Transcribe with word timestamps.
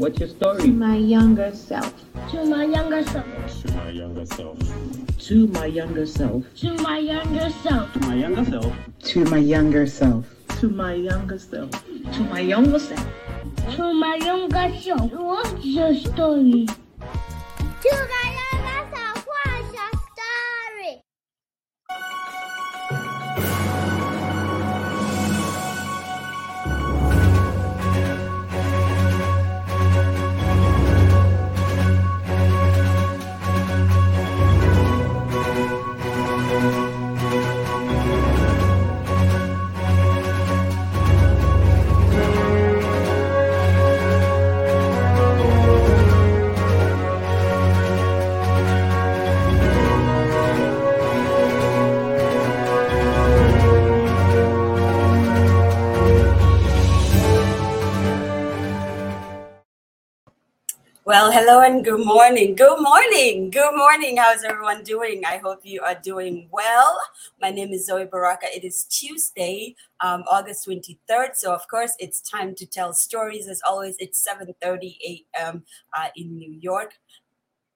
What's 0.00 0.18
your 0.18 0.30
story? 0.30 0.62
To 0.62 0.68
my 0.68 0.96
younger 0.96 1.54
self. 1.54 1.92
To 2.30 2.46
my 2.46 2.64
younger 2.64 3.04
self. 3.04 3.26
to 3.62 3.70
my 3.74 3.90
younger 3.90 4.24
self. 4.24 4.58
To 5.18 5.46
my 5.48 5.66
younger 5.66 6.06
self. 6.06 6.54
To 6.56 6.74
my 6.78 6.98
younger 6.98 7.50
self. 7.50 7.92
To 7.92 8.00
my 8.00 8.14
younger 8.14 8.40
self. 8.40 8.86
to 9.10 9.24
my 9.26 9.36
younger 9.36 9.86
self. 9.86 10.24
To 10.58 10.68
my 10.70 10.94
younger 10.94 11.38
self. 11.38 11.70
To 12.14 12.24
my 12.24 12.40
younger 12.40 12.78
self. 12.78 13.06
To 13.76 13.92
my 13.92 14.14
younger 14.16 14.80
self. 14.80 15.12
What's 15.12 15.66
your 15.66 15.94
story? 15.94 16.66
To 16.66 18.08
my 18.08 18.39
Well, 61.10 61.32
hello 61.32 61.60
and 61.60 61.84
good 61.84 62.06
morning. 62.06 62.54
Good 62.54 62.80
morning. 62.80 63.50
Good 63.50 63.74
morning. 63.74 64.18
How's 64.18 64.44
everyone 64.44 64.84
doing? 64.84 65.24
I 65.26 65.38
hope 65.38 65.58
you 65.64 65.80
are 65.80 65.96
doing 66.00 66.48
well. 66.52 67.00
My 67.42 67.50
name 67.50 67.70
is 67.70 67.86
Zoe 67.86 68.04
Baraka. 68.04 68.46
It 68.54 68.62
is 68.62 68.84
Tuesday, 68.84 69.74
um, 70.04 70.22
August 70.30 70.68
23rd. 70.68 71.34
So, 71.34 71.52
of 71.52 71.66
course, 71.66 71.94
it's 71.98 72.20
time 72.20 72.54
to 72.54 72.64
tell 72.64 72.92
stories. 72.92 73.48
As 73.48 73.60
always, 73.68 73.96
it's 73.98 74.24
7.30 74.24 74.94
a.m. 75.04 75.64
Uh, 75.92 76.10
in 76.14 76.38
New 76.38 76.52
York. 76.52 76.92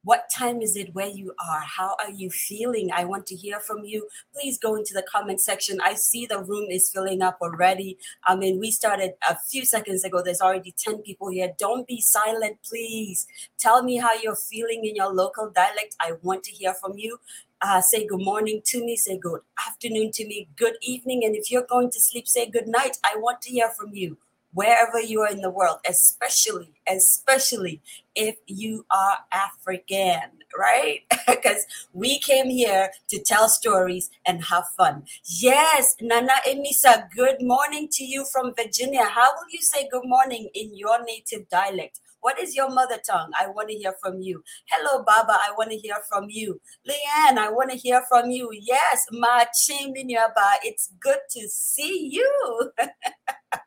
What 0.05 0.29
time 0.31 0.61
is 0.61 0.77
it 0.77 0.95
where 0.95 1.09
you 1.09 1.33
are? 1.41 1.63
How 1.63 1.97
are 1.99 2.11
you 2.11 2.31
feeling? 2.31 2.91
I 2.95 3.07
want 3.07 3.27
to 3.29 3.35
hear 3.35 3.59
from 3.59 3.85
you. 3.85 4.07
Please 4.35 4.59
go 4.59 4.77
into 4.77 4.93
the 4.93 5.03
comment 5.11 5.41
section. 5.41 5.81
I 5.83 5.95
see 5.95 6.27
the 6.27 6.45
room 6.45 6.67
is 6.71 6.91
filling 6.91 7.23
up 7.23 7.39
already. 7.41 7.97
I 8.27 8.37
mean, 8.37 8.61
we 8.61 8.71
started 8.71 9.15
a 9.27 9.37
few 9.51 9.65
seconds 9.65 10.05
ago. 10.05 10.23
There's 10.23 10.43
already 10.43 10.75
10 10.77 10.99
people 10.99 11.31
here. 11.31 11.55
Don't 11.59 11.87
be 11.89 12.03
silent, 12.03 12.59
please. 12.69 13.27
Tell 13.59 13.83
me 13.83 13.97
how 13.97 14.13
you're 14.13 14.37
feeling 14.37 14.85
in 14.85 14.95
your 14.95 15.11
local 15.11 15.49
dialect. 15.49 15.97
I 16.01 16.13
want 16.21 16.45
to 16.45 16.53
hear 16.53 16.75
from 16.75 16.99
you. 16.99 17.19
Uh, 17.63 17.81
say 17.81 18.07
good 18.07 18.23
morning 18.23 18.61
to 18.67 18.85
me, 18.85 18.95
say 18.95 19.17
good 19.17 19.41
afternoon 19.67 20.11
to 20.13 20.27
me, 20.27 20.49
good 20.55 20.75
evening. 20.83 21.25
And 21.25 21.35
if 21.35 21.51
you're 21.51 21.65
going 21.67 21.91
to 21.93 21.99
sleep, 22.01 22.29
say 22.29 22.51
good 22.51 22.69
night. 22.69 22.99
I 23.03 23.17
want 23.17 23.41
to 23.43 23.51
hear 23.51 23.71
from 23.71 23.95
you 23.95 24.19
wherever 24.55 25.01
you 25.01 25.21
are 25.23 25.31
in 25.31 25.41
the 25.43 25.51
world, 25.51 25.79
especially, 25.89 26.73
especially 26.89 27.83
if 28.15 28.37
you 28.47 28.87
are 28.91 29.19
African, 29.33 30.31
right? 30.59 31.01
Because 31.29 31.67
we 31.93 32.19
came 32.21 32.49
here 32.49 32.91
to 33.09 33.23
tell 33.23 33.49
stories 33.49 34.11
and 34.27 34.45
have 34.45 34.65
fun. 34.77 35.05
Yes, 35.25 35.97
Nana 36.01 36.33
Emisa, 36.49 37.09
good 37.15 37.37
morning 37.41 37.89
to 37.93 38.05
you 38.05 38.25
from 38.33 38.55
Virginia. 38.57 39.05
How 39.05 39.31
will 39.33 39.51
you 39.53 39.61
say 39.61 39.89
good 39.91 40.05
morning 40.07 40.49
in 40.55 40.77
your 40.77 41.05
native 41.05 41.49
dialect? 41.51 42.01
What 42.21 42.41
is 42.41 42.57
your 42.57 42.71
mother 42.71 42.99
tongue? 43.07 43.33
I 43.39 43.49
want 43.49 43.69
to 43.69 43.75
hear 43.75 43.95
from 44.03 44.21
you. 44.23 44.43
Hello, 44.71 45.05
Baba. 45.05 45.33
I 45.35 45.53
want 45.59 45.71
to 45.73 45.77
hear 45.77 45.97
from 46.09 46.27
you. 46.31 46.61
Leanne, 46.89 47.37
I 47.39 47.51
want 47.51 47.71
to 47.71 47.77
hear 47.77 48.03
from 48.09 48.31
you. 48.31 48.51
Yes, 48.53 49.07
Ma 49.13 49.45
Chiminyaba. 49.55 50.57
It's 50.65 50.91
good 51.01 51.19
to 51.33 51.49
see 51.49 52.09
you. 52.13 52.73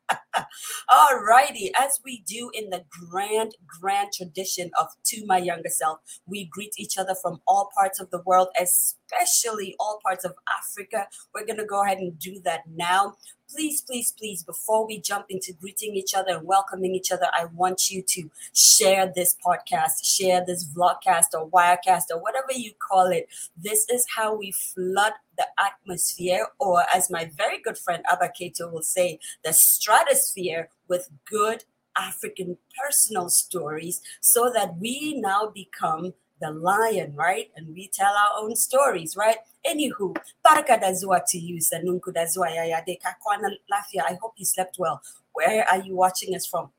All 0.90 1.19
righty, 1.19 1.72
as 1.78 2.00
we 2.03 2.23
do 2.25 2.50
in 2.53 2.69
the 2.69 2.84
grand, 2.90 3.56
grand 3.66 4.13
tradition 4.13 4.72
of 4.79 4.88
To 5.06 5.25
My 5.25 5.38
Younger 5.38 5.69
Self, 5.69 6.00
we 6.25 6.45
greet 6.45 6.73
each 6.78 6.97
other 6.97 7.16
from 7.16 7.41
all 7.47 7.69
parts 7.75 8.00
of 8.00 8.09
the 8.12 8.22
world, 8.25 8.50
especially 8.59 9.75
all 9.79 10.00
parts 10.03 10.23
of 10.25 10.34
Africa. 10.47 11.07
We're 11.34 11.45
going 11.45 11.59
to 11.59 11.66
go 11.66 11.84
ahead 11.84 11.97
and 12.00 12.18
do 12.18 12.40
that 12.45 12.62
now. 12.73 13.16
Please, 13.49 13.81
please, 13.81 14.11
please, 14.11 14.43
before 14.43 14.85
we 14.85 14.99
jump 14.99 15.27
into 15.29 15.53
greeting 15.53 15.95
each 15.95 16.13
other 16.13 16.35
and 16.35 16.45
welcoming 16.45 16.93
each 16.93 17.13
other, 17.13 17.27
I 17.33 17.45
want 17.45 17.89
you 17.89 18.03
to 18.05 18.29
share 18.53 19.11
this 19.15 19.37
podcast, 19.45 20.03
share 20.03 20.43
this 20.45 20.67
vlogcast 20.67 21.27
or 21.33 21.49
wirecast 21.49 22.03
or 22.11 22.21
whatever 22.21 22.51
you 22.53 22.73
call 22.77 23.07
it. 23.07 23.29
This 23.55 23.87
is 23.89 24.05
how 24.17 24.35
we 24.35 24.51
flood 24.51 25.13
the 25.37 25.45
atmosphere, 25.57 26.47
or 26.59 26.83
as 26.93 27.09
my 27.09 27.31
very 27.37 27.61
good 27.61 27.77
friend 27.77 28.03
Abba 28.11 28.31
Keto 28.37 28.69
will 28.69 28.83
say, 28.83 29.17
the 29.45 29.53
stratosphere 29.53 30.69
with 30.89 31.09
good 31.25 31.63
African 31.97 32.57
personal 32.83 33.29
stories 33.29 34.01
so 34.19 34.51
that 34.53 34.77
we 34.77 35.19
now 35.19 35.51
become 35.53 36.13
the 36.39 36.51
lion, 36.51 37.13
right? 37.15 37.49
And 37.55 37.73
we 37.73 37.89
tell 37.93 38.13
our 38.13 38.43
own 38.43 38.55
stories, 38.55 39.15
right? 39.15 39.37
Anywho, 39.65 40.15
baraka 40.43 40.77
dazua 40.77 41.21
to 41.27 41.37
you, 41.37 41.57
Sanunku 41.57 42.13
dazua 42.13 42.55
yaya 42.55 42.83
de 42.85 42.99
kakwana 43.03 43.49
lafia. 43.71 44.03
I 44.09 44.17
hope 44.21 44.33
you 44.37 44.45
slept 44.45 44.77
well. 44.79 45.01
Where 45.33 45.65
are 45.69 45.81
you 45.81 45.95
watching 45.95 46.35
us 46.35 46.45
from? 46.45 46.69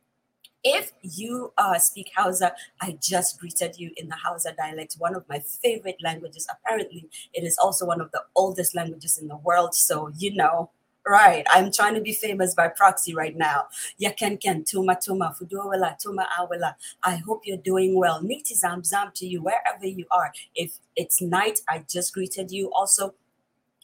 If 0.65 0.93
you 1.03 1.53
uh, 1.57 1.79
speak 1.79 2.11
Hausa, 2.17 2.53
I 2.81 2.99
just 3.01 3.39
greeted 3.39 3.79
you 3.79 3.93
in 3.97 4.09
the 4.09 4.17
Hausa 4.17 4.55
dialect, 4.59 4.97
one 4.99 5.15
of 5.15 5.25
my 5.29 5.39
favorite 5.39 5.99
languages. 6.03 6.49
Apparently, 6.51 7.09
it 7.33 7.45
is 7.45 7.57
also 7.63 7.87
one 7.87 8.01
of 8.01 8.11
the 8.11 8.23
oldest 8.35 8.75
languages 8.75 9.19
in 9.19 9.29
the 9.29 9.37
world. 9.37 9.75
So, 9.75 10.11
you 10.19 10.35
know, 10.35 10.71
right, 11.09 11.45
I'm 11.51 11.73
trying 11.73 11.95
to 11.95 12.01
be 12.01 12.13
famous 12.13 12.55
by 12.55 12.69
proxy 12.69 13.15
right 13.15 13.37
now. 13.37 13.67
Yaken 14.01 14.41
ken, 14.41 14.65
tuma 14.65 14.97
tuma, 14.97 15.37
fuduwela, 15.37 15.97
tuma 16.05 16.27
awela. 16.39 16.75
I 17.03 17.17
hope 17.17 17.43
you're 17.45 17.57
doing 17.57 17.97
well. 17.97 18.23
Niti 18.23 18.55
zam 18.55 18.85
zam 18.85 19.11
to 19.15 19.27
you, 19.27 19.43
wherever 19.43 19.87
you 19.87 20.07
are. 20.11 20.33
If 20.55 20.79
it's 20.97 21.21
night, 21.21 21.61
I 21.69 21.85
just 21.89 22.13
greeted 22.15 22.51
you. 22.51 22.71
Also, 22.73 23.15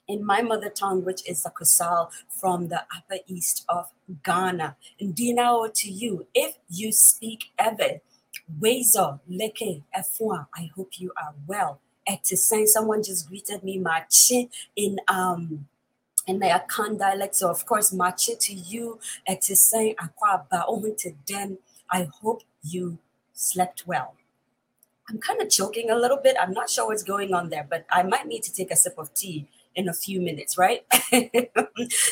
in 0.06 0.24
my 0.24 0.42
mother 0.42 0.68
tongue, 0.68 1.04
which 1.04 1.28
is 1.28 1.42
the 1.42 1.50
Kusal 1.50 2.10
from 2.28 2.68
the 2.68 2.82
upper 2.96 3.22
east 3.26 3.64
of 3.68 3.86
Ghana. 4.24 4.76
And 5.00 5.14
Dinao 5.14 5.72
to 5.74 5.90
you, 5.90 6.26
if 6.34 6.56
you 6.68 6.92
speak 6.92 7.52
Ewe, 7.58 8.00
Wezo, 8.60 9.20
Leke, 9.30 9.82
Efua, 9.96 10.46
I 10.54 10.70
hope 10.76 10.98
you 10.98 11.12
are 11.16 11.34
well. 11.46 11.80
Etisain, 12.08 12.66
someone 12.66 13.02
just 13.02 13.28
greeted 13.28 13.64
me, 13.64 13.78
Machi, 13.78 14.50
in 14.76 14.98
um 15.08 15.66
in 16.26 16.38
my 16.38 16.48
Akan 16.48 16.98
dialect. 16.98 17.34
So 17.36 17.50
of 17.50 17.66
course, 17.66 17.92
Machi 17.92 18.36
to 18.36 18.54
you, 18.54 18.98
Etisain, 19.28 19.94
Akwa 19.96 20.48
Baohun 20.50 20.96
to 20.98 21.12
them. 21.28 21.58
I 21.90 22.08
hope 22.22 22.42
you 22.62 22.98
slept 23.32 23.86
well. 23.86 24.14
I'm 25.08 25.18
kind 25.18 25.40
of 25.42 25.50
choking 25.50 25.90
a 25.90 25.96
little 25.96 26.16
bit. 26.16 26.36
I'm 26.40 26.52
not 26.52 26.70
sure 26.70 26.86
what's 26.86 27.02
going 27.02 27.34
on 27.34 27.50
there, 27.50 27.66
but 27.68 27.84
I 27.90 28.02
might 28.02 28.26
need 28.26 28.42
to 28.44 28.52
take 28.52 28.70
a 28.70 28.76
sip 28.76 28.94
of 28.96 29.12
tea 29.12 29.46
in 29.76 29.88
a 29.88 29.92
few 29.92 30.20
minutes, 30.20 30.56
right? 30.56 30.82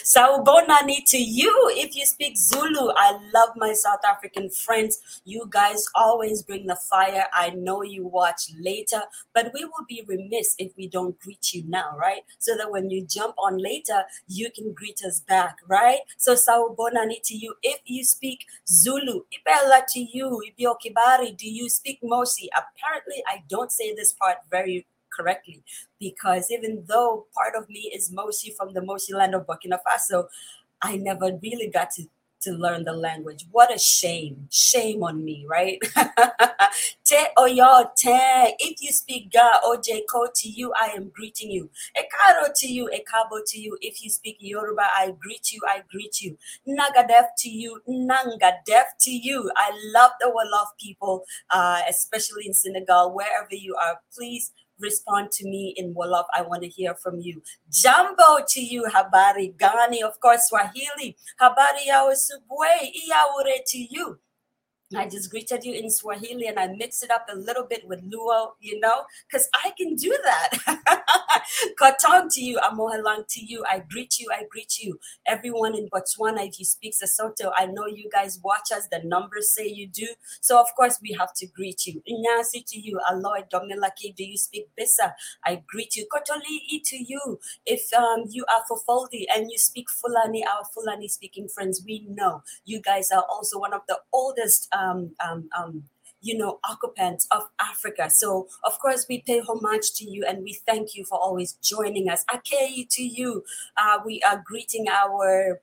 Saubonani 0.04 0.98
to 1.06 1.18
you 1.18 1.52
if 1.76 1.94
you 1.96 2.04
speak 2.06 2.36
Zulu. 2.36 2.92
I 2.96 3.18
love 3.32 3.50
my 3.56 3.72
South 3.72 4.00
African 4.08 4.50
friends. 4.50 5.20
You 5.24 5.46
guys 5.50 5.84
always 5.94 6.42
bring 6.42 6.66
the 6.66 6.76
fire. 6.76 7.26
I 7.32 7.50
know 7.50 7.82
you 7.82 8.06
watch 8.06 8.50
later, 8.60 9.02
but 9.34 9.52
we 9.54 9.64
will 9.64 9.84
be 9.88 10.04
remiss 10.06 10.54
if 10.58 10.72
we 10.76 10.88
don't 10.88 11.18
greet 11.20 11.52
you 11.52 11.64
now, 11.66 11.96
right? 11.96 12.22
So 12.38 12.56
that 12.56 12.70
when 12.70 12.90
you 12.90 13.06
jump 13.06 13.34
on 13.38 13.58
later, 13.58 14.04
you 14.26 14.50
can 14.50 14.72
greet 14.72 15.00
us 15.06 15.20
back, 15.20 15.56
right? 15.68 16.00
So 16.18 16.34
Saubonani 16.34 17.20
to 17.24 17.34
you 17.36 17.54
if 17.62 17.80
you 17.84 18.04
speak 18.04 18.44
Zulu. 18.66 19.22
Ibella 19.32 19.82
to 19.90 20.00
you. 20.00 20.42
Ibio 20.50 20.76
Kibari, 20.84 21.36
do 21.36 21.48
you 21.48 21.68
speak 21.68 22.00
Mosi? 22.02 22.48
Apparently, 22.52 23.22
I 23.26 23.42
don't 23.48 23.70
say 23.70 23.94
this 23.94 24.12
part 24.12 24.38
very 24.50 24.86
correctly 25.16 25.62
because 25.98 26.50
even 26.50 26.84
though 26.86 27.26
part 27.34 27.54
of 27.56 27.68
me 27.68 27.92
is 27.94 28.10
Moshi 28.12 28.52
from 28.56 28.74
the 28.74 28.82
Moshi 28.82 29.14
land 29.14 29.34
of 29.34 29.46
Burkina 29.46 29.78
Faso, 29.86 30.26
I 30.82 30.96
never 30.96 31.38
really 31.42 31.68
got 31.68 31.92
to, 31.92 32.04
to 32.42 32.52
learn 32.52 32.84
the 32.84 32.92
language. 32.92 33.46
What 33.52 33.72
a 33.72 33.78
shame. 33.78 34.48
Shame 34.50 35.04
on 35.04 35.24
me, 35.24 35.46
right? 35.48 35.78
te 37.04 37.16
oyo 37.38 37.94
te. 37.96 38.54
If 38.58 38.82
you 38.82 38.90
speak 38.90 39.32
Ga 39.32 39.60
or 39.66 39.76
Ko 40.10 40.26
to 40.34 40.48
you, 40.48 40.72
I 40.80 40.88
am 40.96 41.10
greeting 41.14 41.52
you. 41.52 41.70
Ekaro 41.96 42.52
to 42.56 42.66
you, 42.66 42.90
Ekabo 42.92 43.40
to 43.46 43.60
you. 43.60 43.78
If 43.80 44.02
you 44.02 44.10
speak 44.10 44.38
Yoruba, 44.40 44.82
I 44.82 45.14
greet 45.20 45.52
you, 45.52 45.60
I 45.68 45.82
greet 45.90 46.20
you. 46.20 46.36
Nagadef 46.68 47.26
to 47.38 47.48
you, 47.48 47.80
Nangadef 47.88 48.86
to 49.00 49.10
you. 49.10 49.50
I 49.56 49.70
love 49.94 50.10
the 50.20 50.26
Wolof 50.26 50.76
people, 50.80 51.24
uh, 51.50 51.82
especially 51.88 52.46
in 52.46 52.54
Senegal, 52.54 53.14
wherever 53.14 53.54
you 53.54 53.76
are. 53.76 54.00
Please 54.12 54.50
respond 54.80 55.30
to 55.32 55.44
me 55.44 55.74
in 55.76 55.94
Wolof. 55.94 56.24
I 56.34 56.42
want 56.42 56.62
to 56.62 56.68
hear 56.68 56.94
from 56.94 57.20
you. 57.20 57.42
Jambo 57.70 58.44
to 58.48 58.60
you, 58.60 58.84
Habari 58.84 59.56
Gani, 59.56 60.02
of 60.02 60.18
course, 60.20 60.48
Swahili. 60.48 61.16
Habari 61.40 61.86
yao 61.86 62.10
subwe, 62.14 62.92
to 63.66 63.78
you. 63.78 64.18
I 64.96 65.08
just 65.08 65.30
greeted 65.30 65.64
you 65.64 65.74
in 65.74 65.90
Swahili 65.90 66.46
and 66.46 66.58
I 66.58 66.68
mixed 66.68 67.02
it 67.02 67.10
up 67.10 67.26
a 67.32 67.36
little 67.36 67.64
bit 67.64 67.86
with 67.86 68.00
Luo, 68.10 68.52
you 68.60 68.78
know, 68.80 69.02
because 69.30 69.48
I 69.54 69.70
can 69.76 69.94
do 69.96 70.16
that. 70.24 70.50
Katong 71.80 72.32
to 72.34 72.40
you, 72.40 72.58
Amohalang 72.58 73.26
to 73.28 73.44
you. 73.44 73.64
I 73.70 73.82
greet 73.90 74.18
you, 74.18 74.28
I 74.32 74.44
greet 74.50 74.78
you. 74.78 74.98
Everyone 75.26 75.74
in 75.74 75.88
Botswana, 75.88 76.46
if 76.46 76.58
you 76.58 76.64
speak 76.64 76.94
Sesotho, 76.94 77.52
I 77.56 77.66
know 77.66 77.86
you 77.86 78.08
guys 78.12 78.40
watch 78.42 78.70
us. 78.74 78.88
The 78.90 79.00
numbers 79.04 79.54
say 79.54 79.66
you 79.66 79.86
do. 79.88 80.06
So, 80.40 80.60
of 80.60 80.68
course, 80.76 80.98
we 81.02 81.16
have 81.18 81.32
to 81.34 81.46
greet 81.46 81.86
you. 81.86 82.02
Inyasi 82.08 82.64
to 82.68 82.80
you. 82.80 83.00
Aloy 83.10 83.44
Domilaki, 83.52 84.14
do 84.14 84.24
you 84.24 84.36
speak 84.36 84.68
Bisa? 84.78 85.12
I 85.44 85.62
greet 85.66 85.96
you. 85.96 86.06
Kotoli 86.12 86.82
to 86.84 86.96
you. 86.96 87.38
If 87.66 87.92
um, 87.94 88.24
you 88.28 88.44
are 88.50 88.62
Fofoldi 88.70 89.24
and 89.34 89.50
you 89.50 89.58
speak 89.58 89.86
Fulani, 89.90 90.44
our 90.44 90.64
Fulani 90.72 91.08
speaking 91.08 91.48
friends, 91.48 91.82
we 91.86 92.06
know 92.08 92.42
you 92.64 92.80
guys 92.80 93.10
are 93.10 93.24
also 93.30 93.58
one 93.58 93.72
of 93.72 93.82
the 93.88 93.98
oldest. 94.12 94.68
Um, 94.82 95.12
um, 95.26 95.48
um, 95.58 95.84
you 96.24 96.38
know, 96.38 96.60
occupants 96.68 97.26
of 97.30 97.42
Africa. 97.60 98.08
So, 98.08 98.46
of 98.64 98.78
course, 98.78 99.06
we 99.08 99.22
pay 99.22 99.40
homage 99.40 99.92
to 99.94 100.04
you 100.04 100.24
and 100.24 100.44
we 100.44 100.52
thank 100.54 100.94
you 100.94 101.04
for 101.04 101.18
always 101.18 101.54
joining 101.54 102.08
us. 102.08 102.24
Akei 102.26 102.88
to 102.90 103.02
you. 103.02 103.44
Uh, 103.76 103.98
we 104.06 104.22
are 104.22 104.42
greeting 104.46 104.86
our 104.88 105.60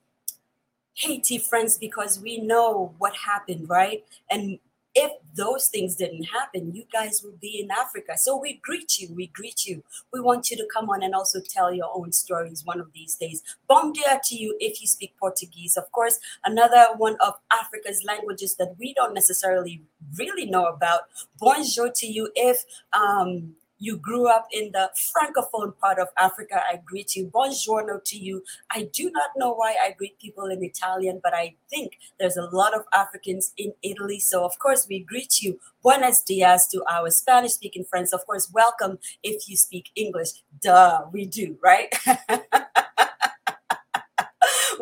Haiti 0.95 1.37
friends 1.37 1.77
because 1.77 2.19
we 2.19 2.39
know 2.39 2.93
what 2.97 3.15
happened, 3.15 3.69
right? 3.69 4.03
And 4.29 4.59
if 4.99 5.11
those 5.35 5.67
things 5.69 5.95
didn't 5.95 6.25
happen, 6.25 6.75
you 6.75 6.83
guys 6.91 7.21
would 7.23 7.39
be 7.39 7.61
in 7.61 7.71
Africa. 7.71 8.17
So 8.17 8.37
we 8.37 8.59
greet 8.61 8.99
you. 8.99 9.13
We 9.15 9.27
greet 9.27 9.65
you. 9.65 9.83
We 10.11 10.19
want 10.19 10.51
you 10.51 10.57
to 10.57 10.67
come 10.73 10.89
on 10.89 11.01
and 11.01 11.15
also 11.15 11.39
tell 11.39 11.73
your 11.73 11.89
own 11.93 12.11
stories 12.11 12.65
one 12.65 12.81
of 12.81 12.91
these 12.93 13.15
days. 13.15 13.41
Bom 13.67 13.93
dia 13.93 14.19
to 14.25 14.35
you 14.35 14.57
if 14.59 14.81
you 14.81 14.87
speak 14.87 15.15
Portuguese. 15.17 15.77
Of 15.77 15.89
course, 15.91 16.19
another 16.43 16.87
one 16.97 17.15
of 17.21 17.35
Africa's 17.51 18.03
languages 18.03 18.55
that 18.55 18.75
we 18.77 18.93
don't 18.93 19.13
necessarily 19.13 19.81
really 20.17 20.45
know 20.45 20.65
about. 20.65 21.01
Bonjour 21.39 21.89
to 21.95 22.07
you 22.07 22.31
if 22.35 22.65
um, 22.91 23.55
you 23.79 23.97
grew 23.97 24.27
up 24.27 24.47
in 24.51 24.71
the 24.73 24.89
francophone 25.11 25.77
part 25.79 25.99
of 25.99 26.09
Africa, 26.17 26.61
I 26.69 26.81
greet 26.85 27.15
you. 27.15 27.27
Buongiorno 27.27 28.03
to 28.03 28.17
you. 28.17 28.43
I 28.71 28.89
do 28.91 29.09
not 29.11 29.31
know 29.37 29.53
why 29.53 29.75
I 29.81 29.91
greet 29.91 30.19
people 30.19 30.45
in 30.45 30.63
Italian, 30.63 31.19
but 31.23 31.33
I 31.33 31.55
think 31.69 31.97
there's 32.19 32.37
a 32.37 32.49
lot 32.51 32.75
of 32.75 32.83
Africans 32.93 33.53
in 33.57 33.73
Italy. 33.81 34.19
So, 34.19 34.43
of 34.43 34.59
course, 34.59 34.85
we 34.87 34.99
greet 34.99 35.41
you. 35.41 35.59
Buenos 35.81 36.21
dias 36.21 36.67
to 36.67 36.83
our 36.91 37.09
Spanish 37.09 37.53
speaking 37.53 37.85
friends. 37.85 38.13
Of 38.13 38.25
course, 38.25 38.51
welcome 38.53 38.99
if 39.23 39.47
you 39.47 39.55
speak 39.55 39.89
English. 39.95 40.29
Duh, 40.61 41.05
we 41.11 41.25
do, 41.25 41.57
right? 41.63 41.93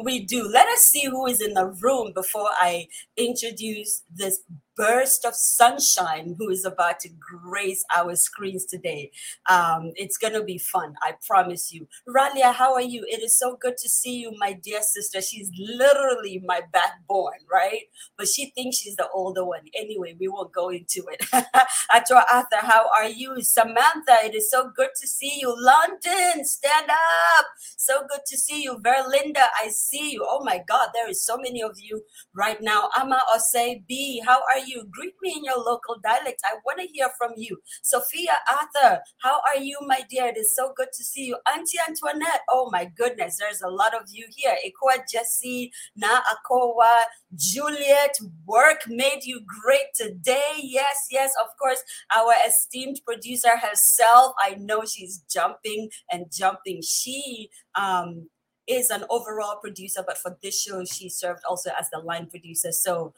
we 0.04 0.26
do. 0.26 0.48
Let 0.48 0.68
us 0.70 0.82
see 0.82 1.06
who 1.06 1.28
is 1.28 1.42
in 1.42 1.54
the 1.54 1.68
room 1.68 2.14
before 2.14 2.50
I 2.60 2.88
introduce 3.16 4.04
this 4.14 4.42
burst 4.78 5.26
of 5.26 5.36
sunshine 5.36 6.36
who 6.38 6.50
is 6.50 6.66
about 6.66 7.00
to 7.02 7.10
grace 7.20 7.84
our 7.96 8.16
screens 8.16 8.66
today. 8.66 9.12
Um, 9.50 9.92
it's 9.96 10.18
going 10.18 10.34
to 10.34 10.44
be 10.44 10.58
fun, 10.60 10.96
I 11.04 11.14
promise 11.26 11.74
you. 11.74 11.88
Ralia, 12.08 12.54
how 12.54 12.74
are 12.76 12.82
you? 12.82 13.06
It 13.08 13.24
is 13.24 13.38
so 13.38 13.58
good 13.62 13.78
to 13.78 13.90
see 13.90 14.18
you, 14.18 14.34
my 14.38 14.54
dear 14.54 14.82
sister. 14.82 15.22
She's 15.22 15.52
literally 15.60 16.42
my 16.46 16.62
backbone, 16.72 17.42
right? 17.52 17.84
But 18.18 18.28
she 18.28 18.52
thinks 18.56 18.78
she's 18.78 18.96
the 18.96 19.10
older 19.14 19.46
one. 19.46 19.62
Anyway, 19.76 20.16
we 20.20 20.28
won't 20.28 20.54
go 20.54 20.70
into 20.70 21.06
it. 21.12 21.22
Atro 21.94 22.24
Arthur, 22.32 22.62
how 22.62 22.90
are 22.98 23.10
you? 23.10 23.42
Samantha, 23.42 24.18
it 24.24 24.36
is 24.36 24.50
so 24.52 24.72
good 24.76 24.90
to 25.02 25.08
see 25.08 25.40
you. 25.42 25.56
London, 25.58 26.46
stand 26.46 26.90
up. 26.90 27.46
So 27.78 28.02
good 28.10 28.22
to 28.28 28.38
see 28.38 28.64
you. 28.64 28.78
Verlinda, 28.84 29.48
I 29.62 29.70
see 29.70 30.12
you. 30.12 30.26
Oh 30.28 30.44
my 30.44 30.62
God, 30.68 30.90
there 30.94 31.10
is 31.10 31.24
so 31.26 31.38
many 31.38 31.62
of 31.64 31.74
you 31.80 32.04
right 32.34 32.62
now. 32.62 32.90
Ama 32.98 33.22
Osei 33.36 33.84
B, 33.88 34.22
how 34.26 34.40
are 34.54 34.60
you? 34.60 34.67
Greet 34.92 35.14
me 35.22 35.34
in 35.38 35.44
your 35.44 35.58
local 35.58 35.98
dialect. 36.04 36.42
I 36.46 36.56
want 36.66 36.80
to 36.80 36.88
hear 36.88 37.10
from 37.18 37.32
you. 37.36 37.58
Sophia 37.82 38.34
Arthur, 38.50 39.02
how 39.18 39.40
are 39.48 39.62
you, 39.62 39.78
my 39.86 40.02
dear? 40.10 40.28
It 40.28 40.38
is 40.38 40.56
so 40.56 40.74
good 40.76 40.90
to 40.94 41.04
see 41.04 41.26
you. 41.26 41.38
Auntie 41.52 41.78
Antoinette, 41.88 42.42
oh 42.50 42.70
my 42.72 42.86
goodness, 42.98 43.38
there's 43.40 43.62
a 43.62 43.70
lot 43.70 43.94
of 43.94 44.04
you 44.12 44.26
here. 44.36 44.56
Ikwa 44.66 45.00
Jesse, 45.12 45.72
Na 45.96 46.22
Akowa, 46.22 47.04
Juliet, 47.36 48.18
work 48.46 48.84
made 48.88 49.24
you 49.24 49.42
great 49.64 49.94
today. 49.96 50.54
Yes, 50.62 51.08
yes, 51.12 51.32
of 51.42 51.48
course. 51.62 51.82
Our 52.16 52.34
esteemed 52.48 53.02
producer 53.06 53.58
herself, 53.58 54.34
I 54.40 54.56
know 54.56 54.84
she's 54.86 55.24
jumping 55.32 55.90
and 56.12 56.26
jumping. 56.32 56.82
She 56.84 57.50
um 57.76 58.30
is 58.68 58.90
an 58.90 59.06
overall 59.10 59.58
producer, 59.62 60.04
but 60.06 60.18
for 60.18 60.38
this 60.44 60.62
show, 60.62 60.84
she 60.84 61.10
served 61.10 61.42
also 61.50 61.72
as 61.80 61.90
the 61.90 62.00
line 62.00 62.28
producer. 62.28 62.72
So 62.72 63.14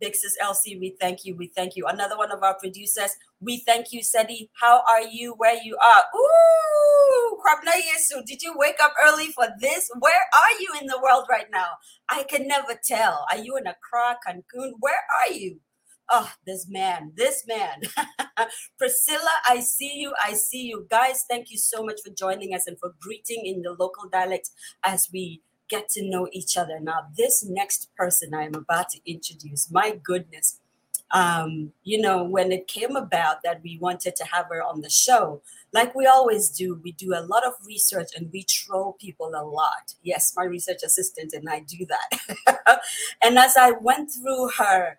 Big 0.00 0.14
Sis 0.14 0.36
LC, 0.42 0.78
we 0.78 0.96
thank 1.00 1.24
you. 1.24 1.36
We 1.36 1.48
thank 1.48 1.76
you. 1.76 1.86
Another 1.86 2.16
one 2.16 2.30
of 2.30 2.42
our 2.42 2.54
producers, 2.58 3.10
we 3.40 3.58
thank 3.58 3.92
you, 3.92 4.00
Sedi. 4.00 4.48
How 4.60 4.82
are 4.88 5.02
you? 5.02 5.34
Where 5.36 5.56
you 5.62 5.76
are? 5.84 6.02
Ooh, 6.14 7.38
Yesu, 7.66 8.24
did 8.24 8.42
you 8.42 8.54
wake 8.56 8.80
up 8.82 8.92
early 9.06 9.28
for 9.28 9.46
this? 9.58 9.90
Where 9.98 10.12
are 10.12 10.60
you 10.60 10.68
in 10.80 10.86
the 10.86 11.00
world 11.02 11.26
right 11.30 11.46
now? 11.52 11.68
I 12.08 12.24
can 12.24 12.46
never 12.46 12.78
tell. 12.82 13.26
Are 13.30 13.38
you 13.38 13.56
in 13.56 13.66
Accra, 13.66 14.16
Cancun? 14.26 14.72
Where 14.80 15.02
are 15.26 15.32
you? 15.32 15.60
Oh, 16.10 16.30
this 16.46 16.66
man, 16.68 17.12
this 17.16 17.44
man. 17.48 17.82
Priscilla, 18.78 19.32
I 19.46 19.60
see 19.60 19.92
you. 19.96 20.12
I 20.24 20.34
see 20.34 20.62
you. 20.62 20.86
Guys, 20.88 21.24
thank 21.28 21.50
you 21.50 21.58
so 21.58 21.84
much 21.84 22.00
for 22.04 22.12
joining 22.12 22.54
us 22.54 22.66
and 22.66 22.78
for 22.78 22.94
greeting 23.00 23.44
in 23.44 23.62
the 23.62 23.70
local 23.70 24.08
dialect 24.08 24.50
as 24.84 25.08
we 25.12 25.42
get 25.68 25.88
to 25.90 26.08
know 26.08 26.28
each 26.32 26.56
other. 26.56 26.78
Now, 26.80 27.08
this 27.16 27.44
next 27.44 27.94
person 27.96 28.34
I 28.34 28.44
am 28.44 28.54
about 28.54 28.90
to 28.90 29.00
introduce, 29.10 29.70
my 29.70 29.98
goodness, 30.02 30.60
um, 31.12 31.72
you 31.84 32.00
know, 32.00 32.24
when 32.24 32.50
it 32.50 32.66
came 32.66 32.96
about 32.96 33.42
that 33.44 33.62
we 33.62 33.78
wanted 33.78 34.16
to 34.16 34.24
have 34.24 34.46
her 34.50 34.62
on 34.62 34.80
the 34.80 34.90
show, 34.90 35.40
like 35.72 35.94
we 35.94 36.06
always 36.06 36.50
do, 36.50 36.80
we 36.82 36.92
do 36.92 37.14
a 37.14 37.22
lot 37.22 37.46
of 37.46 37.54
research 37.64 38.08
and 38.16 38.30
we 38.32 38.44
troll 38.44 38.96
people 39.00 39.32
a 39.34 39.44
lot. 39.44 39.94
Yes, 40.02 40.32
my 40.36 40.44
research 40.44 40.82
assistant 40.84 41.32
and 41.32 41.48
I 41.48 41.60
do 41.60 41.86
that. 41.86 42.80
and 43.22 43.38
as 43.38 43.56
I 43.56 43.72
went 43.72 44.10
through 44.10 44.50
her 44.58 44.98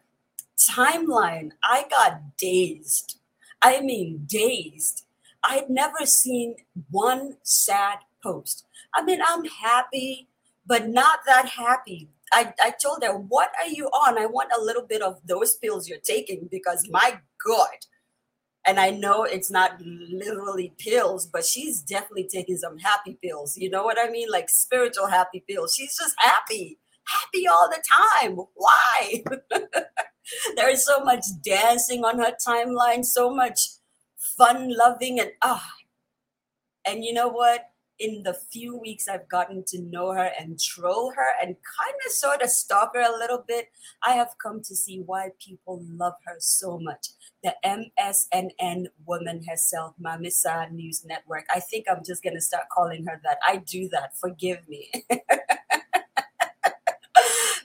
timeline, 0.57 1.51
I 1.63 1.85
got 1.89 2.37
dazed. 2.37 3.19
I 3.61 3.81
mean, 3.81 4.25
dazed. 4.27 5.05
I'd 5.43 5.69
never 5.69 6.05
seen 6.05 6.55
one 6.89 7.37
sad 7.43 7.99
post. 8.21 8.65
I 8.93 9.03
mean, 9.03 9.19
I'm 9.25 9.45
happy 9.45 10.27
but 10.67 10.89
not 10.89 11.19
that 11.25 11.49
happy. 11.49 12.09
I, 12.31 12.53
I 12.61 12.71
told 12.71 13.03
her, 13.03 13.17
What 13.17 13.51
are 13.61 13.69
you 13.69 13.87
on? 13.87 14.17
I 14.17 14.25
want 14.25 14.51
a 14.57 14.61
little 14.61 14.85
bit 14.85 15.01
of 15.01 15.19
those 15.25 15.55
pills 15.55 15.87
you're 15.87 15.99
taking 15.99 16.47
because 16.51 16.87
my 16.91 17.19
God. 17.45 17.69
And 18.65 18.81
I 18.81 18.89
know 18.89 19.23
it's 19.23 19.49
not 19.49 19.79
literally 19.81 20.73
pills, 20.77 21.25
but 21.25 21.45
she's 21.45 21.81
definitely 21.81 22.27
taking 22.29 22.57
some 22.57 22.77
happy 22.79 23.17
pills. 23.23 23.55
You 23.57 23.69
know 23.69 23.83
what 23.83 23.97
I 23.97 24.09
mean? 24.09 24.29
Like 24.29 24.49
spiritual 24.49 25.07
happy 25.07 25.41
pills. 25.47 25.73
She's 25.73 25.95
just 25.97 26.15
happy, 26.17 26.77
happy 27.07 27.47
all 27.47 27.69
the 27.69 27.81
time. 27.89 28.37
Why? 28.55 29.23
there 30.57 30.69
is 30.69 30.83
so 30.83 30.99
much 30.99 31.23
dancing 31.41 32.03
on 32.03 32.19
her 32.19 32.33
timeline, 32.45 33.05
so 33.05 33.33
much 33.33 33.69
fun 34.17 34.75
loving, 34.77 35.21
and 35.21 35.31
ah. 35.41 35.71
And 36.85 37.05
you 37.05 37.13
know 37.13 37.29
what? 37.29 37.69
In 37.99 38.21
the 38.21 38.33
few 38.33 38.77
weeks 38.77 39.07
I've 39.07 39.27
gotten 39.27 39.63
to 39.67 39.81
know 39.81 40.11
her 40.11 40.31
and 40.39 40.59
troll 40.59 41.11
her 41.15 41.27
and 41.41 41.55
kind 41.55 41.95
of 42.05 42.11
sort 42.11 42.43
of 42.43 42.49
stalk 42.49 42.91
her 42.93 43.01
a 43.01 43.17
little 43.17 43.43
bit, 43.47 43.69
I 44.05 44.11
have 44.13 44.35
come 44.41 44.61
to 44.63 44.75
see 44.75 45.01
why 45.03 45.31
people 45.43 45.81
love 45.89 46.13
her 46.25 46.35
so 46.37 46.77
much. 46.77 47.09
The 47.43 47.55
MSNN 47.65 48.87
woman 49.05 49.43
herself, 49.47 49.95
Mame 49.99 50.29
Saah 50.29 50.71
News 50.71 51.05
Network. 51.05 51.45
I 51.53 51.59
think 51.59 51.85
I'm 51.89 52.03
just 52.05 52.21
going 52.23 52.35
to 52.35 52.41
start 52.41 52.69
calling 52.71 53.05
her 53.05 53.19
that. 53.23 53.39
I 53.47 53.57
do 53.57 53.89
that. 53.89 54.15
Forgive 54.15 54.67
me. 54.67 54.91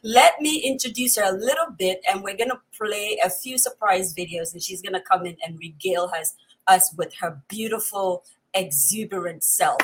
Let 0.05 0.41
me 0.41 0.59
introduce 0.59 1.17
her 1.17 1.25
a 1.25 1.33
little 1.33 1.71
bit, 1.79 2.01
and 2.11 2.23
we're 2.25 2.37
going 2.37 2.51
to 2.51 2.61
play 2.77 3.19
a 3.25 3.31
few 3.31 3.57
surprise 3.57 4.13
videos, 4.15 4.53
and 4.53 4.61
she's 4.61 4.83
going 4.83 4.95
to 4.95 5.01
come 5.01 5.27
in 5.27 5.37
and 5.47 5.59
regale 5.59 6.11
us, 6.19 6.35
us 6.67 6.93
with 6.97 7.15
her 7.21 7.41
beautiful, 7.49 8.25
exuberant 8.53 9.45
self. 9.45 9.79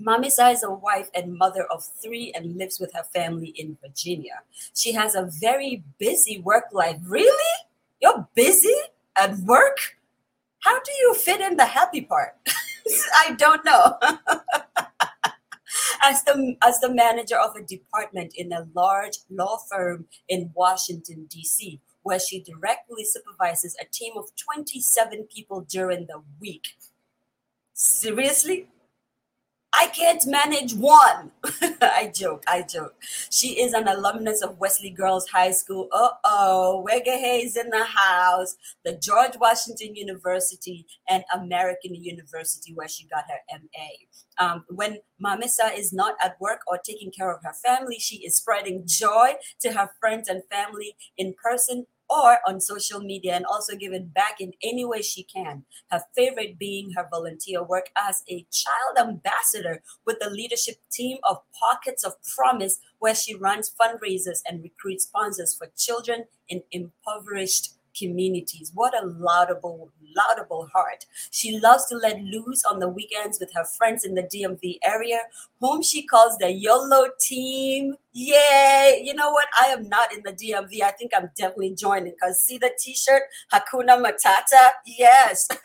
Mame 0.00 0.30
Saah 0.30 0.52
is 0.52 0.62
a 0.62 0.70
wife 0.70 1.10
and 1.14 1.36
mother 1.36 1.64
of 1.70 1.84
three 1.84 2.32
and 2.34 2.56
lives 2.56 2.80
with 2.80 2.92
her 2.94 3.04
family 3.04 3.48
in 3.48 3.76
Virginia. 3.82 4.40
She 4.74 4.92
has 4.92 5.14
a 5.14 5.30
very 5.40 5.84
busy 5.98 6.40
work 6.40 6.64
life. 6.72 6.96
Really? 7.04 7.54
You're 8.00 8.26
busy 8.34 8.74
at 9.16 9.36
work? 9.38 9.98
How 10.60 10.80
do 10.80 10.92
you 11.00 11.14
fit 11.14 11.40
in 11.40 11.56
the 11.56 11.66
happy 11.66 12.00
part? 12.02 12.36
I 13.16 13.34
don't 13.34 13.64
know. 13.64 13.98
as 16.04 16.22
the 16.24 16.56
as 16.62 16.80
the 16.80 16.92
manager 16.92 17.36
of 17.36 17.54
a 17.56 17.62
department 17.62 18.34
in 18.36 18.52
a 18.52 18.66
large 18.74 19.18
law 19.28 19.58
firm 19.70 20.06
in 20.28 20.50
Washington 20.54 21.26
D.C., 21.28 21.80
where 22.02 22.18
she 22.18 22.40
directly 22.40 23.04
supervises 23.04 23.76
a 23.80 23.84
team 23.84 24.14
of 24.16 24.30
27 24.36 25.24
people 25.24 25.60
during 25.62 26.06
the 26.06 26.22
week. 26.40 26.76
Seriously? 27.74 28.68
I 29.72 29.86
can't 29.86 30.26
manage 30.26 30.74
one. 30.74 31.30
I 31.80 32.10
joke, 32.14 32.42
I 32.48 32.62
joke. 32.62 32.94
She 33.30 33.60
is 33.60 33.72
an 33.72 33.86
alumnus 33.86 34.42
of 34.42 34.58
Wesley 34.58 34.90
Girls 34.90 35.28
High 35.28 35.52
School. 35.52 35.88
Uh 35.92 36.10
oh, 36.24 36.84
Wega 36.88 37.16
Hayes 37.16 37.56
in 37.56 37.70
the 37.70 37.84
house, 37.84 38.56
the 38.84 38.94
George 38.96 39.36
Washington 39.40 39.94
University, 39.94 40.86
and 41.08 41.22
American 41.34 41.94
University, 41.94 42.72
where 42.74 42.88
she 42.88 43.06
got 43.06 43.24
her 43.28 43.58
MA. 43.58 44.44
Um, 44.44 44.64
when 44.68 44.98
Mame 45.20 45.48
Saah 45.48 45.76
is 45.76 45.92
not 45.92 46.14
at 46.22 46.40
work 46.40 46.60
or 46.66 46.78
taking 46.78 47.12
care 47.12 47.30
of 47.30 47.42
her 47.44 47.54
family, 47.64 47.98
she 47.98 48.16
is 48.16 48.36
spreading 48.36 48.84
joy 48.86 49.34
to 49.60 49.72
her 49.72 49.90
friends 50.00 50.28
and 50.28 50.42
family 50.50 50.96
in 51.16 51.34
person 51.42 51.86
or 52.10 52.38
on 52.46 52.60
social 52.60 53.00
media 53.00 53.34
and 53.34 53.46
also 53.46 53.76
giving 53.76 54.06
back 54.08 54.40
in 54.40 54.52
any 54.62 54.84
way 54.84 55.00
she 55.00 55.22
can. 55.22 55.64
Her 55.90 56.02
favorite 56.16 56.58
being 56.58 56.92
her 56.96 57.06
volunteer 57.08 57.62
work 57.62 57.90
as 57.96 58.24
a 58.28 58.46
child 58.50 58.98
ambassador 58.98 59.82
with 60.04 60.18
the 60.20 60.28
leadership 60.28 60.76
team 60.90 61.18
of 61.22 61.38
Pockets 61.58 62.04
of 62.04 62.14
Promise, 62.36 62.80
where 62.98 63.14
she 63.14 63.34
runs 63.34 63.70
fundraisers 63.80 64.40
and 64.48 64.62
recruits 64.62 65.04
sponsors 65.04 65.54
for 65.54 65.68
children 65.76 66.24
in 66.48 66.62
impoverished 66.72 67.74
communities. 68.00 68.72
What 68.74 68.94
a 68.94 69.06
laudable, 69.06 69.90
laudable 70.16 70.68
heart. 70.72 71.06
She 71.30 71.58
loves 71.58 71.86
to 71.86 71.96
let 71.96 72.20
loose 72.20 72.64
on 72.64 72.78
the 72.78 72.88
weekends 72.88 73.38
with 73.38 73.50
her 73.54 73.64
friends 73.64 74.04
in 74.04 74.14
the 74.14 74.22
DMV 74.22 74.78
area, 74.84 75.20
whom 75.60 75.82
she 75.82 76.06
calls 76.06 76.36
the 76.38 76.50
YOLO 76.50 77.08
team. 77.20 77.94
Yay! 78.12 79.02
You 79.04 79.14
know 79.14 79.30
what? 79.30 79.48
I 79.58 79.66
am 79.66 79.88
not 79.88 80.12
in 80.12 80.22
the 80.24 80.32
DMV. 80.32 80.82
I 80.82 80.90
think 80.92 81.12
I'm 81.16 81.30
definitely 81.36 81.74
joining 81.74 82.12
because 82.12 82.42
see 82.42 82.58
the 82.58 82.72
t 82.78 82.94
shirt? 82.94 83.22
Hakuna 83.52 84.02
Matata? 84.02 84.70
Yes. 84.86 85.48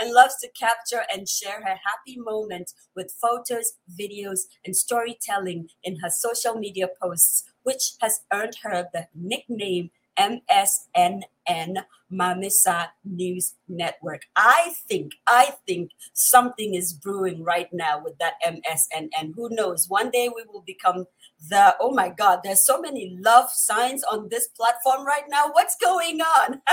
and 0.00 0.12
loves 0.12 0.36
to 0.38 0.48
capture 0.48 1.02
and 1.12 1.28
share 1.28 1.60
her 1.62 1.76
happy 1.84 2.16
moments 2.16 2.74
with 2.94 3.12
photos, 3.20 3.74
videos, 3.98 4.40
and 4.64 4.76
storytelling 4.76 5.68
in 5.82 5.96
her 6.00 6.10
social 6.10 6.54
media 6.54 6.88
posts, 7.00 7.44
which 7.62 7.92
has 8.00 8.20
earned 8.32 8.56
her 8.62 8.88
the 8.92 9.06
nickname 9.14 9.90
MSNN 10.18 11.84
Mame 12.10 12.50
Saah 12.50 12.88
News 13.04 13.54
Network. 13.68 14.22
I 14.34 14.74
think, 14.88 15.12
I 15.26 15.52
think 15.66 15.90
something 16.14 16.74
is 16.74 16.92
brewing 16.92 17.44
right 17.44 17.68
now 17.72 18.00
with 18.02 18.18
that 18.18 18.34
MSNN. 18.44 19.34
Who 19.36 19.48
knows? 19.50 19.86
One 19.88 20.10
day 20.10 20.28
we 20.34 20.44
will 20.52 20.64
become 20.66 21.04
the, 21.48 21.76
oh 21.80 21.92
my 21.92 22.08
God, 22.08 22.40
there's 22.42 22.64
so 22.64 22.80
many 22.80 23.16
love 23.22 23.50
signs 23.50 24.02
on 24.04 24.28
this 24.30 24.48
platform 24.48 25.06
right 25.06 25.24
now. 25.28 25.50
What's 25.52 25.76
going 25.76 26.20
on? 26.20 26.62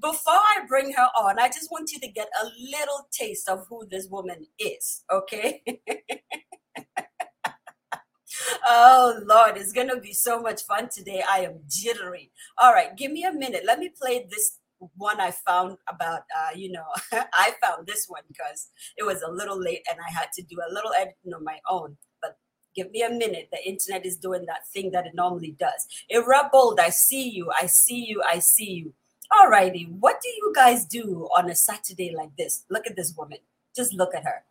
Before 0.00 0.32
I 0.34 0.64
bring 0.66 0.92
her 0.92 1.08
on, 1.20 1.38
I 1.38 1.48
just 1.48 1.70
want 1.70 1.92
you 1.92 2.00
to 2.00 2.08
get 2.08 2.28
a 2.42 2.46
little 2.46 3.06
taste 3.12 3.48
of 3.48 3.66
who 3.68 3.86
this 3.90 4.08
woman 4.10 4.46
is, 4.58 5.04
okay? 5.12 5.62
oh 8.66 9.20
Lord, 9.24 9.56
it's 9.56 9.72
gonna 9.72 10.00
be 10.00 10.12
so 10.12 10.40
much 10.40 10.62
fun 10.64 10.88
today. 10.88 11.22
I 11.28 11.40
am 11.40 11.60
jittery. 11.68 12.30
All 12.58 12.72
right, 12.72 12.96
give 12.96 13.12
me 13.12 13.24
a 13.24 13.32
minute. 13.32 13.64
Let 13.66 13.78
me 13.78 13.90
play 13.90 14.26
this 14.30 14.58
one 14.96 15.20
I 15.20 15.30
found 15.30 15.76
about 15.88 16.22
uh, 16.36 16.56
you 16.56 16.72
know, 16.72 16.86
I 17.12 17.52
found 17.62 17.86
this 17.86 18.06
one 18.08 18.22
because 18.28 18.68
it 18.96 19.04
was 19.04 19.22
a 19.22 19.30
little 19.30 19.60
late 19.60 19.82
and 19.90 19.98
I 20.00 20.10
had 20.10 20.32
to 20.34 20.42
do 20.42 20.56
a 20.58 20.72
little 20.72 20.92
editing 20.94 21.34
on 21.34 21.44
my 21.44 21.58
own. 21.68 21.96
But 22.22 22.38
give 22.74 22.90
me 22.90 23.02
a 23.02 23.10
minute. 23.10 23.48
The 23.52 23.66
internet 23.68 24.06
is 24.06 24.16
doing 24.16 24.46
that 24.46 24.66
thing 24.72 24.90
that 24.92 25.06
it 25.06 25.14
normally 25.14 25.56
does. 25.58 25.86
Ira 26.12 26.48
Bold, 26.52 26.80
I 26.80 26.90
see 26.90 27.28
you, 27.28 27.50
I 27.60 27.66
see 27.66 28.04
you, 28.06 28.22
I 28.26 28.38
see 28.38 28.70
you. 28.70 28.94
All 29.32 29.48
righty, 29.48 29.84
what 29.84 30.20
do 30.20 30.28
you 30.28 30.52
guys 30.54 30.84
do 30.84 31.28
on 31.36 31.48
a 31.50 31.54
Saturday 31.54 32.12
like 32.14 32.34
this? 32.36 32.64
Look 32.68 32.86
at 32.86 32.96
this 32.96 33.14
woman. 33.16 33.38
Just 33.76 33.94
look 33.94 34.14
at 34.14 34.24
her. 34.24 34.42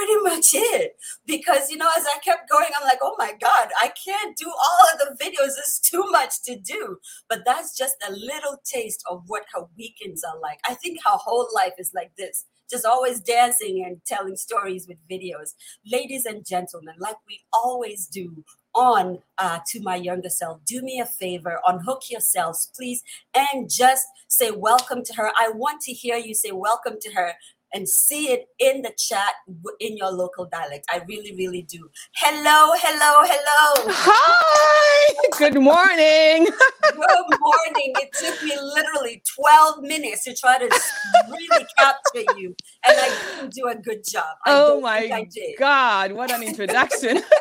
Pretty 0.00 0.22
much 0.22 0.50
it. 0.54 0.96
Because, 1.26 1.70
you 1.70 1.76
know, 1.76 1.88
as 1.96 2.04
I 2.06 2.18
kept 2.20 2.50
going, 2.50 2.68
I'm 2.76 2.84
like, 2.84 2.98
oh 3.02 3.14
my 3.18 3.32
God, 3.40 3.68
I 3.80 3.92
can't 4.04 4.36
do 4.36 4.48
all 4.48 4.86
of 4.92 4.98
the 4.98 5.24
videos. 5.24 5.58
It's 5.58 5.78
too 5.78 6.04
much 6.10 6.42
to 6.44 6.56
do. 6.56 6.98
But 7.28 7.42
that's 7.44 7.76
just 7.76 7.96
a 8.08 8.12
little 8.12 8.60
taste 8.64 9.04
of 9.10 9.24
what 9.26 9.44
her 9.54 9.62
weekends 9.76 10.24
are 10.24 10.38
like. 10.40 10.58
I 10.68 10.74
think 10.74 10.98
her 11.04 11.16
whole 11.16 11.48
life 11.54 11.74
is 11.78 11.92
like 11.94 12.12
this 12.16 12.46
just 12.70 12.86
always 12.86 13.18
dancing 13.20 13.84
and 13.84 14.00
telling 14.06 14.36
stories 14.36 14.86
with 14.86 14.96
videos. 15.10 15.54
Ladies 15.84 16.24
and 16.24 16.46
gentlemen, 16.46 16.94
like 17.00 17.16
we 17.26 17.40
always 17.52 18.06
do 18.06 18.44
on 18.76 19.18
uh, 19.38 19.58
to 19.66 19.82
my 19.82 19.96
younger 19.96 20.28
self, 20.28 20.64
do 20.64 20.80
me 20.80 21.00
a 21.00 21.06
favor, 21.06 21.58
unhook 21.66 22.02
yourselves, 22.08 22.70
please, 22.76 23.02
and 23.34 23.68
just 23.68 24.06
say 24.28 24.52
welcome 24.52 25.02
to 25.02 25.14
her. 25.14 25.32
I 25.36 25.50
want 25.50 25.80
to 25.82 25.92
hear 25.92 26.16
you 26.16 26.32
say 26.32 26.52
welcome 26.52 26.98
to 27.00 27.12
her 27.12 27.32
and 27.72 27.88
see 27.88 28.28
it 28.28 28.46
in 28.58 28.82
the 28.82 28.92
chat 28.96 29.34
in 29.78 29.96
your 29.96 30.10
local 30.10 30.46
dialect. 30.46 30.86
I 30.90 31.02
really, 31.08 31.34
really 31.36 31.62
do. 31.62 31.88
Hello, 32.16 32.72
hello, 32.76 33.22
hello. 33.24 33.92
Hi. 33.92 35.14
Good 35.38 35.60
morning. 35.60 36.46
Good 36.82 37.40
morning. 37.40 37.94
It 38.00 38.10
took 38.12 38.42
me 38.42 38.56
literally 38.60 39.22
12 39.36 39.82
minutes 39.82 40.24
to 40.24 40.34
try 40.34 40.58
to 40.58 40.80
really 41.28 41.66
capture 41.78 42.38
you, 42.38 42.54
and 42.86 42.96
I 42.98 43.16
didn't 43.36 43.54
do 43.54 43.68
a 43.68 43.74
good 43.74 44.02
job. 44.08 44.36
I 44.46 44.50
oh 44.52 44.80
my 44.80 45.26
God, 45.58 46.12
what 46.12 46.30
an 46.30 46.42
introduction. 46.42 47.22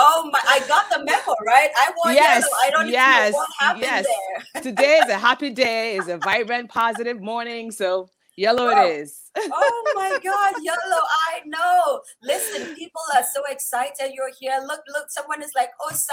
Oh 0.00 0.30
my! 0.32 0.40
I 0.46 0.60
got 0.68 0.88
the 0.90 0.98
memo 1.04 1.34
right. 1.44 1.70
I 1.76 1.90
want 1.96 2.14
yes, 2.14 2.44
yellow. 2.44 2.56
I 2.64 2.70
don't 2.70 2.88
yes, 2.88 3.32
know 3.32 3.38
what 3.38 3.48
happened 3.58 3.82
yes. 3.82 4.06
there. 4.54 4.62
Today 4.62 5.00
is 5.02 5.10
a 5.10 5.18
happy 5.18 5.50
day. 5.50 5.96
It's 5.96 6.06
a 6.06 6.18
vibrant, 6.18 6.70
positive 6.70 7.20
morning. 7.20 7.72
So 7.72 8.08
Yellow 8.38 8.68
oh. 8.68 8.86
it 8.86 9.00
is. 9.00 9.30
oh 9.36 9.92
my 9.96 10.10
God, 10.22 10.62
yellow. 10.62 11.02
I 11.28 11.40
know. 11.44 12.00
Listen, 12.22 12.72
people 12.76 13.00
are 13.16 13.24
so 13.34 13.42
excited 13.50 14.12
you're 14.14 14.30
here. 14.38 14.60
Look, 14.64 14.80
look, 14.94 15.06
someone 15.10 15.42
is 15.42 15.50
like, 15.56 15.70
Osa. 15.84 16.12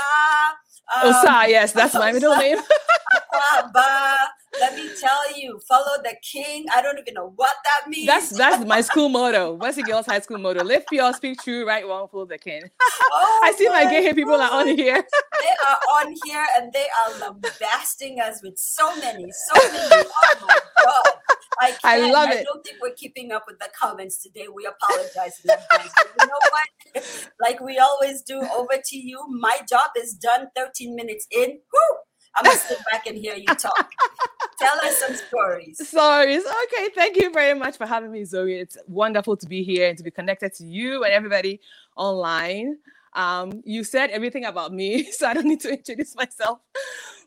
Um, 0.96 1.14
Osa, 1.14 1.46
yes, 1.48 1.72
that's 1.72 1.94
my 1.94 2.12
middle 2.12 2.36
name. 2.36 2.58
Let 4.60 4.76
me 4.76 4.90
tell 5.00 5.38
you, 5.38 5.60
follow 5.68 6.02
the 6.02 6.16
king. 6.24 6.66
I 6.76 6.82
don't 6.82 6.98
even 6.98 7.14
know 7.14 7.34
what 7.36 7.54
that 7.64 7.90
means. 7.90 8.08
That's 8.08 8.30
that's 8.30 8.66
my 8.66 8.82
school 8.82 9.10
motto. 9.18 9.54
Wesley 9.54 9.84
Girls 9.84 10.06
High 10.06 10.22
School 10.22 10.40
motto. 10.40 10.64
Live 10.64 10.86
pure, 10.88 11.14
speak 11.14 11.42
true, 11.44 11.68
right, 11.68 11.86
wrong, 11.86 12.08
follow 12.12 12.26
the 12.26 12.38
king. 12.38 12.64
Oh 13.12 13.42
I 13.44 13.54
see 13.54 13.68
my, 13.70 13.84
gay 13.84 14.14
people 14.14 14.36
are 14.36 14.52
on 14.52 14.68
here. 14.68 15.06
they 15.42 15.56
are 15.68 15.80
on 16.00 16.16
here 16.26 16.46
and 16.58 16.74
they 16.74 16.88
are 17.06 17.20
lambasting 17.20 18.20
us 18.20 18.42
with 18.42 18.58
so 18.58 18.96
many, 18.98 19.30
so 19.32 19.72
many. 19.72 20.06
Oh 20.08 20.48
my 20.48 20.60
God. 20.84 21.35
I, 21.60 21.76
I 21.84 22.12
love 22.12 22.30
it. 22.30 22.40
I 22.40 22.44
don't 22.44 22.64
think 22.64 22.78
we're 22.82 22.94
keeping 22.94 23.32
up 23.32 23.46
with 23.48 23.60
the 23.60 23.70
comments 23.80 24.22
today. 24.22 24.48
We 24.54 24.66
apologize 24.66 25.40
you 25.44 25.52
know 26.28 26.40
what? 26.52 27.04
Like 27.42 27.60
we 27.60 27.78
always 27.78 28.22
do, 28.22 28.40
over 28.56 28.82
to 28.84 28.98
you. 28.98 29.22
My 29.28 29.60
job 29.70 29.92
is 29.98 30.14
done 30.14 30.48
13 30.56 30.96
minutes 30.96 31.28
in. 31.30 31.50
Woo! 31.52 31.98
I'm 32.36 32.44
gonna 32.44 32.58
sit 32.58 32.80
back 32.92 33.08
and 33.08 33.18
hear 33.18 33.36
you 33.36 33.46
talk. 33.46 33.92
Tell 34.60 34.78
us 34.80 34.98
some 34.98 35.16
stories. 35.16 35.88
Stories. 35.88 36.44
Okay, 36.44 36.90
thank 36.96 37.18
you 37.18 37.32
very 37.32 37.58
much 37.58 37.78
for 37.78 37.86
having 37.86 38.12
me, 38.12 38.26
Zoe. 38.26 38.54
It's 38.54 38.78
wonderful 38.88 39.38
to 39.38 39.48
be 39.48 39.64
here 39.64 39.90
and 39.90 39.98
to 39.98 40.04
be 40.04 40.12
connected 40.12 40.54
to 40.56 40.66
you 40.66 41.04
and 41.04 41.14
everybody 41.14 41.60
online. 41.96 42.78
Um, 43.14 43.62
you 43.64 43.84
said 43.84 44.10
everything 44.10 44.46
about 44.46 44.74
me, 44.74 45.04
so 45.12 45.28
I 45.28 45.34
don't 45.34 45.46
need 45.46 45.62
to 45.62 45.72
introduce 45.72 46.16
myself. 46.16 46.60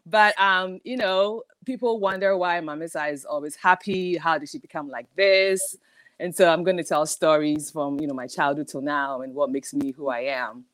But 0.04 0.38
um, 0.40 0.80
you 0.85 0.97
know, 0.97 1.42
people 1.69 2.01
wonder 2.01 2.35
why 2.35 2.59
Mame 2.63 2.89
Saah 2.89 3.13
is 3.13 3.27
always 3.27 3.55
happy. 3.55 4.17
How 4.17 4.39
did 4.39 4.49
she 4.49 4.59
become 4.59 4.89
like 4.89 5.07
this? 5.17 5.77
And 6.19 6.35
so 6.35 6.51
I'm 6.51 6.65
going 6.65 6.79
to 6.79 6.83
tell 6.83 7.05
stories 7.05 7.71
from 7.71 8.01
you 8.01 8.07
know 8.09 8.15
my 8.15 8.27
childhood 8.27 8.69
till 8.69 8.81
now 8.81 9.21
and 9.21 9.35
what 9.35 9.51
makes 9.51 9.75
me 9.75 9.93
who 9.93 10.09
I 10.09 10.21
am. 10.45 10.65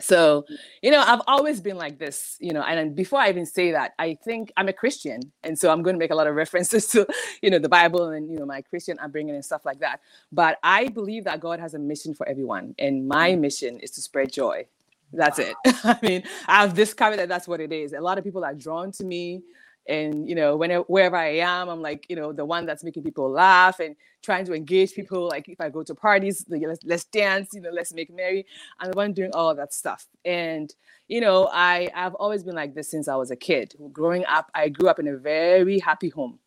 So, 0.00 0.46
you 0.80 0.90
know, 0.90 1.00
I've 1.00 1.20
always 1.28 1.60
been 1.60 1.76
like 1.76 1.96
this, 1.98 2.36
you 2.40 2.52
know, 2.52 2.62
and 2.62 2.96
before 2.96 3.20
I 3.20 3.28
even 3.28 3.46
say 3.46 3.70
that, 3.70 3.92
I 4.00 4.18
think 4.24 4.50
I'm 4.56 4.68
a 4.68 4.72
Christian. 4.72 5.20
And 5.44 5.56
so 5.56 5.70
I'm 5.70 5.80
going 5.84 5.94
to 5.94 5.98
make 6.04 6.10
a 6.10 6.16
lot 6.16 6.26
of 6.26 6.34
references 6.44 6.88
to, 6.88 7.06
you 7.40 7.50
know, 7.50 7.60
the 7.60 7.68
Bible 7.68 8.08
and, 8.08 8.28
you 8.28 8.36
know, 8.36 8.44
my 8.44 8.62
Christian 8.62 8.98
upbringing 8.98 9.36
and 9.36 9.44
stuff 9.44 9.64
like 9.64 9.78
that. 9.78 10.00
But 10.32 10.58
I 10.64 10.88
believe 10.88 11.22
that 11.24 11.38
God 11.38 11.60
has 11.60 11.74
a 11.74 11.78
mission 11.78 12.14
for 12.14 12.26
everyone. 12.28 12.74
And 12.80 13.06
my 13.06 13.30
mm. 13.30 13.40
mission 13.46 13.78
is 13.78 13.92
to 13.92 14.00
spread 14.02 14.32
joy. 14.32 14.66
That's 15.12 15.38
it. 15.38 15.54
I 15.84 15.96
mean, 16.02 16.24
I've 16.48 16.74
discovered 16.74 17.18
that 17.18 17.28
that's 17.28 17.46
what 17.46 17.60
it 17.60 17.70
is. 17.70 17.92
A 17.92 18.00
lot 18.00 18.18
of 18.18 18.24
people 18.24 18.44
are 18.44 18.54
drawn 18.54 18.90
to 18.98 19.04
me 19.04 19.42
and 19.88 20.28
you 20.28 20.34
know 20.34 20.56
whenever 20.56 20.84
wherever 20.84 21.16
i 21.16 21.28
am 21.28 21.68
i'm 21.68 21.82
like 21.82 22.06
you 22.08 22.14
know 22.14 22.32
the 22.32 22.44
one 22.44 22.66
that's 22.66 22.84
making 22.84 23.02
people 23.02 23.30
laugh 23.30 23.80
and 23.80 23.96
trying 24.22 24.44
to 24.44 24.54
engage 24.54 24.94
people 24.94 25.28
like 25.28 25.48
if 25.48 25.60
i 25.60 25.68
go 25.68 25.82
to 25.82 25.94
parties 25.94 26.44
let's, 26.48 26.84
let's 26.84 27.04
dance 27.04 27.50
you 27.52 27.60
know 27.60 27.70
let's 27.70 27.92
make 27.92 28.14
merry 28.14 28.46
i'm 28.78 28.90
the 28.90 28.96
one 28.96 29.12
doing 29.12 29.30
all 29.34 29.50
of 29.50 29.56
that 29.56 29.72
stuff. 29.72 30.06
And 30.24 30.72
you 31.08 31.20
know 31.20 31.48
i 31.52 31.88
i've 31.94 32.14
always 32.14 32.44
been 32.44 32.54
like 32.54 32.74
this 32.74 32.90
since 32.90 33.08
i 33.08 33.16
was 33.16 33.30
a 33.30 33.36
kid. 33.36 33.74
Growing 33.92 34.24
up 34.26 34.50
i 34.54 34.68
grew 34.68 34.88
up 34.88 34.98
in 35.00 35.08
a 35.08 35.16
very 35.16 35.78
happy 35.78 36.08
home. 36.08 36.38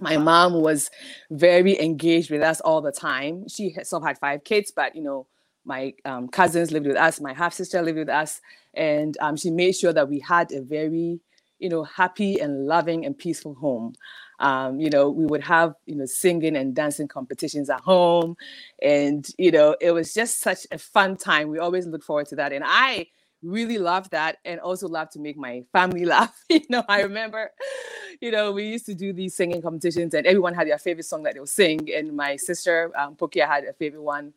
My 0.00 0.16
mom 0.16 0.60
was 0.60 0.90
very 1.30 1.80
engaged 1.80 2.30
with 2.30 2.42
us 2.42 2.60
all 2.60 2.80
the 2.80 2.92
time. 2.92 3.48
She 3.48 3.70
herself 3.70 4.04
had 4.04 4.18
five 4.18 4.44
kids 4.44 4.70
but 4.74 4.94
you 4.94 5.02
know 5.02 5.26
my 5.64 5.92
um, 6.04 6.28
cousins 6.28 6.70
lived 6.70 6.86
with 6.86 6.96
us 6.96 7.20
my 7.20 7.32
half 7.32 7.52
sister 7.52 7.80
lived 7.82 7.98
with 7.98 8.08
us 8.08 8.40
and 8.74 9.16
um, 9.20 9.36
she 9.36 9.50
made 9.50 9.72
sure 9.72 9.92
that 9.92 10.08
we 10.08 10.18
had 10.20 10.52
a 10.52 10.62
very 10.62 11.20
you 11.58 11.68
know, 11.68 11.84
happy 11.84 12.38
and 12.40 12.66
loving 12.66 13.04
and 13.04 13.16
peaceful 13.16 13.54
home. 13.54 13.94
Um, 14.40 14.78
you 14.78 14.90
know, 14.90 15.10
we 15.10 15.26
would 15.26 15.42
have, 15.42 15.74
you 15.86 15.96
know, 15.96 16.06
singing 16.06 16.56
and 16.56 16.74
dancing 16.74 17.08
competitions 17.08 17.68
at 17.70 17.80
home. 17.80 18.36
And, 18.82 19.28
you 19.36 19.50
know, 19.50 19.76
it 19.80 19.90
was 19.90 20.14
just 20.14 20.40
such 20.40 20.66
a 20.70 20.78
fun 20.78 21.16
time. 21.16 21.48
We 21.48 21.58
always 21.58 21.86
look 21.86 22.04
forward 22.04 22.26
to 22.28 22.36
that. 22.36 22.52
And 22.52 22.64
I 22.66 23.08
really 23.42 23.78
love 23.78 24.10
that 24.10 24.38
and 24.44 24.60
also 24.60 24.88
love 24.88 25.10
to 25.10 25.18
make 25.18 25.36
my 25.36 25.62
family 25.72 26.04
laugh. 26.14 26.34
you 26.48 26.60
know, 26.68 26.84
I 26.88 27.02
remember, 27.02 27.50
you 28.20 28.30
know, 28.30 28.52
we 28.52 28.68
used 28.68 28.86
to 28.86 28.94
do 28.94 29.12
these 29.12 29.34
singing 29.34 29.62
competitions 29.62 30.14
and 30.14 30.26
everyone 30.26 30.54
had 30.54 30.68
their 30.68 30.78
favorite 30.78 31.04
song 31.04 31.22
that 31.24 31.34
they 31.34 31.40
would 31.40 31.48
sing. 31.48 31.88
And 31.94 32.16
my 32.16 32.36
sister, 32.36 32.92
um, 32.96 33.16
Pokia, 33.16 33.46
had 33.46 33.64
a 33.64 33.72
favorite 33.72 34.02
one 34.02 34.32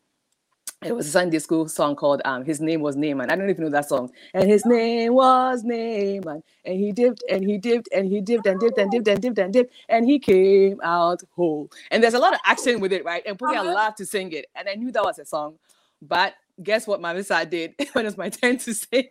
it 0.83 0.95
was 0.95 1.07
a 1.07 1.11
Sunday 1.11 1.37
school 1.37 1.67
song 1.67 1.95
called 1.95 2.23
um, 2.25 2.43
His 2.43 2.59
Name 2.59 2.81
Was 2.81 2.95
Naaman. 2.95 3.29
I 3.29 3.35
don't 3.35 3.49
even 3.51 3.65
know 3.65 3.69
that 3.69 3.87
song. 3.87 4.11
And 4.33 4.49
his 4.49 4.65
name 4.65 5.13
was 5.13 5.63
Naaman. 5.63 6.41
And 6.65 6.79
he 6.79 6.91
dipped 6.91 7.23
and 7.29 7.43
he 7.43 7.59
dipped 7.59 7.89
and 7.93 8.11
he 8.11 8.19
dipped 8.19 8.47
and 8.47 8.59
dipped 8.59 8.79
and 8.79 8.89
dipped 8.89 9.07
and 9.07 9.21
dipped 9.21 9.37
and 9.37 9.53
dipped 9.53 9.73
and 9.89 10.05
he 10.05 10.17
came 10.17 10.79
out 10.83 11.21
whole. 11.35 11.69
And 11.91 12.03
there's 12.03 12.15
a 12.15 12.19
lot 12.19 12.33
of 12.33 12.39
action 12.45 12.79
with 12.79 12.93
it, 12.93 13.05
right? 13.05 13.21
And 13.27 13.37
Pookie 13.37 13.57
uh-huh. 13.57 13.73
loved 13.73 13.97
to 13.97 14.07
sing 14.07 14.31
it. 14.31 14.47
And 14.55 14.67
I 14.67 14.73
knew 14.73 14.91
that 14.91 15.03
was 15.03 15.19
a 15.19 15.25
song. 15.25 15.59
But 16.01 16.33
guess 16.63 16.87
what 16.87 16.99
my 16.99 17.13
Misa 17.13 17.47
did 17.47 17.75
when 17.93 18.05
it 18.05 18.07
was 18.07 18.17
my 18.17 18.29
turn 18.29 18.57
to 18.59 18.73
sing? 18.73 19.09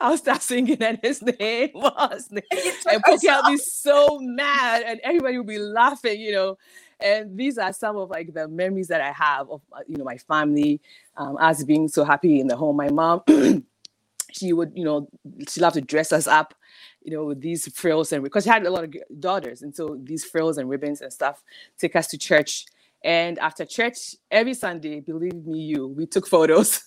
I'll 0.00 0.16
start 0.16 0.40
singing 0.40 0.82
and 0.82 0.98
his 1.02 1.20
name 1.20 1.70
was 1.74 2.30
Naaman. 2.30 2.74
And 2.90 3.04
Pookie 3.04 3.28
had 3.28 3.46
be 3.46 3.58
so 3.58 4.20
mad 4.22 4.84
and 4.86 5.00
everybody 5.04 5.36
would 5.36 5.48
be 5.48 5.58
laughing, 5.58 6.18
you 6.18 6.32
know 6.32 6.56
and 7.04 7.38
these 7.38 7.58
are 7.58 7.72
some 7.72 7.96
of 7.96 8.08
like 8.08 8.32
the 8.32 8.48
memories 8.48 8.88
that 8.88 9.02
I 9.02 9.12
have 9.12 9.48
of 9.50 9.60
uh, 9.72 9.80
you 9.86 9.96
know 9.98 10.04
my 10.04 10.16
family, 10.16 10.80
um, 11.16 11.36
us 11.36 11.62
being 11.62 11.86
so 11.86 12.02
happy 12.02 12.40
in 12.40 12.48
the 12.48 12.56
home. 12.56 12.76
My 12.76 12.88
mom, 12.88 13.22
she 14.32 14.52
would 14.52 14.72
you 14.74 14.84
know 14.84 15.08
she 15.48 15.60
loved 15.60 15.74
to 15.74 15.82
dress 15.82 16.12
us 16.12 16.26
up, 16.26 16.54
you 17.02 17.12
know, 17.14 17.26
with 17.26 17.42
these 17.42 17.70
frills 17.76 18.10
and 18.12 18.24
because 18.24 18.44
she 18.44 18.50
had 18.50 18.66
a 18.66 18.70
lot 18.70 18.84
of 18.84 18.94
daughters, 19.20 19.62
and 19.62 19.76
so 19.76 20.00
these 20.02 20.24
frills 20.24 20.56
and 20.56 20.68
ribbons 20.68 21.02
and 21.02 21.12
stuff 21.12 21.44
take 21.78 21.94
us 21.94 22.08
to 22.08 22.18
church. 22.18 22.64
And 23.04 23.38
after 23.38 23.66
church, 23.66 24.16
every 24.30 24.54
Sunday, 24.54 25.00
believe 25.00 25.44
me, 25.44 25.58
you, 25.58 25.88
we 25.88 26.06
took 26.06 26.26
photos. 26.26 26.82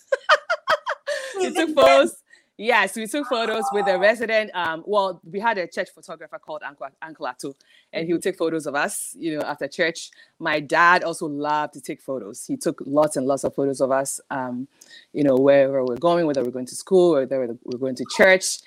we 1.38 1.54
took 1.54 1.70
photos 1.76 2.16
Yes, 2.60 2.96
we 2.96 3.06
took 3.06 3.28
photos 3.28 3.66
with 3.72 3.88
a 3.88 4.00
resident. 4.00 4.50
Um, 4.56 4.84
well, 4.88 5.22
we 5.24 5.40
had 5.40 5.60
a 5.60 5.68
church 5.68 5.90
photographer 5.94 6.40
called 6.40 6.64
Uncle, 6.64 6.88
Uncle 7.04 7.28
Atu, 7.28 7.54
and 7.94 8.08
he 8.08 8.14
would 8.14 8.22
mm-hmm. 8.22 8.30
take 8.30 8.38
photos 8.38 8.66
of 8.66 8.74
us, 8.74 9.16
you 9.20 9.38
know, 9.38 9.46
after 9.46 9.68
church. 9.68 10.10
My 10.40 10.60
dad 10.60 11.04
also 11.04 11.28
loved 11.28 11.74
to 11.76 11.82
take 11.82 12.02
photos. 12.02 12.46
He 12.48 12.58
took 12.58 12.82
lots 12.88 13.16
and 13.16 13.28
lots 13.28 13.44
of 13.44 13.54
photos 13.54 13.80
of 13.80 13.92
us, 13.92 14.20
um, 14.32 14.68
you 15.14 15.24
know, 15.24 15.36
wherever 15.36 15.86
we're 15.86 15.98
going, 15.98 16.26
whether 16.26 16.44
we're 16.44 16.50
going 16.50 16.66
to 16.66 16.76
school 16.76 17.12
whether 17.14 17.48
we're 17.64 17.78
going 17.78 17.96
to 17.96 18.06
church, 18.16 18.58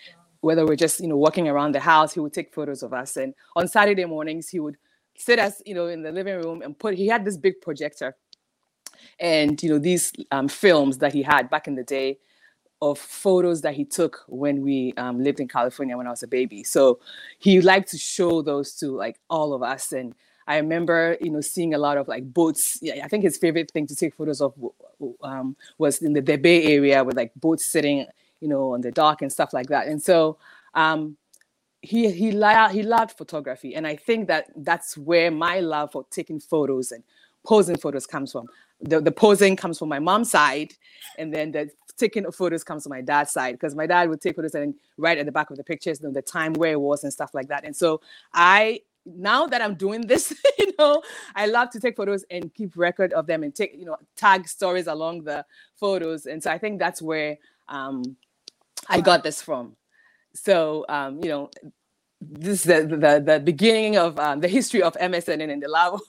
whether 0.40 0.64
we're 0.64 0.76
just, 0.76 1.00
you 1.00 1.08
know, 1.08 1.16
walking 1.16 1.48
around 1.48 1.72
the 1.72 1.80
house, 1.80 2.14
he 2.14 2.20
would 2.20 2.32
take 2.32 2.54
photos 2.54 2.84
of 2.84 2.92
us. 2.92 3.16
And 3.16 3.34
on 3.56 3.66
Saturday 3.66 4.04
mornings, 4.04 4.48
he 4.48 4.60
would 4.60 4.76
sit 5.16 5.40
us, 5.40 5.60
you 5.66 5.74
know, 5.74 5.88
in 5.88 6.02
the 6.02 6.12
living 6.12 6.36
room 6.36 6.62
and 6.62 6.78
put, 6.78 6.94
he 6.94 7.08
had 7.08 7.24
this 7.24 7.36
big 7.36 7.60
projector 7.60 8.16
and, 9.18 9.60
you 9.60 9.68
know, 9.68 9.78
these 9.78 10.12
um, 10.30 10.46
films 10.46 10.98
that 10.98 11.12
he 11.12 11.22
had 11.22 11.50
back 11.50 11.66
in 11.66 11.74
the 11.74 11.82
day 11.82 12.20
of 12.82 12.98
photos 12.98 13.60
that 13.60 13.74
he 13.74 13.84
took 13.84 14.24
when 14.26 14.62
we 14.62 14.94
um, 14.96 15.22
lived 15.22 15.40
in 15.40 15.48
California 15.48 15.96
when 15.96 16.06
I 16.06 16.10
was 16.10 16.22
a 16.22 16.28
baby. 16.28 16.64
So 16.64 17.00
he 17.38 17.60
liked 17.60 17.90
to 17.90 17.98
show 17.98 18.42
those 18.42 18.74
to 18.76 18.96
like 18.96 19.20
all 19.28 19.52
of 19.52 19.62
us. 19.62 19.92
And 19.92 20.14
I 20.46 20.56
remember, 20.56 21.16
you 21.20 21.30
know, 21.30 21.40
seeing 21.40 21.74
a 21.74 21.78
lot 21.78 21.98
of 21.98 22.08
like 22.08 22.32
boats. 22.32 22.78
Yeah, 22.80 23.04
I 23.04 23.08
think 23.08 23.22
his 23.22 23.36
favorite 23.36 23.70
thing 23.70 23.86
to 23.86 23.94
take 23.94 24.14
photos 24.14 24.40
of 24.40 24.54
um, 25.22 25.56
was 25.78 26.00
in 26.02 26.14
the, 26.14 26.22
Bay 26.22 26.74
Area 26.74 27.04
with 27.04 27.16
like 27.16 27.32
boats 27.36 27.66
sitting, 27.66 28.06
you 28.40 28.48
know, 28.48 28.72
on 28.72 28.80
the 28.80 28.90
dock 28.90 29.22
and 29.22 29.30
stuff 29.30 29.52
like 29.52 29.68
that. 29.68 29.86
And 29.86 30.02
so 30.02 30.38
um, 30.74 31.16
he 31.82 32.10
he 32.10 32.32
loved 32.32 32.74
he 32.74 32.82
loved 32.82 33.16
photography, 33.16 33.74
and 33.74 33.86
I 33.86 33.96
think 33.96 34.28
that 34.28 34.50
that's 34.56 34.96
where 34.98 35.30
my 35.30 35.60
love 35.60 35.92
for 35.92 36.04
taking 36.10 36.40
photos 36.40 36.92
and 36.92 37.02
posing 37.44 37.76
photos 37.76 38.06
comes 38.06 38.32
from. 38.32 38.46
The, 38.82 39.00
the 39.00 39.12
posing 39.12 39.56
comes 39.56 39.78
from 39.78 39.88
my 39.90 39.98
mom's 39.98 40.30
side, 40.30 40.72
and 41.18 41.32
then 41.34 41.52
the 41.52 41.70
taking 42.00 42.30
photos 42.32 42.64
comes 42.64 42.82
from 42.84 42.90
my 42.90 43.00
dad's 43.00 43.32
side 43.32 43.52
because 43.52 43.74
my 43.74 43.86
dad 43.86 44.08
would 44.08 44.20
take 44.20 44.36
photos 44.36 44.54
and 44.54 44.74
write 44.96 45.18
at 45.18 45.26
the 45.26 45.32
back 45.32 45.50
of 45.50 45.56
the 45.56 45.64
pictures, 45.64 46.00
you 46.00 46.08
know, 46.08 46.12
the 46.12 46.22
time 46.22 46.52
where 46.54 46.72
it 46.72 46.80
was 46.80 47.04
and 47.04 47.12
stuff 47.12 47.32
like 47.34 47.48
that. 47.48 47.64
And 47.64 47.76
so 47.76 48.00
I 48.32 48.80
now 49.06 49.46
that 49.46 49.62
I'm 49.62 49.74
doing 49.74 50.06
this, 50.06 50.34
you 50.58 50.72
know, 50.78 51.02
I 51.34 51.46
love 51.46 51.70
to 51.70 51.80
take 51.80 51.96
photos 51.96 52.24
and 52.30 52.52
keep 52.52 52.76
record 52.76 53.12
of 53.12 53.26
them 53.26 53.42
and 53.42 53.54
take, 53.54 53.74
you 53.78 53.84
know, 53.84 53.96
tag 54.16 54.48
stories 54.48 54.86
along 54.86 55.24
the 55.24 55.44
photos. 55.76 56.26
And 56.26 56.42
so 56.42 56.50
I 56.50 56.58
think 56.58 56.78
that's 56.78 57.00
where 57.00 57.38
um, 57.68 58.16
I 58.88 59.00
got 59.00 59.22
this 59.22 59.40
from. 59.40 59.76
So 60.34 60.84
um, 60.88 61.20
you 61.22 61.30
know, 61.30 61.50
this 62.20 62.60
is 62.60 62.62
the 62.64 62.96
the, 62.96 63.22
the 63.24 63.40
beginning 63.40 63.96
of 63.96 64.18
um, 64.18 64.40
the 64.40 64.48
history 64.48 64.82
of 64.82 64.94
MSN 64.94 65.50
and 65.50 65.62
the 65.62 65.90
of 65.92 66.00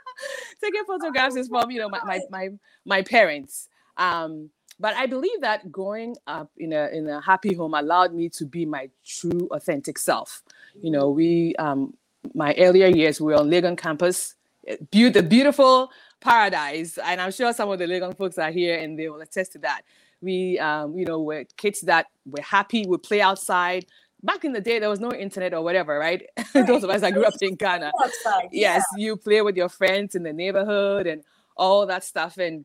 taking 0.62 0.84
photographs 0.84 1.36
is 1.36 1.48
from 1.48 1.70
you 1.70 1.78
know 1.78 1.88
my 1.88 2.00
my 2.04 2.20
my, 2.30 2.48
my 2.84 3.02
parents. 3.02 3.68
Um, 3.96 4.50
but 4.80 4.94
I 4.94 5.06
believe 5.06 5.42
that 5.42 5.70
growing 5.70 6.16
up 6.26 6.50
in 6.56 6.72
a 6.72 6.88
in 6.88 7.06
a 7.08 7.20
happy 7.20 7.54
home 7.54 7.74
allowed 7.74 8.14
me 8.14 8.28
to 8.30 8.46
be 8.46 8.64
my 8.64 8.88
true 9.06 9.46
authentic 9.52 9.98
self. 9.98 10.42
You 10.82 10.90
know, 10.90 11.10
we 11.10 11.54
um 11.56 11.94
my 12.34 12.54
earlier 12.58 12.86
years 12.88 13.20
we 13.20 13.32
were 13.32 13.38
on 13.38 13.50
Legon 13.50 13.76
campus, 13.76 14.34
eh, 14.66 14.76
be- 14.90 15.10
the 15.10 15.22
beautiful 15.22 15.90
paradise, 16.20 16.98
and 16.98 17.20
I'm 17.20 17.30
sure 17.30 17.52
some 17.52 17.70
of 17.70 17.78
the 17.78 17.86
Legon 17.86 18.16
folks 18.16 18.38
are 18.38 18.50
here 18.50 18.78
and 18.78 18.98
they 18.98 19.08
will 19.08 19.20
attest 19.20 19.52
to 19.52 19.58
that. 19.58 19.82
We 20.22 20.58
um, 20.58 20.96
you 20.98 21.04
know, 21.04 21.20
were 21.20 21.44
kids 21.56 21.82
that 21.82 22.06
were 22.26 22.42
happy, 22.42 22.86
would 22.86 23.02
play 23.02 23.20
outside, 23.20 23.86
back 24.22 24.44
in 24.44 24.52
the 24.52 24.60
day 24.60 24.78
there 24.78 24.88
was 24.88 25.00
no 25.00 25.12
internet 25.12 25.54
or 25.54 25.62
whatever 25.62 25.98
right, 25.98 26.26
right. 26.54 26.66
those 26.66 26.84
of 26.84 26.90
us 26.90 27.00
that 27.02 27.12
grew 27.12 27.24
up 27.24 27.34
in 27.40 27.54
ghana. 27.54 27.92
Outside, 28.02 28.48
yes 28.52 28.84
you 28.96 29.16
play 29.16 29.42
with 29.42 29.56
your 29.56 29.68
friends 29.68 30.14
in 30.14 30.22
the 30.22 30.32
neighborhood 30.32 31.06
and 31.06 31.22
all 31.56 31.86
that 31.86 32.04
stuff. 32.04 32.38
And 32.38 32.64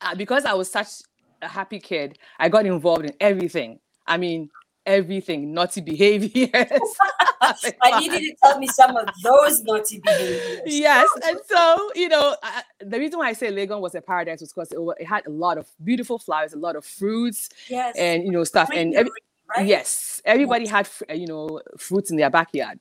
uh, 0.00 0.14
because 0.14 0.44
i 0.44 0.52
was 0.52 0.70
such 0.70 0.88
a 1.44 1.48
happy 1.48 1.78
kid, 1.78 2.18
I 2.38 2.48
got 2.48 2.66
involved 2.66 3.04
in 3.04 3.12
everything. 3.20 3.78
I 4.06 4.16
mean, 4.16 4.50
everything, 4.86 5.52
naughty 5.52 5.80
behaviors. 5.80 6.52
I 7.40 8.00
need 8.00 8.12
you 8.12 8.30
to 8.30 8.36
tell 8.42 8.58
me 8.58 8.66
some 8.68 8.96
of 8.96 9.08
those 9.22 9.62
naughty 9.62 10.00
behaviors. 10.00 10.62
Yes, 10.66 11.08
and 11.26 11.38
so 11.46 11.90
you 11.94 12.08
know, 12.08 12.36
I, 12.42 12.62
the 12.80 12.98
reason 12.98 13.18
why 13.18 13.28
I 13.28 13.32
say 13.32 13.52
Legon 13.52 13.80
was 13.80 13.94
a 13.94 14.00
paradise 14.00 14.40
was 14.40 14.52
because 14.52 14.72
it, 14.72 14.78
it, 15.02 15.06
had 15.06 15.26
a 15.26 15.30
lot 15.30 15.58
of 15.58 15.68
beautiful 15.82 16.18
flowers, 16.18 16.52
a 16.52 16.58
lot 16.58 16.76
of 16.76 16.84
fruits, 16.84 17.50
yes, 17.68 17.94
and 17.96 18.24
you 18.24 18.30
know 18.30 18.44
stuff, 18.44 18.70
and 18.74 18.94
every, 18.94 19.10
right? 19.56 19.66
yes, 19.66 20.22
everybody 20.24 20.64
yes. 20.64 21.02
had 21.08 21.18
you 21.18 21.26
know 21.26 21.60
fruits 21.78 22.10
in 22.10 22.16
their 22.16 22.30
backyard. 22.30 22.78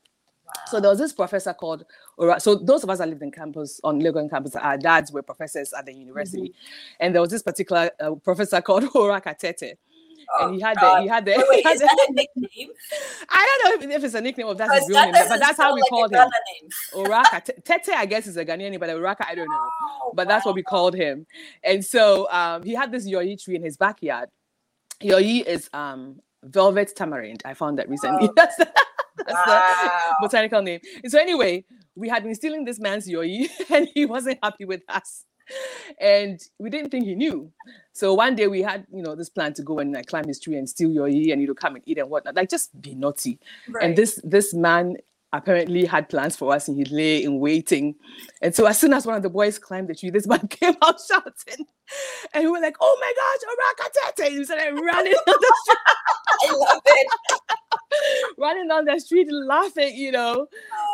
So 0.67 0.79
there 0.79 0.89
was 0.89 0.99
this 0.99 1.13
professor 1.13 1.53
called 1.53 1.85
Ora. 2.17 2.39
So 2.39 2.55
those 2.55 2.83
of 2.83 2.89
us 2.89 2.99
that 2.99 3.09
lived 3.09 3.21
in 3.21 3.31
campus 3.31 3.79
on 3.83 4.01
Legon 4.01 4.29
campus, 4.29 4.55
our 4.55 4.77
dads 4.77 5.11
were 5.11 5.21
professors 5.21 5.73
at 5.73 5.85
the 5.85 5.93
university, 5.93 6.49
mm-hmm. 6.49 6.95
and 6.99 7.13
there 7.13 7.21
was 7.21 7.31
this 7.31 7.43
particular 7.43 7.91
uh, 7.99 8.15
professor 8.15 8.61
called 8.61 8.85
Ora 8.95 9.21
Katete. 9.21 9.73
Oh, 10.39 10.47
and 10.47 10.55
he 10.55 10.61
had 10.61 10.77
God. 10.77 10.97
the 10.97 11.01
he 11.01 11.07
had 11.07 11.25
the, 11.25 11.31
wait, 11.31 11.65
wait, 11.65 11.73
is 11.75 11.81
that 11.81 12.07
a 12.09 12.13
nickname? 12.13 12.69
I 13.29 13.59
don't 13.61 13.81
know 13.81 13.87
if, 13.87 13.97
if 13.97 14.03
it's 14.05 14.13
a 14.13 14.21
nickname 14.21 14.47
or 14.47 14.55
that's 14.55 14.73
his 14.79 14.89
real 14.89 15.11
name, 15.11 15.25
but 15.27 15.39
that's 15.39 15.57
how 15.57 15.75
we 15.75 15.81
like 15.81 15.89
called 15.89 16.13
him. 16.13 16.27
Oraka 16.93 17.63
Tete, 17.63 17.89
I 17.89 18.05
guess 18.05 18.27
is 18.27 18.37
a 18.37 18.45
Ghanaian, 18.45 18.79
but 18.79 18.89
Oraka, 18.89 19.25
I 19.27 19.35
don't 19.35 19.49
know. 19.49 19.69
Oh, 19.81 20.11
but 20.15 20.25
wow. 20.25 20.33
that's 20.33 20.45
what 20.45 20.55
we 20.55 20.63
called 20.63 20.95
him. 20.95 21.25
And 21.63 21.83
so 21.83 22.29
um, 22.31 22.63
he 22.63 22.73
had 22.73 22.91
this 22.91 23.07
yoyi 23.07 23.41
tree 23.43 23.55
in 23.55 23.63
his 23.63 23.77
backyard. 23.77 24.29
Yoyi 25.01 25.45
is 25.45 25.69
um, 25.73 26.19
velvet 26.43 26.95
tamarind. 26.95 27.41
I 27.45 27.53
found 27.53 27.77
that 27.79 27.89
recently. 27.89 28.29
Oh. 28.37 28.55
That's 29.27 29.47
wow. 29.47 30.15
the 30.19 30.27
botanical 30.27 30.62
name. 30.62 30.79
so 31.07 31.19
anyway, 31.19 31.65
we 31.95 32.09
had 32.09 32.23
been 32.23 32.36
stealing 32.36 32.65
this 32.65 32.79
man's 32.79 33.07
yoyi, 33.07 33.49
and 33.69 33.88
he 33.93 34.05
wasn't 34.05 34.39
happy 34.41 34.65
with 34.65 34.81
us. 34.89 35.25
And 35.99 36.39
we 36.57 36.69
didn't 36.69 36.89
think 36.89 37.05
he 37.05 37.15
knew. 37.15 37.51
So 37.91 38.13
one 38.13 38.36
day 38.36 38.47
we 38.47 38.62
had, 38.62 38.88
you 38.93 39.01
know, 39.03 39.13
this 39.13 39.29
plan 39.29 39.53
to 39.55 39.62
go 39.62 39.79
and 39.79 39.91
like, 39.93 40.07
climb 40.07 40.25
his 40.25 40.39
tree 40.39 40.55
and 40.55 40.69
steal 40.69 40.89
yoyi, 40.89 41.31
and 41.31 41.41
you 41.41 41.47
know, 41.47 41.53
come 41.53 41.75
and 41.75 41.83
eat 41.86 41.97
and 41.97 42.09
whatnot. 42.09 42.36
Like 42.36 42.49
just 42.49 42.79
be 42.81 42.95
naughty. 42.95 43.39
Right. 43.67 43.83
And 43.83 43.95
this 43.97 44.19
this 44.23 44.53
man 44.53 44.95
apparently 45.34 45.84
had 45.84 46.08
plans 46.10 46.36
for 46.36 46.54
us 46.54 46.67
and 46.67 46.78
he 46.78 46.86
lay 46.86 47.24
in 47.24 47.39
waiting. 47.39 47.96
And 48.41 48.56
so 48.56 48.65
as 48.67 48.78
soon 48.80 48.93
as 48.93 49.06
one 49.06 49.15
of 49.15 49.24
the 49.24 49.30
boys 49.30 49.58
climbed 49.60 49.89
the 49.89 49.96
tree, 49.96 50.12
this 50.12 50.28
man 50.28 50.48
came 50.50 50.76
out 50.82 51.00
shouting. 51.02 51.65
And 52.34 52.43
we 52.46 52.50
were 52.52 52.60
like, 52.62 52.78
oh 52.80 52.98
my 53.02 53.13
gosh, 53.17 54.19
Arakatete. 54.19 54.30
He 54.30 54.46
started 54.46 54.76
running 54.80 55.13
on 55.13 55.24
the 55.26 55.54
street. 55.63 55.78
I 56.50 56.54
love 56.56 56.82
it. 56.86 57.08
running 58.38 58.67
down 58.67 58.86
the 58.86 59.00
street 59.00 59.28
laughing, 59.32 59.96
you 59.96 60.12
know. 60.12 60.48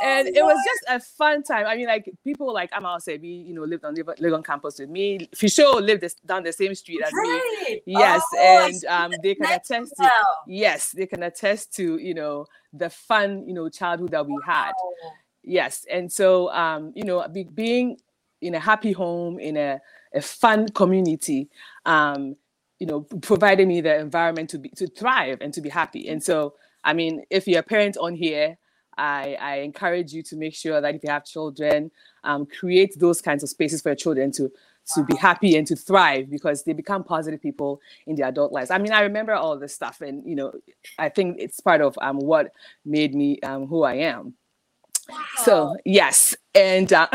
and 0.03 0.27
Oh, 0.27 0.31
it 0.35 0.43
was 0.43 0.57
just 0.65 0.83
a 0.87 0.99
fun 1.17 1.43
time. 1.43 1.65
I 1.65 1.75
mean, 1.75 1.87
like 1.87 2.09
people 2.23 2.53
like 2.53 2.69
Amal 2.75 2.99
we 3.07 3.27
you 3.27 3.53
know 3.53 3.63
lived 3.63 3.85
on 3.85 3.95
live, 3.95 4.09
live 4.19 4.33
on 4.33 4.43
campus 4.43 4.79
with 4.79 4.89
me. 4.89 5.29
Fisho 5.35 5.81
lived 5.81 6.01
this, 6.01 6.15
down 6.25 6.43
the 6.43 6.53
same 6.53 6.75
street 6.75 7.01
as 7.05 7.11
me. 7.13 7.81
Yes, 7.85 8.21
Oh, 8.35 8.67
and 8.67 8.85
um, 8.85 9.13
they 9.23 9.35
can 9.35 9.45
attest 9.45 9.93
to 9.97 10.03
now. 10.03 10.09
yes, 10.47 10.91
they 10.91 11.05
can 11.05 11.23
attest 11.23 11.73
to 11.75 11.97
you 11.97 12.13
know 12.13 12.45
the 12.73 12.89
fun 12.89 13.47
you 13.47 13.53
know 13.53 13.69
childhood 13.69 14.11
that 14.11 14.25
we 14.25 14.37
had. 14.45 14.71
Wow. 14.71 15.11
Yes, 15.43 15.85
and 15.91 16.11
so 16.11 16.51
um, 16.51 16.91
you 16.95 17.03
know, 17.03 17.27
be, 17.27 17.43
being 17.43 17.97
in 18.41 18.55
a 18.55 18.59
happy 18.59 18.91
home 18.91 19.39
in 19.39 19.57
a, 19.57 19.79
a 20.13 20.21
fun 20.21 20.67
community, 20.69 21.49
um, 21.85 22.35
you 22.79 22.87
know, 22.87 23.01
provided 23.01 23.67
me 23.67 23.81
the 23.81 23.99
environment 23.99 24.49
to 24.51 24.57
be 24.57 24.69
to 24.69 24.87
thrive 24.87 25.39
and 25.41 25.53
to 25.53 25.61
be 25.61 25.69
happy. 25.69 26.07
And 26.07 26.23
so, 26.23 26.55
I 26.83 26.93
mean, 26.93 27.23
if 27.29 27.47
you're 27.47 27.59
a 27.59 27.63
parent 27.63 27.97
on 27.97 28.15
here, 28.15 28.57
I, 28.97 29.37
I 29.39 29.55
encourage 29.57 30.13
you 30.13 30.23
to 30.23 30.35
make 30.35 30.53
sure 30.55 30.79
that 30.79 30.95
if 30.95 31.03
you 31.03 31.09
have 31.09 31.25
children, 31.25 31.91
um, 32.23 32.45
create 32.45 32.97
those 32.99 33.21
kinds 33.21 33.43
of 33.43 33.49
spaces 33.49 33.81
for 33.81 33.89
your 33.89 33.95
children 33.95 34.31
to 34.33 34.51
to 34.93 35.03
be 35.03 35.15
happy 35.15 35.55
and 35.57 35.67
to 35.67 35.75
thrive 35.75 36.29
because 36.29 36.63
they 36.63 36.73
become 36.73 37.03
positive 37.03 37.41
people 37.41 37.81
in 38.07 38.15
their 38.15 38.27
adult 38.27 38.51
lives. 38.51 38.71
I 38.71 38.77
mean, 38.77 38.91
I 38.91 39.01
remember 39.01 39.33
all 39.33 39.57
this 39.57 39.73
stuff, 39.73 40.01
and 40.01 40.25
you 40.27 40.35
know, 40.35 40.53
I 40.97 41.09
think 41.09 41.37
it's 41.39 41.59
part 41.59 41.81
of 41.81 41.97
um, 42.01 42.17
what 42.17 42.51
made 42.85 43.13
me 43.13 43.39
um, 43.41 43.67
who 43.67 43.83
I 43.83 43.95
am. 43.95 44.33
So 45.37 45.75
yes, 45.85 46.35
and 46.55 46.91
uh, 46.93 47.07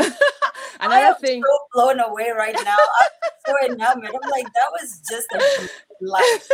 I 0.79 0.99
another 0.99 1.17
thing. 1.19 1.41
so 1.43 1.57
blown 1.73 1.99
away 1.99 2.31
right 2.35 2.55
now. 2.63 2.75
I'm 3.01 3.29
so 3.47 3.53
enamored. 3.73 4.09
I'm 4.13 4.29
like, 4.29 4.45
that 4.45 4.71
was 4.71 5.01
just 5.09 5.27
a 5.33 5.69
life. 6.01 6.49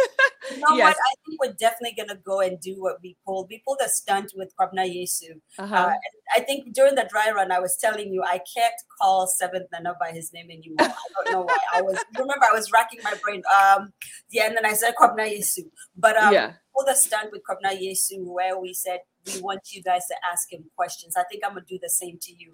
You 0.52 0.58
know 0.60 0.76
Yes. 0.78 0.86
what? 0.86 0.96
I 0.98 1.14
think 1.26 1.42
we're 1.44 1.54
definitely 1.54 1.96
gonna 1.98 2.20
go 2.24 2.40
and 2.42 2.60
do 2.60 2.76
what 2.78 2.98
we 3.02 3.18
pulled. 3.26 3.48
We 3.50 3.64
pulled 3.66 3.80
a 3.84 3.90
stunt 3.90 4.34
with 4.36 4.54
Kwabna 4.60 4.86
Yesu. 4.88 5.40
Uh-huh. 5.58 5.76
Uh, 5.76 5.88
and 5.90 5.98
I 6.36 6.40
think 6.42 6.74
during 6.76 6.96
the 6.96 7.08
dry 7.10 7.32
run, 7.32 7.52
I 7.52 7.60
was 7.60 7.78
telling 7.78 8.14
you 8.14 8.24
I 8.24 8.40
can't 8.56 8.74
call 9.02 9.26
Seventh 9.28 9.68
Nana 9.72 9.96
by 10.00 10.12
his 10.12 10.32
name 10.34 10.46
anymore. 10.52 10.78
I 10.80 11.24
don't 11.26 11.32
know 11.32 11.42
why. 11.44 11.58
I 11.74 11.82
was 11.82 11.98
remember 12.18 12.46
I 12.50 12.54
was 12.54 12.72
racking 12.72 13.00
my 13.04 13.14
brain. 13.24 13.42
Um, 13.60 13.92
yeah, 14.30 14.46
and 14.48 14.56
then 14.56 14.66
I 14.66 14.74
said 14.74 14.94
Kwabna 15.00 15.28
Yesu, 15.36 15.64
but 15.98 16.16
um, 16.18 16.34
Yeah. 16.34 16.54
pulled 16.76 16.90
a 16.90 16.96
stunt 16.96 17.30
with 17.32 17.42
Kwabna 17.50 17.72
Yesu 17.82 18.24
where 18.26 18.60
we 18.60 18.74
said 18.74 19.00
we 19.36 19.40
want 19.42 19.62
you 19.72 19.84
guys 19.84 20.06
to 20.08 20.16
ask 20.32 20.52
him 20.52 20.66
questions. 20.76 21.16
I 21.16 21.24
think 21.30 21.44
I'm 21.46 21.54
gonna 21.54 21.66
do 21.68 21.78
the 21.82 21.90
same 21.90 22.18
to 22.22 22.32
you. 22.34 22.54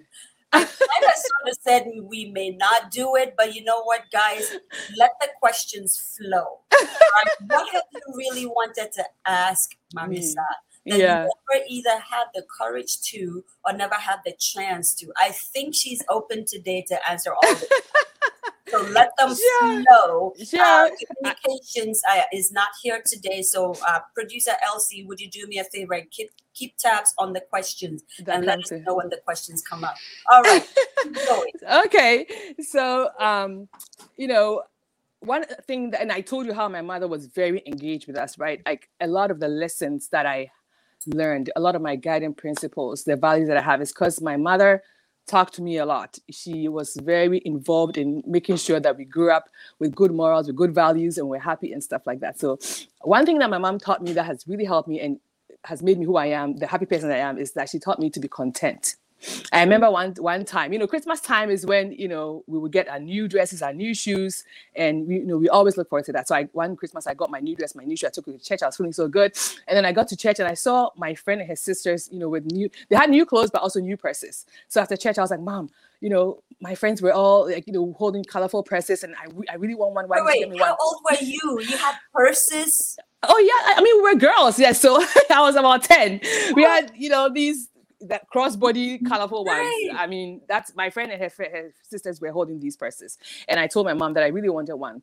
I 0.53 0.59
kind 0.59 0.69
of 0.69 1.13
sort 1.13 1.51
of 1.51 1.57
said 1.61 1.87
we 2.03 2.31
may 2.31 2.51
not 2.51 2.91
do 2.91 3.15
it, 3.15 3.35
but 3.37 3.53
you 3.53 3.63
know 3.63 3.83
what, 3.83 4.03
guys? 4.11 4.55
Let 4.97 5.11
the 5.21 5.29
questions 5.39 6.17
flow. 6.17 6.59
Right? 7.17 7.49
What 7.49 7.73
have 7.73 7.83
you 7.91 8.01
really 8.15 8.45
wanted 8.45 8.91
to 8.93 9.03
ask 9.25 9.71
Mame 9.95 10.21
Saah? 10.21 10.43
Mm. 10.85 10.91
that 10.91 10.99
yeah. 10.99 11.23
you 11.23 11.31
never 11.51 11.65
either 11.67 11.99
had 11.99 12.25
the 12.33 12.43
courage 12.59 13.01
to 13.01 13.43
or 13.65 13.73
never 13.73 13.95
had 13.95 14.19
the 14.25 14.33
chance 14.33 14.93
to. 14.95 15.11
I 15.17 15.29
think 15.29 15.75
she's 15.75 16.03
open 16.09 16.45
today 16.45 16.85
to 16.89 17.09
answer 17.09 17.33
all 17.33 17.51
of 17.51 17.63
it. 17.63 17.71
so 18.69 18.81
let 18.91 19.11
them 19.17 19.35
flow. 19.35 20.33
Sure. 20.43 20.61
Uh, 20.61 20.89
communications 21.07 22.01
uh, 22.09 22.21
is 22.33 22.51
not 22.51 22.69
here 22.81 23.01
today. 23.05 23.41
So 23.41 23.75
uh, 23.87 23.99
producer 24.13 24.51
Elsie, 24.65 25.03
would 25.03 25.19
you 25.19 25.29
do 25.29 25.47
me 25.47 25.59
a 25.59 25.63
favor 25.63 25.93
and 25.93 26.09
keep 26.11 26.29
keep 26.53 26.75
tabs 26.77 27.13
on 27.19 27.33
the 27.33 27.41
questions 27.41 28.03
That 28.25 28.37
and 28.37 28.45
let 28.45 28.59
us 28.59 28.71
know 28.71 28.95
when 28.95 29.09
the 29.09 29.17
questions 29.23 29.61
come 29.61 29.83
up. 29.83 29.95
All 30.31 30.41
right. 30.41 30.67
okay 31.85 32.25
so 32.59 33.09
um 33.19 33.67
you 34.17 34.27
know 34.27 34.63
one 35.19 35.45
thing 35.65 35.91
that, 35.91 36.01
and 36.01 36.11
i 36.11 36.21
told 36.21 36.45
you 36.45 36.53
how 36.53 36.67
my 36.67 36.81
mother 36.81 37.07
was 37.07 37.27
very 37.27 37.61
engaged 37.65 38.07
with 38.07 38.17
us 38.17 38.37
right 38.37 38.61
like 38.65 38.89
a 39.01 39.07
lot 39.07 39.31
of 39.31 39.39
the 39.39 39.47
lessons 39.47 40.09
that 40.09 40.25
i 40.25 40.49
learned 41.07 41.49
a 41.55 41.59
lot 41.59 41.75
of 41.75 41.81
my 41.81 41.95
guiding 41.95 42.33
principles 42.33 43.03
the 43.03 43.15
values 43.15 43.47
that 43.47 43.57
i 43.57 43.61
have 43.61 43.81
is 43.81 43.91
because 43.91 44.21
my 44.21 44.37
mother 44.37 44.81
talked 45.27 45.53
to 45.55 45.61
me 45.61 45.77
a 45.77 45.85
lot. 45.85 46.17
She 46.31 46.67
was 46.67 46.95
very 46.95 47.41
involved 47.45 47.97
in 47.97 48.23
making 48.25 48.57
sure 48.57 48.79
that 48.79 48.97
we 48.97 49.05
grew 49.05 49.31
up 49.31 49.49
with 49.79 49.93
good 49.93 50.11
morals 50.11 50.47
with 50.47 50.55
good 50.55 50.73
values 50.73 51.17
and 51.17 51.27
we're 51.29 51.39
happy 51.39 51.73
and 51.73 51.83
stuff 51.83 52.03
like 52.05 52.21
that. 52.21 52.39
So 52.39 52.57
one 53.01 53.25
thing 53.25 53.39
that 53.39 53.49
my 53.49 53.57
mom 53.57 53.79
taught 53.79 54.01
me 54.01 54.13
that 54.13 54.25
has 54.25 54.47
really 54.47 54.65
helped 54.65 54.87
me 54.87 54.99
and 54.99 55.19
has 55.63 55.83
made 55.83 55.97
me 55.97 56.05
who 56.05 56.15
i 56.15 56.27
am 56.27 56.55
the 56.57 56.67
happy 56.67 56.85
person 56.85 57.11
i 57.11 57.17
am 57.17 57.37
is 57.37 57.51
that 57.53 57.69
she 57.69 57.79
taught 57.79 57.99
me 57.99 58.09
to 58.09 58.19
be 58.19 58.27
content 58.27 58.95
I 59.51 59.61
remember 59.63 59.89
one 59.89 60.13
one 60.19 60.45
time, 60.45 60.73
you 60.73 60.79
know, 60.79 60.87
Christmas 60.87 61.19
time 61.19 61.49
is 61.49 61.65
when 61.65 61.91
you 61.91 62.07
know 62.07 62.43
we 62.47 62.59
would 62.59 62.71
get 62.71 62.87
our 62.87 62.99
new 62.99 63.27
dresses, 63.27 63.61
our 63.61 63.73
new 63.73 63.93
shoes, 63.93 64.43
and 64.75 65.07
we, 65.07 65.15
you 65.15 65.25
know 65.25 65.37
we 65.37 65.49
always 65.49 65.75
look 65.75 65.89
forward 65.89 66.05
to 66.05 66.11
that. 66.13 66.27
So 66.27 66.35
I 66.35 66.43
one 66.53 66.75
Christmas 66.75 67.07
I 67.07 67.13
got 67.13 67.31
my 67.31 67.39
new 67.39 67.55
dress, 67.55 67.75
my 67.75 67.83
new 67.83 67.97
shoe. 67.97 68.07
I 68.07 68.09
took 68.11 68.27
it 68.27 68.39
to 68.39 68.45
church. 68.45 68.61
I 68.61 68.67
was 68.67 68.77
feeling 68.77 68.93
so 68.93 69.07
good, 69.07 69.35
and 69.67 69.75
then 69.75 69.85
I 69.85 69.91
got 69.91 70.07
to 70.09 70.15
church 70.15 70.39
and 70.39 70.47
I 70.47 70.53
saw 70.53 70.89
my 70.95 71.15
friend 71.15 71.41
and 71.41 71.49
his 71.49 71.61
sisters, 71.61 72.09
you 72.11 72.19
know, 72.19 72.29
with 72.29 72.45
new. 72.45 72.69
They 72.89 72.95
had 72.95 73.09
new 73.09 73.25
clothes 73.25 73.49
but 73.49 73.61
also 73.61 73.79
new 73.79 73.97
purses. 73.97 74.45
So 74.67 74.81
after 74.81 74.95
church, 74.95 75.17
I 75.17 75.21
was 75.21 75.31
like, 75.31 75.41
Mom, 75.41 75.69
you 75.99 76.09
know, 76.09 76.43
my 76.61 76.75
friends 76.75 77.01
were 77.01 77.13
all 77.13 77.49
like, 77.49 77.65
you 77.65 77.73
know, 77.73 77.95
holding 77.97 78.23
colorful 78.23 78.61
purses, 78.61 79.03
and 79.03 79.15
I, 79.15 79.25
I 79.51 79.55
really 79.55 79.75
want 79.75 79.95
one. 79.95 80.07
Why 80.07 80.21
Wait, 80.21 80.33
didn't 80.33 80.39
you 80.41 80.47
me 80.47 80.53
wait, 80.55 80.61
one? 80.61 80.69
how 80.69 80.77
old 80.79 81.01
were 81.09 81.25
you? 81.25 81.59
You 81.67 81.77
had 81.77 81.95
purses? 82.13 82.99
Oh 83.23 83.39
yeah, 83.39 83.73
I 83.73 83.79
I 83.79 83.81
mean 83.81 83.97
we 83.97 84.13
were 84.13 84.19
girls, 84.19 84.59
yeah. 84.59 84.73
So 84.73 85.03
I 85.31 85.41
was 85.41 85.55
about 85.55 85.83
ten. 85.83 86.19
We 86.53 86.65
oh. 86.65 86.69
had 86.69 86.91
you 86.95 87.09
know 87.09 87.29
these 87.33 87.69
that 88.01 88.29
crossbody 88.33 88.95
mm-hmm. 88.95 89.07
colorful 89.07 89.43
ones. 89.43 89.73
I 89.95 90.07
mean 90.07 90.41
that's 90.47 90.75
my 90.75 90.89
friend 90.89 91.11
and 91.11 91.21
her, 91.21 91.31
her 91.37 91.73
sisters 91.83 92.21
were 92.21 92.31
holding 92.31 92.59
these 92.59 92.77
purses, 92.77 93.17
and 93.47 93.59
I 93.59 93.67
told 93.67 93.85
my 93.85 93.93
mom 93.93 94.13
that 94.13 94.23
I 94.23 94.27
really 94.27 94.49
wanted 94.49 94.75
one, 94.75 95.01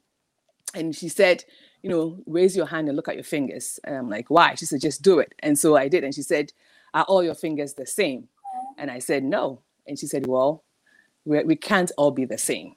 and 0.75 0.95
she 0.95 1.09
said, 1.09 1.45
you 1.83 1.91
know, 1.91 2.19
raise 2.27 2.57
your 2.57 2.67
hand 2.67 2.89
and 2.89 2.97
look 2.97 3.09
at 3.09 3.15
your 3.17 3.25
fingers. 3.25 3.79
And 3.85 3.97
I'm 3.97 4.09
like, 4.09 4.31
why? 4.31 4.55
She 4.55 4.65
said, 4.65 4.81
just 4.81 5.03
do 5.03 5.19
it. 5.19 5.35
And 5.41 5.59
so 5.59 5.77
I 5.77 5.89
did, 5.89 6.05
and 6.05 6.15
she 6.15 6.23
said, 6.23 6.53
are 6.95 7.05
all 7.05 7.23
your 7.23 7.35
fingers 7.35 7.75
the 7.75 7.87
same? 7.87 8.29
And 8.79 8.91
I 8.91 9.01
said, 9.01 9.25
no. 9.25 9.61
And 9.87 9.99
she 9.99 10.07
said, 10.07 10.27
well, 10.27 10.65
we 11.25 11.43
we 11.45 11.57
can't 11.57 11.93
all 11.99 12.11
be 12.11 12.25
the 12.25 12.39
same. 12.39 12.77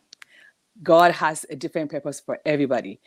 God 0.83 1.11
has 1.13 1.45
a 1.49 1.55
different 1.55 1.91
purpose 1.91 2.19
for 2.19 2.39
everybody. 2.45 2.99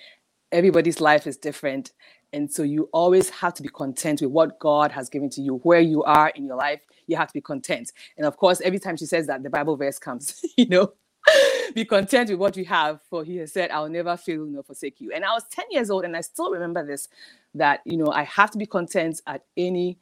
Everybody's 0.53 1.01
life 1.01 1.27
is 1.27 1.37
different. 1.37 1.93
And 2.33 2.51
so 2.51 2.63
you 2.63 2.89
always 2.93 3.31
have 3.31 3.55
to 3.55 3.63
be 3.63 3.69
content 3.69 4.21
with 4.21 4.31
what 4.31 4.59
God 4.59 4.93
has 4.93 5.09
given 5.09 5.31
to 5.31 5.43
you, 5.43 5.57
where 5.59 5.81
you 5.81 6.03
are 6.05 6.29
in 6.31 6.47
your 6.47 6.57
life. 6.57 6.81
You 7.07 7.17
have 7.17 7.29
to 7.29 7.35
be 7.35 7.41
content. 7.41 7.93
And 8.17 8.27
of 8.27 8.37
course, 8.37 8.61
every 8.61 8.79
time 8.79 8.97
she 8.97 9.07
says 9.07 9.27
that, 9.27 9.43
the 9.43 9.51
Bible 9.51 9.77
verse 9.77 9.99
comes, 9.99 10.45
you 10.57 10.67
know, 10.67 10.93
be 11.75 11.85
content 11.85 12.31
with 12.31 12.39
what 12.39 12.57
you 12.57 12.65
have, 12.67 13.01
for 13.09 13.25
he 13.25 13.37
has 13.39 13.53
said, 13.53 13.71
I'll 13.71 13.89
never 13.89 14.17
fail 14.17 14.45
nor 14.47 14.63
forsake 14.63 15.01
you. 15.01 15.13
And 15.13 15.25
I 15.25 15.33
was 15.33 15.45
10 15.51 15.67
years 15.71 15.91
old, 15.91 16.05
and 16.05 16.17
I 16.17 16.21
still 16.21 16.51
remember 16.51 16.85
this 16.87 17.09
that, 17.55 17.81
you 17.85 17.97
know, 17.97 18.11
I 18.13 18.23
have 18.23 18.51
to 18.53 18.59
be 18.59 18.67
content 18.67 19.21
at 19.27 19.43
any 19.57 19.99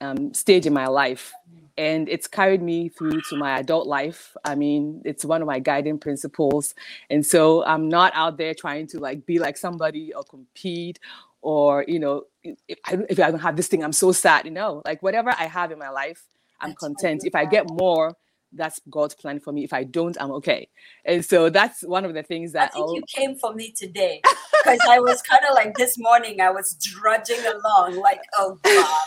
um, 0.00 0.34
stage 0.34 0.66
in 0.66 0.72
my 0.72 0.86
life. 0.86 1.32
And 1.76 2.08
it's 2.08 2.28
carried 2.28 2.62
me 2.62 2.88
through 2.88 3.22
to 3.30 3.36
my 3.36 3.58
adult 3.58 3.86
life. 3.86 4.36
I 4.44 4.54
mean, 4.54 5.02
it's 5.04 5.24
one 5.24 5.40
of 5.42 5.48
my 5.48 5.58
guiding 5.58 5.98
principles. 5.98 6.74
And 7.10 7.26
so 7.26 7.64
I'm 7.64 7.88
not 7.88 8.12
out 8.14 8.36
there 8.36 8.54
trying 8.54 8.86
to 8.88 9.00
like 9.00 9.26
be 9.26 9.40
like 9.40 9.56
somebody 9.56 10.14
or 10.14 10.22
compete 10.22 11.00
or, 11.44 11.84
you 11.86 12.00
know, 12.00 12.22
if 12.42 12.78
I, 12.86 12.96
don't- 12.96 13.10
if 13.10 13.20
I 13.20 13.30
don't 13.30 13.40
have 13.40 13.56
this 13.56 13.68
thing, 13.68 13.84
I'm 13.84 13.92
so 13.92 14.10
sad. 14.12 14.46
You 14.46 14.50
know, 14.50 14.82
like 14.84 15.02
whatever 15.02 15.30
I 15.30 15.44
have 15.44 15.70
in 15.70 15.78
my 15.78 15.90
life, 15.90 16.24
I'm 16.60 16.70
That's 16.70 16.80
content. 16.80 17.20
If 17.24 17.34
I 17.34 17.44
get 17.44 17.66
more, 17.70 18.14
that's 18.54 18.80
God's 18.90 19.14
plan 19.14 19.40
for 19.40 19.52
me. 19.52 19.64
If 19.64 19.72
I 19.72 19.84
don't, 19.84 20.16
I'm 20.20 20.30
okay. 20.32 20.68
And 21.04 21.24
so 21.24 21.50
that's 21.50 21.82
one 21.82 22.04
of 22.04 22.14
the 22.14 22.22
things 22.22 22.54
I 22.54 22.60
that 22.60 22.72
think 22.72 22.84
I'll- 22.86 22.94
you 22.94 23.02
came 23.06 23.36
for 23.36 23.52
me 23.54 23.72
today 23.72 24.20
because 24.64 24.80
I 24.88 25.00
was 25.00 25.20
kind 25.22 25.42
of 25.48 25.54
like 25.54 25.76
this 25.76 25.98
morning. 25.98 26.40
I 26.40 26.50
was 26.50 26.74
drudging 26.80 27.40
along, 27.44 27.96
like, 27.96 28.20
oh 28.38 28.58
God, 28.62 29.06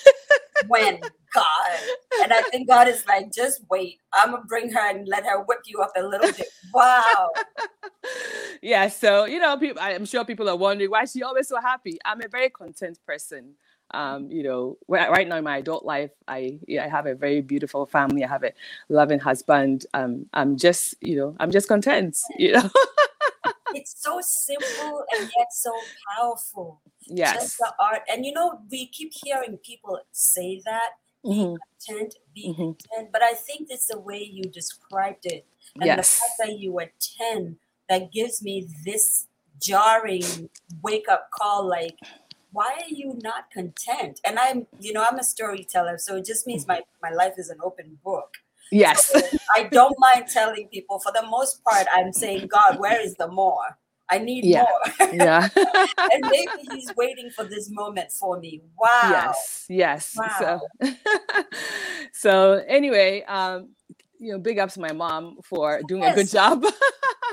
when 0.68 1.00
God, 1.34 1.80
and 2.24 2.34
I 2.34 2.42
think 2.44 2.68
God 2.68 2.88
is 2.88 3.06
like, 3.08 3.32
just 3.34 3.62
wait. 3.70 4.00
I'm 4.14 4.32
gonna 4.32 4.44
bring 4.48 4.72
her 4.72 4.90
and 4.90 5.08
let 5.08 5.26
her 5.26 5.44
whip 5.44 5.60
you 5.66 5.80
up 5.82 5.92
a 5.98 6.04
little 6.04 6.32
bit. 6.32 6.48
Wow, 6.74 7.30
yeah 8.62 8.88
so 8.88 9.26
you 9.26 9.40
know 9.40 9.58
people 9.58 9.82
i'm 9.82 10.06
sure 10.06 10.24
people 10.26 10.50
are 10.50 10.56
wondering 10.56 10.90
why 10.90 11.06
she 11.06 11.22
always 11.24 11.48
so 11.48 11.60
happy 11.62 11.98
i'm 12.06 12.22
a 12.22 12.28
very 12.28 12.50
content 12.50 12.98
person 13.06 13.54
um 13.92 14.30
you 14.32 14.44
know 14.44 14.78
right 14.88 15.28
now 15.28 15.38
in 15.38 15.44
my 15.44 15.58
adult 15.58 15.86
life 15.86 16.12
i 16.28 16.60
yeah, 16.68 16.86
i 16.86 16.88
have 16.88 17.06
a 17.06 17.16
very 17.16 17.42
beautiful 17.42 17.86
family. 17.86 18.24
I 18.24 18.28
have 18.28 18.44
a 18.44 18.52
loving 18.90 19.20
husband. 19.20 19.86
Um 19.94 20.26
i'm 20.34 20.58
just 20.58 20.96
you 21.02 21.16
know 21.16 21.36
i'm 21.40 21.52
just 21.52 21.68
content 21.68 22.18
you 22.38 22.54
know? 22.54 22.70
It's 23.74 23.96
so 24.02 24.20
simple 24.22 25.04
and 25.12 25.30
yet 25.38 25.48
so 25.52 25.90
powerful. 26.18 26.82
yes. 27.06 27.34
Just 27.36 27.58
the 27.58 27.74
art, 27.80 28.02
and 28.08 28.26
you 28.26 28.34
know, 28.34 28.62
we 28.72 28.88
keep 28.88 29.12
hearing 29.14 29.58
people 29.58 30.00
say 30.12 30.62
that 30.66 30.92
Mhm, 31.26 31.58
content, 31.88 32.16
be 32.34 32.48
mhm. 32.50 32.78
content, 32.90 33.10
but 33.12 33.22
I 33.22 33.34
think 33.34 33.68
it's 33.70 33.88
the 33.88 34.00
way 34.00 34.24
you 34.24 34.50
described 34.50 35.26
it. 35.26 35.46
And 35.82 35.98
the 35.98 36.04
fact 36.04 36.34
that 36.40 36.58
you 36.60 36.72
were 36.74 36.92
10 37.20 37.58
that 37.90 38.12
gives 38.12 38.42
me 38.42 38.68
this 38.86 39.28
jarring 39.62 40.50
wake 40.82 41.08
up 41.10 41.30
call 41.32 41.68
like 41.68 41.98
why 42.58 42.72
are 42.84 42.94
you 43.02 43.10
not 43.24 43.50
content 43.52 44.20
and 44.26 44.40
i'm 44.40 44.66
you 44.80 44.92
know 44.94 45.06
i'm 45.10 45.20
a 45.20 45.24
storyteller 45.24 45.98
so 45.98 46.16
it 46.18 46.26
just 46.26 46.48
means 46.48 46.68
my 46.68 46.82
my 47.02 47.12
life 47.12 47.36
is 47.38 47.50
an 47.50 47.60
open 47.64 47.98
book 48.04 48.30
yes 48.72 49.12
i 49.56 49.64
don't 49.64 49.96
mind 50.00 50.28
telling 50.28 50.68
people 50.70 51.00
for 51.00 51.12
the 51.12 51.26
most 51.28 51.64
part 51.64 51.86
i'm 51.94 52.12
saying 52.12 52.48
god 52.48 52.80
where 52.80 53.00
is 53.00 53.16
the 53.16 53.28
more 53.28 53.78
I 54.10 54.20
need 54.20 54.46
Yeah. 54.46 54.64
more. 54.64 55.10
Yeah. 55.14 55.50
and 56.14 56.24
maybe 56.32 56.62
he's 56.72 56.90
waiting 56.96 57.30
for 57.30 57.44
this 57.44 57.70
moment 57.70 58.12
for 58.14 58.40
me. 58.40 58.62
Wow. 58.80 59.10
Yes, 59.12 59.66
yes. 59.68 60.16
Wow. 60.16 60.62
So, 60.82 60.88
so 62.14 62.64
anyway, 62.68 63.24
um, 63.24 63.76
you 64.20 64.32
know, 64.34 64.40
big 64.40 64.60
ups 64.60 64.76
to 64.76 64.80
my 64.82 64.92
mom 64.94 65.38
for 65.44 65.82
doing 65.88 66.04
a 66.04 66.14
good 66.16 66.30
job. 66.30 66.64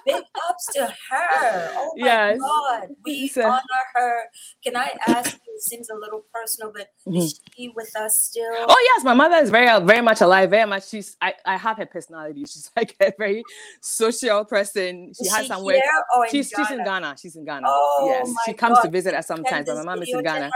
Big 0.06 0.16
ups 0.50 0.66
to 0.74 0.82
her. 1.10 1.70
Oh 1.76 1.94
my 1.96 2.06
Yes. 2.06 2.38
God. 2.38 2.88
We 3.06 3.26
So- 3.28 3.40
honor 3.48 3.62
her. 3.94 4.24
Can 4.62 4.76
I 4.76 4.90
ask 5.08 5.32
you? 5.32 5.54
It 5.54 5.62
seems 5.62 5.88
a 5.88 5.94
little 5.94 6.26
personal, 6.34 6.72
but 6.74 6.88
Mm-hmm. 7.08 7.16
is 7.16 7.40
she 7.56 7.70
with 7.74 7.90
us 7.96 8.22
still? 8.24 8.52
oh 8.68 8.90
yes, 8.96 9.04
my 9.04 9.14
mother 9.14 9.36
is 9.36 9.48
very, 9.48 9.66
very 9.86 10.02
much 10.02 10.20
alive. 10.20 10.50
Very 10.50 10.66
much. 10.68 10.88
She's. 10.88 11.16
I. 11.22 11.32
I 11.46 11.56
have 11.56 11.78
her 11.78 11.86
personality. 11.86 12.40
She's 12.40 12.70
like 12.76 12.94
a 13.00 13.12
very 13.18 13.42
social 13.80 14.44
person. 14.44 15.12
She 15.16 15.24
Is 15.26 15.32
has 15.32 15.42
she 15.44 15.48
somewhere. 15.48 15.76
here 15.76 16.04
or 16.16 16.24
in 16.26 16.30
She's 16.32 16.52
she's 16.54 16.70
in 16.70 16.84
Ghana? 16.84 17.16
She's 17.18 17.36
in 17.36 17.46
Ghana. 17.46 17.66
Oh 17.66 18.06
yes, 18.10 18.34
she 18.44 18.52
comes 18.52 18.78
to 18.80 18.88
visit 18.90 19.14
us 19.14 19.26
sometimes, 19.26 19.66
but 19.66 19.76
my 19.76 19.84
mom 19.84 20.02
is 20.02 20.10
in 20.12 20.22
Ghana. 20.22 20.50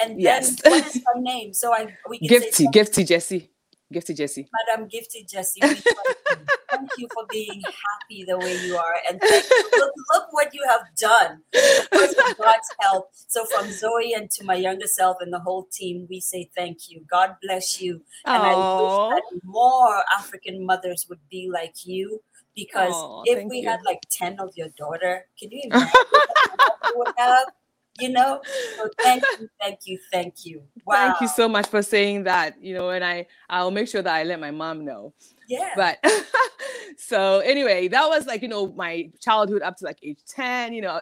And 0.00 0.20
Yes. 0.20 0.60
then 0.62 0.72
what 0.72 0.86
is 0.94 1.02
her 1.04 1.20
name? 1.20 1.52
So 1.52 1.72
I 1.74 1.92
we 2.08 2.18
can 2.20 2.28
Gifty, 2.28 2.66
Gifty 2.72 3.04
Jessie, 3.04 3.50
Gifty 3.92 4.14
Jesse. 4.14 4.48
Madam 4.68 4.88
Gifty 4.88 5.26
Jessie, 5.28 5.60
we 5.62 5.74
thank 5.74 6.90
you. 6.98 7.08
For 7.14 7.24
being 7.30 7.62
happy 7.62 8.24
the 8.24 8.38
way 8.38 8.56
you 8.64 8.76
are. 8.76 8.94
And 9.08 9.18
thank 9.20 9.44
you. 9.44 9.70
Look, 9.76 9.92
look 10.12 10.32
what 10.32 10.52
you 10.52 10.62
have 10.68 10.82
done. 10.98 11.42
With 11.52 12.14
God's 12.36 12.68
help. 12.80 13.10
So 13.14 13.46
from 13.46 13.70
Zoe 13.72 14.12
and 14.14 14.30
to 14.32 14.44
my 14.44 14.54
younger 14.54 14.86
self 14.86 15.16
and 15.20 15.32
the 15.32 15.38
whole 15.38 15.66
team, 15.72 16.06
we 16.10 16.20
say 16.20 16.50
thank 16.54 16.90
you. 16.90 17.02
God 17.10 17.36
bless 17.42 17.80
you. 17.80 18.02
And 18.26 18.42
I 18.42 18.52
Aw. 18.52 18.76
wish 18.76 19.22
that 19.22 19.40
more 19.42 20.04
African 20.16 20.66
mothers 20.66 21.06
would 21.08 21.20
be 21.30 21.48
like 21.50 21.86
you. 21.86 22.20
Because 22.54 22.92
Aw, 22.92 23.22
if 23.24 23.48
we 23.48 23.60
you. 23.60 23.68
had 23.68 23.80
like 23.86 24.00
10 24.10 24.38
of 24.40 24.50
your 24.56 24.68
daughter, 24.76 25.24
can 25.38 25.50
you 25.50 25.62
imagine 25.70 25.92
what 26.02 26.78
we 26.84 26.92
would 26.94 27.14
have? 27.16 27.46
You 28.02 28.10
know? 28.10 28.40
So 28.76 28.88
thank 29.00 29.24
you, 29.40 29.48
thank 29.60 29.80
you, 29.86 29.98
thank 30.12 30.46
you. 30.46 30.62
Wow. 30.86 30.94
Thank 30.94 31.20
you 31.22 31.28
so 31.28 31.48
much 31.48 31.66
for 31.68 31.82
saying 31.82 32.24
that. 32.24 32.62
You 32.62 32.74
know, 32.74 32.90
and 32.90 33.04
I 33.04 33.26
I'll 33.50 33.70
make 33.72 33.88
sure 33.88 34.02
that 34.02 34.14
I 34.14 34.24
let 34.24 34.40
my 34.40 34.50
mom 34.52 34.84
know. 34.84 35.14
Yeah. 35.48 35.70
But 35.76 35.98
so 36.98 37.40
anyway, 37.40 37.88
that 37.88 38.08
was 38.08 38.26
like 38.26 38.42
you 38.42 38.48
know 38.48 38.68
my 38.72 39.10
childhood 39.20 39.62
up 39.62 39.76
to 39.78 39.84
like 39.84 39.98
age 40.02 40.20
ten. 40.28 40.72
You 40.72 40.82
know, 40.82 40.90
I, 40.92 41.00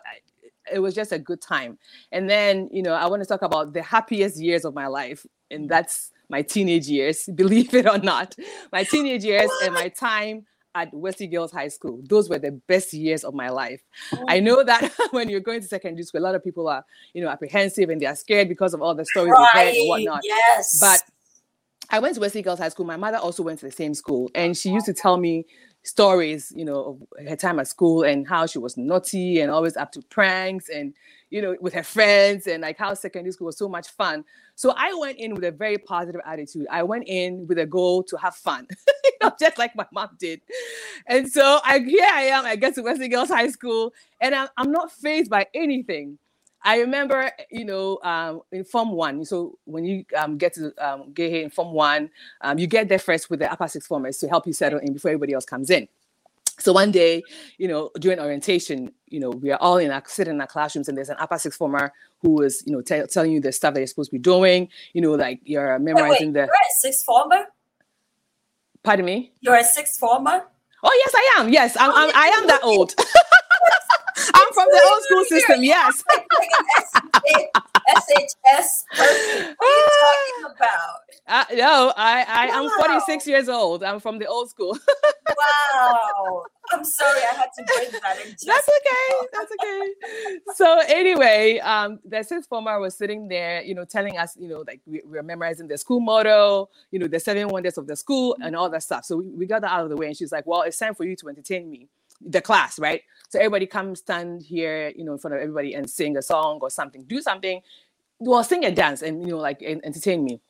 it 0.73 0.81
was 0.81 0.95
just 0.95 1.13
a 1.13 1.19
good 1.19 1.41
time. 1.43 1.79
And 2.13 2.29
then 2.31 2.69
you 2.73 2.83
know 2.83 2.95
I 2.95 3.07
want 3.07 3.23
to 3.23 3.29
talk 3.29 3.43
about 3.43 3.73
the 3.73 3.83
happiest 3.83 4.41
years 4.41 4.65
of 4.65 4.75
my 4.75 4.87
life, 4.87 5.27
Mm. 5.53 5.57
and 5.57 5.69
that's 5.69 6.13
my 6.29 6.43
teenage 6.43 6.89
years. 6.89 7.29
Believe 7.35 7.75
it 7.75 7.87
or 7.87 7.99
not, 7.99 8.35
my 8.73 8.85
teenage 8.85 9.25
years 9.25 9.51
and 9.63 9.75
my 9.75 9.89
time 9.89 10.45
at 10.77 10.93
Wesley 10.93 11.27
Girls 11.27 11.51
High 11.51 11.69
School. 11.69 12.03
Those 12.05 12.29
were 12.29 12.39
the 12.39 12.53
best 12.53 12.93
years 12.93 13.25
of 13.25 13.33
my 13.33 13.49
life. 13.49 13.81
I 14.29 14.39
oh. 14.39 14.43
know 14.43 14.63
that 14.63 14.93
when 15.11 15.31
you're 15.31 15.41
going 15.41 15.63
to 15.63 15.67
secondary 15.67 16.05
school, 16.05 16.21
a 16.21 16.23
lot 16.23 16.35
of 16.35 16.45
people 16.45 16.69
are, 16.69 16.85
you 17.15 17.23
know, 17.23 17.31
apprehensive 17.31 17.89
and 17.89 18.01
they 18.01 18.07
are 18.07 18.15
scared 18.15 18.49
because 18.49 18.75
of 18.75 18.83
all 18.83 18.95
the 18.95 19.07
stories 19.07 19.33
they 19.35 19.65
heard 19.65 19.75
and 19.75 19.89
whatnot. 19.89 20.21
Yes. 20.23 20.79
But 20.79 21.03
I 21.89 21.99
went 21.99 22.15
to 22.17 22.21
Wesley 22.21 22.43
Girls 22.43 22.59
High 22.59 22.69
School. 22.69 22.85
My 22.85 22.99
mother 22.99 23.17
also 23.17 23.43
went 23.43 23.59
to 23.61 23.67
the 23.67 23.73
same 23.73 23.95
school, 23.95 24.31
and 24.35 24.57
she 24.57 24.71
used 24.71 24.87
to 24.87 24.93
tell 24.93 25.17
me 25.17 25.47
stories, 25.87 26.53
you 26.55 26.65
know, 26.65 26.99
of 27.19 27.29
her 27.29 27.37
time 27.37 27.59
at 27.59 27.69
school 27.69 28.03
and 28.03 28.27
how 28.27 28.47
she 28.47 28.59
was 28.59 28.77
naughty 28.77 29.41
and 29.41 29.51
always 29.51 29.77
up 29.77 29.93
to 29.93 30.03
pranks 30.03 30.69
and, 30.69 30.93
you 31.31 31.41
know, 31.41 31.57
with 31.61 31.73
her 31.75 31.83
friends 31.83 32.47
and 32.47 32.63
like 32.63 32.79
how 32.79 32.93
secondary 32.95 33.33
school 33.33 33.47
was 33.47 33.59
so 33.59 33.69
much 33.69 33.89
fun. 33.89 34.25
So 34.57 34.73
I 34.77 34.95
went 34.95 35.19
in 35.19 35.35
with 35.35 35.45
a 35.45 35.51
very 35.51 35.79
positive 35.79 36.21
attitude. 36.25 36.67
I 36.71 36.83
went 36.83 37.05
in 37.07 37.47
with 37.47 37.59
a 37.59 37.67
goal 37.67 38.03
to 38.05 38.17
have 38.17 38.35
fun, 38.35 38.67
you 39.05 39.13
know, 39.23 39.33
just 39.41 39.59
like 39.59 39.77
my 39.77 39.87
mom 39.93 40.11
did. 40.19 40.41
And 41.07 41.31
so 41.31 41.61
I 41.65 41.79
here 41.81 42.09
I 42.11 42.23
am. 42.23 42.45
I 42.45 42.57
get 42.57 42.75
to 42.75 42.83
Wesley 42.83 43.09
Girls 43.09 43.29
High 43.29 43.49
School, 43.49 43.93
and 44.21 44.35
I'm, 44.35 44.49
I'm 44.57 44.73
not 44.73 44.91
phased 44.93 45.31
by 45.31 45.47
anything. 45.55 46.19
I 46.67 46.81
remember, 46.81 47.31
you 47.49 47.65
know, 47.65 48.01
um, 48.03 48.43
in 48.51 48.65
Form 48.65 48.91
One. 48.91 49.25
So 49.25 49.57
when 49.67 49.85
you 49.85 50.05
um, 50.17 50.37
get 50.37 50.53
to 50.55 50.75
um, 50.85 51.13
get 51.13 51.31
here 51.31 51.45
in 51.45 51.51
Form 51.51 51.73
One, 51.73 52.11
um, 52.41 52.59
you 52.59 52.67
get 52.67 52.89
there 52.89 52.99
first 52.99 53.31
with 53.31 53.39
the 53.39 53.51
upper 53.51 53.69
six 53.69 53.87
formers 53.87 54.19
to 54.19 54.29
help 54.29 54.49
you 54.49 54.53
settle 54.53 54.81
in 54.81 54.93
before 54.93 55.13
everybody 55.13 55.33
else 55.33 55.45
comes 55.45 55.71
in. 55.71 55.87
So 56.59 56.73
one 56.73 56.91
day, 56.91 57.23
you 57.59 57.69
know, 57.69 57.91
during 58.01 58.19
orientation, 58.19 58.93
you 59.07 59.21
know, 59.21 59.31
we 59.31 59.53
are 59.53 59.59
all 59.61 59.77
in 59.79 59.93
our 59.93 60.03
sitting 60.09 60.35
in 60.35 60.41
our 60.41 60.49
classrooms, 60.49 60.89
and 60.89 60.99
there's 60.99 61.09
an 61.09 61.17
upper 61.21 61.39
six 61.39 61.57
former 61.57 61.93
who 62.21 62.43
is, 62.43 62.65
you 62.67 62.73
know, 62.73 62.81
tell 62.81 63.07
telling 63.07 63.31
you 63.31 63.41
the 63.41 63.53
stuff 63.53 63.75
that 63.75 63.81
you're 63.81 63.87
supposed 63.87 64.11
to 64.11 64.17
be 64.17 64.19
doing. 64.19 64.69
You 64.93 65.03
know, 65.03 65.13
like 65.13 65.39
you're 65.45 65.79
memorizing 65.79 65.85
Wait, 65.85 65.95
wait, 65.95 66.03
memorizing 66.03 66.35
you're 66.35 66.47
the. 66.47 66.53
a 66.53 66.81
sixth 66.81 67.05
former? 67.05 67.45
Pardon 68.83 69.07
me. 69.07 69.33
You're 69.41 69.55
a 69.55 69.65
sixth 69.65 70.01
former? 70.01 70.47
Oh 70.83 71.03
yes, 71.05 71.15
I 71.15 71.41
am. 71.41 71.49
Yes, 71.53 71.77
I'm. 71.79 71.93
I'm 71.93 72.11
I 72.13 72.27
am 72.27 72.47
that 72.49 72.65
old. 72.65 72.93
I'm 74.37 74.53
from 74.53 74.69
the 74.71 74.83
old 74.91 75.03
school 75.03 75.25
system. 75.25 75.63
Yes. 75.63 76.03
SHS 77.89 78.85
person. 78.95 79.55
What 79.59 79.67
are 79.67 79.77
you 79.77 79.89
talking 80.01 80.57
about? 80.57 81.07
Uh, 81.29 81.45
no, 81.55 81.93
I, 81.97 82.25
I 82.29 82.47
am 82.47 82.71
46 82.79 83.27
years 83.27 83.49
old. 83.49 83.83
I'm 83.83 84.01
from 84.01 84.19
the 84.19 84.27
old 84.27 84.51
school. 84.51 84.79
Wow. 85.37 86.45
I'm 86.73 86.85
sorry, 86.85 87.21
I 87.21 87.35
had 87.35 87.49
to 87.59 87.65
bring 87.65 87.91
that 88.01 88.19
in. 88.25 88.37
That's 88.47 88.69
okay. 88.69 89.27
That's 89.33 89.53
okay. 89.61 90.39
So 90.55 90.81
anyway, 90.89 91.59
um, 91.59 91.99
the 92.05 92.23
sixth 92.23 92.49
former 92.49 92.79
was 92.81 92.97
sitting 92.97 93.29
there, 93.29 93.63
you 93.63 93.75
know, 93.75 93.85
telling 93.85 94.19
us, 94.19 94.37
you 94.39 94.49
know, 94.49 94.65
like 94.67 94.81
we, 94.87 95.03
we 95.05 95.17
were 95.17 95.23
memorizing 95.23 95.69
the 95.69 95.79
school 95.79 96.01
motto, 96.01 96.69
you 96.91 96.99
know, 96.99 97.07
the 97.07 97.21
seven 97.21 97.49
wonders 97.49 97.77
of 97.77 97.87
the 97.87 97.97
school 97.97 98.37
and 98.41 98.57
all 98.57 98.71
that 98.71 98.83
stuff. 98.83 99.05
So 99.05 99.17
we, 99.17 99.29
we 99.31 99.47
got 99.47 99.63
that 99.63 99.73
out 99.73 99.85
of 99.85 99.91
the 99.91 99.97
way, 99.97 100.07
and 100.07 100.17
she's 100.17 100.33
like, 100.33 100.47
"Well, 100.47 100.63
it's 100.63 100.79
time 100.79 100.95
for 100.95 101.05
you 101.05 101.17
to 101.17 101.29
entertain 101.29 101.71
me, 101.71 101.89
the 102.21 102.41
class, 102.41 102.79
right? 102.79 103.03
So 103.29 103.39
everybody 103.39 103.67
come 103.67 103.95
stand 103.97 104.43
here, 104.43 104.93
you 104.97 105.05
know, 105.05 105.13
in 105.13 105.19
front 105.19 105.35
of 105.35 105.41
everybody 105.43 105.75
and 105.75 105.89
sing 105.89 106.17
a 106.17 106.23
song 106.23 106.61
or 106.63 106.71
something, 106.71 107.05
do 107.05 107.21
something, 107.21 107.61
well, 108.19 108.45
sing 108.45 108.65
and 108.65 108.77
dance, 108.77 109.03
and 109.03 109.23
you 109.23 109.33
know, 109.33 109.39
like 109.39 109.63
entertain 109.63 110.25
me." 110.25 110.41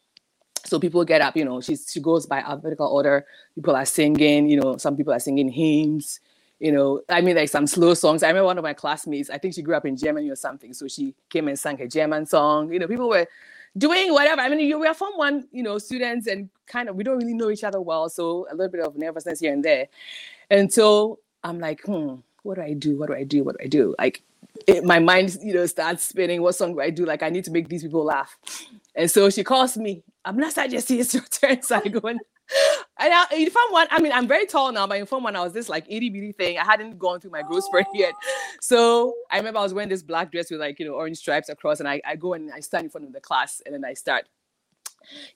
So 0.64 0.80
people 0.80 1.04
get 1.04 1.20
up, 1.20 1.36
you 1.36 1.44
know, 1.44 1.60
she's 1.60 1.90
she 1.90 2.00
goes 2.00 2.26
by 2.26 2.38
alphabetical 2.38 2.88
order. 2.88 3.24
People 3.54 3.76
are 3.76 3.86
singing, 3.86 4.48
you 4.48 4.60
know, 4.60 4.76
some 4.76 4.96
people 4.96 5.12
are 5.12 5.20
singing 5.20 5.48
hymns, 5.48 6.20
you 6.58 6.72
know, 6.72 7.02
I 7.08 7.20
mean, 7.20 7.36
like 7.36 7.48
some 7.48 7.66
slow 7.66 7.94
songs. 7.94 8.22
I 8.22 8.28
remember 8.28 8.46
one 8.46 8.58
of 8.58 8.64
my 8.64 8.72
classmates, 8.72 9.30
I 9.30 9.38
think 9.38 9.54
she 9.54 9.62
grew 9.62 9.76
up 9.76 9.84
in 9.84 9.96
Germany 9.96 10.30
or 10.30 10.36
something. 10.36 10.72
So 10.72 10.88
she 10.88 11.14
came 11.28 11.48
and 11.48 11.58
sang 11.58 11.80
a 11.80 11.88
German 11.88 12.26
song. 12.26 12.72
You 12.72 12.78
know, 12.78 12.88
people 12.88 13.08
were 13.08 13.26
doing 13.76 14.12
whatever. 14.12 14.40
I 14.40 14.48
mean, 14.48 14.60
you 14.60 14.78
were 14.78 14.94
from 14.94 15.12
one, 15.16 15.46
you 15.52 15.62
know, 15.62 15.78
students 15.78 16.26
and 16.26 16.48
kind 16.66 16.88
of, 16.88 16.96
we 16.96 17.04
don't 17.04 17.18
really 17.18 17.34
know 17.34 17.50
each 17.50 17.64
other 17.64 17.80
well. 17.80 18.08
So 18.08 18.46
a 18.50 18.54
little 18.54 18.72
bit 18.72 18.80
of 18.80 18.96
nervousness 18.96 19.40
here 19.40 19.52
and 19.52 19.64
there. 19.64 19.88
And 20.50 20.72
so 20.72 21.18
I'm 21.46 21.60
like, 21.60 21.82
hmm, 21.82 22.16
what 22.42 22.56
do 22.56 22.62
I 22.62 22.72
do? 22.72 22.98
What 22.98 23.06
do 23.06 23.14
I 23.14 23.22
do? 23.22 23.44
What 23.44 23.56
do 23.58 23.64
I 23.64 23.68
do? 23.68 23.94
Like, 23.98 24.22
it, 24.66 24.84
my 24.84 24.98
mind, 24.98 25.38
you 25.42 25.54
know, 25.54 25.64
starts 25.66 26.02
spinning. 26.02 26.42
What 26.42 26.56
song 26.56 26.74
do 26.74 26.80
I 26.80 26.90
do? 26.90 27.06
Like, 27.06 27.22
I 27.22 27.28
need 27.28 27.44
to 27.44 27.52
make 27.52 27.68
these 27.68 27.84
people 27.84 28.04
laugh. 28.04 28.36
And 28.96 29.08
so 29.08 29.30
she 29.30 29.44
calls 29.44 29.76
me. 29.76 30.02
I'm 30.24 30.36
not 30.36 30.54
just 30.54 30.90
it's 30.90 31.14
your 31.14 31.22
turn. 31.22 31.62
So 31.62 31.80
I 31.84 31.88
go 31.88 32.08
and 32.08 32.18
and 32.98 33.12
I, 33.12 33.26
in 33.32 33.50
Form 33.50 33.70
One, 33.70 33.86
I 33.90 34.00
mean, 34.00 34.12
I'm 34.12 34.26
very 34.26 34.46
tall 34.46 34.72
now, 34.72 34.88
but 34.88 34.98
in 34.98 35.06
Form 35.06 35.22
One, 35.22 35.36
I 35.36 35.42
was 35.42 35.52
this 35.52 35.68
like 35.68 35.84
itty 35.88 36.10
bitty 36.10 36.32
thing. 36.32 36.58
I 36.58 36.64
hadn't 36.64 36.98
gone 36.98 37.20
through 37.20 37.30
my 37.32 37.42
growth 37.42 37.64
spurt 37.64 37.86
yet. 37.94 38.14
So 38.60 39.14
I 39.30 39.36
remember 39.36 39.60
I 39.60 39.62
was 39.62 39.74
wearing 39.74 39.88
this 39.88 40.02
black 40.02 40.32
dress 40.32 40.50
with 40.50 40.60
like, 40.60 40.80
you 40.80 40.86
know, 40.86 40.94
orange 40.94 41.18
stripes 41.18 41.48
across, 41.48 41.78
and 41.78 41.88
I, 41.88 42.00
I 42.04 42.16
go 42.16 42.34
and 42.34 42.52
I 42.52 42.60
stand 42.60 42.84
in 42.84 42.90
front 42.90 43.06
of 43.06 43.12
the 43.12 43.20
class 43.20 43.62
and 43.64 43.74
then 43.74 43.84
I 43.84 43.94
start. 43.94 44.26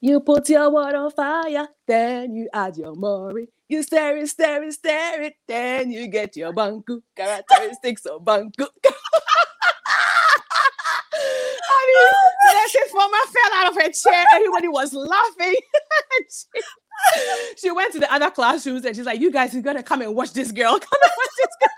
You 0.01 0.19
put 0.21 0.49
your 0.49 0.71
word 0.71 0.95
on 0.97 1.11
fire, 1.13 1.69
then 1.87 2.35
you 2.35 2.49
add 2.53 2.77
your 2.77 2.95
mori. 2.95 3.49
You 3.71 3.85
stare 3.85 4.17
it, 4.17 4.29
stare 4.29 4.65
it, 4.65 4.73
stare 4.73 5.23
it, 5.23 5.35
then 5.47 5.93
you 5.93 6.09
get 6.09 6.37
your 6.37 6.53
banku 6.53 7.03
characteristics 7.15 8.05
of 8.05 8.23
banku. 8.23 8.67
I 11.13 11.87
mean, 11.87 12.13
that 12.53 12.69
shit 12.69 12.89
former 12.91 13.17
fell 13.31 13.53
out 13.55 13.69
of 13.69 13.77
her 13.77 13.93
chair. 13.93 14.25
Everybody 14.35 14.67
was 14.67 14.93
laughing. 14.93 15.55
she, 16.31 16.47
she 17.59 17.71
went 17.71 17.93
to 17.93 18.01
the 18.01 18.13
other 18.13 18.33
classrooms 18.33 18.85
and 18.85 18.97
she's 18.97 19.07
like, 19.07 19.21
"You 19.21 19.31
guys, 19.31 19.55
you 19.55 19.63
gotta 19.63 19.85
come 19.85 20.03
and 20.03 20.17
watch 20.17 20.33
this 20.33 20.51
girl. 20.51 20.77
Come 20.81 20.99
and 21.01 21.13
watch 21.17 21.35
this 21.37 21.57
girl." 21.63 21.71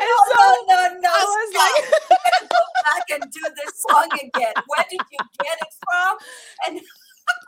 and 0.00 0.08
No, 0.08 0.16
so 0.26 0.34
no, 0.34 0.74
no, 0.74 1.00
no. 1.00 1.10
I 1.14 1.24
was 1.24 1.50
stop. 1.54 1.62
like, 2.10 2.50
go 2.50 2.58
back 2.84 3.06
and 3.10 3.22
do 3.30 3.40
this 3.54 3.72
song 3.88 4.08
again. 4.14 4.54
Where 4.66 4.84
did 4.90 5.00
you 5.12 5.18
get 5.44 5.58
it 5.62 5.74
from? 5.86 6.18
And 6.66 6.80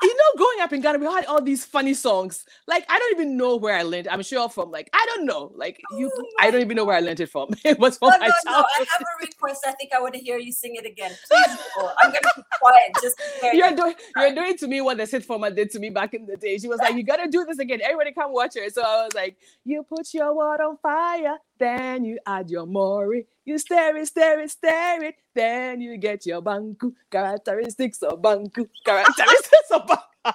you 0.02 0.16
know, 0.16 0.24
growing 0.36 0.60
up 0.60 0.72
in 0.72 0.80
Ghana, 0.80 0.98
we 0.98 1.06
had 1.06 1.26
all 1.26 1.42
these 1.42 1.64
funny 1.64 1.94
songs. 1.94 2.44
Like, 2.66 2.84
I 2.88 2.98
don't 2.98 3.12
even 3.12 3.36
know 3.36 3.56
where 3.56 3.76
I 3.76 3.82
learned. 3.82 4.08
I'm 4.08 4.22
sure 4.22 4.48
from 4.48 4.70
like, 4.70 4.88
I 4.92 5.06
don't 5.10 5.26
know. 5.26 5.52
Like 5.54 5.80
you, 5.96 6.10
Oh 6.14 6.24
I 6.38 6.50
don't 6.50 6.60
even 6.60 6.76
know 6.76 6.84
where 6.84 6.96
I 6.96 7.00
learned 7.00 7.20
it 7.20 7.30
from. 7.30 7.50
It 7.64 7.78
was 7.78 7.98
from 7.98 8.10
no, 8.10 8.18
my 8.18 8.26
no, 8.26 8.32
no. 8.46 8.58
I 8.58 8.78
have 8.78 9.00
a 9.00 9.26
request. 9.26 9.64
I 9.66 9.72
think 9.72 9.92
I 9.94 10.00
want 10.00 10.14
to 10.14 10.20
hear 10.20 10.38
you 10.38 10.52
sing 10.52 10.76
it 10.76 10.86
again. 10.86 11.12
Please. 11.28 11.58
I'm 12.02 12.10
gonna 12.10 12.20
be 12.36 12.42
quiet 12.58 12.92
just 13.02 13.20
You're 13.52 13.74
doing 13.76 13.94
you're 14.16 14.34
doing 14.34 14.56
to 14.58 14.66
me 14.66 14.80
what 14.80 14.96
the 14.96 15.06
sit 15.06 15.24
former 15.24 15.50
did 15.50 15.70
to 15.72 15.78
me 15.78 15.90
back 15.90 16.14
in 16.14 16.26
the 16.26 16.36
day. 16.36 16.58
She 16.58 16.68
was 16.68 16.78
like, 16.78 16.94
You 16.94 17.02
gotta 17.02 17.28
do 17.28 17.44
this 17.44 17.58
again. 17.58 17.80
Everybody 17.82 18.12
come 18.12 18.32
watch 18.32 18.54
her. 18.56 18.68
So 18.70 18.82
I 18.82 19.04
was 19.04 19.14
like, 19.14 19.36
You 19.64 19.82
put 19.82 20.12
your 20.14 20.34
word 20.34 20.60
on 20.60 20.78
fire, 20.78 21.36
then 21.58 22.04
you 22.04 22.18
add 22.26 22.50
your 22.50 22.66
mori. 22.66 23.26
You 23.50 23.58
stare 23.58 23.96
it, 23.96 24.06
stare 24.06 24.38
it, 24.38 24.48
stare 24.52 25.02
it, 25.02 25.16
then 25.34 25.80
you 25.80 25.96
get 25.96 26.24
your 26.24 26.40
banku 26.40 26.94
characteristics 27.10 28.00
of 28.00 28.22
banku 28.22 28.68
characteristics 28.86 29.70
of 29.72 29.88
banku. 29.88 30.32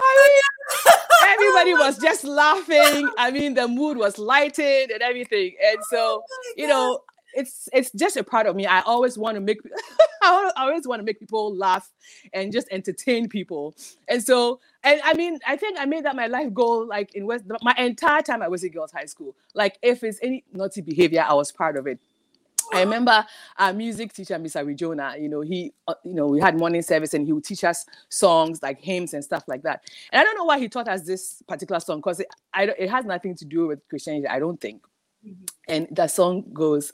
I 0.00 0.14
mean, 0.20 1.34
everybody 1.34 1.74
was 1.74 1.98
just 1.98 2.22
laughing. 2.22 3.10
I 3.18 3.32
mean, 3.32 3.54
the 3.54 3.66
mood 3.66 3.96
was 3.96 4.18
lighted 4.20 4.92
and 4.92 5.02
everything. 5.02 5.56
And 5.66 5.78
so, 5.90 6.22
oh 6.22 6.52
you 6.56 6.68
know, 6.68 7.00
it's 7.34 7.68
it's 7.72 7.90
just 7.92 8.16
a 8.16 8.24
part 8.24 8.46
of 8.46 8.56
me. 8.56 8.66
I 8.66 8.80
always 8.80 9.18
want 9.18 9.36
to 9.36 9.40
make 9.40 9.58
I 10.22 10.52
always 10.56 10.86
want 10.86 11.00
to 11.00 11.04
make 11.04 11.18
people 11.18 11.54
laugh 11.54 11.90
and 12.32 12.52
just 12.52 12.68
entertain 12.70 13.28
people. 13.28 13.74
And 14.08 14.22
so, 14.22 14.60
and 14.82 15.00
I 15.04 15.14
mean, 15.14 15.38
I 15.46 15.56
think 15.56 15.78
I 15.78 15.86
made 15.86 16.04
that 16.04 16.16
my 16.16 16.26
life 16.26 16.52
goal. 16.52 16.86
Like 16.86 17.14
in 17.14 17.26
West, 17.26 17.44
my 17.62 17.74
entire 17.78 18.22
time 18.22 18.42
I 18.42 18.48
was 18.48 18.64
in 18.64 18.72
girls' 18.72 18.92
high 18.92 19.06
school. 19.06 19.36
Like 19.54 19.78
if 19.82 20.02
it's 20.02 20.18
any 20.22 20.44
naughty 20.52 20.80
behavior, 20.80 21.24
I 21.26 21.34
was 21.34 21.52
part 21.52 21.76
of 21.76 21.86
it. 21.86 21.98
I 22.72 22.80
remember 22.82 23.24
our 23.56 23.72
music 23.72 24.12
teacher, 24.12 24.34
Mr. 24.34 24.64
Rijona, 24.64 25.20
you 25.20 25.28
know, 25.28 25.40
he, 25.40 25.72
uh, 25.86 25.94
you 26.04 26.14
know, 26.14 26.26
we 26.26 26.40
had 26.40 26.58
morning 26.58 26.82
service 26.82 27.14
and 27.14 27.26
he 27.26 27.32
would 27.32 27.44
teach 27.44 27.64
us 27.64 27.86
songs 28.08 28.62
like 28.62 28.80
hymns 28.80 29.14
and 29.14 29.24
stuff 29.24 29.44
like 29.46 29.62
that. 29.62 29.82
And 30.12 30.20
I 30.20 30.24
don't 30.24 30.36
know 30.36 30.44
why 30.44 30.58
he 30.58 30.68
taught 30.68 30.88
us 30.88 31.02
this 31.02 31.42
particular 31.48 31.80
song 31.80 31.98
because 31.98 32.20
it, 32.20 32.28
it 32.56 32.90
has 32.90 33.04
nothing 33.04 33.34
to 33.36 33.44
do 33.44 33.66
with 33.68 33.86
Christianity, 33.88 34.26
I 34.26 34.38
don't 34.38 34.60
think. 34.60 34.82
Mm-hmm. 35.26 35.44
And 35.68 35.88
the 35.90 36.06
song 36.06 36.44
goes, 36.52 36.92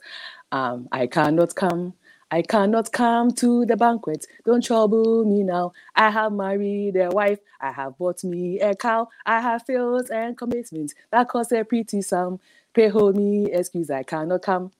um, 0.51 0.87
I 0.91 1.07
cannot 1.07 1.55
come. 1.55 1.93
I 2.31 2.41
cannot 2.41 2.91
come 2.91 3.31
to 3.33 3.65
the 3.65 3.77
banquet. 3.77 4.25
Don't 4.45 4.63
trouble 4.63 5.23
me 5.25 5.43
now. 5.43 5.73
I 5.95 6.09
have 6.09 6.33
married 6.33 6.97
a 6.97 7.09
wife. 7.09 7.39
I 7.61 7.71
have 7.71 7.97
bought 7.97 8.23
me 8.23 8.59
a 8.59 8.75
cow. 8.75 9.07
I 9.25 9.39
have 9.39 9.63
fields 9.65 10.09
and 10.09 10.37
commitments 10.37 10.95
that 11.11 11.29
cost 11.29 11.51
a 11.51 11.63
pretty 11.63 12.01
sum. 12.01 12.39
Pay 12.73 12.89
hold 12.89 13.15
me, 13.15 13.51
excuse, 13.51 13.89
I 13.89 14.03
cannot 14.03 14.41
come. 14.41 14.71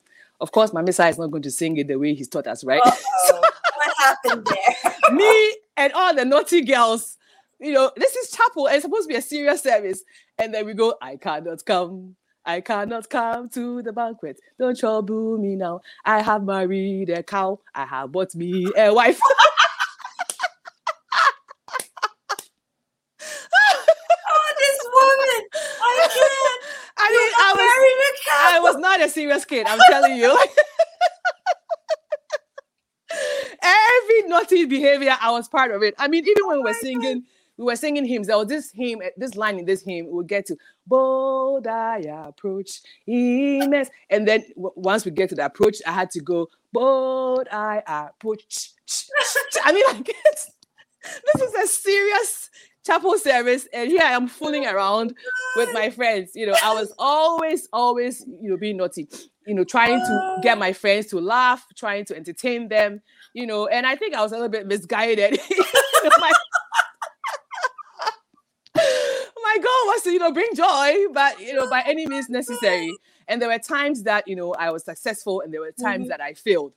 Of 0.41 0.51
course, 0.51 0.73
my 0.73 0.81
Messiah 0.81 1.09
is 1.09 1.17
not 1.17 1.31
going 1.31 1.43
to 1.43 1.51
sing 1.51 1.77
it 1.77 1.87
the 1.87 1.95
way 1.97 2.13
he's 2.13 2.27
taught 2.27 2.47
us, 2.47 2.63
right? 2.63 2.81
what 2.83 3.53
happened 3.99 4.45
there? 4.45 4.93
me 5.13 5.55
and 5.77 5.93
all 5.93 6.13
the 6.13 6.25
naughty 6.25 6.61
girls, 6.61 7.17
you 7.59 7.71
know, 7.71 7.91
this 7.95 8.15
is 8.15 8.31
chapel 8.31 8.67
and 8.67 8.75
it's 8.75 8.83
supposed 8.83 9.03
to 9.03 9.13
be 9.13 9.15
a 9.15 9.21
serious 9.21 9.61
service. 9.63 10.03
And 10.37 10.53
then 10.53 10.65
we 10.65 10.73
go, 10.73 10.95
I 11.01 11.15
cannot 11.15 11.63
come. 11.63 12.15
I 12.45 12.61
cannot 12.61 13.09
come 13.09 13.49
to 13.49 13.81
the 13.81 13.91
banquet. 13.91 14.39
Don't 14.59 14.77
trouble 14.77 15.37
me 15.39 15.55
now. 15.55 15.81
I 16.05 16.21
have 16.21 16.43
married 16.43 17.09
a 17.09 17.23
cow. 17.23 17.59
I 17.73 17.85
have 17.85 18.11
bought 18.11 18.35
me 18.35 18.67
a 18.77 18.93
wife. 18.93 19.19
oh, 19.29 19.31
this 24.59 24.79
woman. 24.93 25.49
I 25.81 26.07
can't. 26.13 26.61
I 26.97 27.09
mean, 27.09 27.31
I 27.37 27.53
was, 27.55 27.71
I 28.31 28.59
was 28.59 28.77
not 28.77 29.01
a 29.01 29.09
serious 29.09 29.43
kid, 29.45 29.67
I'm 29.67 29.79
telling 29.89 30.15
you. 30.15 30.31
Every 33.61 34.23
naughty 34.29 34.65
behavior, 34.65 35.17
I 35.19 35.31
was 35.31 35.47
part 35.47 35.71
of 35.71 35.81
it. 35.83 35.95
I 35.97 36.07
mean, 36.07 36.25
even 36.27 36.47
when 36.47 36.57
we 36.57 36.63
were 36.63 36.69
oh 36.69 36.81
singing, 36.81 37.23
we 37.57 37.65
were 37.65 37.75
singing 37.75 38.05
hymns. 38.05 38.27
There 38.27 38.37
was 38.37 38.47
this 38.47 38.71
hymn, 38.73 39.01
eh, 39.01 39.09
this 39.17 39.35
line 39.35 39.59
in 39.59 39.65
this 39.65 39.83
hymn, 39.83 40.07
we'll 40.09 40.25
get 40.25 40.45
to 40.47 40.57
bold 40.87 41.67
I 41.67 41.99
approach. 42.27 42.81
And 43.07 44.27
then 44.27 44.43
w- 44.55 44.73
once 44.75 45.05
we 45.05 45.11
get 45.11 45.29
to 45.29 45.35
the 45.35 45.45
approach, 45.45 45.77
I 45.85 45.91
had 45.91 46.11
to 46.11 46.21
go, 46.21 46.47
bold 46.73 47.47
I 47.51 47.81
approach. 47.87 48.71
I 49.63 49.71
mean, 49.71 49.83
like, 49.87 50.05
this 50.05 51.41
is 51.41 51.53
a 51.53 51.67
serious 51.67 52.49
chapel 52.85 53.17
service 53.17 53.67
and 53.73 53.89
here 53.89 54.03
I 54.03 54.11
am 54.11 54.27
fooling 54.27 54.65
oh 54.67 54.71
around 54.71 55.15
with 55.55 55.73
my 55.73 55.89
friends. 55.89 56.31
You 56.35 56.47
know, 56.47 56.55
I 56.63 56.73
was 56.73 56.93
always, 56.99 57.67
always, 57.73 58.23
you 58.41 58.49
know, 58.49 58.57
being 58.57 58.77
naughty, 58.77 59.07
you 59.47 59.55
know, 59.55 59.63
trying 59.63 59.99
to 59.99 60.37
get 60.43 60.57
my 60.57 60.69
oh. 60.69 60.73
friends 60.73 61.07
to 61.07 61.19
laugh, 61.19 61.65
trying 61.75 62.05
to 62.05 62.15
entertain 62.15 62.67
them, 62.67 63.01
you 63.33 63.47
know, 63.47 63.67
and 63.67 63.87
I 63.87 63.95
think 63.95 64.13
I 64.13 64.21
was 64.21 64.31
a 64.31 64.35
little 64.35 64.49
bit 64.49 64.67
misguided. 64.67 65.39
my, 66.19 66.31
my 69.55 69.63
goal 69.63 69.93
was 69.93 70.01
to, 70.03 70.11
you 70.11 70.19
know, 70.19 70.31
bring 70.31 70.49
joy, 70.55 71.13
but 71.13 71.39
you 71.39 71.53
know, 71.53 71.69
by 71.69 71.81
any 71.85 72.07
means 72.07 72.29
necessary. 72.29 72.91
And 73.27 73.41
there 73.41 73.49
were 73.49 73.59
times 73.59 74.03
that, 74.03 74.27
you 74.27 74.35
know, 74.35 74.53
I 74.53 74.71
was 74.71 74.83
successful 74.83 75.41
and 75.41 75.53
there 75.53 75.61
were 75.61 75.71
times 75.71 76.03
mm-hmm. 76.03 76.09
that 76.09 76.21
I 76.21 76.33
failed. 76.33 76.73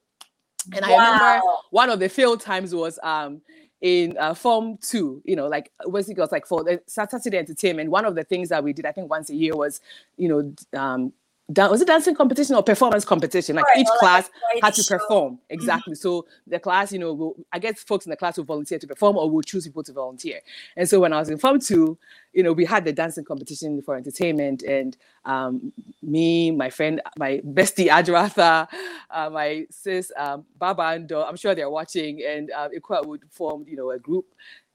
And 0.72 0.84
wow. 0.86 0.96
I 0.96 1.12
remember 1.12 1.46
one 1.70 1.90
of 1.90 2.00
the 2.00 2.08
failed 2.08 2.40
times 2.40 2.74
was 2.74 2.98
um 3.02 3.40
in 3.80 4.16
uh, 4.18 4.34
form 4.34 4.76
two, 4.78 5.22
you 5.24 5.36
know, 5.36 5.46
like 5.46 5.70
basically 5.92 6.20
it 6.20 6.24
was 6.24 6.32
like 6.32 6.46
for 6.46 6.64
the 6.64 6.80
Saturday 6.86 7.38
entertainment. 7.38 7.90
One 7.90 8.04
of 8.04 8.16
the 8.16 8.24
things 8.24 8.48
that 8.48 8.64
we 8.64 8.72
did, 8.72 8.86
I 8.86 8.92
think 8.92 9.08
once 9.08 9.30
a 9.30 9.36
year 9.36 9.54
was, 9.54 9.80
you 10.16 10.28
know, 10.28 10.78
um, 10.78 11.12
dan- 11.50 11.70
was 11.70 11.80
it 11.80 11.86
dancing 11.86 12.14
competition 12.14 12.54
or 12.54 12.62
performance 12.62 13.04
competition? 13.04 13.56
Like 13.56 13.66
right, 13.66 13.78
each 13.78 13.88
class 13.98 14.30
like 14.54 14.62
had 14.62 14.74
to 14.74 14.82
show. 14.82 14.98
perform 14.98 15.34
mm-hmm. 15.34 15.54
exactly. 15.54 15.94
Mm-hmm. 15.94 16.00
So 16.00 16.26
the 16.46 16.58
class, 16.58 16.92
you 16.92 16.98
know, 16.98 17.12
will, 17.14 17.36
I 17.52 17.58
guess 17.58 17.82
folks 17.82 18.06
in 18.06 18.10
the 18.10 18.16
class 18.16 18.36
will 18.36 18.44
volunteer 18.44 18.78
to 18.78 18.86
perform 18.86 19.16
or 19.16 19.30
will 19.30 19.42
choose 19.42 19.64
people 19.66 19.82
to 19.84 19.92
volunteer. 19.92 20.40
And 20.76 20.88
so 20.88 21.00
when 21.00 21.12
I 21.12 21.18
was 21.18 21.30
in 21.30 21.38
form 21.38 21.60
two, 21.60 21.98
you 22.32 22.42
know, 22.42 22.52
we 22.52 22.64
had 22.64 22.84
the 22.84 22.92
dancing 22.92 23.24
competition 23.24 23.82
for 23.82 23.96
entertainment, 23.96 24.62
and 24.62 24.96
um, 25.24 25.72
me, 26.02 26.50
my 26.50 26.70
friend, 26.70 27.00
my 27.16 27.40
bestie 27.44 27.88
Adratha, 27.88 28.68
uh, 29.10 29.30
my 29.30 29.66
sis 29.70 30.12
um, 30.16 30.44
Baba 30.58 30.82
and 30.82 31.10
I'm 31.10 31.36
sure 31.36 31.54
they're 31.54 31.70
watching, 31.70 32.22
and 32.22 32.50
uh, 32.50 32.68
Ikwa 32.68 33.06
would 33.06 33.22
form, 33.30 33.64
you 33.66 33.76
know, 33.76 33.90
a 33.90 33.98
group, 33.98 34.26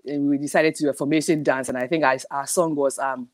and 0.05 0.29
we 0.29 0.37
decided 0.37 0.75
to 0.75 0.83
do 0.83 0.89
a 0.89 0.93
formation 0.93 1.43
dance, 1.43 1.69
and 1.69 1.77
I 1.77 1.87
think 1.87 2.03
I, 2.03 2.19
our 2.31 2.47
song 2.47 2.75
was 2.75 2.99
um, 2.99 3.29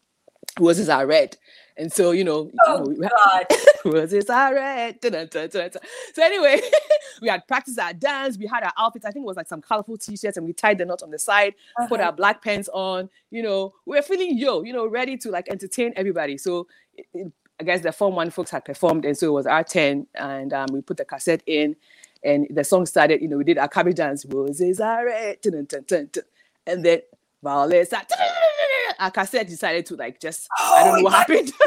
"Roses 0.59 0.89
Are 0.89 1.05
Red," 1.05 1.37
And 1.79 1.91
so, 1.91 2.11
you 2.11 2.25
know, 2.25 2.51
oh, 2.67 2.91
you 2.91 2.99
know 2.99 3.09
God. 3.25 3.45
was 3.85 4.11
it 4.11 4.29
all 4.29 4.53
right? 4.53 5.01
So 5.01 6.21
anyway, 6.21 6.61
we 7.21 7.29
had 7.29 7.47
practiced 7.47 7.79
our 7.79 7.93
dance. 7.93 8.37
We 8.37 8.47
had 8.47 8.63
our 8.63 8.73
outfits. 8.77 9.05
I 9.05 9.11
think 9.11 9.23
it 9.23 9.27
was 9.27 9.37
like 9.37 9.47
some 9.47 9.61
colorful 9.61 9.97
t-shirts 9.97 10.35
and 10.35 10.45
we 10.45 10.51
tied 10.51 10.77
the 10.77 10.85
knot 10.85 11.01
on 11.01 11.09
the 11.09 11.17
side, 11.17 11.55
uh-huh. 11.77 11.87
put 11.87 12.01
our 12.01 12.11
black 12.11 12.43
pants 12.43 12.67
on, 12.73 13.09
you 13.31 13.41
know, 13.41 13.73
we 13.85 13.97
are 13.97 14.01
feeling 14.01 14.37
yo, 14.37 14.63
you 14.63 14.73
know, 14.73 14.85
ready 14.87 15.15
to 15.17 15.31
like 15.31 15.47
entertain 15.49 15.93
everybody. 15.95 16.37
So 16.37 16.67
it, 16.97 17.07
it, 17.13 17.31
I 17.61 17.63
guess 17.63 17.81
the 17.81 17.93
Form 17.93 18.13
1 18.13 18.29
folks 18.31 18.51
had 18.51 18.65
performed 18.65 19.05
and 19.05 19.17
so 19.17 19.27
it 19.27 19.31
was 19.31 19.47
our 19.47 19.63
turn 19.63 20.05
and 20.15 20.51
um, 20.51 20.67
we 20.73 20.81
put 20.81 20.97
the 20.97 21.05
cassette 21.05 21.43
in 21.45 21.77
and 22.23 22.45
the 22.49 22.65
song 22.65 22.85
started, 22.85 23.21
you 23.21 23.29
know, 23.29 23.37
we 23.37 23.45
did 23.45 23.57
our 23.57 23.69
cabbage 23.69 23.95
dance, 23.95 24.25
roses 24.25 24.81
are 24.81 25.05
red, 25.05 25.37
and 25.45 26.83
then 26.83 27.01
violets 27.43 27.93
are 27.93 28.03
our 28.99 29.11
cassette 29.11 29.47
decided 29.47 29.85
to 29.85 29.95
like 29.95 30.19
just 30.19 30.47
oh, 30.59 30.75
I 30.75 30.83
don't 30.83 30.91
oh 30.91 30.97
know 30.97 31.03
what 31.03 31.13
happened. 31.13 31.53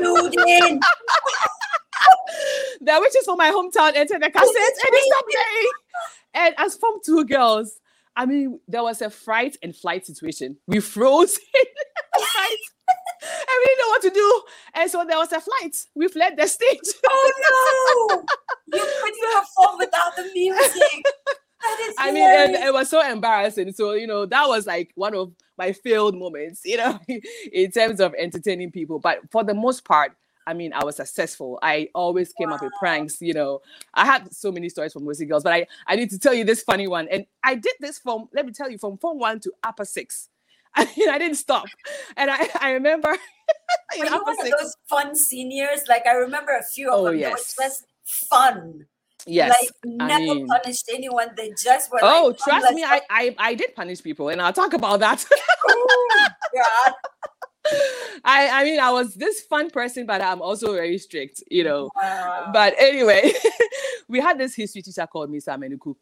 the 2.81 2.99
witches 3.01 3.25
from 3.25 3.39
my 3.39 3.51
hometown 3.51 3.95
entered 3.97 4.23
the 4.23 4.31
cassette 4.31 4.47
and 4.47 4.93
it 4.93 5.05
stopped 5.05 5.31
playing. 5.31 5.69
And 6.35 6.55
as 6.59 6.77
from 6.77 6.95
two 7.05 7.25
girls, 7.25 7.79
I 8.17 8.27
mean, 8.27 8.61
there 8.69 8.83
was 8.83 9.01
a 9.01 9.09
fright 9.11 9.57
and 9.63 9.75
flight 9.75 10.07
situation. 10.07 10.57
We 10.67 10.81
froze 10.81 11.39
in 11.55 11.65
flight. 12.17 12.59
we 13.23 13.65
didn't 13.65 13.79
know 13.79 13.89
what 13.89 14.03
to 14.03 14.11
do. 14.11 14.43
And 14.75 14.91
so 14.91 15.05
there 15.09 15.19
was 15.19 15.33
a 15.33 15.41
flight. 15.41 15.77
We 15.95 16.09
fled 16.09 16.37
the 16.37 16.47
stage. 16.47 16.81
Oh 17.07 17.33
no! 18.11 18.25
You 18.75 18.79
couldn't 18.81 19.21
perform 19.35 19.79
without 19.79 20.17
the 20.17 20.31
music. 20.33 21.05
I 21.99 22.11
mean, 22.11 22.25
and 22.25 22.55
it 22.55 22.73
was 22.73 22.89
so 22.89 23.07
embarrassing. 23.07 23.73
So, 23.73 23.93
you 23.93 24.07
know, 24.07 24.27
that 24.27 24.49
was 24.49 24.67
like 24.67 24.93
one 24.95 25.15
of 25.15 25.33
my 25.63 25.73
failed 25.73 26.19
moments, 26.19 26.63
you 26.65 26.77
know, 26.77 26.99
in 27.53 27.71
terms 27.71 28.01
of 28.01 28.15
entertaining 28.19 28.73
people. 28.73 28.99
But 28.99 29.21
for 29.31 29.45
the 29.45 29.55
most 29.55 29.85
part, 29.85 30.13
I 30.45 30.55
mean, 30.55 30.73
I 30.73 30.83
was 30.85 30.97
successful. 30.97 31.61
I 31.63 31.89
always 31.95 32.33
came 32.33 32.49
wow. 32.49 32.57
up 32.57 32.63
with 32.63 32.73
pranks, 32.81 33.23
you 33.23 33.33
know. 33.33 33.61
I 33.95 34.05
had 34.05 34.35
so 34.35 34.51
many 34.51 34.69
stories 34.69 34.93
from 34.93 35.05
Mercy 35.05 35.25
Girls, 35.25 35.45
but 35.45 35.53
I, 35.53 35.67
I 35.87 35.95
need 35.95 36.11
to 36.11 36.19
tell 36.19 36.35
you 36.35 36.43
this 36.43 36.65
funny 36.65 36.89
one. 36.89 37.07
And 37.13 37.27
I 37.45 37.55
did 37.55 37.75
this 37.79 38.01
from, 38.01 38.29
let 38.35 38.45
me 38.45 38.53
tell 38.53 38.69
you, 38.69 38.77
from 38.77 38.99
form 38.99 39.21
one 39.21 39.39
to 39.41 39.53
upper 39.63 39.85
six. 39.85 40.29
I 40.75 40.89
mean, 40.97 41.09
I 41.09 41.19
didn't 41.19 41.37
stop. 41.37 41.67
And 42.17 42.29
I, 42.29 42.49
I 42.61 42.73
remember 42.73 43.11
in 43.97 44.09
upper 44.09 44.35
six. 44.43 44.57
those 44.61 44.77
fun 44.89 45.15
seniors. 45.15 45.83
Like 45.89 46.07
I 46.09 46.15
remember 46.15 46.57
a 46.57 46.65
few 46.65 46.91
of 46.91 47.01
oh, 47.01 47.05
them. 47.05 47.19
Yes. 47.19 47.55
It 47.57 47.63
was 47.63 47.85
fun. 48.05 48.87
Yes, 49.27 49.51
like 49.61 49.71
never 49.85 50.15
I 50.15 50.19
mean, 50.19 50.47
punished 50.47 50.91
anyone. 50.93 51.29
They 51.37 51.53
just 51.63 51.93
were. 51.93 51.99
Oh, 52.03 52.29
like, 52.29 52.39
trust 52.39 52.75
me, 52.75 52.85
I, 52.85 53.01
I 53.09 53.35
I 53.39 53.55
did 53.55 53.75
punish 53.75 54.03
people, 54.03 54.29
and 54.29 54.41
I'll 54.41 54.53
talk 54.53 54.73
about 54.73 55.01
that. 55.01 55.25
oh, 55.69 56.29
God. 56.55 56.95
I 58.25 58.49
I 58.49 58.65
mean 58.65 58.81
I 58.81 58.91
was 58.91 59.15
this 59.15 59.43
fun 59.43 59.71
person, 59.71 60.07
but 60.07 60.21
I'm 60.21 60.43
also 60.43 60.75
very 60.75 60.99
strict, 60.99 61.43
you 61.51 61.65
know. 61.65 61.91
Wow. 61.95 62.51
But 62.53 62.75
anyway, 62.79 63.33
we 64.09 64.21
had 64.21 64.39
this 64.39 64.55
history 64.55 64.83
teacher 64.83 65.07
called 65.07 65.31
Miss 65.31 65.47
Amenuku. 65.47 65.95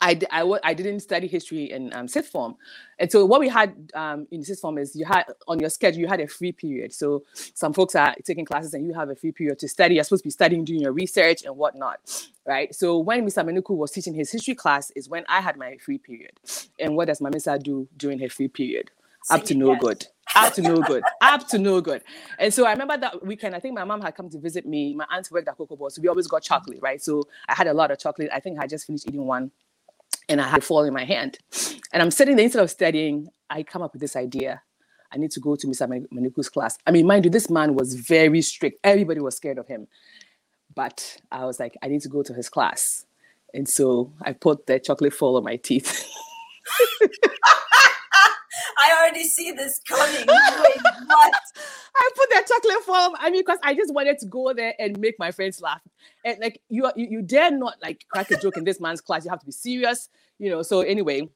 I, 0.00 0.18
I, 0.30 0.58
I 0.62 0.74
didn't 0.74 1.00
study 1.00 1.26
history 1.26 1.70
in 1.70 1.92
um, 1.92 2.06
sixth 2.06 2.30
form. 2.30 2.56
And 2.98 3.10
so 3.10 3.24
what 3.24 3.40
we 3.40 3.48
had 3.48 3.90
um, 3.94 4.26
in 4.30 4.44
sixth 4.44 4.60
form 4.60 4.78
is 4.78 4.94
you 4.94 5.04
had 5.04 5.24
on 5.48 5.58
your 5.58 5.70
schedule, 5.70 6.00
you 6.00 6.06
had 6.06 6.20
a 6.20 6.28
free 6.28 6.52
period. 6.52 6.92
So 6.92 7.24
some 7.34 7.72
folks 7.72 7.94
are 7.94 8.14
taking 8.24 8.44
classes 8.44 8.74
and 8.74 8.86
you 8.86 8.94
have 8.94 9.10
a 9.10 9.16
free 9.16 9.32
period 9.32 9.58
to 9.60 9.68
study. 9.68 9.96
You're 9.96 10.04
supposed 10.04 10.22
to 10.22 10.28
be 10.28 10.32
studying, 10.32 10.64
doing 10.64 10.80
your 10.80 10.92
research 10.92 11.42
and 11.44 11.56
whatnot, 11.56 11.98
right? 12.46 12.72
So 12.74 12.98
when 12.98 13.26
Mr. 13.26 13.44
Menuku 13.44 13.76
was 13.76 13.90
teaching 13.90 14.14
his 14.14 14.30
history 14.30 14.54
class 14.54 14.90
is 14.92 15.08
when 15.08 15.24
I 15.28 15.40
had 15.40 15.56
my 15.56 15.76
free 15.78 15.98
period. 15.98 16.32
And 16.78 16.94
what 16.94 17.08
does 17.08 17.20
Mame 17.20 17.38
Saah 17.38 17.58
do 17.58 17.88
during 17.96 18.20
her 18.20 18.28
free 18.28 18.48
period? 18.48 18.90
Up 19.30 19.44
to 19.44 19.54
no 19.54 19.76
good. 19.76 20.06
Up 20.36 20.54
to 20.54 20.62
no 20.62 20.76
good. 20.80 21.02
Up 21.20 21.46
to 21.48 21.58
no 21.58 21.80
good. 21.80 22.02
And 22.38 22.52
so 22.52 22.64
I 22.64 22.72
remember 22.72 22.96
that 22.96 23.24
weekend, 23.26 23.54
I 23.54 23.60
think 23.60 23.74
my 23.74 23.84
mom 23.84 24.00
had 24.00 24.14
come 24.14 24.30
to 24.30 24.38
visit 24.38 24.64
me. 24.64 24.94
My 24.94 25.06
aunt 25.10 25.28
worked 25.30 25.48
at 25.48 25.56
Cocoa 25.56 25.76
Ball. 25.76 25.90
So 25.90 26.00
we 26.00 26.08
always 26.08 26.26
got 26.26 26.42
chocolate, 26.42 26.78
right? 26.80 27.02
So 27.02 27.24
I 27.48 27.54
had 27.54 27.66
a 27.66 27.74
lot 27.74 27.90
of 27.90 27.98
chocolate. 27.98 28.30
I 28.32 28.40
think 28.40 28.58
I 28.58 28.66
just 28.66 28.86
finished 28.86 29.06
eating 29.08 29.26
one 29.26 29.50
and 30.28 30.40
I 30.40 30.48
had 30.48 30.58
a 30.58 30.62
fall 30.62 30.84
in 30.84 30.94
my 30.94 31.04
hand. 31.04 31.38
And 31.92 32.02
I'm 32.02 32.10
sitting 32.10 32.36
there 32.36 32.44
instead 32.44 32.62
of 32.62 32.70
studying, 32.70 33.28
I 33.50 33.62
come 33.62 33.82
up 33.82 33.92
with 33.92 34.00
this 34.00 34.16
idea. 34.16 34.62
I 35.12 35.16
need 35.16 35.30
to 35.32 35.40
go 35.40 35.56
to 35.56 35.66
Mr. 35.66 35.88
Maniku's 36.12 36.50
class. 36.50 36.76
I 36.86 36.90
mean, 36.90 37.06
mind 37.06 37.24
you, 37.24 37.30
this 37.30 37.48
man 37.48 37.74
was 37.74 37.94
very 37.94 38.42
strict. 38.42 38.78
Everybody 38.84 39.20
was 39.20 39.36
scared 39.36 39.58
of 39.58 39.66
him. 39.66 39.88
But 40.74 41.18
I 41.32 41.46
was 41.46 41.58
like, 41.58 41.76
I 41.82 41.88
need 41.88 42.02
to 42.02 42.08
go 42.08 42.22
to 42.22 42.34
his 42.34 42.48
class. 42.48 43.06
And 43.54 43.66
so 43.68 44.12
I 44.22 44.32
put 44.32 44.66
the 44.66 44.78
chocolate 44.78 45.14
fall 45.14 45.36
on 45.36 45.44
my 45.44 45.56
teeth. 45.56 46.06
I 48.80 48.96
already 49.00 49.24
see 49.24 49.52
this 49.52 49.80
coming. 49.88 50.14
Wait, 50.26 50.26
what? 51.06 51.32
I 51.96 52.10
put 52.16 52.30
that 52.30 52.46
chocolate 52.46 52.84
form. 52.84 53.14
I 53.18 53.30
mean, 53.30 53.42
because 53.42 53.58
I 53.64 53.74
just 53.74 53.92
wanted 53.92 54.18
to 54.20 54.26
go 54.26 54.52
there 54.54 54.74
and 54.78 54.98
make 55.00 55.18
my 55.18 55.32
friends 55.32 55.60
laugh. 55.60 55.80
And 56.24 56.38
like 56.40 56.60
you, 56.68 56.84
are- 56.86 56.92
you, 56.96 57.08
you 57.10 57.22
dare 57.22 57.50
not 57.50 57.74
like 57.82 58.04
crack 58.10 58.30
a 58.30 58.36
joke 58.36 58.56
in 58.56 58.64
this 58.64 58.80
man's 58.80 59.00
class. 59.00 59.24
You 59.24 59.30
have 59.30 59.40
to 59.40 59.46
be 59.46 59.52
serious, 59.52 60.08
you 60.38 60.48
know. 60.50 60.62
So 60.62 60.80
anyway, 60.82 61.28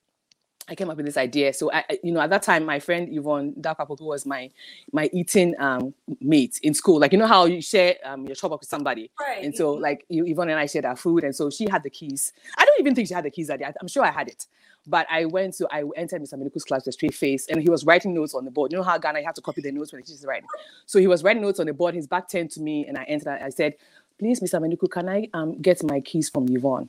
I 0.68 0.76
came 0.76 0.88
up 0.88 0.97
with 0.97 1.07
this 1.07 1.16
idea. 1.16 1.53
So 1.53 1.72
I, 1.72 1.84
you 2.05 2.12
know, 2.12 2.20
at 2.20 2.30
that 2.30 2.45
time, 2.45 2.64
my 2.64 2.78
friend 2.78 3.09
Yvonne 3.11 3.55
Dakapo, 3.61 3.99
who 3.99 4.05
was 4.07 4.24
my 4.24 4.49
my 4.93 5.11
eating 5.12 5.57
um 5.61 5.93
mate 6.20 6.61
in 6.62 6.72
school, 6.74 7.01
like 7.01 7.11
you 7.11 7.18
know 7.18 7.26
how 7.26 7.47
you 7.47 7.61
share 7.61 7.97
um 8.05 8.24
your 8.26 8.36
chop 8.36 8.53
up 8.53 8.61
with 8.61 8.68
somebody. 8.68 9.11
Right. 9.20 9.43
And 9.45 9.53
so, 9.57 9.72
like, 9.72 10.05
you- 10.09 10.24
Yvonne 10.26 10.51
and 10.51 10.61
I 10.61 10.66
shared 10.66 10.84
our 10.84 10.95
food, 10.95 11.24
and 11.24 11.34
so 11.34 11.51
she 11.51 11.68
had 11.68 11.82
the 11.82 11.90
keys. 11.90 12.32
Don't 12.73 12.81
even 12.87 12.95
think 12.95 13.09
she 13.09 13.14
had 13.14 13.25
the 13.25 13.31
keys 13.31 13.49
that 13.49 13.59
day. 13.59 13.66
I'm 13.81 13.89
sure 13.89 14.03
I 14.03 14.11
had 14.11 14.29
it, 14.29 14.47
but 14.87 15.07
I 15.11 15.27
went 15.27 15.55
to 15.59 15.68
I 15.70 15.85
entered 15.97 16.23
Mr. 16.23 16.35
Miniku's 16.35 16.64
class 16.64 16.83
with 16.83 16.89
a 16.89 16.93
straight 16.93 17.14
face, 17.14 17.47
and 17.49 17.61
he 17.61 17.68
was 17.68 17.85
writing 17.85 18.14
notes 18.14 18.35
on 18.35 18.47
the 18.47 18.51
board. 18.51 18.73
You 18.73 18.79
know 18.79 18.85
how 18.85 18.97
Ghana 18.97 19.20
you 19.20 19.27
have 19.27 19.35
to 19.35 19.43
copy 19.43 19.61
the 19.61 19.73
notes 19.73 19.93
when 19.93 20.01
the 20.01 20.07
teacher's 20.07 20.25
writing. 20.25 20.49
So 20.87 20.99
he 20.99 21.07
was 21.07 21.23
writing 21.23 21.43
notes 21.43 21.61
on 21.61 21.66
the 21.66 21.75
board. 21.75 21.95
His 21.95 22.07
back 22.07 22.29
turned 22.29 22.51
to 22.53 22.61
me, 22.61 22.87
and 22.87 22.97
I 22.97 23.05
entered. 23.05 23.29
I 23.29 23.51
said, 23.51 23.75
"Please, 24.18 24.41
Mr. 24.41 24.61
Miniku, 24.61 24.91
can 24.91 25.09
I 25.09 25.29
um 25.35 25.61
get 25.61 25.83
my 25.85 26.01
keys 26.01 26.31
from 26.31 26.49
Yvonne?" 26.49 26.89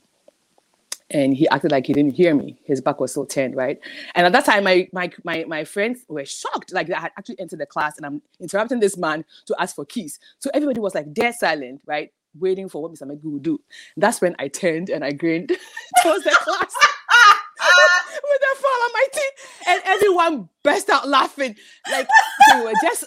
and 1.09 1.35
he 1.35 1.47
acted 1.49 1.71
like 1.71 1.85
he 1.85 1.93
didn't 1.93 2.13
hear 2.13 2.33
me. 2.33 2.57
His 2.63 2.81
back 2.81 2.99
was 2.99 3.13
so 3.13 3.25
turned, 3.25 3.55
right? 3.55 3.79
And 4.15 4.25
at 4.25 4.31
that 4.33 4.45
time, 4.45 4.63
my 4.63 4.87
my 4.91 5.11
my 5.23 5.45
my 5.47 5.63
friends 5.63 6.05
were 6.07 6.25
shocked, 6.25 6.73
like 6.73 6.89
I 6.91 6.99
had 6.99 7.11
actually 7.17 7.39
entered 7.39 7.59
the 7.59 7.65
class 7.65 7.97
and 7.97 8.05
I'm 8.05 8.21
interrupting 8.39 8.79
this 8.79 8.97
man 8.97 9.23
to 9.45 9.55
ask 9.59 9.75
for 9.75 9.85
keys. 9.85 10.19
So 10.39 10.49
everybody 10.53 10.79
was 10.79 10.95
like 10.95 11.13
dead 11.13 11.35
silent, 11.35 11.81
right? 11.85 12.11
Waiting 12.39 12.69
for 12.69 12.81
what 12.81 12.93
Mr. 12.93 13.03
Megu 13.03 13.23
would 13.25 13.43
do. 13.43 13.59
That's 13.97 14.21
when 14.21 14.35
I 14.39 14.47
turned 14.47 14.89
and 14.89 15.03
I 15.03 15.11
grinned 15.11 15.49
towards 16.03 16.23
the 16.23 16.31
class 16.31 16.73
with 18.23 18.41
a 18.41 18.55
fall 18.55 18.71
on 18.71 18.91
my 18.93 19.05
teeth, 19.13 19.63
and 19.67 19.81
everyone 19.85 20.49
burst 20.63 20.89
out 20.89 21.07
laughing. 21.07 21.55
Like 21.91 22.07
they 22.51 22.61
were 22.61 22.73
just 22.81 23.05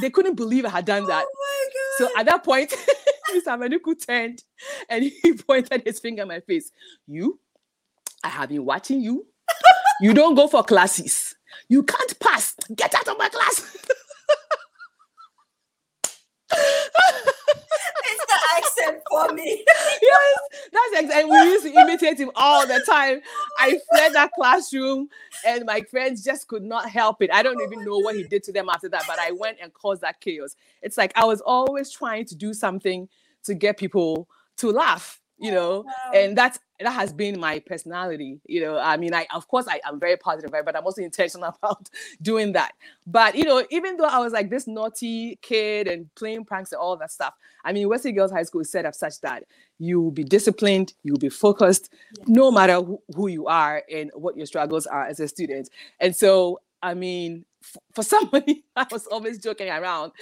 they 0.00 0.10
couldn't 0.10 0.34
believe 0.34 0.64
I 0.64 0.70
had 0.70 0.84
done 0.84 1.06
that. 1.06 1.24
Oh 1.26 1.68
my 2.00 2.06
So 2.06 2.18
at 2.18 2.26
that 2.26 2.44
point, 2.44 2.70
Mr. 3.34 3.58
Manuku 3.58 4.06
turned 4.06 4.42
and 4.88 5.04
he 5.04 5.34
pointed 5.34 5.82
his 5.84 6.00
finger 6.00 6.22
at 6.22 6.28
my 6.28 6.40
face. 6.40 6.70
You, 7.06 7.38
I 8.22 8.28
have 8.28 8.48
been 8.48 8.64
watching 8.64 9.00
you. 9.00 9.26
You 10.00 10.14
don't 10.14 10.34
go 10.34 10.48
for 10.48 10.64
classes. 10.64 11.34
You 11.68 11.82
can't 11.82 12.18
pass. 12.18 12.54
Get 12.74 12.94
out 12.94 13.08
of 13.08 13.18
my 13.18 13.28
class. 13.28 13.76
It's 18.06 18.73
for 19.10 19.32
me. 19.32 19.64
yes, 20.02 20.38
that's 20.72 21.02
exactly. 21.02 21.30
We 21.30 21.36
used 21.38 21.64
to 21.64 21.72
imitate 21.72 22.18
him 22.18 22.30
all 22.34 22.66
the 22.66 22.82
time. 22.86 23.20
I 23.58 23.78
fled 23.90 24.12
that 24.14 24.30
classroom, 24.32 25.08
and 25.46 25.64
my 25.64 25.82
friends 25.82 26.24
just 26.24 26.48
could 26.48 26.62
not 26.62 26.88
help 26.88 27.22
it. 27.22 27.30
I 27.32 27.42
don't 27.42 27.60
even 27.60 27.84
know 27.84 27.98
what 27.98 28.16
he 28.16 28.24
did 28.24 28.42
to 28.44 28.52
them 28.52 28.68
after 28.68 28.88
that, 28.88 29.04
but 29.06 29.18
I 29.18 29.32
went 29.32 29.58
and 29.62 29.72
caused 29.72 30.02
that 30.02 30.20
chaos. 30.20 30.56
It's 30.82 30.98
like 30.98 31.12
I 31.16 31.24
was 31.24 31.40
always 31.40 31.90
trying 31.90 32.26
to 32.26 32.34
do 32.34 32.54
something 32.54 33.08
to 33.44 33.54
get 33.54 33.76
people 33.76 34.28
to 34.58 34.70
laugh, 34.70 35.20
you 35.38 35.50
know, 35.50 35.84
and 36.14 36.36
that's 36.36 36.58
that 36.80 36.92
has 36.92 37.12
been 37.12 37.40
my 37.40 37.60
personality. 37.60 38.40
You 38.46 38.60
know, 38.62 38.78
I 38.78 38.96
mean, 38.96 39.14
I 39.14 39.26
of 39.34 39.48
course 39.48 39.66
I 39.68 39.80
am 39.86 39.98
very 39.98 40.16
positive, 40.16 40.52
right? 40.52 40.64
But 40.64 40.76
I'm 40.76 40.84
also 40.84 41.02
intentional 41.02 41.56
about 41.62 41.88
doing 42.22 42.52
that. 42.52 42.72
But 43.06 43.34
you 43.34 43.44
know, 43.44 43.64
even 43.70 43.96
though 43.96 44.04
I 44.04 44.18
was 44.18 44.32
like 44.32 44.50
this 44.50 44.66
naughty 44.66 45.38
kid 45.42 45.88
and 45.88 46.12
playing 46.14 46.44
pranks 46.44 46.72
and 46.72 46.80
all 46.80 46.96
that 46.96 47.12
stuff, 47.12 47.34
I 47.64 47.72
mean, 47.72 47.88
Wesley 47.88 48.12
Girls 48.12 48.30
High 48.30 48.44
School 48.44 48.60
is 48.60 48.70
set 48.70 48.84
up 48.84 48.94
such 48.94 49.20
that 49.22 49.44
you 49.78 50.00
will 50.00 50.10
be 50.10 50.24
disciplined, 50.24 50.94
you'll 51.02 51.18
be 51.18 51.28
focused, 51.28 51.92
no 52.26 52.50
matter 52.50 52.80
who, 52.80 53.02
who 53.14 53.26
you 53.26 53.46
are 53.46 53.82
and 53.92 54.10
what 54.14 54.36
your 54.36 54.46
struggles 54.46 54.86
are 54.86 55.04
as 55.04 55.18
a 55.20 55.26
student. 55.28 55.68
And 56.00 56.14
so, 56.14 56.60
I 56.82 56.94
mean, 56.94 57.44
for 57.94 58.02
somebody, 58.02 58.64
I 58.76 58.86
was 58.90 59.06
always 59.06 59.38
joking 59.38 59.68
around. 59.68 60.12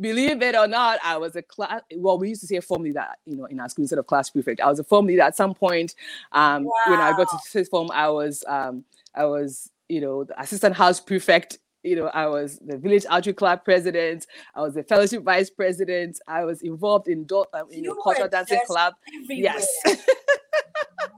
Believe 0.00 0.42
it 0.42 0.54
or 0.56 0.66
not, 0.66 0.98
I 1.04 1.16
was 1.18 1.36
a 1.36 1.42
class. 1.42 1.82
Well, 1.96 2.18
we 2.18 2.30
used 2.30 2.40
to 2.42 2.46
say 2.46 2.60
formally 2.60 2.92
that 2.92 3.18
you 3.26 3.36
know 3.36 3.44
in 3.46 3.60
our 3.60 3.68
school 3.68 3.84
instead 3.84 3.98
of 3.98 4.06
class 4.06 4.30
prefect. 4.30 4.60
I 4.60 4.68
was 4.68 4.78
a 4.78 4.84
form 4.84 5.06
leader 5.06 5.22
at 5.22 5.36
some 5.36 5.54
point. 5.54 5.94
Um, 6.32 6.64
When 6.88 7.00
I 7.00 7.10
got 7.12 7.28
to 7.30 7.36
Wow. 7.36 7.40
sixth 7.44 7.70
form, 7.70 7.90
I 7.92 8.08
was 8.10 8.44
um, 8.48 8.84
I 9.14 9.24
was 9.26 9.70
you 9.88 10.00
know 10.00 10.24
the 10.24 10.40
assistant 10.40 10.76
house 10.76 11.00
prefect. 11.00 11.58
You 11.84 11.96
know, 11.96 12.06
I 12.08 12.26
was 12.26 12.58
the 12.58 12.76
village 12.76 13.06
outreach 13.08 13.36
club 13.36 13.64
president. 13.64 14.26
I 14.54 14.60
was 14.62 14.74
the 14.74 14.82
fellowship 14.82 15.22
vice 15.22 15.48
president. 15.50 16.18
I 16.26 16.44
was 16.44 16.62
involved 16.62 17.08
in 17.08 17.24
do- 17.24 17.44
um, 17.54 17.68
you 17.70 17.82
know 17.82 17.94
cultural 18.02 18.28
dancing 18.28 18.60
club. 18.66 18.94
Everywhere. 19.22 19.54
Yes. 19.54 19.68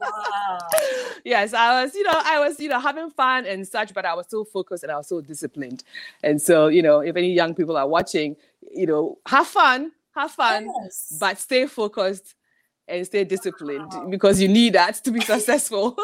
Wow. 0.00 0.19
yes, 1.24 1.52
I 1.54 1.82
was, 1.82 1.94
you 1.94 2.02
know, 2.04 2.12
I 2.14 2.40
was, 2.40 2.60
you 2.60 2.68
know, 2.68 2.78
having 2.80 3.10
fun 3.10 3.46
and 3.46 3.66
such, 3.66 3.92
but 3.94 4.04
I 4.04 4.14
was 4.14 4.26
so 4.28 4.44
focused 4.44 4.82
and 4.82 4.92
I 4.92 4.96
was 4.96 5.08
so 5.08 5.20
disciplined. 5.20 5.84
And 6.22 6.40
so, 6.40 6.68
you 6.68 6.82
know, 6.82 7.00
if 7.00 7.16
any 7.16 7.32
young 7.32 7.54
people 7.54 7.76
are 7.76 7.88
watching, 7.88 8.36
you 8.70 8.86
know, 8.86 9.18
have 9.26 9.46
fun, 9.46 9.92
have 10.14 10.30
fun, 10.32 10.72
Yes. 10.82 11.16
but 11.20 11.38
stay 11.38 11.66
focused 11.66 12.34
and 12.88 13.06
stay 13.06 13.24
disciplined 13.24 14.10
because 14.10 14.40
you 14.40 14.48
need 14.48 14.72
that 14.74 14.96
to 15.04 15.10
be 15.10 15.20
successful. 15.24 15.96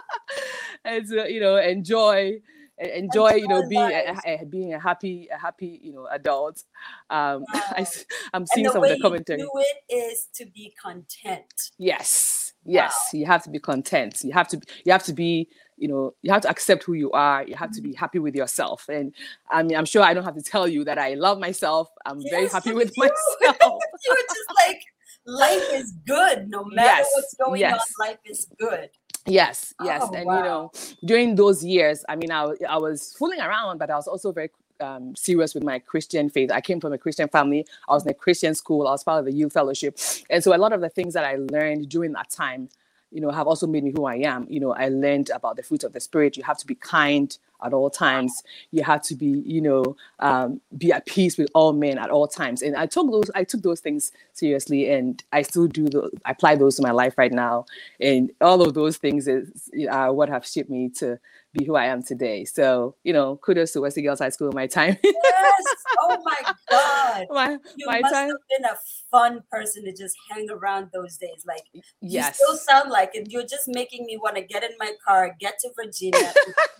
and 0.84 1.06
so, 1.08 1.24
you 1.24 1.40
know, 1.40 1.56
enjoy 1.56 2.40
enjoy, 2.80 3.32
you 3.34 3.46
know 3.46 3.62
being 3.68 3.90
a, 3.90 4.16
a- 4.24 4.44
being 4.46 4.72
a 4.72 4.80
happy 4.80 5.28
a 5.30 5.36
happy 5.38 5.78
you 5.82 5.92
know 5.92 6.06
adult 6.10 6.64
um 7.10 7.44
I, 7.52 7.82
Wow. 7.82 7.86
am 8.34 8.46
seeing 8.46 8.70
some 8.70 8.82
of 8.82 8.88
the 8.88 8.98
commentary 8.98 9.42
do 9.42 9.50
it 9.56 9.94
is 9.94 10.28
to 10.34 10.46
be 10.46 10.74
content. 10.82 11.72
Yes, 11.78 12.39
yes, 12.64 12.94
you 13.12 13.26
have 13.26 13.42
to 13.44 13.50
be 13.50 13.58
content. 13.58 14.20
You 14.22 14.32
have 14.32 14.48
to 14.48 14.60
you 14.84 14.92
have 14.92 15.04
to 15.04 15.12
be, 15.12 15.48
you 15.76 15.88
know, 15.88 16.14
you 16.22 16.32
have 16.32 16.42
to 16.42 16.50
accept 16.50 16.84
who 16.84 16.94
you 16.94 17.10
are. 17.12 17.44
You 17.46 17.54
have 17.56 17.70
to 17.72 17.80
Mm-hmm. 17.80 17.90
be 17.90 17.94
happy 17.94 18.18
with 18.18 18.34
yourself. 18.34 18.88
And 18.88 19.14
I 19.50 19.62
mean, 19.62 19.76
I'm 19.76 19.84
sure 19.86 20.02
I 20.02 20.14
don't 20.14 20.24
have 20.24 20.36
to 20.36 20.42
tell 20.42 20.68
you 20.68 20.84
that 20.84 20.98
I 20.98 21.14
love 21.14 21.38
myself. 21.38 21.88
I'm 22.06 22.20
very 22.30 22.48
happy 22.48 22.72
with 22.72 22.92
do. 22.94 23.00
myself. 23.42 23.82
you 24.04 24.10
were 24.10 24.26
just 24.28 24.50
like, 24.56 24.80
life 25.26 25.64
is 25.72 25.92
good. 26.06 26.48
No 26.50 26.64
matter 26.64 27.02
Yes, 27.02 27.08
what's 27.14 27.34
going 27.34 27.60
yes. 27.60 27.74
on, 27.74 28.06
life 28.08 28.18
is 28.24 28.46
good. 28.58 28.90
Yes, 29.26 29.74
yes, 29.84 30.02
Oh, 30.04 30.14
and 30.14 30.26
wow. 30.26 30.36
you 30.38 30.42
know, 30.44 30.70
during 31.04 31.34
those 31.34 31.62
years, 31.62 32.04
I 32.08 32.16
mean, 32.16 32.30
I, 32.32 32.52
I 32.68 32.78
was 32.78 33.14
fooling 33.18 33.38
around, 33.40 33.78
but 33.78 33.90
I 33.90 33.96
was 33.96 34.08
also 34.08 34.32
very 34.32 34.50
um, 34.80 35.14
serious 35.16 35.54
with 35.54 35.64
my 35.64 35.78
Christian 35.78 36.30
faith. 36.30 36.50
I 36.52 36.60
came 36.60 36.80
from 36.80 36.92
a 36.92 36.98
Christian 36.98 37.28
family. 37.28 37.66
I 37.88 37.94
was 37.94 38.04
in 38.04 38.10
a 38.10 38.14
Christian 38.14 38.54
school. 38.54 38.88
I 38.88 38.92
was 38.92 39.04
part 39.04 39.20
of 39.20 39.24
the 39.24 39.32
youth 39.32 39.52
fellowship, 39.52 39.98
and 40.28 40.42
so 40.42 40.54
a 40.54 40.58
lot 40.58 40.72
of 40.72 40.80
the 40.80 40.88
things 40.88 41.14
that 41.14 41.24
I 41.24 41.36
learned 41.36 41.88
during 41.88 42.12
that 42.12 42.30
time, 42.30 42.68
you 43.10 43.20
know, 43.20 43.30
have 43.30 43.46
also 43.46 43.66
made 43.66 43.84
me 43.84 43.92
who 43.94 44.04
I 44.04 44.16
am. 44.16 44.46
You 44.48 44.60
know, 44.60 44.72
I 44.72 44.88
learned 44.88 45.30
about 45.30 45.56
the 45.56 45.62
fruit 45.62 45.84
of 45.84 45.92
the 45.92 46.00
spirit. 46.00 46.36
You 46.36 46.44
have 46.44 46.58
to 46.58 46.66
be 46.66 46.74
kind 46.74 47.36
at 47.64 47.72
all 47.72 47.90
times. 47.90 48.42
You 48.70 48.82
have 48.84 49.02
to 49.02 49.14
be, 49.14 49.42
you 49.44 49.60
know, 49.60 49.96
um, 50.20 50.60
be 50.76 50.92
at 50.92 51.06
peace 51.06 51.36
with 51.36 51.48
all 51.54 51.72
men 51.72 51.98
at 51.98 52.10
all 52.10 52.26
times. 52.26 52.62
And 52.62 52.76
I 52.76 52.86
took 52.86 53.10
those, 53.10 53.30
I 53.34 53.44
took 53.44 53.62
those 53.62 53.80
things 53.80 54.12
seriously, 54.32 54.90
and 54.90 55.22
I 55.32 55.42
still 55.42 55.66
do. 55.66 55.88
The, 55.88 56.10
I 56.24 56.32
apply 56.32 56.56
those 56.56 56.76
to 56.76 56.82
my 56.82 56.92
life 56.92 57.18
right 57.18 57.32
now, 57.32 57.66
and 58.00 58.30
all 58.40 58.62
of 58.62 58.74
those 58.74 58.96
things 58.96 59.28
is 59.28 59.70
are 59.90 60.12
what 60.12 60.28
have 60.28 60.46
shaped 60.46 60.70
me 60.70 60.88
to 60.96 61.18
be 61.52 61.64
who 61.64 61.74
I 61.76 61.86
am 61.86 62.02
today. 62.02 62.44
So, 62.44 62.94
you 63.02 63.12
know, 63.12 63.36
kudos 63.36 63.72
to 63.72 63.80
Wesley 63.80 64.02
Girls 64.02 64.20
High 64.20 64.28
School 64.30 64.52
my 64.52 64.66
time. 64.66 64.96
Yes. 65.40 65.64
Oh 65.98 66.16
my 66.24 66.52
God. 66.70 67.26
my 67.30 67.58
You 67.76 67.86
my 67.86 68.00
must 68.00 68.14
time. 68.14 68.28
have 68.28 68.36
been 68.48 68.64
a 68.64 68.76
fun 69.10 69.42
person 69.50 69.84
to 69.84 69.92
just 69.92 70.14
hang 70.30 70.48
around 70.50 70.90
those 70.92 71.16
days. 71.16 71.44
Like 71.46 71.62
Yes. 72.00 72.38
you 72.38 72.46
still 72.46 72.56
sound 72.56 72.90
like 72.90 73.10
it. 73.14 73.30
You're 73.30 73.46
just 73.46 73.68
making 73.68 74.06
me 74.06 74.16
want 74.16 74.36
to 74.36 74.42
get 74.42 74.62
in 74.62 74.70
my 74.78 74.92
car, 75.06 75.34
get 75.40 75.58
to 75.60 75.70
Virginia, 75.76 76.32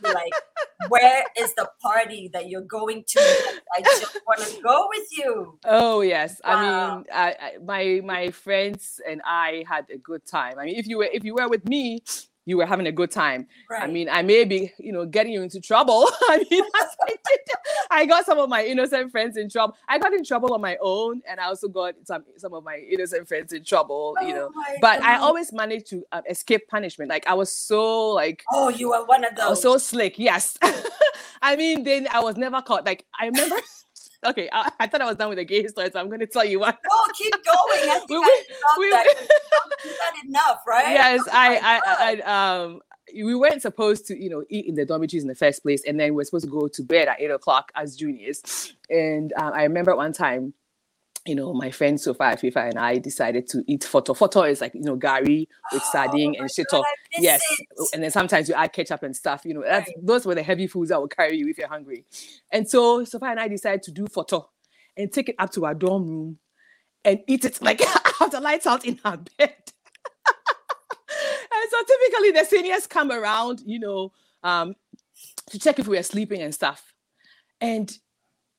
like, 0.02 0.32
where 0.88 1.24
is 1.38 1.54
the 1.54 1.68
party 1.82 2.30
that 2.32 2.48
you're 2.48 2.62
going 2.62 3.04
to? 3.08 3.20
I 3.76 3.82
just 3.82 4.16
want 4.26 4.40
to 4.40 4.62
go 4.62 4.88
with 4.88 5.08
you. 5.18 5.58
Oh 5.64 6.00
yes, 6.00 6.40
I 6.44 6.54
mean, 6.62 7.04
I, 7.12 7.28
I, 7.40 7.52
my 7.64 8.00
my 8.04 8.30
friends 8.30 9.00
and 9.08 9.20
I 9.24 9.64
had 9.68 9.86
a 9.92 9.98
good 9.98 10.24
time. 10.26 10.58
I 10.58 10.64
mean, 10.66 10.76
if 10.76 10.86
you 10.86 10.98
were 10.98 11.08
if 11.12 11.24
you 11.24 11.34
were 11.34 11.48
with 11.48 11.68
me, 11.68 12.02
you 12.46 12.56
were 12.56 12.66
having 12.66 12.86
a 12.86 12.92
good 12.92 13.10
time. 13.10 13.46
Right. 13.70 13.82
I 13.82 13.86
mean, 13.86 14.08
I 14.08 14.22
may 14.22 14.44
be, 14.44 14.72
you 14.78 14.92
know, 14.92 15.06
getting 15.06 15.32
you 15.32 15.42
into 15.42 15.60
trouble. 15.60 16.08
I 16.28 16.44
mean, 16.50 16.64
I. 16.74 17.16
I 17.90 18.06
got 18.06 18.24
some 18.24 18.38
of 18.38 18.48
my 18.48 18.64
innocent 18.64 19.10
friends 19.10 19.36
in 19.36 19.48
trouble. 19.50 19.76
I 19.88 19.98
got 19.98 20.12
in 20.12 20.24
trouble 20.24 20.54
on 20.54 20.60
my 20.60 20.76
own, 20.80 21.22
and 21.28 21.40
I 21.40 21.44
also 21.46 21.68
got 21.68 21.94
some 22.04 22.24
some 22.36 22.54
of 22.54 22.64
my 22.64 22.76
innocent 22.76 23.26
friends 23.28 23.52
in 23.52 23.64
trouble. 23.64 24.14
You 24.22 24.28
Oh 24.28 24.34
know, 24.34 24.50
my 24.54 24.76
but 24.80 25.02
I 25.02 25.18
always 25.18 25.52
managed 25.52 25.88
to 25.88 26.04
uh, 26.12 26.22
escape 26.28 26.68
punishment. 26.68 27.10
Like 27.10 27.26
I 27.26 27.34
was 27.34 27.52
so 27.52 28.08
like 28.10 28.42
Oh, 28.52 28.68
you 28.68 28.90
were 28.90 29.04
one 29.04 29.24
of 29.24 29.32
I 29.38 29.48
was 29.48 29.60
those. 29.62 29.62
so 29.62 29.78
slick. 29.78 30.18
Yes. 30.18 30.56
I 31.42 31.56
mean, 31.56 31.84
then 31.84 32.06
I 32.12 32.20
was 32.20 32.36
never 32.36 32.62
caught. 32.62 32.84
Like 32.84 33.04
I 33.18 33.26
remember. 33.26 33.56
Okay, 34.26 34.48
I, 34.52 34.70
I 34.80 34.86
thought 34.86 35.00
I 35.00 35.06
was 35.06 35.16
done 35.16 35.28
with 35.28 35.38
the 35.38 35.44
gay 35.44 35.66
story, 35.66 35.90
so 35.92 36.00
I'm 36.00 36.08
going 36.08 36.20
to 36.20 36.26
tell 36.26 36.44
you 36.44 36.60
what. 36.60 36.78
No, 36.88 37.12
keep 37.16 37.32
going. 37.44 37.90
I 37.90 38.00
We- 38.08 38.16
I 38.16 38.76
we- 38.78 38.90
that. 38.90 39.06
Enough, 40.26 40.62
right? 40.66 40.92
Yes, 40.92 41.20
Oh 41.26 41.30
I, 41.32 41.80
I, 41.86 42.20
I, 42.24 42.60
um, 42.62 42.80
we 43.14 43.34
weren't 43.34 43.62
supposed 43.62 44.06
to, 44.06 44.16
you 44.22 44.30
know, 44.30 44.44
eat 44.50 44.66
in 44.66 44.74
the 44.74 44.84
dormitories 44.84 45.22
in 45.22 45.28
the 45.28 45.34
first 45.34 45.62
place, 45.62 45.82
and 45.86 45.98
then 45.98 46.14
we 46.14 46.22
are 46.22 46.24
supposed 46.24 46.44
to 46.44 46.50
go 46.50 46.68
to 46.68 46.82
bed 46.82 47.08
at 47.08 47.20
eight 47.20 47.30
o'clock 47.30 47.72
as 47.74 47.96
juniors. 47.96 48.74
And 48.88 49.32
um, 49.34 49.52
I 49.54 49.62
remember 49.64 49.96
one 49.96 50.12
time, 50.12 50.54
you 51.30 51.36
know, 51.36 51.54
my 51.54 51.70
friend 51.70 52.00
Sophia 52.00 52.36
Fifa 52.36 52.68
and 52.70 52.78
I 52.80 52.98
decided 52.98 53.48
to 53.50 53.62
eat 53.68 53.84
photo. 53.84 54.14
Photo 54.14 54.42
is 54.42 54.60
like 54.60 54.74
you 54.74 54.82
know 54.82 54.96
gari 54.98 55.46
with 55.72 55.84
Oh 55.84 55.92
sardine 55.92 56.34
and 56.40 56.50
shit 56.50 56.72
God, 56.72 56.80
off. 56.80 56.86
Yes, 57.16 57.40
it. 57.50 57.68
and 57.94 58.02
then 58.02 58.10
sometimes 58.10 58.48
you 58.48 58.56
add 58.56 58.72
ketchup 58.72 59.04
and 59.04 59.16
stuff. 59.16 59.42
You 59.46 59.54
know, 59.54 59.62
that's 59.62 59.88
Right. 59.88 60.06
those 60.06 60.26
were 60.26 60.34
the 60.34 60.42
heavy 60.42 60.66
foods 60.66 60.90
that 60.90 61.00
will 61.00 61.08
carry 61.08 61.36
you 61.38 61.48
if 61.48 61.58
you're 61.58 61.68
hungry. 61.68 62.04
And 62.52 62.68
so 62.68 63.04
Sophia 63.04 63.30
and 63.30 63.40
I 63.40 63.48
decided 63.48 63.84
to 63.84 63.92
do 63.92 64.08
photo 64.08 64.50
and 64.96 65.12
take 65.12 65.28
it 65.30 65.36
up 65.38 65.52
to 65.52 65.66
our 65.66 65.74
dorm 65.74 66.08
room 66.08 66.38
and 67.04 67.20
eat 67.28 67.44
it 67.44 67.62
like 67.62 67.80
after 68.20 68.40
lights 68.40 68.66
out 68.66 68.84
in 68.84 69.00
our 69.04 69.18
bed. 69.18 69.30
and 71.52 71.70
so 71.70 71.78
typically 71.86 72.32
the 72.32 72.44
seniors 72.44 72.88
come 72.88 73.12
around, 73.12 73.62
you 73.64 73.78
know, 73.78 74.12
um, 74.42 74.74
to 75.50 75.60
check 75.60 75.78
if 75.78 75.88
we 75.88 75.98
are 75.98 76.02
sleeping 76.02 76.42
and 76.42 76.54
stuff. 76.54 76.92
And 77.60 77.92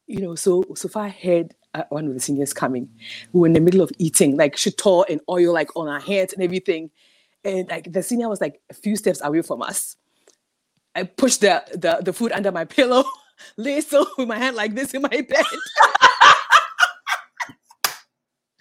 you 0.08 0.22
know, 0.22 0.36
so 0.36 0.64
so 0.76 0.90
far 0.90 1.10
heard 1.10 1.54
uh, 1.74 1.84
one 1.90 2.08
of 2.08 2.14
the 2.14 2.20
seniors 2.20 2.54
coming. 2.54 2.90
We 3.34 3.42
were 3.42 3.48
in 3.48 3.54
the 3.54 3.60
middle 3.60 3.82
of 3.82 3.92
eating, 3.98 4.38
like 4.38 4.56
shito 4.56 5.06
and 5.10 5.22
oil 5.30 5.54
like 5.54 5.76
on 5.76 5.88
our 5.88 6.00
hands 6.00 6.34
and 6.34 6.44
everything. 6.44 6.92
And 7.44 7.68
like 7.70 7.92
the 7.92 8.04
senior 8.04 8.30
was 8.30 8.42
like 8.42 8.62
a 8.70 8.74
few 8.74 8.96
steps 8.96 9.22
away 9.24 9.42
from 9.42 9.62
us. 9.62 9.96
I 10.96 11.04
pushed 11.04 11.42
the 11.42 11.64
the, 11.72 12.00
the 12.04 12.14
food 12.14 12.32
under 12.32 12.52
my 12.52 12.66
pillow, 12.66 13.04
lay 13.58 13.82
still 13.82 14.08
with 14.18 14.28
my 14.28 14.38
hand 14.38 14.56
like 14.56 14.76
this 14.76 14.94
in 14.94 15.02
my 15.02 15.10
bed. 15.10 15.32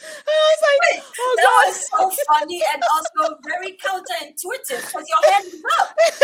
I 0.03 0.55
was 0.57 0.63
like, 0.63 1.05
oh 1.19 1.35
that 1.37 1.67
was 1.67 1.89
so 1.89 2.25
funny 2.33 2.63
and 2.73 2.83
also 2.95 3.37
very 3.45 3.77
counterintuitive 3.85 4.87
because 4.87 5.07
your 5.09 5.33
hand 5.33 5.47
is 5.47 5.63
up. 5.79 5.97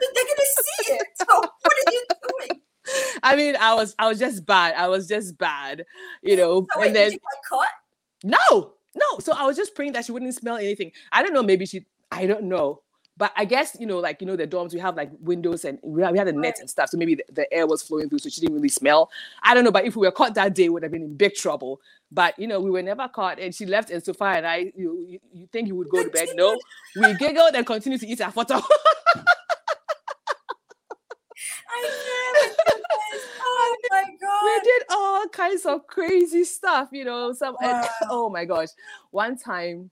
They're 0.00 0.24
gonna 0.24 0.48
see 0.56 0.92
it. 0.92 1.06
So 1.16 1.40
what 1.40 1.72
are 1.72 1.92
you 1.92 2.04
doing? 2.28 2.60
I 3.22 3.36
mean, 3.36 3.56
I 3.56 3.74
was 3.74 3.94
I 3.98 4.08
was 4.08 4.18
just 4.18 4.46
bad. 4.46 4.74
I 4.74 4.88
was 4.88 5.06
just 5.06 5.38
bad, 5.38 5.84
you 6.22 6.36
know. 6.36 6.66
So 6.72 6.80
wait, 6.80 6.88
and 6.88 6.96
then 6.96 7.10
did 7.10 7.12
you 7.14 7.18
get 7.18 7.48
caught? 7.48 7.68
no, 8.24 8.74
no. 8.94 9.18
So 9.20 9.32
I 9.32 9.44
was 9.44 9.56
just 9.56 9.74
praying 9.74 9.92
that 9.92 10.04
she 10.04 10.12
wouldn't 10.12 10.34
smell 10.34 10.56
anything. 10.56 10.92
I 11.12 11.22
don't 11.22 11.32
know. 11.32 11.42
Maybe 11.42 11.66
she. 11.66 11.86
I 12.10 12.26
don't 12.26 12.44
know. 12.44 12.82
But 13.18 13.32
I 13.36 13.44
guess 13.44 13.76
you 13.80 13.86
know, 13.86 13.98
like 13.98 14.20
you 14.20 14.28
know, 14.28 14.36
the 14.36 14.46
dorms 14.46 14.72
we 14.72 14.78
have 14.78 14.96
like 14.96 15.10
windows 15.20 15.64
and 15.64 15.80
we 15.82 16.02
have, 16.02 16.12
we 16.12 16.18
had 16.18 16.28
a 16.28 16.32
net 16.32 16.58
and 16.60 16.70
stuff, 16.70 16.90
so 16.90 16.96
maybe 16.96 17.16
the, 17.16 17.24
the 17.32 17.52
air 17.52 17.66
was 17.66 17.82
flowing 17.82 18.08
through, 18.08 18.20
so 18.20 18.28
she 18.28 18.40
didn't 18.40 18.54
really 18.54 18.68
smell. 18.68 19.10
I 19.42 19.54
don't 19.54 19.64
know, 19.64 19.72
but 19.72 19.84
if 19.84 19.96
we 19.96 20.06
were 20.06 20.12
caught 20.12 20.34
that 20.36 20.54
day, 20.54 20.68
we 20.68 20.74
would 20.74 20.84
have 20.84 20.92
been 20.92 21.02
in 21.02 21.16
big 21.16 21.34
trouble. 21.34 21.80
But 22.12 22.38
you 22.38 22.46
know, 22.46 22.60
we 22.60 22.70
were 22.70 22.80
never 22.80 23.08
caught, 23.08 23.40
and 23.40 23.52
she 23.52 23.66
left, 23.66 23.90
and 23.90 24.04
Sophia 24.04 24.28
and 24.28 24.46
I, 24.46 24.72
you 24.76 25.18
you, 25.32 25.48
think 25.50 25.66
you 25.66 25.74
would 25.74 25.88
go 25.88 26.04
to 26.04 26.10
bed? 26.10 26.28
No, 26.34 26.56
we 26.94 27.12
giggled 27.14 27.56
and 27.56 27.66
continued 27.66 28.00
to 28.02 28.06
eat 28.06 28.20
our 28.20 28.30
photo. 28.30 28.54
I 31.70 31.90
can't. 32.66 32.74
with 33.70 33.80
you 33.82 33.88
guys. 33.90 34.04
Oh 34.04 34.08
my 34.10 34.16
god! 34.20 34.44
we 34.44 34.70
did 34.70 34.82
all 34.90 35.28
kinds 35.28 35.66
of 35.66 35.86
crazy 35.86 36.44
stuff, 36.44 36.88
you 36.92 37.04
know. 37.04 37.32
Some 37.32 37.56
and- 37.62 37.86
oh 38.10 38.28
my 38.28 38.44
gosh. 38.44 38.68
One 39.10 39.36
time 39.38 39.90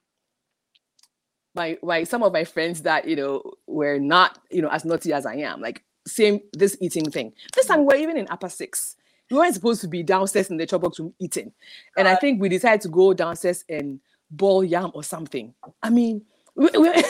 my 1.55 1.79
my 1.83 2.05
some 2.05 2.23
of 2.23 2.33
my 2.33 2.45
friends 2.45 2.83
that 2.83 3.07
you 3.09 3.17
know 3.17 3.43
were 3.67 3.99
not, 3.99 4.39
you 4.51 4.63
know, 4.63 4.69
as 4.69 4.85
naughty 4.85 5.13
as 5.13 5.27
I 5.27 5.37
am, 5.37 5.61
like 5.61 5.83
same 6.07 6.41
this 6.53 6.77
eating 6.81 7.11
thing. 7.11 7.33
This 7.55 7.67
time 7.67 7.81
mm. 7.81 7.87
we're 7.87 7.97
even 7.97 8.17
in 8.17 8.27
upper 8.31 8.49
six. 8.49 8.97
We 9.31 9.37
weren't 9.37 9.55
supposed 9.55 9.81
to 9.81 9.89
be 9.89 10.05
downstairs 10.05 10.51
in 10.51 10.57
the 10.57 10.67
chop 10.67 10.83
box 10.83 11.01
room 11.01 11.13
eating. 11.19 11.53
And 11.97 12.07
I 12.07 12.15
think 12.15 12.41
we 12.41 12.49
decided 12.49 12.81
to 12.83 12.89
go 12.89 13.13
downstairs 13.13 13.65
and 13.69 13.99
boil 14.31 14.63
yam 14.63 14.93
or 14.95 15.03
something. 15.03 15.53
I 15.83 15.91
mean, 15.91 16.23
we, 16.55 16.69
we- 16.79 17.03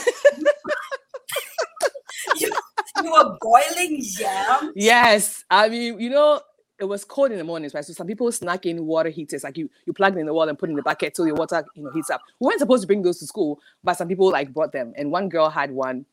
You, 2.39 2.53
you 3.03 3.13
were 3.13 3.37
boiling 3.41 4.03
yam. 4.19 4.73
Yes, 4.75 5.45
I 5.51 5.69
mean, 5.69 6.01
you 6.01 6.11
know, 6.11 6.41
it 6.79 6.85
was 6.85 7.05
cold 7.05 7.33
in 7.33 7.39
the 7.39 7.45
mornings, 7.45 7.75
right? 7.75 7.85
So 7.85 7.93
some 7.93 8.07
people 8.07 8.31
snack 8.33 8.67
in 8.67 8.87
water 8.87 9.09
heaters, 9.09 9.45
like 9.45 9.57
you 9.57 9.71
you 9.87 9.93
plug 9.93 10.17
it 10.17 10.21
in 10.21 10.27
the 10.27 10.35
wall 10.35 10.49
and 10.49 10.59
put 10.59 10.69
in 10.69 10.77
the 10.77 10.83
bucket 10.83 11.15
till 11.15 11.27
your 11.27 11.37
water, 11.37 11.65
you 11.75 11.83
know, 11.83 11.91
heats 11.91 12.11
up. 12.11 12.23
We 12.41 12.47
weren't 12.47 12.61
supposed 12.61 12.83
to 12.83 12.87
bring 12.87 13.03
those 13.03 13.19
to 13.21 13.27
school, 13.27 13.61
but 13.83 13.95
some 13.95 14.09
people 14.09 14.31
like 14.31 14.53
brought 14.53 14.73
them, 14.73 14.93
and 14.97 15.11
one 15.11 15.29
girl 15.29 15.49
had 15.49 15.71
one. 15.71 16.05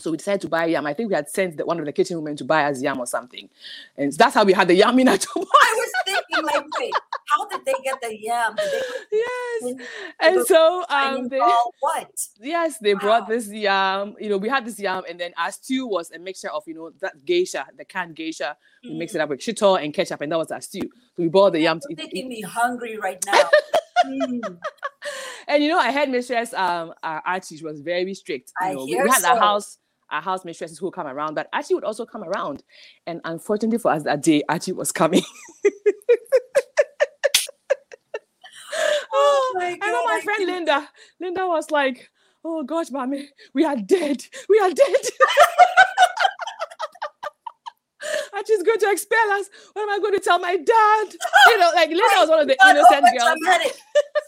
So 0.00 0.12
we 0.12 0.16
decided 0.16 0.42
to 0.42 0.48
buy 0.48 0.66
yam. 0.66 0.86
I 0.86 0.94
think 0.94 1.08
we 1.08 1.16
had 1.16 1.28
sent 1.28 1.56
the, 1.56 1.66
one 1.66 1.80
of 1.80 1.84
the 1.84 1.92
kitchen 1.92 2.16
women 2.18 2.36
to 2.36 2.44
buy 2.44 2.64
us 2.64 2.80
yam 2.80 3.00
or 3.00 3.06
something, 3.06 3.48
and 3.96 4.12
that's 4.12 4.34
how 4.34 4.44
we 4.44 4.52
had 4.52 4.68
the 4.68 4.74
yam 4.74 4.98
in 4.98 5.08
our 5.08 5.14
I 5.36 5.74
was 5.76 5.92
thinking, 6.06 6.44
like, 6.44 6.64
wait, 6.78 6.92
how 7.28 7.46
did 7.48 7.64
they 7.64 7.74
get 7.84 8.00
the 8.00 8.16
yam? 8.20 8.54
They 8.56 8.82
Yes, 9.12 9.74
and 10.20 10.46
so 10.46 10.84
um, 10.88 11.28
they, 11.28 11.38
what? 11.80 12.10
yes, 12.40 12.78
they 12.78 12.94
brought 12.94 13.28
this 13.28 13.48
yam. 13.48 14.14
You 14.20 14.30
know, 14.30 14.36
we 14.38 14.48
had 14.48 14.64
this 14.64 14.78
yam, 14.78 15.02
and 15.08 15.18
then 15.18 15.32
our 15.36 15.52
stew 15.52 15.86
was 15.86 16.10
a 16.10 16.18
mixture 16.18 16.50
of 16.50 16.62
you 16.66 16.74
know 16.74 16.90
that 17.00 17.24
geisha, 17.24 17.66
the 17.76 17.84
canned 17.84 18.16
geisha. 18.16 18.56
We 18.84 18.94
mixed 18.94 19.14
it 19.14 19.20
up 19.20 19.28
with 19.28 19.40
shito 19.40 19.82
and 19.82 19.92
ketchup, 19.92 20.20
and 20.20 20.30
that 20.32 20.38
was 20.38 20.50
our 20.50 20.60
stew. 20.60 20.80
So 20.82 21.22
we 21.22 21.28
bought 21.28 21.52
the 21.52 21.60
yam 21.60 21.80
to 21.80 21.86
You're 21.90 22.00
eat, 22.00 22.12
making 22.14 22.28
me 22.28 22.40
hungry 22.42 22.96
right 22.98 23.22
now. 23.26 23.42
Mm. 24.06 24.58
And 25.48 25.62
you 25.64 25.68
know, 25.70 25.78
I 25.78 25.90
had 25.90 26.08
mistress 26.08 26.54
um 26.54 26.94
uh, 27.02 27.18
Archie 27.26 27.60
was 27.64 27.80
very 27.80 28.14
strict. 28.14 28.52
You 28.60 28.66
I 28.68 28.72
know, 28.74 28.84
we- 28.84 28.90
hear 28.92 29.02
we 29.02 29.10
had 29.10 29.24
our 29.24 29.36
house, 29.36 29.78
our 30.08 30.22
house 30.22 30.44
mistresses 30.44 30.78
who 30.78 30.86
would 30.86 30.94
come 30.94 31.08
around, 31.08 31.34
but 31.34 31.48
Archie 31.52 31.74
would 31.74 31.82
also 31.82 32.06
come 32.06 32.22
around. 32.22 32.62
And 33.08 33.20
unfortunately 33.24 33.78
for 33.78 33.90
us 33.90 34.04
that 34.04 34.22
day, 34.22 34.44
Archie 34.48 34.70
was 34.70 34.92
coming. 34.92 35.22
Oh 39.20 39.52
my 39.58 39.78
I 39.82 39.90
know 39.92 40.04
my 40.04 40.20
friend 40.22 40.46
Linda. 40.46 40.88
Linda 41.20 41.46
was 41.46 41.70
like, 41.70 42.10
Oh 42.44 42.62
gosh, 42.62 42.90
mommy, 42.90 43.28
we 43.54 43.64
are 43.64 43.76
dead. 43.76 44.24
We 44.48 44.58
are 44.60 44.70
dead. 44.70 44.96
and 48.34 48.46
she's 48.46 48.62
going 48.62 48.78
to 48.78 48.90
expel 48.90 49.30
us. 49.32 49.50
What 49.72 49.82
am 49.82 49.90
I 49.90 49.98
going 49.98 50.14
to 50.14 50.20
tell 50.20 50.38
my 50.38 50.56
dad? 50.56 51.06
You 51.48 51.58
know, 51.58 51.70
like 51.74 51.88
Linda 51.88 52.16
was 52.18 52.28
one 52.28 52.40
of 52.40 52.46
the 52.46 52.56
innocent 52.68 53.04
girls. 53.18 53.38
overdramatic. 53.38 53.76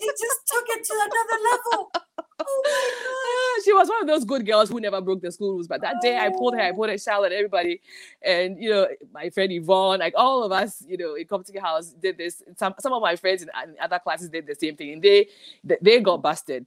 He 0.01 0.07
just 0.09 0.41
took 0.49 0.65
it 0.69 0.85
to 0.85 0.95
another 0.95 1.39
level. 1.51 1.91
Oh 2.47 3.01
Ah, 3.31 3.63
she 3.65 3.73
was 3.73 3.89
one 3.89 4.03
of 4.03 4.07
those 4.07 4.25
good 4.25 4.47
girls 4.47 4.69
who 4.69 4.81
never 4.81 5.01
broke 5.01 5.21
the 5.21 5.31
school 5.31 5.53
rules. 5.53 5.69
But 5.69 5.81
that 5.83 5.97
day, 6.01 6.19
I 6.19 6.31
pulled 6.31 6.55
her, 6.55 6.61
I 6.61 6.73
pulled 6.73 6.89
her 6.89 6.99
Charlotte, 6.99 7.33
everybody, 7.33 7.81
and 8.23 8.63
you 8.63 8.71
know, 8.71 8.89
my 9.13 9.31
friend 9.31 9.53
Yvonne, 9.53 10.01
like 10.01 10.15
all 10.17 10.45
of 10.45 10.53
us, 10.53 10.85
you 10.87 10.97
know, 10.97 11.15
in 11.15 11.27
Compton 11.27 11.61
House 11.61 11.91
did 11.91 12.19
this. 12.19 12.43
Some 12.57 12.75
some 12.79 12.93
of 12.93 13.03
my 13.03 13.17
friends 13.17 13.43
in, 13.43 13.51
in 13.65 13.77
other 13.81 13.99
classes 13.99 14.29
did 14.29 14.47
the 14.47 14.55
same 14.55 14.77
thing, 14.77 14.95
and 14.95 15.03
they 15.03 15.29
they, 15.81 16.01
got 16.01 16.23
busted. 16.23 16.67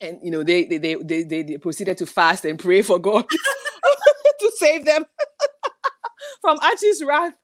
And 0.00 0.18
you 0.22 0.30
know, 0.30 0.42
they 0.42 0.64
they, 0.64 0.78
they 0.78 0.94
they 1.22 1.42
they 1.42 1.58
proceeded 1.58 1.98
to 1.98 2.06
fast 2.06 2.44
and 2.44 2.58
pray 2.58 2.82
for 2.82 2.98
God 2.98 3.28
to 4.40 4.52
save 4.56 4.84
them 4.84 5.04
from 6.40 6.58
Archie's 6.60 7.02
wrath. 7.04 7.34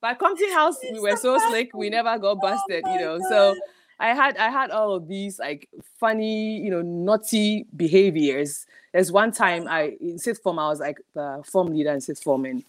But 0.00 0.18
Compton 0.18 0.52
House, 0.52 0.76
we 0.92 1.00
were 1.00 1.16
so 1.16 1.38
slick, 1.48 1.70
we 1.74 1.90
never 1.90 2.18
got 2.18 2.36
Oh 2.36 2.40
busted, 2.40 2.84
you 2.86 3.00
know. 3.00 3.18
So. 3.28 3.54
I 3.98 4.14
had 4.14 4.36
I 4.36 4.50
had 4.50 4.70
all 4.70 4.94
of 4.94 5.08
these 5.08 5.38
like 5.38 5.68
funny, 5.98 6.58
you 6.58 6.70
know, 6.70 6.82
naughty 6.82 7.66
behaviors. 7.74 8.66
There's 8.92 9.10
one 9.10 9.32
time 9.32 9.66
I 9.68 9.96
in 10.00 10.18
sixth 10.18 10.42
form, 10.42 10.58
I 10.58 10.68
was 10.68 10.80
like 10.80 10.98
the 11.14 11.42
form 11.44 11.68
leader 11.68 11.92
in 11.92 12.00
sixth 12.00 12.22
form, 12.22 12.44
and 12.44 12.64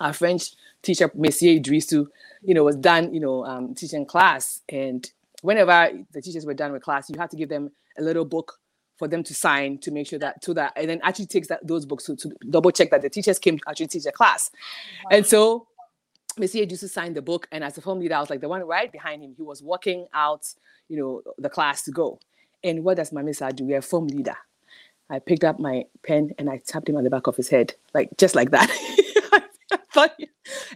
our 0.00 0.12
French 0.12 0.52
teacher, 0.82 1.10
Monsieur 1.14 1.58
Idrisu, 1.58 2.06
you 2.42 2.54
know, 2.54 2.64
was 2.64 2.76
done, 2.76 3.12
you 3.14 3.20
know, 3.20 3.44
um, 3.44 3.74
teaching 3.74 4.06
class. 4.06 4.60
And 4.68 5.08
whenever 5.42 5.90
the 6.12 6.22
teachers 6.22 6.44
were 6.44 6.54
done 6.54 6.72
with 6.72 6.82
class, 6.82 7.08
you 7.08 7.18
had 7.18 7.30
to 7.30 7.36
give 7.36 7.48
them 7.48 7.70
a 7.98 8.02
little 8.02 8.24
book 8.24 8.58
for 8.98 9.08
them 9.08 9.24
to 9.24 9.34
sign 9.34 9.78
to 9.78 9.90
make 9.90 10.06
sure 10.06 10.18
that 10.18 10.40
to 10.42 10.54
that 10.54 10.72
and 10.76 10.88
then 10.88 11.00
actually 11.02 11.26
takes 11.26 11.48
that 11.48 11.66
those 11.66 11.84
books 11.84 12.04
to, 12.04 12.14
to 12.14 12.30
double 12.50 12.70
check 12.70 12.90
that 12.90 13.02
the 13.02 13.10
teachers 13.10 13.38
came 13.38 13.58
to 13.58 13.64
actually 13.68 13.88
teach 13.88 14.04
the 14.04 14.12
class. 14.12 14.50
And 15.10 15.26
so 15.26 15.66
Monsieur 16.38 16.62
used 16.62 16.80
to 16.80 16.88
sign 16.88 17.14
the 17.14 17.22
book, 17.22 17.46
and 17.52 17.62
as 17.62 17.76
a 17.76 17.80
form 17.80 18.00
leader, 18.00 18.14
I 18.14 18.20
was 18.20 18.30
like 18.30 18.40
the 18.40 18.48
one 18.48 18.62
right 18.62 18.90
behind 18.90 19.22
him. 19.22 19.34
He 19.36 19.42
was 19.42 19.62
walking 19.62 20.06
out, 20.14 20.46
you 20.88 20.96
know, 20.96 21.22
the 21.38 21.50
class 21.50 21.82
to 21.84 21.90
go. 21.90 22.18
And 22.64 22.84
what 22.84 22.96
does 22.96 23.12
my 23.12 23.22
miss 23.22 23.42
do? 23.54 23.64
We're 23.64 23.78
a 23.78 23.82
form 23.82 24.06
leader. 24.06 24.36
I 25.10 25.18
picked 25.18 25.44
up 25.44 25.58
my 25.58 25.84
pen 26.06 26.30
and 26.38 26.48
I 26.48 26.60
tapped 26.64 26.88
him 26.88 26.96
on 26.96 27.04
the 27.04 27.10
back 27.10 27.26
of 27.26 27.36
his 27.36 27.48
head, 27.48 27.74
like 27.92 28.08
just 28.16 28.34
like 28.34 28.50
that. 28.52 28.70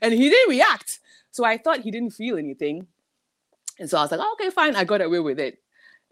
And 0.02 0.14
he 0.14 0.28
didn't 0.28 0.50
react. 0.50 1.00
So 1.30 1.44
I 1.44 1.58
thought 1.58 1.80
he 1.80 1.90
didn't 1.90 2.10
feel 2.10 2.36
anything. 2.36 2.86
And 3.78 3.90
so 3.90 3.98
I 3.98 4.02
was 4.02 4.10
like, 4.10 4.20
okay, 4.34 4.50
fine, 4.50 4.76
I 4.76 4.84
got 4.84 5.02
away 5.02 5.20
with 5.20 5.38
it. 5.38 5.58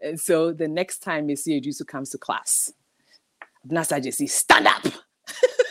And 0.01 0.19
so 0.19 0.51
the 0.51 0.67
next 0.67 0.99
time 0.99 1.27
Monsieur 1.27 1.59
Jusu 1.59 1.85
comes 1.87 2.09
to 2.11 2.17
class, 2.17 2.73
Nasa 3.67 4.03
Jesse, 4.03 4.27
stand 4.27 4.67
up. 4.67 4.83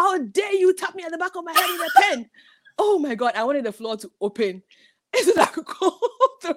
How 0.00 0.18
dare 0.18 0.54
you 0.54 0.72
tap 0.74 0.94
me 0.94 1.04
on 1.04 1.10
the 1.12 1.18
back 1.18 1.36
of 1.36 1.44
my 1.44 1.52
head 1.52 1.66
with 1.70 1.90
a 1.96 2.00
pen? 2.00 2.30
Oh 2.78 2.98
my 2.98 3.14
god, 3.14 3.32
I 3.36 3.44
wanted 3.44 3.64
the 3.64 3.72
floor 3.72 3.96
to 3.98 4.10
open 4.20 4.62
so 5.22 5.32
that 5.32 5.48
I 5.48 5.52
could 5.52 5.66
go 5.66 5.98
through. 6.42 6.54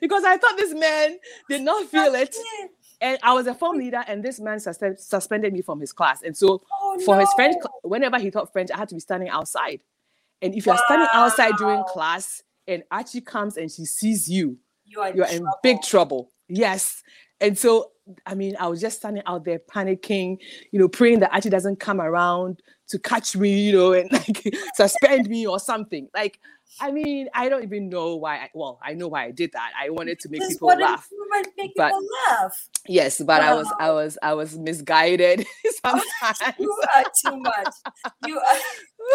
because 0.00 0.24
I 0.24 0.36
thought 0.36 0.56
this 0.56 0.74
man 0.74 1.18
did 1.48 1.62
not 1.62 1.86
feel 1.86 2.14
it. 2.14 2.34
And 3.00 3.18
I 3.22 3.32
was 3.32 3.46
a 3.46 3.54
form 3.54 3.78
leader, 3.78 4.04
and 4.06 4.22
this 4.22 4.38
man 4.38 4.58
suspe- 4.58 4.98
suspended 5.00 5.52
me 5.54 5.62
from 5.62 5.80
his 5.80 5.92
class. 5.92 6.22
And 6.22 6.36
so 6.36 6.62
Oh, 6.82 7.00
for 7.04 7.18
his 7.18 7.32
French, 7.34 7.56
whenever 7.82 8.18
he 8.18 8.30
taught 8.30 8.52
French, 8.52 8.70
I 8.70 8.76
had 8.76 8.88
to 8.90 8.94
be 8.94 9.00
standing 9.00 9.30
outside. 9.30 9.80
And 10.42 10.54
if 10.54 10.66
you're 10.66 10.78
standing 10.86 11.08
outside 11.12 11.54
during 11.56 11.82
class 11.84 12.42
and 12.68 12.82
Archie 12.90 13.20
comes 13.22 13.56
and 13.56 13.70
she 13.72 13.84
sees 13.86 14.28
you, 14.28 14.58
you 14.84 15.00
are 15.00 15.14
you're 15.14 15.26
in 15.26 15.46
big 15.62 15.82
trouble. 15.82 16.24
trouble. 16.24 16.32
Yes. 16.48 17.02
and 17.40 17.58
so 17.58 17.90
I 18.26 18.34
mean, 18.34 18.56
I 18.58 18.68
was 18.68 18.80
just 18.80 18.98
standing 18.98 19.22
out 19.26 19.44
there 19.44 19.58
panicking, 19.58 20.38
you 20.72 20.78
know, 20.80 20.88
praying 20.88 21.20
that 21.20 21.32
Archie 21.32 21.50
doesn't 21.50 21.80
come 21.80 22.00
around 22.00 22.62
to 22.88 22.98
catch 22.98 23.36
me, 23.36 23.60
you 23.60 23.72
know, 23.72 23.92
and 23.92 24.10
like 24.12 24.54
suspend 24.74 25.28
me 25.28 25.46
or 25.46 25.58
something. 25.60 26.08
Like, 26.14 26.38
I 26.80 26.92
mean, 26.92 27.28
I 27.34 27.48
don't 27.48 27.62
even 27.64 27.88
know 27.88 28.16
why. 28.16 28.36
I, 28.36 28.50
well, 28.54 28.78
I 28.82 28.94
know 28.94 29.08
why 29.08 29.24
I 29.24 29.30
did 29.32 29.52
that. 29.52 29.72
I 29.80 29.90
wanted 29.90 30.20
to 30.20 30.28
make 30.28 30.40
people 30.48 30.68
laugh. 30.68 31.08
make 31.56 31.72
But- 31.76 31.88
people 31.88 32.06
laugh. 32.30 32.68
Yes, 32.88 33.20
but 33.20 33.42
I 33.42 33.54
was, 33.54 33.68
I 33.78 33.90
was, 33.90 34.18
I 34.22 34.34
was 34.34 34.58
misguided 34.58 35.46
sometimes. 35.84 36.04
You 36.58 36.74
are 36.96 37.04
too 37.24 37.36
much. 37.38 37.74
You 38.26 38.38
are. 38.38 38.58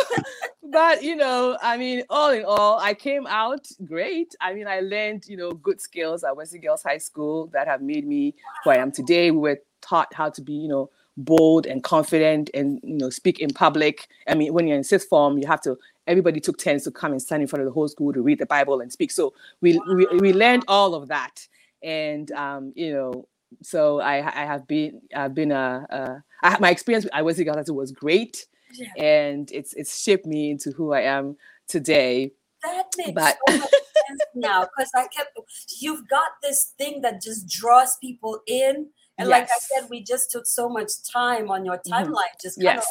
but 0.71 1.03
you 1.03 1.15
know, 1.15 1.57
I 1.61 1.77
mean, 1.77 2.03
all 2.09 2.31
in 2.31 2.43
all, 2.45 2.79
I 2.79 2.93
came 2.93 3.27
out 3.27 3.67
great. 3.85 4.35
I 4.41 4.53
mean, 4.53 4.67
I 4.67 4.81
learned, 4.81 5.25
you 5.27 5.37
know, 5.37 5.51
good 5.51 5.81
skills 5.81 6.23
at 6.23 6.35
Wesley 6.35 6.59
Girls 6.59 6.83
High 6.83 6.97
School 6.97 7.47
that 7.53 7.67
have 7.67 7.81
made 7.81 8.07
me 8.07 8.35
who 8.63 8.71
I 8.71 8.77
am 8.77 8.91
today. 8.91 9.31
We 9.31 9.37
were 9.37 9.59
taught 9.81 10.13
how 10.13 10.29
to 10.29 10.41
be, 10.41 10.53
you 10.53 10.67
know, 10.67 10.89
bold 11.17 11.65
and 11.65 11.83
confident 11.83 12.49
and 12.53 12.79
you 12.83 12.97
know, 12.97 13.09
speak 13.09 13.39
in 13.39 13.49
public. 13.51 14.07
I 14.27 14.35
mean, 14.35 14.53
when 14.53 14.67
you're 14.67 14.77
in 14.77 14.83
sixth 14.83 15.07
form, 15.07 15.37
you 15.37 15.47
have 15.47 15.61
to 15.61 15.77
everybody 16.07 16.39
took 16.39 16.57
turns 16.57 16.83
to 16.83 16.91
come 16.91 17.11
and 17.11 17.21
stand 17.21 17.41
in 17.41 17.47
front 17.47 17.61
of 17.61 17.65
the 17.65 17.73
whole 17.73 17.87
school 17.87 18.13
to 18.13 18.21
read 18.21 18.39
the 18.39 18.45
Bible 18.45 18.81
and 18.81 18.91
speak. 18.91 19.11
So 19.11 19.33
we 19.61 19.79
we, 19.87 20.05
we 20.19 20.33
learned 20.33 20.63
all 20.67 20.95
of 20.95 21.07
that. 21.07 21.47
And 21.83 22.31
um, 22.31 22.73
you 22.75 22.93
know, 22.93 23.27
so 23.61 23.99
I 23.99 24.17
I 24.17 24.45
have 24.45 24.67
been 24.67 25.01
I've 25.15 25.33
been 25.33 25.51
a, 25.51 25.85
a 25.89 26.23
I, 26.43 26.59
my 26.59 26.69
experience 26.69 27.07
at 27.13 27.23
Wesley 27.23 27.43
Girls 27.43 27.57
High 27.57 27.63
School 27.63 27.77
was 27.77 27.91
great 27.91 28.45
Yeah. 28.73 28.87
and 28.97 29.51
it's 29.51 29.73
it's 29.73 30.01
shaped 30.01 30.25
me 30.25 30.51
into 30.51 30.71
who 30.71 30.93
I 30.93 31.01
am 31.01 31.37
today. 31.67 32.31
That 32.63 32.85
makes 32.97 33.11
But- 33.11 33.37
so 33.47 33.57
much 33.57 33.69
sense 34.07 34.21
now 34.33 34.63
because 34.65 34.91
I 34.95 35.07
kept. 35.07 35.37
You've 35.79 36.07
got 36.09 36.31
this 36.41 36.73
thing 36.77 37.01
that 37.01 37.21
just 37.21 37.47
draws 37.47 37.97
people 37.97 38.41
in, 38.47 38.87
and 39.17 39.29
like 39.29 39.43
I 39.49 39.57
said, 39.59 39.89
we 39.89 40.01
just 40.03 40.31
took 40.31 40.45
so 40.47 40.67
much 40.67 40.91
time 41.11 41.49
on 41.51 41.63
your 41.65 41.77
Mhm. 41.77 41.91
timeline, 41.91 42.41
just 42.41 42.61
kind 42.61 42.79
of 42.79 42.85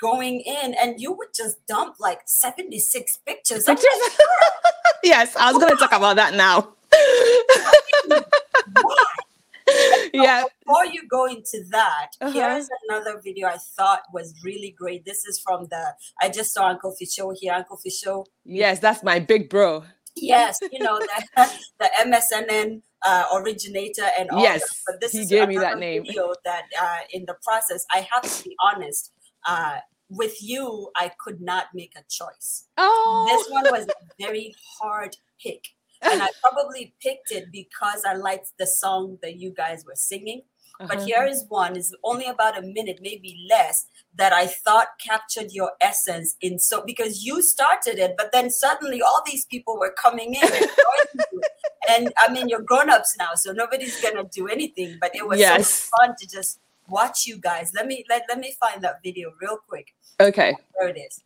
going 0.00 0.40
in, 0.40 0.74
and 0.74 1.00
you 1.00 1.12
would 1.12 1.34
just 1.34 1.64
dump 1.66 1.96
like 2.00 2.20
seventy 2.26 2.78
six 2.78 3.16
pictures. 3.26 3.68
I'm 3.68 3.76
pictures. 3.76 4.18
yes, 5.02 5.36
I 5.36 5.52
was 5.52 5.60
going 5.62 5.72
to 5.76 5.78
talk 5.78 5.92
about 5.92 6.16
that 6.16 6.34
now. 6.34 6.74
why? 8.82 9.04
yeah, 10.14 10.44
Before 10.66 10.86
you 10.86 11.06
go 11.08 11.26
into 11.26 11.64
that, 11.70 12.10
Uh-huh. 12.20 12.30
here's 12.32 12.68
another 12.88 13.20
video 13.22 13.48
I 13.48 13.58
thought 13.76 14.02
was 14.12 14.34
really 14.44 14.74
great. 14.78 15.04
This 15.04 15.24
is 15.26 15.40
from 15.40 15.66
the. 15.70 15.94
I 16.20 16.28
just 16.28 16.52
saw 16.52 16.68
Uncle 16.68 16.94
Fisho 17.00 17.34
here. 17.38 17.52
Uncle 17.54 17.78
Fisho 17.84 18.24
yes, 18.44 18.78
that's 18.80 19.02
my 19.02 19.18
big 19.18 19.48
bro. 19.48 19.84
Yes, 20.16 20.58
you 20.72 20.80
know 20.80 20.98
the, 20.98 21.50
the 21.78 21.90
MSNN 22.00 22.82
uh, 23.06 23.24
originator 23.34 24.08
and 24.18 24.28
all 24.30 24.42
Yes. 24.42 24.82
But 24.86 25.00
this 25.00 25.12
he 25.12 25.20
is 25.20 25.30
gave 25.30 25.48
me 25.48 25.58
that 25.58 25.78
name. 25.78 26.04
Video 26.04 26.32
that 26.44 26.64
uh, 26.80 26.98
in 27.12 27.24
the 27.26 27.36
process, 27.44 27.84
I 27.92 28.06
have 28.12 28.22
to 28.22 28.44
be 28.44 28.56
honest. 28.62 29.12
Uh, 29.46 29.78
with 30.10 30.42
you, 30.42 30.90
I 30.96 31.12
could 31.18 31.40
not 31.40 31.66
make 31.74 31.92
a 31.94 32.02
choice. 32.08 32.66
Oh, 32.78 33.26
This 33.28 33.48
one 33.52 33.64
was 33.70 33.86
a 33.88 33.92
very 34.24 34.54
hard 34.80 35.16
pick, 35.40 35.68
and 36.02 36.22
I 36.22 36.28
probably 36.42 36.94
picked 37.02 37.30
it 37.32 37.50
because 37.52 38.02
I 38.06 38.14
liked 38.14 38.52
the 38.58 38.66
song 38.66 39.18
that 39.22 39.36
you 39.36 39.50
guys 39.50 39.84
were 39.84 39.96
singing. 39.96 40.42
But 40.80 40.98
Uh-huh. 40.98 41.06
here 41.06 41.24
is 41.24 41.44
one, 41.48 41.76
is 41.76 41.92
only 42.04 42.26
about 42.26 42.56
a 42.56 42.62
minute, 42.62 43.00
maybe 43.02 43.44
less, 43.50 43.86
that 44.14 44.32
I 44.32 44.46
thought 44.46 44.88
captured 45.04 45.50
your 45.50 45.72
essence 45.80 46.36
in 46.40 46.60
so 46.60 46.82
because 46.84 47.24
you 47.24 47.42
started 47.42 47.98
it, 47.98 48.14
but 48.16 48.30
then 48.32 48.48
suddenly 48.48 49.02
all 49.02 49.20
these 49.26 49.44
people 49.46 49.76
were 49.76 49.92
coming 49.92 50.34
in 50.34 50.44
and. 50.52 50.70
And 51.88 52.12
I 52.18 52.30
mean 52.30 52.48
you're 52.50 52.60
grown-ups 52.60 53.16
now, 53.18 53.30
so 53.34 53.50
nobody's 53.52 53.98
gonna 54.02 54.24
do 54.30 54.46
anything. 54.46 54.98
But 55.00 55.16
it 55.16 55.26
was 55.26 55.38
Yes. 55.40 55.70
so 55.70 55.96
fun 55.96 56.14
to 56.18 56.28
just 56.28 56.60
watch 56.86 57.26
you 57.26 57.38
guys. 57.38 57.72
Let 57.74 57.86
me 57.86 58.04
let, 58.10 58.24
let 58.28 58.38
me 58.38 58.54
find 58.60 58.82
that 58.82 58.96
video 59.02 59.32
real 59.40 59.56
quick. 59.68 59.94
okay. 60.20 60.54
There 60.78 60.88
it 60.90 60.98
is. 60.98 61.24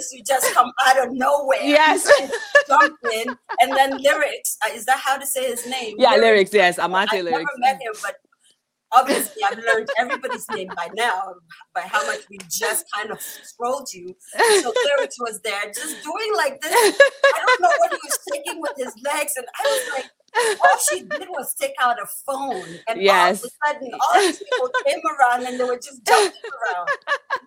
Cornelius 0.00 0.10
who 0.12 0.22
just 0.22 0.54
come 0.54 0.72
out 0.86 1.06
of 1.06 1.12
nowhere. 1.12 1.62
Yes. 1.62 2.10
jump 2.68 2.96
in, 3.12 3.36
and 3.60 3.72
then 3.72 3.98
lyrics. 3.98 4.56
Uh, 4.64 4.74
is 4.74 4.84
that 4.86 4.98
how 4.98 5.16
to 5.16 5.26
say 5.26 5.50
his 5.50 5.66
name? 5.66 5.96
Yeah, 5.98 6.16
lyrics. 6.16 6.52
Yes, 6.52 6.78
I 6.78 6.86
Amate 6.86 7.08
never 7.12 7.30
lyrics. 7.30 7.52
met 7.58 7.80
him, 7.80 7.92
but 8.02 8.16
obviously 8.92 9.42
I've 9.44 9.58
learned 9.58 9.88
everybody's 9.98 10.46
name 10.50 10.68
by 10.74 10.88
now 10.94 11.34
by 11.74 11.82
how 11.82 12.04
much 12.06 12.20
we 12.28 12.38
just 12.50 12.84
kind 12.92 13.10
of 13.10 13.20
scrolled 13.20 13.88
you. 13.92 14.14
So 14.62 14.72
lyrics 14.96 15.18
was 15.20 15.40
there, 15.42 15.66
just 15.66 16.02
doing 16.02 16.32
like 16.36 16.60
this. 16.60 16.72
I 16.74 17.44
don't 17.46 17.60
know 17.60 17.72
what 17.78 17.92
he 17.92 17.98
was 18.04 18.18
taking 18.32 18.60
with 18.60 18.72
his 18.76 18.94
legs, 19.04 19.32
and 19.36 19.46
I 19.64 19.68
was 19.68 19.94
like, 19.94 20.10
all 20.36 20.78
she 20.90 21.02
did 21.02 21.28
was 21.28 21.54
take 21.54 21.74
out 21.80 21.96
a 22.00 22.06
phone, 22.06 22.64
and 22.88 23.00
Yes. 23.00 23.42
all 23.42 23.48
of 23.48 23.52
a 23.52 23.74
sudden, 23.74 23.90
all 23.94 24.20
these 24.20 24.38
people 24.38 24.70
came 24.86 25.00
around 25.18 25.46
and 25.46 25.58
they 25.58 25.64
were 25.64 25.76
just 25.76 26.04
jumping 26.04 26.32
around. 26.32 26.88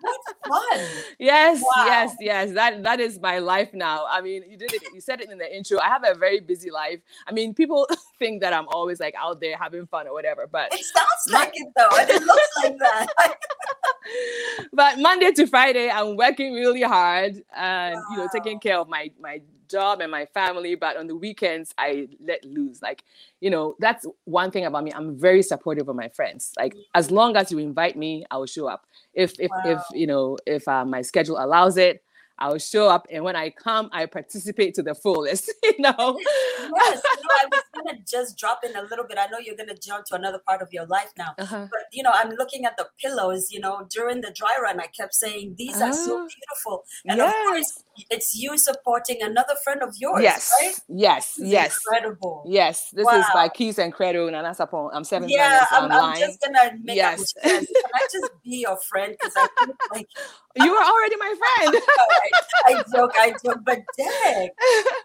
What 0.00 0.20
fun! 0.46 0.78
Yes, 1.18 1.62
yes, 1.86 2.10
Wow. 2.10 2.16
yes. 2.20 2.52
That 2.52 2.82
that 2.82 3.00
is 3.00 3.18
my 3.20 3.38
life 3.38 3.72
now. 3.72 4.06
I 4.08 4.20
mean, 4.20 4.42
you 4.48 4.56
did 4.56 4.72
it. 4.74 4.82
You 4.94 5.00
said 5.00 5.20
it 5.20 5.30
in 5.30 5.38
the 5.38 5.56
intro. 5.56 5.78
I 5.78 5.88
have 5.88 6.04
a 6.04 6.14
very 6.14 6.40
busy 6.40 6.70
life. 6.70 7.00
I 7.26 7.32
mean, 7.32 7.54
people 7.54 7.88
think 8.18 8.40
that 8.42 8.52
I'm 8.52 8.68
always 8.68 9.00
like 9.00 9.14
out 9.18 9.40
there 9.40 9.56
having 9.56 9.86
fun 9.86 10.06
or 10.06 10.12
whatever, 10.12 10.46
but 10.50 10.72
It 10.74 10.84
sounds 10.84 11.24
like 11.30 11.52
it 11.54 11.68
though, 11.76 11.88
and 11.98 12.10
it 12.10 12.22
looks 12.22 12.48
like 12.62 12.78
that. 12.78 13.06
but 14.72 14.98
Monday 14.98 15.32
to 15.32 15.46
Friday, 15.46 15.88
I'm 15.90 16.16
working 16.16 16.52
really 16.54 16.82
hard 16.82 17.42
and 17.56 17.96
you 18.10 18.16
know 18.18 18.28
taking 18.32 18.60
care 18.60 18.78
of 18.78 18.88
my 18.88 19.10
my 19.20 19.40
job 19.68 20.00
and 20.00 20.10
my 20.10 20.26
family. 20.26 20.74
But 20.74 20.96
on 20.96 21.06
the 21.06 21.16
weekends, 21.16 21.74
I 21.78 22.08
let 22.20 22.44
loose. 22.44 22.82
Like 22.82 23.04
you 23.40 23.50
know, 23.50 23.76
that's 23.78 24.06
one 24.24 24.50
thing 24.50 24.64
about 24.64 24.84
me. 24.84 24.92
I'm 24.92 25.18
very 25.18 25.42
supportive 25.42 25.88
of 25.88 25.96
my 25.96 26.08
friends. 26.08 26.52
Like 26.56 26.76
as 26.94 27.10
long 27.10 27.36
as 27.36 27.50
you 27.50 27.58
invite 27.58 27.96
me, 27.96 28.24
I 28.30 28.36
will 28.36 28.46
show 28.46 28.66
up. 28.68 28.86
If 29.12 29.38
if 29.38 29.50
if 29.64 29.80
you 29.92 30.06
know 30.06 30.38
if 30.46 30.66
uh, 30.68 30.84
my 30.84 31.02
schedule 31.02 31.36
allows 31.38 31.76
it. 31.76 32.02
I 32.38 32.48
will 32.48 32.58
show 32.58 32.88
up, 32.88 33.06
and 33.10 33.22
when 33.24 33.36
I 33.36 33.50
come, 33.50 33.88
I 33.92 34.06
participate 34.06 34.74
to 34.74 34.82
the 34.82 34.94
fullest. 34.94 35.50
You 35.64 35.80
know, 35.80 36.18
yes, 36.20 36.22
you 36.60 36.68
know, 36.70 37.34
I 37.40 37.46
was 37.50 37.62
gonna 37.74 37.98
just 38.08 38.38
drop 38.38 38.60
in 38.64 38.76
a 38.76 38.82
little 38.82 39.04
bit. 39.06 39.18
I 39.18 39.26
know 39.26 39.38
you're 39.38 39.56
gonna 39.56 39.74
jump 39.74 40.04
to 40.06 40.14
another 40.14 40.38
part 40.46 40.62
of 40.62 40.68
your 40.72 40.86
life 40.86 41.10
now, 41.18 41.34
uh-huh. 41.38 41.66
but 41.70 41.80
you 41.90 42.02
know, 42.02 42.10
I'm 42.12 42.30
looking 42.30 42.64
at 42.64 42.76
the 42.76 42.86
pillows. 43.00 43.50
You 43.50 43.60
know, 43.60 43.86
during 43.90 44.20
the 44.20 44.30
dry 44.30 44.56
run, 44.62 44.78
I 44.78 44.86
kept 44.86 45.14
saying 45.14 45.54
these 45.58 45.80
are 45.80 45.92
so 45.92 46.20
Ah. 46.20 46.26
beautiful, 46.28 46.84
and 47.06 47.20
of 47.20 47.32
course, 47.32 47.82
it's 48.10 48.36
you 48.36 48.56
supporting 48.58 49.22
another 49.22 49.54
friend 49.64 49.82
of 49.82 49.94
yours, 49.98 50.22
yes, 50.22 50.52
right? 50.60 50.74
yes, 50.88 51.34
yes, 51.38 51.76
incredible. 51.90 52.44
yes. 52.46 52.90
This 52.90 53.08
is 53.08 53.24
by 53.32 53.48
Keys 53.48 53.78
and 53.78 53.92
Credo, 53.92 54.28
and. 54.28 54.36
I'm 54.36 55.04
seven 55.04 55.28
Yeah, 55.28 55.66
I'm. 55.70 55.90
I'm 55.90 56.18
just 56.18 56.40
gonna 56.40 56.72
make 56.82 56.96
Yes. 56.96 57.32
Can 57.42 57.66
I 57.94 58.06
just 58.12 58.30
be 58.44 58.58
your 58.58 58.76
friend? 58.76 59.16
Because 59.18 59.32
I 59.36 59.48
feel 59.64 59.74
like 59.92 60.08
You 60.56 60.72
are 60.72 60.84
already 60.84 61.16
my 61.16 61.34
friend. 61.58 61.74
I 62.66 62.74
joke, 62.94 63.12
I 63.18 63.30
joke, 63.44 63.58
but 63.64 63.78
dang, 63.98 64.50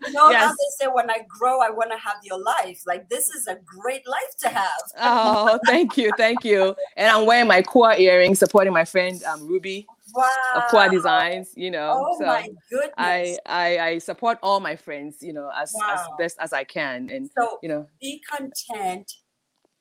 you 0.05 0.11
know, 0.13 0.29
now 0.29 0.31
Yes. 0.31 0.55
they 0.57 0.85
say 0.85 0.91
when 0.91 1.09
I 1.09 1.19
grow, 1.27 1.59
I 1.61 1.69
want 1.69 1.91
to 1.91 1.97
have 1.97 2.17
your 2.23 2.39
life. 2.41 2.81
Like 2.85 3.09
this 3.09 3.29
is 3.29 3.47
a 3.47 3.57
great 3.65 4.07
life 4.07 4.37
to 4.41 4.49
have. 4.49 4.81
oh, 4.99 5.59
thank 5.65 5.97
you, 5.97 6.11
thank 6.13 6.45
you. 6.45 6.75
And 6.95 7.09
I'm 7.09 7.25
wearing 7.25 7.47
my 7.47 7.61
core 7.61 7.93
earrings, 7.93 8.39
supporting 8.39 8.73
my 8.73 8.85
friend 8.85 9.21
um, 9.23 9.47
Ruby 9.47 9.87
Wow. 10.13 10.29
of 10.55 10.67
Core 10.67 10.89
Designs. 10.89 11.51
You 11.55 11.71
know, 11.71 12.05
Oh 12.09 12.17
so 12.19 12.25
my 12.25 12.49
goodness. 12.69 12.93
I, 12.97 13.37
I 13.45 13.79
I 13.79 13.97
support 13.97 14.37
all 14.41 14.59
my 14.59 14.75
friends. 14.75 15.17
You 15.21 15.33
know, 15.33 15.51
as 15.55 15.73
as 15.91 15.99
best 16.17 16.37
as 16.39 16.53
I 16.53 16.63
can, 16.63 17.09
and 17.09 17.29
so 17.37 17.59
you 17.61 17.69
know. 17.69 17.87
be 18.01 18.21
content, 18.29 19.11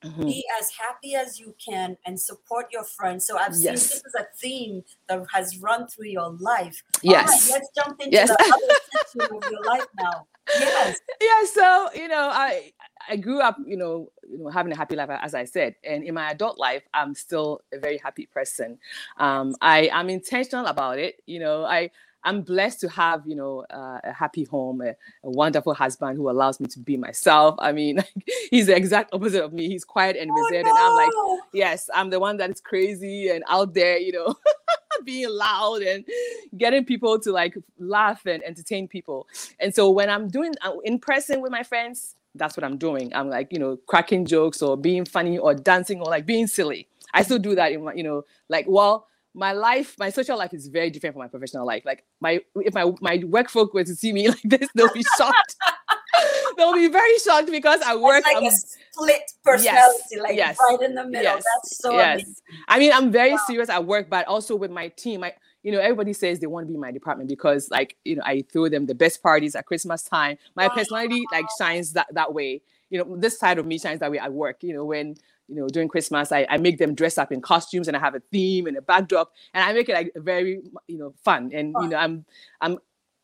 mhm. 0.03 0.25
be 0.25 0.43
as 0.59 0.71
happy 0.71 1.15
as 1.15 1.39
you 1.39 1.55
can, 1.63 1.97
and 2.05 2.19
support 2.19 2.67
your 2.71 2.83
friends. 2.83 3.25
So 3.27 3.37
I've 3.37 3.55
seen 3.55 3.71
this 3.73 3.95
is 3.95 4.15
a 4.17 4.25
theme 4.37 4.83
that 5.07 5.25
has 5.33 5.57
run 5.59 5.87
through 5.87 6.07
your 6.07 6.31
life. 6.39 6.83
Yes. 7.01 7.29
All 7.29 7.55
right, 7.55 7.61
let's 7.61 7.69
jump 7.75 7.99
into 8.01 8.11
Yes. 8.11 8.29
the 8.29 8.35
other 8.53 8.79
section 8.91 9.37
of 9.37 9.51
your 9.51 9.63
life 9.63 9.87
now. 9.99 10.27
Yes. 10.57 10.99
yeah 11.21 11.45
so 11.53 11.89
you 11.93 12.07
know 12.07 12.29
i 12.33 12.71
i 13.07 13.15
grew 13.15 13.39
up 13.39 13.55
you 13.67 13.77
know 13.77 14.09
you 14.27 14.39
know 14.39 14.49
having 14.49 14.71
a 14.71 14.75
happy 14.75 14.95
life 14.95 15.09
as 15.21 15.35
i 15.35 15.43
said 15.45 15.75
and 15.83 16.03
in 16.03 16.15
my 16.15 16.31
adult 16.31 16.57
life 16.57 16.81
i'm 16.93 17.13
still 17.13 17.61
a 17.71 17.77
very 17.77 17.97
happy 17.99 18.25
person 18.25 18.79
um 19.17 19.55
i 19.61 19.89
i'm 19.93 20.09
intentional 20.09 20.65
about 20.65 20.97
it 20.97 21.21
you 21.27 21.39
know 21.39 21.65
i 21.65 21.89
i'm 22.23 22.41
blessed 22.41 22.79
to 22.79 22.89
have 22.89 23.21
you 23.25 23.35
know 23.35 23.65
uh, 23.69 23.99
a 24.03 24.11
happy 24.13 24.43
home 24.45 24.81
a, 24.81 24.89
a 24.89 24.95
wonderful 25.29 25.73
husband 25.73 26.17
who 26.17 26.29
allows 26.29 26.59
me 26.59 26.67
to 26.67 26.79
be 26.79 26.97
myself. 26.97 27.55
I 27.59 27.71
mean 27.71 28.03
he's 28.51 28.67
the 28.67 28.75
exact 28.75 29.13
opposite 29.13 29.43
of 29.43 29.53
me. 29.53 29.67
He's 29.67 29.85
quiet 29.85 30.15
and 30.15 30.31
reserved 30.33 30.67
and 30.67 30.77
i'm 30.77 30.95
like 30.95 31.11
Oh, 31.13 31.41
yes 31.53 31.89
i'm 31.93 32.09
the 32.09 32.19
one 32.19 32.37
that 32.37 32.49
is 32.49 32.61
crazy 32.61 33.29
and 33.29 33.43
out 33.47 33.73
there 33.73 33.97
you 33.97 34.11
know 34.11 34.35
being 35.05 35.29
loud 35.29 35.81
and 35.81 36.03
getting 36.57 36.83
people 36.83 37.19
to 37.19 37.31
like 37.31 37.55
laugh 37.77 38.25
and 38.25 38.43
entertain 38.43 38.87
people. 38.87 39.27
And 39.59 39.73
so 39.73 39.89
when 39.89 40.09
i'm 40.09 40.27
doing 40.27 40.53
uh, 40.61 40.73
in 40.83 40.99
person 40.99 41.41
with 41.41 41.51
my 41.51 41.63
friends 41.63 42.15
that's 42.35 42.55
what 42.55 42.63
i'm 42.63 42.77
doing. 42.77 43.11
I'm 43.15 43.29
like 43.29 43.51
you 43.51 43.59
know 43.59 43.77
cracking 43.87 44.25
jokes 44.25 44.61
or 44.61 44.77
being 44.77 45.05
funny 45.05 45.37
or 45.37 45.53
dancing 45.55 45.99
or 45.99 46.05
like 46.05 46.25
being 46.25 46.47
silly. 46.47 46.87
I 47.13 47.23
still 47.23 47.39
do 47.39 47.55
that 47.55 47.71
in 47.71 47.83
my 47.83 47.93
you 47.93 48.03
know 48.03 48.23
like 48.49 48.65
well 48.67 49.07
my 49.33 49.51
life 49.51 49.95
my 49.99 50.09
social 50.09 50.37
life 50.37 50.53
is 50.53 50.67
very 50.67 50.89
different 50.89 51.13
from 51.13 51.21
my 51.21 51.27
professional 51.27 51.65
life 51.65 51.83
like 51.85 52.03
my 52.19 52.39
if 52.55 52.73
my 52.73 52.91
my 53.01 53.23
work 53.27 53.49
folk 53.49 53.73
were 53.73 53.83
to 53.83 53.95
see 53.95 54.11
me 54.11 54.27
like 54.35 54.41
this 54.43 54.67
they'll 54.75 54.91
be 54.93 55.03
shocked 55.17 55.55
they'll 56.57 56.73
be 56.73 56.87
very 56.87 57.17
shocked 57.19 57.49
because 57.51 57.79
i 57.81 57.95
work 57.95 58.17
It's 58.17 58.27
like 58.27 58.35
I'm- 58.37 58.45
a 58.45 58.51
split 58.51 59.21
personality, 59.43 60.19
like 60.19 60.35
yes, 60.35 60.57
right 60.69 60.81
in 60.81 60.93
the 60.95 61.05
middle. 61.05 61.23
yes, 61.23 61.43
That's 61.55 61.77
so 61.77 61.93
yes. 61.93 62.15
amazing. 62.15 62.35
I 62.67 62.79
mean, 62.79 62.91
I'm 62.91 63.11
very 63.11 63.37
serious 63.47 63.69
at 63.69 63.85
work, 63.85 64.09
but 64.09 64.27
also 64.27 64.55
with 64.57 64.71
my 64.71 64.89
team. 64.89 65.23
I, 65.23 65.33
you 65.63 65.71
know, 65.71 65.79
everybody 65.79 66.11
says 66.11 66.39
they 66.41 66.47
want 66.47 66.65
to 66.65 66.67
be 66.67 66.73
in 66.75 66.81
my 66.81 66.91
department 66.91 67.29
because, 67.29 67.69
like, 67.71 67.95
you 68.03 68.17
know, 68.17 68.23
I 68.25 68.43
throw 68.51 68.67
them 68.67 68.87
the 68.87 68.93
best 68.95 69.23
parties 69.23 69.55
at 69.55 69.65
Christmas 69.67 70.03
time. 70.03 70.37
My 70.55 70.67
personality 70.67 71.23
like 71.31 71.45
shines 71.57 71.93
that 71.93 72.07
that 72.13 72.33
way. 72.33 72.61
You 72.89 72.99
know, 72.99 73.15
this 73.15 73.39
side 73.39 73.57
of 73.57 73.65
me 73.65 73.77
shines 73.79 74.01
that 74.01 74.11
way 74.11 74.19
at 74.19 74.33
work. 74.33 74.57
You 74.63 74.73
know, 74.73 74.83
when 74.83 75.15
you 75.49 75.55
know 75.55 75.67
during 75.67 75.89
Christmas, 75.89 76.31
I, 76.31 76.45
I 76.49 76.57
make 76.57 76.77
them 76.77 76.95
dress 76.95 77.17
up 77.17 77.31
in 77.31 77.41
costumes 77.41 77.87
and 77.87 77.97
I 77.97 77.99
have 77.99 78.15
a 78.15 78.21
theme 78.31 78.67
and 78.67 78.77
a 78.77 78.81
backdrop, 78.81 79.31
and 79.53 79.63
I 79.63 79.73
make 79.73 79.89
it 79.89 79.93
like 79.93 80.11
very 80.15 80.61
you 80.87 80.97
know 80.97 81.13
fun. 81.23 81.51
And 81.53 81.75
you 81.81 81.89
know, 81.89 81.97
I'm 81.97 82.25
I'm 82.61 82.79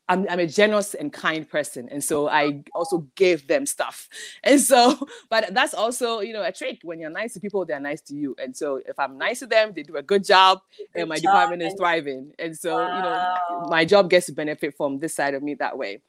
I'm, 0.07 0.27
I'm 0.29 0.39
a 0.39 0.47
generous 0.47 0.93
and 0.93 1.11
kind 1.11 1.49
person. 1.49 1.89
And 1.89 2.03
so 2.03 2.29
I 2.29 2.63
also 2.73 3.07
give 3.15 3.47
them 3.47 3.65
stuff. 3.65 4.07
And 4.43 4.61
so, 4.61 5.07
but 5.29 5.53
that's 5.53 5.73
also, 5.73 6.19
you 6.19 6.31
know, 6.33 6.43
a 6.43 6.51
trick. 6.51 6.79
When 6.83 6.99
you're 6.99 7.09
nice 7.09 7.33
to 7.33 7.39
people, 7.39 7.65
they're 7.65 7.79
nice 7.79 8.01
to 8.01 8.15
you. 8.15 8.35
And 8.37 8.55
so 8.55 8.79
if 8.85 8.99
I'm 8.99 9.17
nice 9.17 9.39
to 9.39 9.47
them, 9.47 9.73
they 9.75 9.81
do 9.81 9.97
a 9.97 10.03
good 10.03 10.23
job 10.23 10.59
and 10.93 11.09
my 11.09 11.15
Good 11.15 11.23
department 11.23 11.63
is 11.63 11.73
thriving. 11.73 12.31
And 12.37 12.55
so, 12.55 12.79
you 12.79 13.01
know, 13.01 13.35
my 13.69 13.85
job 13.85 14.09
gets 14.09 14.27
to 14.27 14.33
benefit 14.33 14.77
from 14.77 14.99
this 14.99 15.15
side 15.15 15.33
of 15.33 15.41
me 15.41 15.55
that 15.55 15.77
way. 15.77 16.01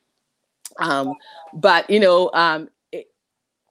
Um, 0.78 1.14
but, 1.54 1.88
you 1.88 2.00
know, 2.00 2.30
um, 2.34 2.68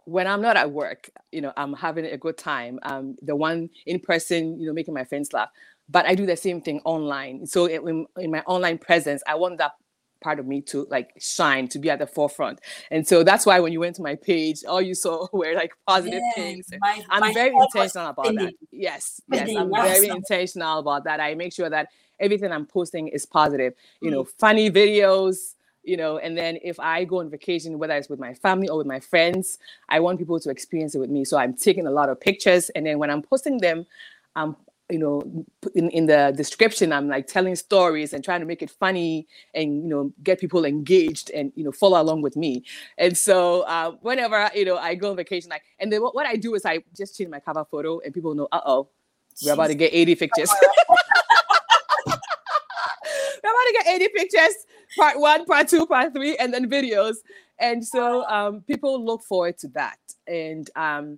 when 0.06 0.28
I'm 0.28 0.42
not 0.42 0.56
at 0.58 0.72
work, 0.72 1.10
you 1.32 1.42
know, 1.42 1.54
I'm 1.58 1.74
having 1.74 2.06
a 2.06 2.18
good 2.18 2.38
time. 2.38 2.80
Um, 2.84 3.16
the 3.22 3.36
one 3.36 3.70
in 3.86 4.00
person, 4.00 4.60
you 4.60 4.68
know, 4.68 4.74
making 4.74 4.94
my 4.94 5.04
friends 5.04 5.34
laugh. 5.34 5.50
But 5.90 6.06
I 6.06 6.16
do 6.16 6.26
the 6.26 6.38
same 6.38 6.62
thing 6.62 6.82
online. 6.86 7.46
So 7.46 7.66
in, 7.66 8.06
in 8.18 8.32
my 8.32 8.42
online 8.48 8.78
presence, 8.78 9.22
I 9.28 9.36
want 9.36 9.58
that 9.60 9.74
part 10.22 10.40
of 10.40 10.48
me 10.48 10.62
to 10.62 10.88
like 10.90 11.12
shine, 11.20 11.68
to 11.68 11.80
be 11.80 11.90
at 11.90 12.00
the 12.00 12.08
forefront. 12.08 12.60
And 12.90 13.08
so 13.08 13.24
that's 13.24 13.46
why 13.46 13.60
when 13.60 13.72
you 13.74 13.80
went 13.80 13.96
to 13.98 14.02
my 14.02 14.16
page, 14.16 14.64
all 14.68 14.82
you 14.82 14.96
saw 14.96 15.28
were 15.34 15.54
like 15.54 15.74
positive 15.88 16.22
Yes, 16.24 16.36
things. 16.36 16.68
My- 16.80 17.02
I'm 17.10 17.22
my 17.22 17.34
very 17.34 17.56
intentional 17.56 18.08
about 18.08 18.36
that. 18.36 18.54
Yes, 18.72 19.22
yes, 19.28 19.50
I'm 19.56 19.72
very 19.72 20.10
intentional 20.10 20.80
about 20.80 21.04
that. 21.04 21.20
I 21.20 21.36
make 21.36 21.54
sure 21.54 21.70
that 21.70 21.90
everything 22.20 22.52
I'm 22.52 22.66
posting 22.66 23.08
is 23.08 23.26
positive. 23.26 23.74
You 24.02 24.10
Mm. 24.10 24.14
know, 24.14 24.24
funny 24.40 24.72
videos. 24.72 25.54
You 25.86 25.98
know, 25.98 26.18
and 26.18 26.38
then 26.38 26.58
if 26.64 26.80
I 26.80 27.04
go 27.04 27.20
on 27.20 27.30
vacation, 27.30 27.78
whether 27.78 27.96
it's 27.96 28.10
with 28.10 28.20
my 28.20 28.34
family 28.34 28.68
or 28.68 28.78
with 28.78 28.88
my 28.88 29.00
friends, 29.00 29.58
I 29.90 30.00
want 30.00 30.20
people 30.20 30.40
to 30.40 30.50
experience 30.50 30.96
it 30.96 31.00
with 31.00 31.10
me. 31.10 31.26
So 31.26 31.38
I'm 31.38 31.54
taking 31.54 31.88
a 31.88 31.92
lot 31.92 32.10
of 32.10 32.20
pictures, 32.20 32.70
and 32.72 32.86
then 32.86 33.00
when 33.00 33.10
I'm 33.10 33.22
posting 33.22 33.60
them, 33.60 33.86
I'm 34.36 34.56
you 34.90 35.00
know 35.00 35.22
in, 35.74 35.90
in 35.90 36.06
the 36.06 36.32
description 36.38 36.94
i'm 36.94 37.08
like 37.08 37.26
telling 37.26 37.56
stories 37.56 38.14
and 38.14 38.24
trying 38.24 38.40
to 38.40 38.46
make 38.46 38.62
it 38.62 38.70
funny 38.70 39.28
and 39.56 39.82
you 39.82 39.90
know 39.90 40.14
get 40.22 40.40
people 40.40 40.64
engaged 40.64 41.32
and 41.32 41.52
you 41.56 41.64
know 41.64 41.72
follow 41.72 42.00
along 42.00 42.22
with 42.22 42.36
me. 42.36 42.64
And 43.00 43.18
so 43.18 43.62
uh, 43.62 43.94
whenever 44.02 44.52
you 44.54 44.64
know 44.64 44.78
i 44.78 44.94
go 44.94 45.10
on 45.10 45.16
vacation 45.16 45.50
like 45.50 45.64
and 45.80 45.92
then 45.92 46.04
what, 46.04 46.14
what 46.14 46.28
i 46.28 46.36
do 46.36 46.54
is 46.54 46.66
i 46.66 46.84
just 46.96 47.18
change 47.18 47.32
my 47.32 47.40
cover 47.40 47.66
photo 47.66 48.00
and 48.02 48.14
people 48.14 48.36
know 48.36 48.48
uh-oh 48.52 48.88
we're 49.44 49.54
about 49.54 49.68
to 49.68 49.76
get 49.76 49.94
80 49.94 50.16
pictures. 50.16 50.50
We're 53.44 53.52
about 53.52 53.68
to 53.68 53.74
get 53.74 53.88
80 53.88 54.08
pictures 54.16 54.56
part 54.98 55.20
one 55.20 55.46
part 55.46 55.68
two 55.68 55.86
part 55.86 56.14
three 56.14 56.36
and 56.38 56.54
then 56.54 56.70
videos 56.70 57.16
and 57.60 57.86
so 57.86 58.26
um, 58.26 58.62
people 58.62 59.04
look 59.04 59.24
forward 59.24 59.58
to 59.58 59.68
that 59.70 60.00
and 60.28 60.70
um, 60.76 61.18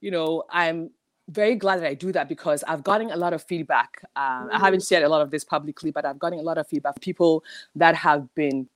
you 0.00 0.10
know 0.10 0.44
i'm 0.50 0.90
very 1.28 1.54
glad 1.54 1.80
that 1.80 1.86
I 1.86 1.94
do 1.94 2.12
that 2.12 2.28
because 2.28 2.62
I've 2.64 2.84
gotten 2.84 3.10
a 3.10 3.16
lot 3.16 3.32
of 3.32 3.42
feedback. 3.42 4.02
Um, 4.14 4.50
I 4.52 4.58
haven't 4.58 4.84
shared 4.84 5.04
a 5.04 5.08
lot 5.08 5.22
of 5.22 5.30
this 5.30 5.42
publicly, 5.42 5.90
but 5.90 6.04
I've 6.04 6.18
gotten 6.18 6.38
a 6.38 6.42
lot 6.42 6.58
of 6.58 6.68
feedback. 6.68 7.00
People 7.00 7.42
that 7.76 7.94
have 7.94 8.32
been 8.34 8.68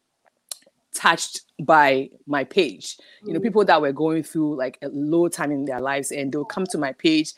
touched 0.94 1.42
by 1.60 2.10
my 2.26 2.44
page. 2.44 2.96
You 3.24 3.34
know, 3.34 3.40
people 3.40 3.64
that 3.64 3.80
were 3.80 3.92
going 3.92 4.22
through 4.22 4.56
like 4.56 4.78
a 4.82 4.88
low 4.88 5.28
time 5.28 5.52
in 5.52 5.64
their 5.64 5.80
lives, 5.80 6.10
and 6.10 6.32
they'll 6.32 6.44
come 6.44 6.64
to 6.66 6.78
my 6.78 6.92
page 6.92 7.34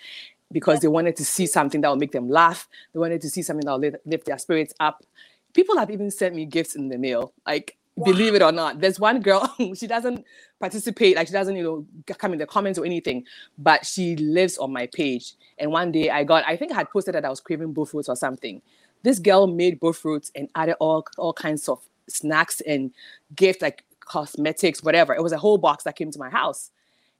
because 0.53 0.81
they 0.81 0.89
wanted 0.89 1.17
to 1.17 1.25
see 1.25 1.47
something 1.47 1.81
that 1.81 1.89
will 1.89 1.97
make 1.97 2.13
them 2.13 2.29
laugh. 2.29 2.69
They 2.93 2.99
wanted 2.99 3.21
to 3.23 3.31
see 3.31 3.43
something 3.43 3.65
that 3.67 3.73
will 3.73 3.79
lift, 3.79 3.97
lift 4.07 4.27
their 4.27 4.39
spirits 4.39 4.75
up. 4.81 5.05
People 5.53 5.79
have 5.79 5.91
even 5.91 6.11
sent 6.11 6.35
me 6.35 6.47
gifts 6.47 6.77
in 6.77 6.89
the 6.89 6.99
mail. 6.99 7.33
Like, 7.47 7.77
believe 8.05 8.35
it 8.35 8.43
or 8.43 8.53
not, 8.53 8.81
there's 8.81 9.01
one 9.01 9.21
girl. 9.21 9.53
she 9.75 9.87
doesn't 9.87 10.25
participate. 10.59 11.17
Like, 11.17 11.27
she 11.27 11.33
doesn't, 11.33 11.57
you 11.57 11.63
know, 11.63 12.15
come 12.15 12.33
in 12.33 12.39
the 12.39 12.47
comments 12.47 12.79
or 12.79 12.85
anything. 12.85 13.25
But 13.59 13.85
she 13.85 14.17
lives 14.17 14.59
on 14.59 14.73
my 14.73 14.87
page. 14.87 15.35
And 15.59 15.73
one 15.73 15.93
day 15.93 16.11
I 16.11 16.25
got, 16.25 16.45
I 16.47 16.57
think 16.57 16.73
I 16.73 16.77
had 16.77 16.91
posted 16.91 17.15
that 17.15 17.25
I 17.25 17.31
was 17.31 17.41
craving 17.41 17.75
bofrots 17.75 18.09
or 18.09 18.17
something. 18.17 18.63
This 19.03 19.19
girl 19.19 19.47
made 19.47 19.81
bofrots 19.81 20.31
and 20.35 20.49
added 20.55 20.77
all 20.79 21.07
all 21.17 21.33
kinds 21.33 21.69
of 21.69 21.81
snacks 22.07 22.61
and 22.61 22.93
gifts, 23.35 23.63
like 23.63 23.85
cosmetics, 24.01 24.83
whatever. 24.83 25.15
It 25.15 25.23
was 25.23 25.33
a 25.33 25.39
whole 25.39 25.57
box 25.57 25.85
that 25.85 25.97
came 25.97 26.11
to 26.11 26.19
my 26.19 26.29
house. 26.29 26.71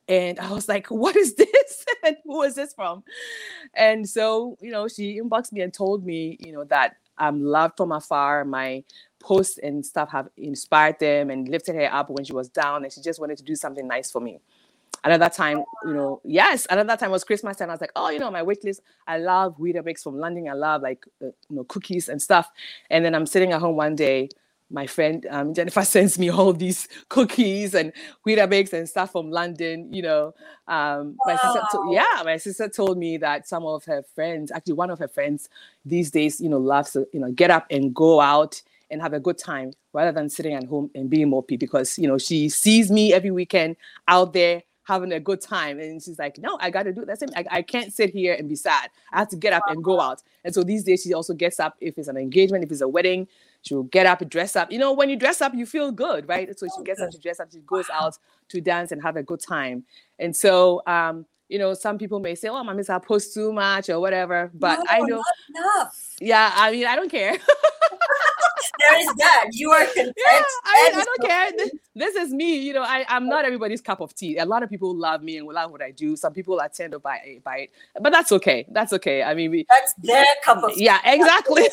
And 0.09 0.39
I 0.41 0.51
was 0.51 0.69
like, 0.69 0.89
what 0.89 1.17
is 1.17 1.35
this? 1.37 1.87
and 2.05 2.17
who 2.25 2.43
is 2.43 2.55
this 2.55 2.75
from? 2.75 3.05
And 3.75 4.09
so, 4.09 4.57
you 4.61 4.71
know, 4.71 4.89
she 4.89 5.21
inboxed 5.21 5.53
me 5.53 5.61
and 5.61 5.73
told 5.73 6.05
me, 6.05 6.37
you 6.41 6.53
know, 6.53 6.65
that 6.65 6.97
I'm 7.21 7.45
loved 7.45 7.77
from 7.77 7.93
afar. 7.93 8.45
My 8.45 8.83
posts 9.21 9.59
and 9.59 9.85
stuff 9.85 10.11
have 10.11 10.29
inspired 10.37 10.99
them 10.99 11.31
and 11.31 11.49
lifted 11.49 11.77
her 11.77 11.93
up 11.93 12.11
when 12.11 12.25
she 12.25 12.33
was 12.33 12.49
down. 12.49 12.83
And 12.83 12.93
she 12.93 13.01
just 13.01 13.21
wanted 13.21 13.39
to 13.39 13.45
do 13.45 13.55
something 13.55 13.87
nice 13.87 14.11
for 14.11 14.21
me. 14.21 14.41
Another 15.05 15.31
time, 15.31 15.63
you 15.85 15.95
know, 15.95 16.21
yes, 16.25 16.67
another 16.69 16.97
time 16.97 17.11
was 17.11 17.25
Christmas 17.25 17.61
and 17.61 17.71
I 17.71 17.75
was 17.75 17.81
like, 17.81 17.93
oh, 17.97 18.11
you 18.11 18.19
know, 18.19 18.31
my 18.31 18.43
wait 18.43 18.63
list. 18.65 18.83
I 19.07 19.19
love 19.19 19.57
Weetabix 19.59 20.03
from 20.03 20.19
London. 20.19 20.49
I 20.49 20.53
love 20.53 20.83
like, 20.83 21.07
uh, 21.23 21.27
you 21.27 21.57
know, 21.57 21.65
cookies 21.65 22.09
and 22.09 22.21
stuff. 22.21 22.51
And 22.91 23.05
then 23.05 23.15
I'm 23.15 23.25
sitting 23.25 23.53
at 23.53 23.61
home 23.61 23.77
one 23.77 23.95
day 23.95 24.29
my 24.71 24.87
friend 24.87 25.27
um, 25.31 25.55
Jennifer 25.55 25.83
sends 25.85 26.19
me 26.19 26.31
all 26.31 26.53
these 26.53 26.89
cookies 27.09 27.75
and 27.75 27.93
Weetabix 28.27 28.73
and 28.73 28.89
stuff 28.89 29.13
from 29.13 29.31
London. 29.31 29.93
You 29.93 30.03
know, 30.03 30.35
um, 30.69 31.17
my 31.27 31.37
sister, 31.37 31.61
to- 31.73 31.91
yeah, 31.93 32.23
my 32.25 32.37
sister 32.37 32.69
told 32.69 32.99
me 32.99 33.17
that 33.19 33.49
some 33.49 33.65
of 33.65 33.85
her 33.85 34.03
friends, 34.15 34.51
actually 34.51 34.75
one 34.75 34.91
of 34.91 34.99
her 34.99 35.09
friends, 35.09 35.49
these 35.85 36.11
days, 36.11 36.41
you 36.41 36.49
know, 36.49 36.59
loves 36.59 36.93
to 36.93 37.07
you 37.13 37.21
know 37.21 37.31
get 37.33 37.51
up 37.51 37.67
and 37.71 37.95
go 37.95 38.21
out 38.21 38.63
and 38.91 39.01
have 39.01 39.13
a 39.13 39.21
good 39.21 39.39
time 39.39 39.73
rather 39.93 40.13
than 40.13 40.29
sitting 40.29 40.55
at 40.55 40.65
home 40.65 40.91
and 40.95 41.09
being 41.11 41.31
mopey 41.31 41.59
because 41.59 41.99
you 41.99 42.09
know 42.09 42.19
she 42.19 42.49
sees 42.49 42.91
me 42.91 43.13
every 43.13 43.31
weekend 43.31 43.77
out 44.09 44.33
there 44.33 44.63
having 44.85 45.13
a 45.13 45.21
good 45.21 45.41
time 45.41 45.79
and 45.79 46.03
she's 46.03 46.19
like 46.19 46.37
no 46.39 46.59
i 46.61 46.69
got 46.69 46.83
to 46.83 46.93
do 46.93 47.05
that 47.05 47.19
same 47.19 47.29
I, 47.37 47.45
I 47.51 47.63
can't 47.63 47.93
sit 47.93 48.11
here 48.11 48.35
and 48.35 48.49
be 48.49 48.57
sad. 48.57 48.91
I 49.13 49.21
have 49.21 49.29
to 49.29 49.37
get 49.37 49.53
up 49.53 49.63
and 49.69 49.85
go 49.85 50.01
out. 50.01 50.23
And 50.45 50.53
so 50.53 50.65
these 50.65 50.83
days 50.83 51.03
she 51.03 51.15
also 51.15 51.33
gets 51.35 51.61
up 51.61 51.77
if 51.81 51.97
it's 51.97 52.09
an 52.09 52.17
engagement 52.17 52.65
if 52.65 52.73
it's 52.73 52.81
a 52.81 52.89
wedding 52.89 53.29
She 53.63 53.75
will 53.75 53.85
get 53.85 54.07
up, 54.07 54.27
dress 54.29 54.57
up. 54.57 54.73
You 54.73 54.79
know, 54.79 54.93
when 54.93 55.11
you 55.11 55.17
dress 55.17 55.41
up, 55.41 55.55
you 55.55 55.67
feel 55.67 55.93
good, 55.93 56.29
right? 56.29 56.59
So 56.59 56.67
she 56.75 56.83
gets 56.83 57.01
up, 57.01 57.13
she 57.13 57.19
dress 57.19 57.41
up, 57.41 57.53
she 57.53 57.61
goes 57.61 57.87
out 57.93 58.17
to 58.49 58.61
dance 58.61 58.91
and 58.91 59.03
have 59.03 59.17
a 59.17 59.23
good 59.23 59.41
time. 59.41 59.85
And 60.19 60.35
so, 60.35 60.83
um, 60.87 61.27
you 61.49 61.59
know, 61.59 61.75
some 61.75 61.99
people 61.99 62.21
may 62.21 62.35
say, 62.37 62.49
"Oh, 62.49 62.63
my 62.63 62.73
miss, 62.73 62.89
I 62.89 62.99
post 62.99 63.35
too 63.35 63.53
much 63.53 63.91
or 63.91 63.99
whatever," 64.01 64.51
but 64.55 64.79
no, 64.79 64.85
I 64.89 65.01
know, 65.01 65.23
enough. 65.49 66.15
yeah, 66.21 66.53
I 66.55 66.71
mean, 66.71 66.87
I 66.87 66.97
don't 66.97 67.11
care. 67.11 67.37
There 68.81 69.01
is 69.01 69.15
that. 69.17 69.47
You 69.53 69.71
are 69.71 69.85
content. 69.85 70.15
yeah, 70.17 70.43
I, 70.65 70.93
I 70.95 71.05
don't 71.05 71.29
care. 71.29 71.53
This, 71.57 71.71
this 71.95 72.15
is 72.17 72.33
me. 72.33 72.59
You 72.59 72.75
know, 72.75 72.83
I, 72.83 73.05
I'm 73.09 73.29
not 73.29 73.45
everybody's 73.45 73.81
cup 73.81 74.01
of 74.01 74.15
tea. 74.15 74.39
A 74.39 74.45
lot 74.45 74.63
of 74.63 74.71
people 74.71 74.95
love 74.95 75.23
me 75.23 75.37
and 75.37 75.47
will 75.47 75.55
love 75.55 75.71
what 75.71 75.83
I 75.83 75.91
do. 75.91 76.17
Some 76.17 76.33
people 76.33 76.61
are 76.61 76.69
tender 76.69 76.99
by 76.99 77.41
by 77.45 77.57
it, 77.59 77.71
but 78.01 78.13
that's 78.13 78.33
okay. 78.33 78.67
That's 78.71 78.93
okay. 78.95 79.23
I 79.23 79.35
mean, 79.35 79.51
we, 79.51 79.67
That's 79.69 79.95
their 79.95 80.25
cup 80.45 80.63
of 80.63 80.75
tea. 80.75 80.85
yeah, 80.85 81.01
exactly. 81.05 81.69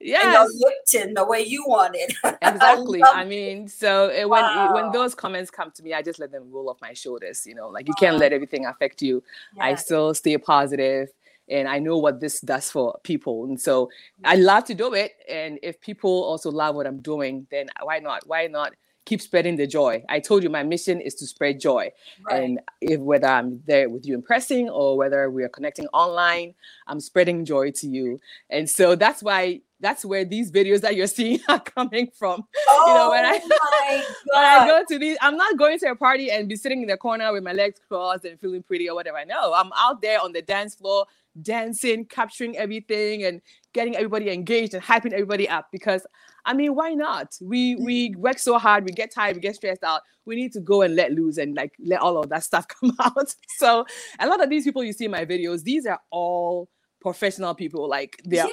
Yeah 0.00 0.18
and 0.22 0.32
yes, 0.32 0.50
your 0.54 0.70
Lipton 0.70 1.14
the 1.14 1.24
way 1.24 1.40
you 1.40 1.64
want 1.66 1.94
it. 1.94 2.14
exactly. 2.42 3.00
love 3.00 3.14
I 3.14 3.24
mean, 3.24 3.68
so 3.68 4.06
uh, 4.10 4.26
when 4.28 4.44
uh, 4.44 4.72
when 4.72 4.92
those 4.92 5.14
comments 5.14 5.50
come 5.50 5.70
to 5.72 5.82
me, 5.82 5.94
I 5.94 6.02
just 6.02 6.18
let 6.18 6.32
them 6.32 6.50
roll 6.50 6.70
off 6.70 6.80
my 6.80 6.92
shoulders. 6.92 7.46
You 7.46 7.54
know, 7.54 7.68
like 7.68 7.88
you 7.88 7.94
can't 7.94 8.18
let 8.18 8.32
everything 8.32 8.66
affect 8.66 9.02
you. 9.02 9.22
I 9.58 9.74
still 9.74 10.14
stay 10.14 10.36
positive 10.38 11.10
and 11.50 11.68
I 11.68 11.78
know 11.78 11.98
what 11.98 12.20
this 12.20 12.40
does 12.40 12.70
for 12.70 12.98
people. 13.02 13.44
And 13.44 13.60
so 13.60 13.86
mm-hmm. 13.86 14.26
I 14.26 14.34
love 14.36 14.64
to 14.64 14.74
do 14.74 14.94
it. 14.94 15.12
And 15.28 15.58
if 15.62 15.80
people 15.80 16.10
also 16.24 16.50
love 16.50 16.74
what 16.74 16.86
I'm 16.86 17.00
doing, 17.00 17.46
then 17.50 17.68
why 17.82 17.98
not? 17.98 18.26
Why 18.26 18.46
not 18.46 18.72
keep 19.08 19.20
spreading 19.22 19.56
the 19.56 19.66
joy? 19.66 20.04
I 20.08 20.20
told 20.20 20.42
you 20.42 20.50
my 20.50 20.62
mission 20.62 21.00
is 21.00 21.14
to 21.16 21.26
spread 21.26 21.58
joy. 21.60 21.90
Right. 22.30 22.42
And 22.42 22.60
if 22.80 23.00
whether 23.00 23.26
I'm 23.26 23.62
there 23.66 23.88
with 23.88 24.06
you 24.06 24.14
in 24.14 24.22
person 24.22 24.68
or 24.68 24.96
whether 24.98 25.30
we 25.30 25.42
are 25.44 25.48
connecting 25.48 25.86
online, 25.88 26.54
I'm 26.86 27.00
spreading 27.00 27.44
joy 27.44 27.70
to 27.72 27.86
you. 27.88 28.20
And 28.50 28.68
so 28.68 28.94
that's 28.94 29.22
why 29.22 29.62
that's 29.80 30.04
where 30.04 30.24
these 30.24 30.50
videos 30.50 30.80
that 30.80 30.96
you're 30.96 31.06
seeing 31.06 31.40
are 31.48 31.60
coming 31.60 32.08
from. 32.18 32.44
oh 32.68 32.94
know, 32.94 33.10
when 33.10 33.24
I- 33.24 33.40
oh 33.42 34.14
When 34.34 34.44
I 34.44 34.66
go 34.66 34.84
to 34.88 34.98
these, 34.98 35.16
I'm 35.20 35.36
not 35.36 35.56
going 35.56 35.78
to 35.78 35.90
a 35.90 35.96
party 35.96 36.30
and 36.30 36.48
be 36.48 36.56
sitting 36.56 36.82
in 36.82 36.88
the 36.88 36.96
corner 36.96 37.32
with 37.32 37.44
my 37.44 37.52
legs 37.52 37.80
crossed 37.88 38.24
and 38.24 38.38
feeling 38.38 38.62
pretty 38.62 38.88
or 38.90 38.94
whatever. 38.94 39.24
No, 39.26 39.54
I'm 39.54 39.70
out 39.76 40.02
there 40.02 40.20
on 40.20 40.32
the 40.32 40.42
dance 40.42 40.74
floor, 40.74 41.06
dancing, 41.40 42.04
capturing 42.04 42.56
everything, 42.56 43.24
and 43.24 43.40
getting 43.78 43.94
everybody 43.94 44.28
engaged 44.28 44.74
and 44.74 44.82
hyping 44.82 45.12
everybody 45.12 45.48
up. 45.48 45.68
Because 45.70 46.04
I 46.44 46.52
mean, 46.52 46.74
why 46.74 46.94
not? 46.94 47.36
We 47.40 47.76
we 47.76 48.12
work 48.16 48.40
so 48.40 48.58
hard, 48.58 48.84
we 48.84 48.90
get 48.90 49.14
tired, 49.14 49.36
we 49.36 49.40
get 49.40 49.54
stressed 49.54 49.84
out. 49.84 50.00
We 50.26 50.34
need 50.34 50.52
to 50.54 50.60
go 50.60 50.82
and 50.82 50.96
let 50.96 51.12
loose 51.12 51.38
and 51.38 51.54
like 51.54 51.74
let 51.78 52.00
all 52.00 52.18
of 52.18 52.28
that 52.30 52.42
stuff 52.42 52.66
come 52.80 52.92
out. 52.98 53.32
So 53.58 53.86
a 54.18 54.26
lot 54.26 54.42
of 54.42 54.50
these 54.50 54.64
people 54.64 54.82
you 54.82 54.92
see 54.92 55.04
in 55.04 55.12
my 55.12 55.24
videos, 55.24 55.62
these 55.62 55.86
are 55.86 56.00
all 56.10 56.68
professional 57.00 57.54
people. 57.54 57.88
Like 57.88 58.20
they're 58.24 58.48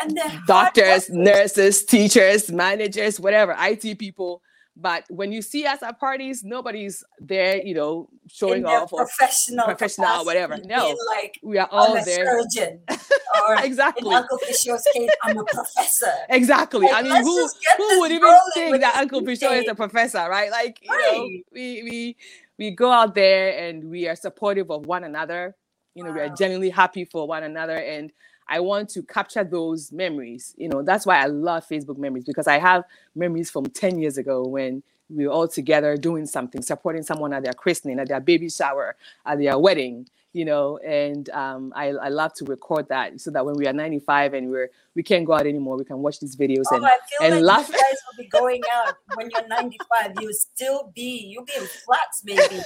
and 0.00 0.16
they're 0.16 0.42
doctors, 0.46 1.10
nurses, 1.10 1.84
teachers, 1.84 2.50
managers, 2.50 3.20
whatever, 3.20 3.54
IT 3.58 3.98
people. 3.98 4.40
But 4.80 5.04
when 5.08 5.32
you 5.32 5.42
see 5.42 5.66
us 5.66 5.82
at 5.82 5.98
parties, 5.98 6.44
nobody's 6.44 7.02
there, 7.18 7.60
you 7.60 7.74
know, 7.74 8.08
showing 8.28 8.60
in 8.60 8.66
off 8.66 8.92
or 8.92 9.00
professional, 9.00 9.64
professional 9.64 10.20
or 10.20 10.24
whatever. 10.24 10.56
No. 10.64 10.96
like 11.16 11.40
we 11.42 11.58
are 11.58 11.68
all 11.72 11.96
a 11.96 12.04
there. 12.04 12.40
surgeon, 12.40 12.80
or 12.88 13.56
Exactly. 13.64 14.14
Uncle 14.14 14.38
Fisher's 14.38 14.86
case, 14.94 15.10
I'm 15.24 15.38
a 15.38 15.44
professor. 15.44 16.12
Exactly. 16.28 16.86
Like, 16.86 16.94
I 16.94 17.02
mean, 17.02 17.22
who 17.22 17.48
who 17.76 18.00
would 18.00 18.12
even 18.12 18.32
think 18.54 18.80
that 18.80 18.94
Uncle 18.96 19.24
Fisher 19.24 19.52
is 19.52 19.66
a 19.66 19.74
professor, 19.74 20.24
right? 20.30 20.50
Like, 20.52 20.78
you 20.82 20.96
know, 20.96 21.28
we 21.52 21.82
we 21.82 22.16
we 22.56 22.70
go 22.70 22.92
out 22.92 23.16
there 23.16 23.58
and 23.58 23.90
we 23.90 24.06
are 24.06 24.14
supportive 24.14 24.70
of 24.70 24.86
one 24.86 25.02
another. 25.02 25.56
You 25.94 26.04
know, 26.04 26.12
we 26.12 26.20
are 26.20 26.28
genuinely 26.28 26.70
happy 26.70 27.04
for 27.04 27.26
one 27.26 27.42
another, 27.42 27.76
and 27.76 28.12
I 28.48 28.60
want 28.60 28.88
to 28.90 29.02
capture 29.02 29.44
those 29.44 29.92
memories. 29.92 30.54
You 30.56 30.68
know, 30.68 30.82
that's 30.82 31.06
why 31.06 31.22
I 31.22 31.26
love 31.26 31.66
Facebook 31.68 31.98
memories 31.98 32.24
because 32.24 32.46
I 32.46 32.58
have 32.58 32.84
memories 33.14 33.50
from 33.50 33.66
ten 33.66 33.98
years 33.98 34.18
ago 34.18 34.46
when 34.46 34.82
we 35.10 35.26
were 35.26 35.32
all 35.32 35.48
together 35.48 35.96
doing 35.96 36.26
something, 36.26 36.62
supporting 36.62 37.02
someone 37.02 37.32
at 37.32 37.44
their 37.44 37.54
christening, 37.54 37.98
at 37.98 38.08
their 38.08 38.20
baby 38.20 38.48
shower, 38.50 38.96
at 39.24 39.38
their 39.38 39.58
wedding. 39.58 40.06
You 40.34 40.44
know, 40.44 40.76
and 40.78 41.28
um, 41.30 41.72
I, 41.74 41.88
I 41.88 42.08
love 42.10 42.32
to 42.34 42.44
record 42.44 42.88
that 42.90 43.18
so 43.20 43.30
that 43.30 43.46
when 43.46 43.56
we 43.56 43.66
are 43.66 43.72
95 43.72 44.34
and 44.34 44.50
we're 44.50 44.70
we 44.94 45.02
can't 45.02 45.24
go 45.24 45.32
out 45.32 45.46
anymore, 45.46 45.78
we 45.78 45.84
can 45.84 45.98
watch 45.98 46.20
these 46.20 46.36
videos 46.36 46.64
Oh, 46.70 46.76
and 46.76 46.84
I 46.86 46.90
feel 47.08 47.32
and 47.32 47.46
like 47.46 47.58
laugh. 47.58 47.68
you 47.68 47.74
guys 47.74 47.96
will 48.06 48.22
be 48.24 48.28
going 48.28 48.60
out 48.74 48.94
when 49.14 49.30
you're 49.30 49.48
95. 49.48 50.12
You'll 50.20 50.32
still 50.34 50.92
be, 50.94 51.24
you'll 51.30 51.44
be 51.46 51.54
in 51.56 51.66
flats 51.66 52.22
maybe, 52.24 52.60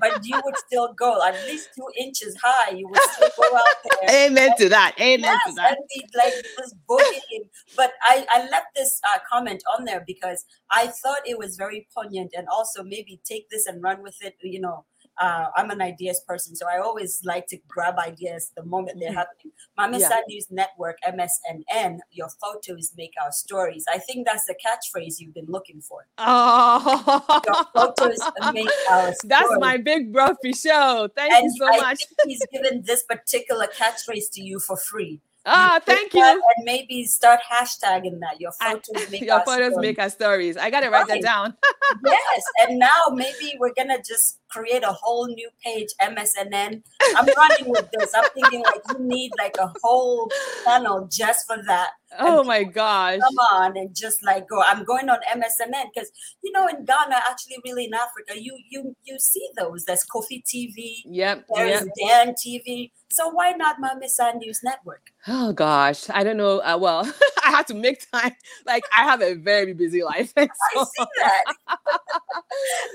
but 0.00 0.24
you 0.26 0.40
would 0.44 0.56
still 0.66 0.92
go 0.94 1.22
at 1.24 1.34
least 1.46 1.68
two 1.76 1.86
inches 1.98 2.36
high. 2.42 2.70
You 2.72 2.88
would 2.88 3.00
still 3.12 3.30
go 3.38 3.56
out 3.56 3.64
there. 4.00 4.10
Amen 4.26 4.50
to 4.58 4.68
that. 4.70 4.94
Amen 5.00 5.20
Yes, 5.20 5.40
to 5.48 5.52
that. 5.54 5.70
and 5.72 5.78
be 5.94 6.04
like 6.16 6.32
just 6.58 6.74
boogieing. 6.88 7.48
But 7.76 7.92
I, 8.02 8.26
I 8.30 8.48
left 8.50 8.68
this 8.74 9.00
uh, 9.14 9.18
comment 9.30 9.62
on 9.78 9.84
there 9.84 10.02
because 10.06 10.44
I 10.70 10.88
thought 10.88 11.20
it 11.26 11.38
was 11.38 11.56
very 11.56 11.86
poignant 11.94 12.32
and 12.36 12.48
also 12.48 12.82
maybe 12.82 13.20
take 13.24 13.50
this 13.50 13.66
and 13.66 13.82
run 13.82 14.02
with 14.02 14.16
it. 14.20 14.34
You 14.42 14.60
know, 14.60 14.84
uh, 15.20 15.46
I'm 15.56 15.70
an 15.70 15.80
ideas 15.82 16.20
person, 16.26 16.54
so 16.54 16.66
I 16.68 16.78
always 16.78 17.20
like 17.24 17.46
to 17.48 17.58
grab 17.68 17.98
ideas 17.98 18.52
the 18.56 18.64
moment 18.64 18.98
they're 19.00 19.10
Mhm. 19.10 19.14
happening. 19.14 19.52
Mame 19.76 19.94
Yeah. 20.00 20.10
Saah 20.10 20.22
News 20.28 20.46
Network, 20.50 20.98
MSNN, 21.06 22.00
your 22.10 22.28
photos 22.40 22.92
make 22.96 23.12
our 23.22 23.32
stories. 23.32 23.84
I 23.92 23.98
think 23.98 24.26
that's 24.26 24.46
the 24.46 24.54
catchphrase 24.64 25.16
you've 25.18 25.34
been 25.34 25.46
looking 25.48 25.80
for. 25.80 26.06
Oh, 26.18 27.42
Your 27.46 27.64
photos 27.74 28.18
make 28.52 28.68
our 28.90 29.12
stories. 29.14 29.18
that's 29.24 29.50
my 29.58 29.76
big 29.76 30.12
brothy 30.12 30.54
show. 30.56 31.08
Thank 31.16 31.32
and 31.32 31.44
you 31.44 31.54
so 31.58 31.66
I 31.66 31.76
much. 31.80 31.98
think 31.98 32.18
he's 32.26 32.46
given 32.52 32.82
this 32.82 33.02
particular 33.04 33.66
catchphrase 33.66 34.30
to 34.32 34.42
you 34.42 34.60
for 34.60 34.76
free. 34.76 35.20
Ah, 35.50 35.80
thank 35.84 36.12
you. 36.12 36.22
And 36.22 36.42
maybe 36.64 37.04
start 37.04 37.40
hashtagging 37.50 38.20
that. 38.20 38.40
Your 38.40 38.52
photos 38.52 39.10
make 39.10 39.22
Your 39.22 39.40
photos 39.44 39.76
make 39.78 39.98
our 39.98 40.10
stories. 40.10 40.56
I 40.56 40.70
gotta 40.70 40.90
write 40.90 41.08
that 41.08 41.22
down. 41.22 41.54
yes. 42.04 42.42
And 42.60 42.78
now 42.78 43.08
maybe 43.12 43.54
we're 43.58 43.72
gonna 43.74 43.98
just 44.02 44.40
create 44.48 44.82
a 44.82 44.92
whole 44.92 45.26
new 45.26 45.48
page, 45.64 45.88
MSNN. 46.02 46.82
I'm 47.16 47.26
running 47.36 47.70
with 47.70 47.88
this. 47.92 48.12
I'm 48.14 48.28
thinking 48.34 48.62
like 48.62 48.82
you 48.90 49.06
need 49.06 49.30
like 49.38 49.56
a 49.58 49.72
whole 49.82 50.30
channel 50.64 51.08
just 51.10 51.46
for 51.46 51.56
that. 51.66 51.90
Oh 52.18 52.42
my 52.42 52.64
gosh. 52.64 53.20
Come 53.20 53.38
on 53.52 53.76
and 53.76 53.94
just 53.94 54.22
like 54.24 54.48
go. 54.48 54.62
I'm 54.62 54.84
going 54.84 55.08
on 55.10 55.18
MSNN 55.30 55.86
because 55.94 56.10
you 56.42 56.52
know 56.52 56.66
in 56.66 56.84
Ghana, 56.84 57.16
actually, 57.28 57.56
really 57.64 57.84
in 57.84 57.94
Africa, 57.94 58.40
you 58.40 58.56
you 58.70 58.96
you 59.04 59.18
see 59.18 59.46
those. 59.58 59.84
There's 59.84 60.04
Kofi 60.06 60.42
TV. 60.42 61.02
Yep. 61.04 61.44
There 61.54 61.66
is 61.66 61.82
Yep. 61.98 62.08
Dan 62.08 62.34
TV. 62.34 62.90
So 63.10 63.28
why 63.30 63.52
not 63.52 63.76
Mame 63.80 64.06
Saah 64.08 64.34
News 64.36 64.60
Network? 64.62 65.10
Oh 65.26 65.52
gosh. 65.52 66.08
I 66.10 66.24
don't 66.24 66.36
know. 66.36 66.60
Uh, 66.60 66.76
well, 66.78 67.00
I 67.44 67.50
have 67.50 67.66
to 67.66 67.74
make 67.74 68.10
time. 68.10 68.32
Like 68.66 68.84
I 68.96 69.04
have 69.04 69.20
a 69.22 69.34
very 69.34 69.72
busy 69.74 70.02
life. 70.02 70.32
I 70.36 70.46
see 70.46 71.04
that. 71.18 71.44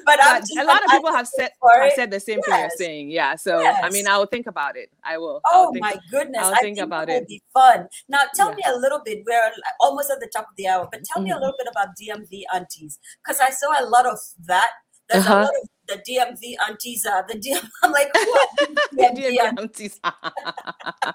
but 0.06 0.20
I'm 0.22 0.40
but 0.42 0.48
just, 0.48 0.58
a 0.58 0.64
lot 0.64 0.84
of 0.84 0.92
people 0.92 1.12
have 1.12 1.28
said 1.28 1.52
have 1.82 1.92
said 1.94 2.12
the 2.12 2.20
same 2.20 2.42
thing 2.42 2.60
you're 2.60 2.70
saying. 2.78 3.12
Yeah. 3.12 3.36
So 3.36 3.64
I 3.66 3.90
mean, 3.90 4.08
I 4.08 4.18
will 4.18 4.26
think 4.26 4.48
about 4.48 4.76
it. 4.78 4.90
I 5.04 5.18
will. 5.18 5.42
I'll 5.46 5.68
Oh 5.68 5.72
think- 5.72 5.82
my 5.84 5.96
goodness! 6.12 6.42
I'll 6.44 6.52
think 6.56 6.78
think 6.78 6.80
about 6.80 7.10
it 7.10 7.22
will 7.22 7.28
be 7.28 7.42
fun. 7.54 7.88
Now, 8.08 8.22
tell 8.36 8.50
Yeah. 8.50 8.56
me 8.56 8.64
a 8.68 8.76
little 8.78 9.02
bit. 9.04 9.24
We're 9.26 9.52
almost 9.80 10.10
at 10.12 10.20
the 10.20 10.28
top 10.34 10.46
of 10.50 10.56
the 10.58 10.68
hour, 10.68 10.88
but 10.92 11.02
tell 11.04 11.22
me 11.24 11.32
a 11.32 11.36
Mhm. 11.36 11.40
little 11.42 11.56
bit 11.58 11.68
about 11.70 11.90
DMV 12.00 12.44
aunties 12.54 13.00
because 13.24 13.40
I 13.40 13.50
saw 13.50 13.84
a 13.84 13.86
lot 13.86 14.06
of 14.06 14.20
that. 14.46 14.70
There's 15.10 15.26
Uh-huh. 15.26 15.40
a 15.40 15.44
lot 15.44 15.54
of 15.62 15.70
the 15.88 16.02
DMV 16.08 16.58
aunties. 16.68 17.06
Uh, 17.06 17.22
the 17.28 17.36
DM. 17.36 17.70
I'm 17.84 17.92
like, 17.92 18.08
are 18.16 18.66
these 18.68 18.78
DMV 19.38 19.60
aunties? 19.60 20.00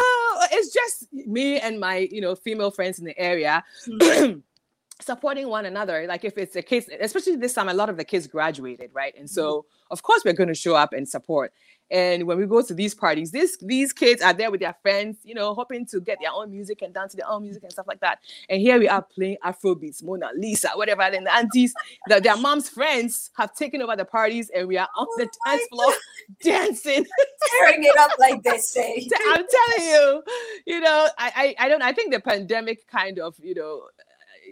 Oh, 0.00 0.46
it's 0.52 0.72
just 0.72 1.06
me 1.12 1.58
and 1.58 1.80
my, 1.80 2.08
you 2.10 2.20
know, 2.20 2.34
female 2.34 2.70
friends 2.70 2.98
in 2.98 3.04
the 3.04 3.18
area 3.18 3.64
Hmm. 3.86 4.32
supporting 5.00 5.48
one 5.48 5.64
another. 5.64 6.06
Like 6.08 6.24
if 6.24 6.36
it's 6.36 6.56
a 6.56 6.62
case, 6.62 6.88
especially 7.00 7.36
this 7.36 7.54
time, 7.54 7.68
a 7.68 7.74
lot 7.74 7.88
of 7.88 7.96
the 7.96 8.04
kids 8.04 8.26
graduated, 8.26 8.90
right? 8.92 9.14
And 9.16 9.28
so, 9.30 9.66
of 9.90 10.02
course, 10.02 10.22
we're 10.24 10.32
going 10.34 10.48
to 10.48 10.54
show 10.54 10.74
up 10.74 10.92
and 10.92 11.08
support. 11.08 11.52
And 11.90 12.26
when 12.26 12.38
we 12.38 12.46
go 12.46 12.62
to 12.62 12.74
these 12.74 12.94
parties, 12.94 13.30
these 13.30 13.56
these 13.58 13.92
kids 13.92 14.22
are 14.22 14.32
there 14.32 14.50
with 14.50 14.60
their 14.60 14.74
friends, 14.82 15.18
you 15.24 15.34
know, 15.34 15.54
hoping 15.54 15.86
to 15.86 16.00
get 16.00 16.18
their 16.20 16.32
own 16.32 16.50
music 16.50 16.82
and 16.82 16.92
dance 16.92 17.12
to 17.12 17.16
their 17.16 17.28
own 17.28 17.42
music 17.42 17.62
and 17.62 17.72
stuff 17.72 17.86
like 17.86 18.00
that. 18.00 18.18
And 18.48 18.60
here 18.60 18.78
we 18.78 18.88
are 18.88 19.02
playing 19.02 19.38
Afro 19.42 19.74
beats, 19.74 20.02
Mona 20.02 20.30
Lisa, 20.36 20.70
whatever. 20.74 21.02
And 21.02 21.26
the 21.26 21.34
aunties, 21.34 21.72
the, 22.06 22.20
their 22.20 22.36
mom's 22.36 22.68
friends 22.68 23.30
have 23.36 23.54
taken 23.54 23.80
over 23.82 23.96
the 23.96 24.04
parties, 24.04 24.50
and 24.54 24.68
we 24.68 24.76
are 24.76 24.88
on 24.96 25.06
the 25.16 25.28
Oh 25.46 25.50
dance 25.50 25.62
my 25.70 25.76
floor 25.76 25.92
dancing. 26.42 27.06
Tearing 27.50 27.84
it 27.84 27.96
up 27.98 28.12
like 28.18 28.42
they 28.42 28.58
say. 28.58 29.08
I'm 29.28 29.44
telling 29.48 29.90
you, 29.90 30.22
you 30.66 30.80
know, 30.80 31.08
I, 31.18 31.54
I 31.58 31.66
I 31.66 31.68
don't 31.68 31.82
I 31.82 31.92
think 31.92 32.12
the 32.12 32.20
pandemic 32.20 32.86
kind 32.88 33.18
of, 33.18 33.34
you 33.38 33.54
know, 33.54 33.82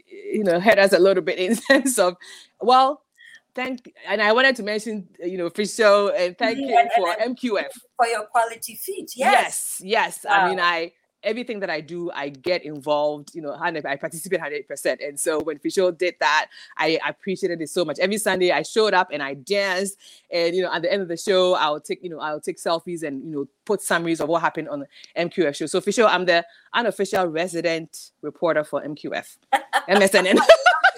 you 0.07 0.45
know, 0.45 0.61
hit 0.61 0.79
us 0.79 0.93
a 0.93 0.99
little 0.99 1.23
bit 1.23 1.39
in 1.39 1.55
sense 1.71 1.99
of, 1.99 2.17
well, 2.61 3.03
thank 3.57 3.93
and 4.07 4.23
I 4.23 4.33
wanted 4.33 4.55
to 4.57 4.63
mention, 4.63 5.09
uh, 5.23 5.27
you 5.27 5.39
know, 5.39 5.51
Fish 5.51 5.75
Show 5.75 6.11
and 6.11 6.37
thank 6.39 6.59
Mhm, 6.59 6.69
you 6.69 6.91
for 6.97 7.09
MQF. 7.21 7.73
for 7.97 8.07
your 8.07 8.25
quality 8.27 8.77
feet. 8.77 9.11
Yes. 9.17 9.81
Yes, 9.83 10.21
yes. 10.23 10.27
I 10.29 10.49
mean, 10.49 10.61
I 10.61 10.93
everything 11.23 11.59
that 11.59 11.69
I 11.71 11.81
do, 11.81 12.11
I 12.13 12.29
get 12.29 12.65
involved, 12.65 13.35
you 13.35 13.43
know, 13.43 13.53
I 13.53 13.97
participate 13.97 14.39
100%. 14.41 15.01
And 15.01 15.19
so 15.19 15.41
when 15.41 15.59
Fischl 15.59 15.97
did 15.97 16.15
that, 16.21 16.47
I 16.77 17.01
appreciated 17.05 17.61
it 17.61 17.69
so 17.69 17.85
much. 17.85 17.99
Every 17.99 18.19
Sunday 18.19 18.53
I 18.53 18.63
showed 18.63 18.95
up 18.95 19.09
and 19.13 19.21
I 19.21 19.35
danced. 19.35 19.97
And, 20.31 20.55
you 20.55 20.63
know, 20.63 20.73
at 20.73 20.83
the 20.83 20.93
end 20.93 21.03
of 21.03 21.09
the 21.09 21.17
show, 21.17 21.55
I'll 21.55 21.81
take, 21.81 22.05
you 22.05 22.11
know, 22.11 22.21
I'll 22.21 22.41
take 22.41 22.59
selfies 22.59 23.03
and, 23.03 23.25
you 23.25 23.31
know, 23.33 23.49
put 23.65 23.83
summaries 23.83 24.21
of 24.21 24.29
what 24.29 24.41
happened 24.41 24.69
on 24.69 24.81
the 24.81 24.87
MQF 25.17 25.57
show. 25.57 25.67
So 25.67 25.81
Fischl, 25.81 26.09
I'm 26.09 26.27
the 26.27 26.47
unofficial 26.75 27.27
resident 27.27 28.13
reporter 28.23 28.63
for 28.63 28.81
MQF, 28.83 29.37
MSNN. 29.89 30.39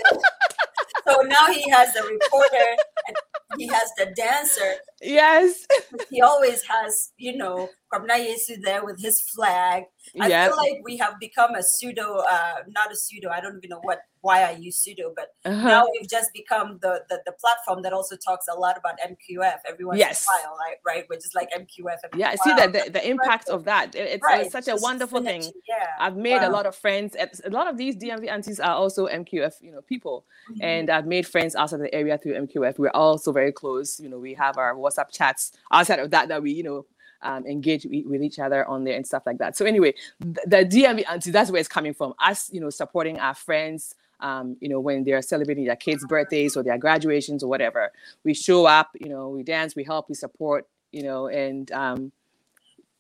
so 1.09 1.21
now 1.23 1.47
he 1.53 1.69
has 1.71 1.95
the 1.95 2.03
reporter 2.03 2.77
and 3.09 3.17
he 3.59 3.69
has 3.69 3.91
the 3.99 4.07
dancer. 4.17 4.75
Yes. 5.03 5.67
He 6.11 6.21
always 6.23 6.63
has, 6.65 7.13
you 7.17 7.37
know, 7.37 7.69
Kwabena 7.93 8.19
Yesu 8.19 8.61
there 8.63 8.85
with 8.85 9.01
his 9.01 9.21
flag. 9.21 9.85
I 10.21 10.29
yep. 10.29 10.49
feel 10.49 10.57
like 10.57 10.81
we 10.85 10.97
have 10.99 11.19
become 11.21 11.55
a 11.55 11.63
pseudo, 11.63 12.19
uh, 12.19 12.55
not 12.69 12.93
a 12.93 12.97
pseudo, 12.97 13.31
I 13.31 13.41
don't 13.41 13.57
even 13.59 13.71
know 13.71 13.81
what 13.83 14.01
why 14.21 14.43
I 14.43 14.51
use 14.53 14.77
pseudo, 14.77 15.13
but 15.15 15.29
uh-huh. 15.45 15.69
now 15.69 15.87
we've 15.93 16.09
just 16.09 16.33
become 16.33 16.79
the, 16.83 17.03
the, 17.09 17.21
the 17.25 17.33
platform 17.33 17.83
that 17.83 17.93
also 17.93 18.17
talks 18.17 18.47
a 18.53 18.59
lot 18.59 18.77
about 18.77 18.95
MQF. 19.01 19.59
Everyone's 19.69 19.99
yes. 19.99 20.27
while, 20.27 20.57
right? 20.59 20.77
Right? 20.85 21.05
We're 21.09 21.17
just 21.17 21.35
like 21.35 21.49
MQF. 21.51 21.97
yeah, 22.17 22.31
I 22.31 22.37
see 22.37 22.53
that 22.55 22.73
the, 22.73 22.91
the 22.91 23.09
impact 23.09 23.49
of 23.49 23.65
that. 23.65 23.95
It's, 23.95 24.23
right. 24.23 24.43
it's 24.43 24.53
such 24.53 24.69
a 24.69 24.77
wonderful 24.77 25.23
thing. 25.23 25.43
Yeah. 25.69 25.87
I've 25.99 26.17
made 26.17 26.43
wow. 26.43 26.49
a 26.49 26.51
lot 26.51 26.67
of 26.67 26.75
friends. 26.75 27.17
A 27.45 27.51
lot 27.51 27.69
of 27.69 27.77
these 27.77 27.97
DMV 27.97 28.29
aunties 28.29 28.61
are 28.61 28.75
also 28.75 29.07
MQF, 29.07 29.55
you 29.61 29.73
know, 29.73 29.83
people, 29.83 30.27
mm-hmm. 30.51 30.63
and 30.63 30.91
I've 30.91 31.07
made 31.07 31.27
friends 31.27 31.55
outside 31.55 31.81
the 31.81 31.95
area 31.95 32.19
through 32.19 32.35
MQF. 32.35 32.79
We're 32.79 32.91
also 32.91 33.33
very 33.33 33.53
close. 33.53 34.01
You 34.01 34.09
know, 34.09 34.19
we 34.19 34.35
have 34.35 34.59
our 34.59 34.77
WhatsApp 34.89 35.13
chats 35.13 35.53
outside 35.71 35.99
of 35.99 36.11
that 36.11 36.29
that 36.29 36.43
we, 36.43 36.53
you 36.53 36.63
know, 36.63 36.87
um, 37.23 37.47
engage 37.47 37.85
with 37.85 38.23
each 38.23 38.39
other 38.39 38.65
on 38.67 38.85
there 38.85 38.97
and 38.97 39.07
stuff 39.07 39.25
like 39.27 39.39
that. 39.39 39.57
So 39.57 39.65
anyway, 39.65 39.95
the, 40.21 40.41
the 40.47 40.57
DMV 40.65 41.05
auntie, 41.09 41.31
that's 41.31 41.51
where 41.51 41.61
it's 41.61 41.69
coming 41.69 41.95
from. 41.95 42.15
Us, 42.19 42.51
you 42.53 42.61
know, 42.61 42.71
supporting 42.71 43.19
our 43.19 43.35
friends, 43.35 43.95
um, 44.21 44.57
you 44.61 44.69
know, 44.69 44.81
when 44.81 45.05
they're 45.05 45.23
celebrating 45.23 45.65
their 45.65 45.77
kids' 45.77 46.05
birthdays 46.07 46.57
or 46.57 46.63
their 46.63 46.79
graduations 46.79 47.43
or 47.43 47.49
whatever. 47.49 47.91
We 48.25 48.35
show 48.35 48.67
up, 48.67 48.91
you 49.01 49.09
know, 49.09 49.29
we 49.29 49.43
dance, 49.43 49.75
we 49.75 49.85
help, 49.85 50.09
we 50.09 50.15
support, 50.15 50.67
you 50.93 51.03
know, 51.03 51.29
and 51.29 51.71
um, 51.73 52.13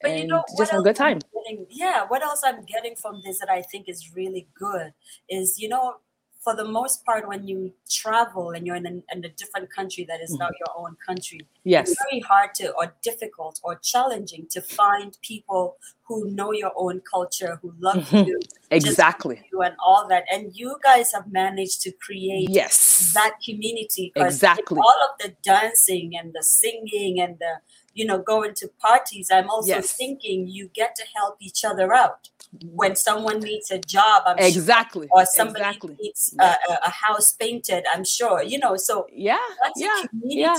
but 0.00 0.12
and 0.12 0.20
you 0.20 0.26
know, 0.28 0.44
just 0.56 0.72
a 0.72 0.80
good 0.80 0.96
time. 0.96 1.18
Getting, 1.34 1.66
yeah, 1.70 2.04
what 2.06 2.22
else 2.22 2.42
I'm 2.44 2.64
getting 2.64 2.94
from 2.94 3.20
this 3.24 3.40
that 3.40 3.50
I 3.50 3.62
think 3.62 3.88
is 3.88 4.14
really 4.14 4.46
good 4.54 4.92
is, 5.28 5.58
you 5.58 5.68
know, 5.68 5.96
for 6.40 6.54
the 6.54 6.64
most 6.64 7.04
part, 7.04 7.26
when 7.26 7.46
you 7.46 7.72
travel 7.90 8.50
and 8.50 8.66
you're 8.66 8.76
in 8.76 8.86
a, 8.86 9.14
in 9.14 9.24
a 9.24 9.28
different 9.28 9.70
country 9.74 10.04
that 10.08 10.20
is 10.20 10.30
mm-hmm. 10.30 10.44
not 10.44 10.52
your 10.58 10.74
own 10.76 10.96
country, 11.04 11.40
yes, 11.64 11.90
it's 11.90 12.04
very 12.08 12.20
hard 12.20 12.54
to, 12.56 12.72
or 12.72 12.94
difficult, 13.02 13.60
or 13.64 13.76
challenging 13.76 14.46
to 14.50 14.62
find 14.62 15.18
people 15.20 15.76
who 16.06 16.30
know 16.30 16.52
your 16.52 16.72
own 16.76 17.00
culture, 17.10 17.58
who 17.60 17.74
love 17.80 17.96
mm-hmm. 17.96 18.28
you, 18.28 18.40
exactly, 18.70 19.42
you 19.52 19.62
and 19.62 19.74
all 19.84 20.06
that. 20.08 20.24
And 20.32 20.52
you 20.54 20.76
guys 20.82 21.12
have 21.12 21.30
managed 21.30 21.82
to 21.82 21.92
create 21.92 22.48
yes 22.50 23.12
that 23.14 23.34
community 23.44 24.12
exactly. 24.14 24.78
All 24.78 24.98
of 25.10 25.18
the 25.20 25.34
dancing 25.42 26.12
and 26.16 26.32
the 26.32 26.42
singing 26.42 27.20
and 27.20 27.38
the 27.38 27.56
you 27.94 28.06
know 28.06 28.18
going 28.18 28.54
to 28.56 28.68
parties. 28.80 29.28
I'm 29.32 29.50
also 29.50 29.68
yes. 29.68 29.92
thinking 29.92 30.46
you 30.46 30.70
get 30.72 30.94
to 30.96 31.04
help 31.16 31.36
each 31.40 31.64
other 31.64 31.92
out 31.92 32.28
when 32.72 32.96
someone 32.96 33.40
needs 33.40 33.70
a 33.70 33.78
job 33.78 34.22
I'm 34.26 34.38
exactly 34.38 35.06
sure, 35.06 35.22
or 35.22 35.26
somebody 35.26 35.64
exactly. 35.64 35.96
needs 36.00 36.34
yeah. 36.38 36.56
a, 36.68 36.86
a, 36.86 36.90
house 36.90 37.32
painted 37.32 37.84
i'm 37.92 38.04
sure 38.04 38.42
you 38.42 38.58
know 38.58 38.76
so 38.76 39.06
yeah 39.12 39.38
yeah 39.76 40.02
yeah 40.24 40.56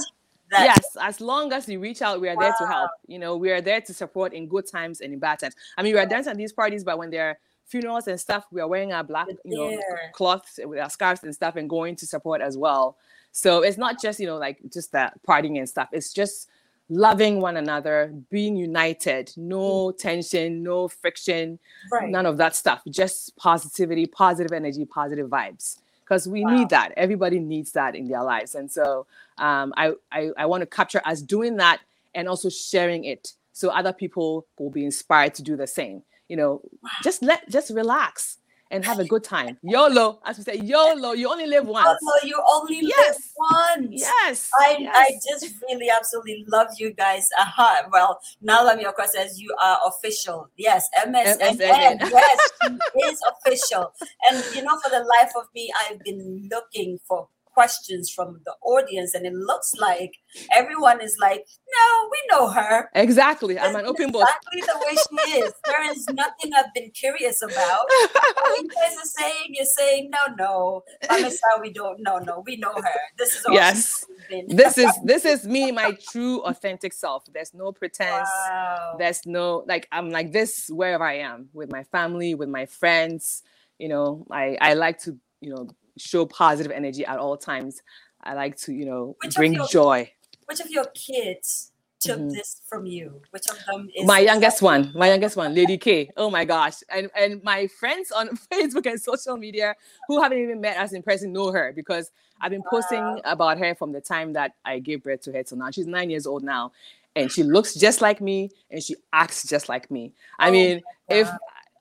yes 0.52 0.98
as 1.02 1.20
long 1.20 1.52
as 1.52 1.68
you 1.68 1.80
reach 1.80 2.02
out 2.02 2.22
we 2.22 2.30
are 2.30 2.36
wow. 2.36 2.42
there 2.42 2.54
to 2.60 2.68
help 2.68 2.92
you 3.08 3.20
know 3.20 3.36
we 3.36 3.52
are 3.52 3.62
there 3.62 3.82
to 3.82 3.94
support 3.94 4.34
in 4.34 4.48
good 4.48 4.68
times 4.68 5.02
and 5.02 5.14
in 5.14 5.20
bad 5.20 5.40
times 5.40 5.56
i 5.78 5.84
mean 5.84 5.94
we 5.94 6.00
are 6.00 6.06
dancing 6.06 6.32
at 6.32 6.38
these 6.38 6.54
parties 6.54 6.84
but 6.84 6.98
when 6.98 7.10
there 7.10 7.30
are 7.30 7.38
funerals 7.66 8.08
and 8.08 8.20
stuff 8.20 8.46
we 8.52 8.62
are 8.62 8.68
wearing 8.68 8.94
our 8.94 9.04
black 9.04 9.28
you 9.46 9.56
know 9.58 9.80
cloths 10.14 10.60
eh, 10.60 10.66
with 10.66 10.80
our 10.80 10.90
scarves 10.90 11.24
and 11.24 11.34
stuff 11.34 11.56
and 11.56 11.70
going 11.70 11.96
to 11.96 12.06
support 12.06 12.42
as 12.42 12.58
well 12.58 12.98
so 13.32 13.62
it's 13.62 13.78
not 13.78 14.02
just 14.02 14.20
you 14.20 14.28
know 14.28 14.38
like 14.38 14.60
just 14.72 14.92
that 14.92 15.14
partying 15.28 15.58
and 15.58 15.70
stuff 15.70 15.88
it's 15.92 16.12
just 16.14 16.50
loving 16.90 17.40
one 17.40 17.58
another, 17.58 18.12
being 18.30 18.56
united, 18.56 19.32
no 19.38 19.92
tension, 19.92 20.64
no 20.64 20.88
friction, 20.88 21.60
right. 21.92 22.10
none 22.10 22.26
of 22.26 22.38
that 22.38 22.56
stuff. 22.56 22.82
Just 22.90 23.36
positivity, 23.38 24.08
positive 24.08 24.52
energy, 24.52 24.86
positive 24.86 25.30
vibes. 25.30 25.78
Because 26.04 26.28
we 26.28 26.44
wow. 26.44 26.58
need 26.58 26.70
that. 26.70 26.92
Everybody 26.98 27.40
needs 27.40 27.72
that 27.74 27.96
in 27.96 28.08
their 28.08 28.24
lives. 28.24 28.56
And 28.56 28.72
so 28.72 29.06
um, 29.38 29.74
I, 29.78 29.94
I, 30.12 30.32
I 30.38 30.46
want 30.48 30.62
to 30.62 30.66
capture 30.66 31.02
us 31.06 31.22
doing 31.22 31.58
that 31.58 31.82
and 32.16 32.28
also 32.28 32.50
sharing 32.50 33.06
it 33.06 33.34
so 33.54 33.70
other 33.70 33.94
people 33.94 34.48
will 34.58 34.72
be 34.72 34.84
inspired 34.86 35.36
to 35.36 35.44
do 35.44 35.56
the 35.56 35.68
same. 35.68 36.02
You 36.28 36.38
know, 36.38 36.62
wow. 36.82 36.90
just 37.04 37.22
let 37.22 37.48
just 37.50 37.70
relax 37.72 38.39
and 38.72 38.86
have 38.86 39.00
a 39.00 39.06
good 39.06 39.24
time. 39.24 39.58
YOLO, 39.62 40.20
as 40.26 40.38
we 40.38 40.44
say, 40.44 40.58
YOLO, 40.58 41.14
you 41.14 41.30
only 41.30 41.48
live 41.48 41.66
once. 41.66 42.00
YOLO, 42.02 42.20
you 42.24 42.44
only 42.48 42.80
yes. 42.82 43.16
live 43.16 43.24
once. 43.38 43.88
Yes. 43.92 44.50
I, 44.60 44.78
yes. 44.80 44.96
I 44.96 45.12
just 45.28 45.56
really 45.68 45.90
absolutely 45.90 46.46
love 46.48 46.68
you 46.78 46.94
guys. 46.94 47.28
Uh-huh. 47.40 47.84
Well, 47.92 48.20
Nala 48.42 48.78
Miyoko 48.78 49.06
says 49.06 49.40
you 49.40 49.56
are 49.62 49.80
official. 49.88 50.50
Yes, 50.58 50.88
MSNN. 51.06 52.00
yes, 52.12 52.50
she 52.62 53.00
is 53.06 53.20
official. 53.32 53.92
And 54.30 54.44
you 54.56 54.64
know, 54.64 54.78
for 54.80 54.90
the 54.90 55.00
life 55.00 55.32
of 55.36 55.46
me, 55.56 55.72
I've 55.90 56.00
been 56.00 56.50
looking 56.52 57.00
for 57.08 57.28
questions 57.60 58.10
from 58.10 58.40
the 58.46 58.54
audience, 58.64 59.14
and 59.14 59.26
it 59.26 59.34
looks 59.34 59.74
like 59.88 60.14
everyone 60.56 61.02
is 61.02 61.16
like, 61.20 61.44
"No, 61.76 61.86
we 62.14 62.20
know 62.32 62.48
her." 62.60 62.90
Exactly, 62.96 63.60
I'm 63.60 63.76
an 63.76 63.86
open 63.86 64.14
book. 64.14 64.26
Exactly 64.30 64.62
the 64.72 64.78
way 64.86 64.94
she 65.06 65.40
is. 65.40 65.54
There 65.70 65.92
is 65.92 66.08
nothing 66.24 66.50
I've 66.58 66.74
been 66.74 66.92
curious 66.92 67.42
about. 67.42 67.84
What 67.90 68.62
you 68.62 68.70
guys 68.70 68.96
are 69.04 69.12
saying, 69.20 69.48
you're 69.58 69.74
saying, 69.80 70.10
"No, 70.16 70.24
no, 70.44 70.84
Vanessa, 71.06 71.50
we 71.62 71.70
don't. 71.80 72.00
No, 72.08 72.14
no, 72.30 72.44
we 72.48 72.56
know 72.64 72.76
her. 72.88 73.00
This 73.18 73.32
is 73.36 73.44
yes. 73.52 74.06
this 74.48 74.78
is 74.78 74.92
this 75.04 75.26
is 75.26 75.46
me, 75.46 75.64
my 75.82 75.90
true, 76.12 76.36
authentic 76.52 76.94
self. 76.94 77.26
There's 77.34 77.54
no 77.54 77.74
pretense. 77.74 78.30
Wow. 78.50 78.96
There's 79.00 79.22
no 79.26 79.66
like 79.68 79.86
I'm 79.92 80.10
like 80.18 80.32
this 80.32 80.70
wherever 80.70 81.04
I 81.04 81.18
am 81.32 81.50
with 81.54 81.70
my 81.78 81.84
family, 81.84 82.36
with 82.36 82.50
my 82.50 82.66
friends. 82.82 83.44
You 83.84 83.90
know, 83.90 84.26
I 84.32 84.58
I 84.62 84.72
like 84.86 85.00
to 85.06 85.18
you 85.42 85.50
know 85.54 85.68
show 86.00 86.26
positive 86.26 86.72
energy 86.72 87.06
at 87.06 87.20
all 87.20 87.38
times. 87.38 87.82
I 88.24 88.34
like 88.34 88.58
to, 88.58 88.74
you 88.74 88.86
know, 88.86 89.16
which 89.24 89.36
bring 89.36 89.54
your, 89.54 89.68
joy. 89.68 90.12
Which 90.46 90.60
of 90.60 90.70
your 90.70 90.86
kids 90.94 91.72
took 92.00 92.20
mm-hmm. 92.20 92.30
this 92.30 92.62
from 92.68 92.86
you? 92.86 93.22
Which 93.32 93.50
of 93.50 93.58
them 93.66 93.90
is 93.96 94.06
my 94.06 94.20
youngest 94.20 94.62
one? 94.62 94.92
My 94.96 95.10
youngest 95.10 95.36
one, 95.36 95.54
Lady 95.54 95.78
K. 95.78 96.10
Oh 96.18 96.30
my 96.30 96.46
gosh. 96.46 96.76
And 96.90 97.10
and 97.16 97.44
my 97.44 97.68
friends 97.68 98.12
on 98.12 98.30
Facebook 98.52 98.86
and 98.90 99.02
social 99.02 99.38
media 99.38 99.76
who 100.08 100.22
haven't 100.22 100.40
even 100.40 100.62
met 100.62 100.78
us 100.78 100.94
in 100.94 101.04
person 101.04 101.32
know 101.32 101.52
her 101.52 101.72
because 101.76 102.12
I've 102.42 102.52
been 102.52 102.62
wow. 102.62 102.70
posting 102.72 103.22
about 103.26 103.58
her 103.60 103.76
from 103.76 103.92
the 103.92 104.02
time 104.02 104.34
that 104.34 104.54
I 104.66 104.80
gave 104.80 105.04
birth 105.04 105.22
to 105.22 105.32
her 105.34 105.44
till 105.44 105.58
now. 105.58 105.72
She's 105.72 105.88
nine 105.88 106.10
years 106.10 106.26
old 106.26 106.44
now. 106.44 106.72
And 107.16 107.32
she 107.32 107.44
looks 107.44 107.74
just 107.74 108.02
like 108.02 108.22
me 108.22 108.52
and 108.70 108.82
she 108.82 108.96
acts 109.12 109.48
just 109.48 109.68
like 109.68 109.90
me. 109.92 110.14
I 110.38 110.50
oh 110.50 110.52
mean, 110.52 110.82
if 111.10 111.30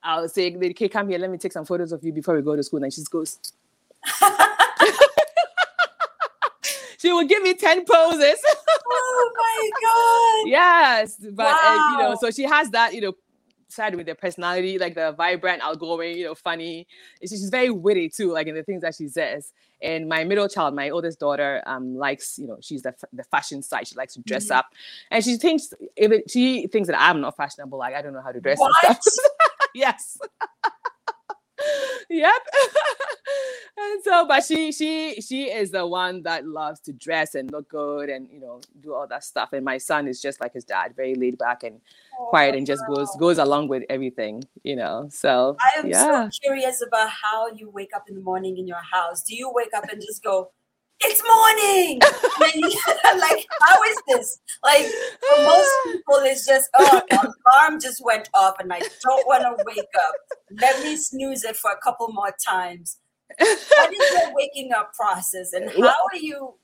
I'll 0.03 0.27
say, 0.27 0.55
Lady 0.55 0.73
K, 0.73 0.89
come 0.89 1.07
here, 1.07 1.19
let 1.19 1.29
me 1.29 1.37
take 1.37 1.53
some 1.53 1.65
photos 1.65 1.91
of 1.91 2.03
you 2.03 2.11
before 2.11 2.35
we 2.35 2.41
go 2.41 2.55
to 2.55 2.63
school. 2.63 2.83
And 2.83 2.93
she 2.93 3.03
goes, 3.09 3.39
she 6.99 7.11
would 7.11 7.29
give 7.29 7.41
me 7.41 7.53
10 7.53 7.85
poses. 7.85 8.39
oh 8.87 9.31
my 9.37 9.69
god. 9.81 10.49
Yes. 10.49 11.15
But 11.17 11.45
wow. 11.45 11.59
uh, 11.63 11.91
you 11.91 11.97
know, 12.03 12.15
so 12.19 12.31
she 12.31 12.43
has 12.43 12.69
that, 12.71 12.93
you 12.93 13.01
know, 13.01 13.13
side 13.69 13.95
with 13.95 14.07
the 14.07 14.15
personality, 14.15 14.77
like 14.77 14.95
the 14.95 15.13
vibrant, 15.13 15.61
outgoing, 15.61 16.17
you 16.17 16.25
know, 16.25 16.35
funny. 16.35 16.87
She's 17.21 17.49
very 17.49 17.69
witty 17.69 18.09
too, 18.09 18.31
like 18.31 18.47
in 18.47 18.55
the 18.55 18.63
things 18.63 18.81
that 18.81 18.95
she 18.95 19.07
says. 19.07 19.53
And 19.81 20.09
my 20.09 20.25
middle 20.25 20.49
child, 20.49 20.75
my 20.75 20.89
oldest 20.89 21.19
daughter, 21.19 21.63
um, 21.65 21.95
likes, 21.95 22.37
you 22.37 22.47
know, 22.47 22.57
she's 22.61 22.81
the, 22.81 22.93
the 23.13 23.23
fashion 23.23 23.61
side. 23.61 23.87
She 23.87 23.95
likes 23.95 24.15
to 24.15 24.21
dress 24.21 24.45
mm-hmm. 24.45 24.57
up, 24.57 24.73
and 25.09 25.23
she 25.23 25.37
thinks 25.37 25.73
if 25.95 26.11
it, 26.11 26.29
she 26.29 26.67
thinks 26.67 26.87
that 26.89 26.99
I'm 26.99 27.21
not 27.21 27.37
fashionable, 27.37 27.77
like 27.77 27.95
I 27.95 28.01
don't 28.01 28.11
know 28.11 28.21
how 28.21 28.33
to 28.33 28.41
dress 28.41 28.59
what? 28.59 28.99
yes 29.73 30.17
yep. 32.09 32.33
and 33.77 34.03
so, 34.03 34.25
but 34.27 34.43
she 34.43 34.71
she 34.71 35.21
she 35.21 35.43
is 35.45 35.71
the 35.71 35.85
one 35.85 36.23
that 36.23 36.45
loves 36.45 36.79
to 36.81 36.93
dress 36.93 37.35
and 37.35 37.51
look 37.51 37.69
good 37.69 38.09
and 38.09 38.29
you 38.31 38.39
know 38.39 38.61
do 38.81 38.93
all 38.93 39.07
that 39.07 39.23
stuff. 39.23 39.53
And 39.53 39.63
my 39.65 39.77
son 39.77 40.07
is 40.07 40.21
just 40.21 40.41
like 40.41 40.53
his 40.53 40.65
dad, 40.65 40.95
very 40.95 41.15
laid 41.15 41.37
back 41.37 41.63
and 41.63 41.79
oh, 42.19 42.27
quiet 42.29 42.55
and 42.55 42.65
just 42.65 42.83
goes 42.87 43.09
goes 43.19 43.37
along 43.37 43.67
with 43.67 43.83
everything, 43.89 44.43
you 44.63 44.75
know. 44.75 45.07
So 45.11 45.57
I 45.59 45.79
am 45.79 45.87
yeah. 45.87 46.29
so 46.29 46.39
curious 46.43 46.83
about 46.85 47.09
how 47.09 47.47
you 47.55 47.69
wake 47.69 47.91
up 47.95 48.05
in 48.07 48.15
the 48.15 48.21
morning 48.21 48.57
in 48.57 48.67
your 48.67 48.81
house. 48.91 49.23
Do 49.23 49.35
you 49.35 49.51
wake 49.53 49.73
up 49.75 49.85
and 49.91 50.01
just 50.01 50.23
go? 50.23 50.51
It's 51.01 51.21
morning. 51.23 51.99
like, 53.19 53.45
how 53.61 53.83
is 53.83 53.97
this? 54.07 54.39
Like, 54.63 54.85
for 54.85 55.43
most 55.43 55.71
people, 55.85 56.15
it's 56.23 56.45
just, 56.45 56.69
oh, 56.77 57.01
the 57.09 57.17
alarm 57.17 57.79
just 57.79 58.03
went 58.03 58.29
off 58.33 58.55
and 58.59 58.71
I 58.73 58.79
don't 58.79 59.27
want 59.27 59.43
to 59.43 59.63
wake 59.65 59.79
up. 59.79 60.13
Let 60.59 60.83
me 60.83 60.95
snooze 60.97 61.43
it 61.43 61.55
for 61.55 61.71
a 61.71 61.77
couple 61.83 62.09
more 62.11 62.33
times. 62.45 62.97
What 63.37 63.93
is 63.93 64.11
your 64.11 64.33
waking 64.33 64.71
up 64.73 64.93
process 64.93 65.53
and 65.53 65.69
how 65.69 65.87
are 65.87 66.19
you? 66.19 66.55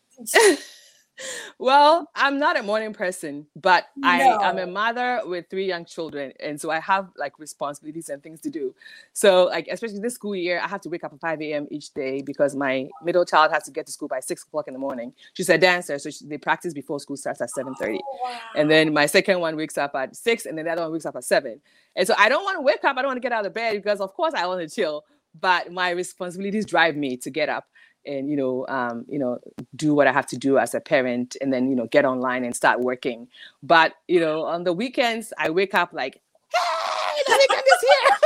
Well, 1.57 2.09
I'm 2.16 2.38
not 2.39 2.57
a 2.57 2.63
morning 2.63 2.93
person, 2.93 3.47
but 3.55 3.88
I 4.03 4.22
am 4.22 4.57
a 4.57 4.68
mother 4.68 5.22
with 5.26 5.49
three 5.49 5.66
young 5.66 5.86
children, 5.86 6.34
and 6.39 6.59
so 6.59 6.70
I 6.70 6.80
have 6.80 7.09
like 7.18 7.39
responsibilities 7.39 8.09
and 8.09 8.22
things 8.22 8.41
to 8.41 8.49
do. 8.49 8.76
So, 9.13 9.45
like 9.45 9.68
especially 9.70 9.99
this 9.99 10.16
school 10.16 10.36
year, 10.36 10.59
I 10.63 10.68
have 10.68 10.82
to 10.82 10.89
wake 10.89 11.03
up 11.03 11.13
at 11.13 11.20
5 11.20 11.41
a.m. 11.41 11.68
each 11.72 11.93
day 11.93 12.22
because 12.22 12.55
my 12.55 12.89
middle 13.03 13.26
child 13.26 13.51
has 13.51 13.63
to 13.63 13.72
get 13.72 13.86
to 13.86 13.91
school 13.91 14.07
by 14.07 14.20
six 14.20 14.43
o'clock 14.43 14.68
in 14.68 14.74
the 14.74 14.80
morning. 14.80 15.13
She's 15.34 15.49
a 15.49 15.57
dancer, 15.57 15.97
so 15.99 16.09
she, 16.09 16.26
they 16.26 16.38
practice 16.38 16.74
before 16.74 16.99
school 16.99 17.18
starts 17.18 17.41
at 17.41 17.49
7:30. 17.49 17.99
Oh, 18.01 18.20
wow. 18.24 18.39
And 18.55 18.70
then 18.70 18.93
my 18.93 19.05
second 19.05 19.39
one 19.39 19.55
wakes 19.55 19.78
up 19.78 19.95
at 19.95 20.16
six, 20.16 20.45
and 20.45 20.57
then 20.57 20.66
the 20.66 20.72
other 20.72 20.84
one 20.84 20.93
wakes 20.93 21.05
up 21.05 21.16
at 21.16 21.24
seven. 21.24 21.61
And 21.95 22.05
so 22.05 22.13
I 22.18 22.30
don't 22.30 22.43
want 22.43 22.57
to 22.57 22.61
wake 22.61 22.84
up. 22.84 22.97
I 22.97 23.01
don't 23.01 23.09
want 23.09 23.18
to 23.18 23.22
get 23.22 23.32
out 23.32 23.45
of 23.45 23.53
bed 23.53 23.82
because, 23.82 24.01
of 24.01 24.13
course, 24.13 24.34
I 24.34 24.45
want 24.47 24.61
to 24.61 24.74
chill. 24.74 25.05
But 25.39 25.72
my 25.72 25.89
responsibilities 25.89 26.66
drive 26.66 26.95
me 26.95 27.18
to 27.18 27.30
get 27.30 27.49
up 27.49 27.68
and 28.06 28.30
you 28.30 28.36
know, 28.36 28.66
um, 28.68 29.06
you 29.08 29.20
know, 29.20 29.39
do 29.76 29.93
what 29.93 30.08
I 30.08 30.14
have 30.14 30.28
to 30.28 30.38
do 30.38 30.58
as 30.58 30.74
a 30.74 30.80
parent, 30.80 31.36
and 31.41 31.51
then 31.53 31.70
you 31.70 31.76
know, 31.76 31.88
get 31.88 32.06
online 32.06 32.43
and 32.43 32.56
start 32.56 32.82
working. 32.82 33.28
But 33.64 33.93
you 34.08 34.20
know, 34.20 34.43
on 34.43 34.64
the 34.64 34.74
weekends, 34.74 35.34
I 35.38 35.49
wake 35.49 35.74
up 35.74 35.93
like, 35.93 36.22
hey, 36.53 37.22
the 37.28 37.34
weekend 37.34 37.64
is 37.68 37.82
here. 37.82 38.18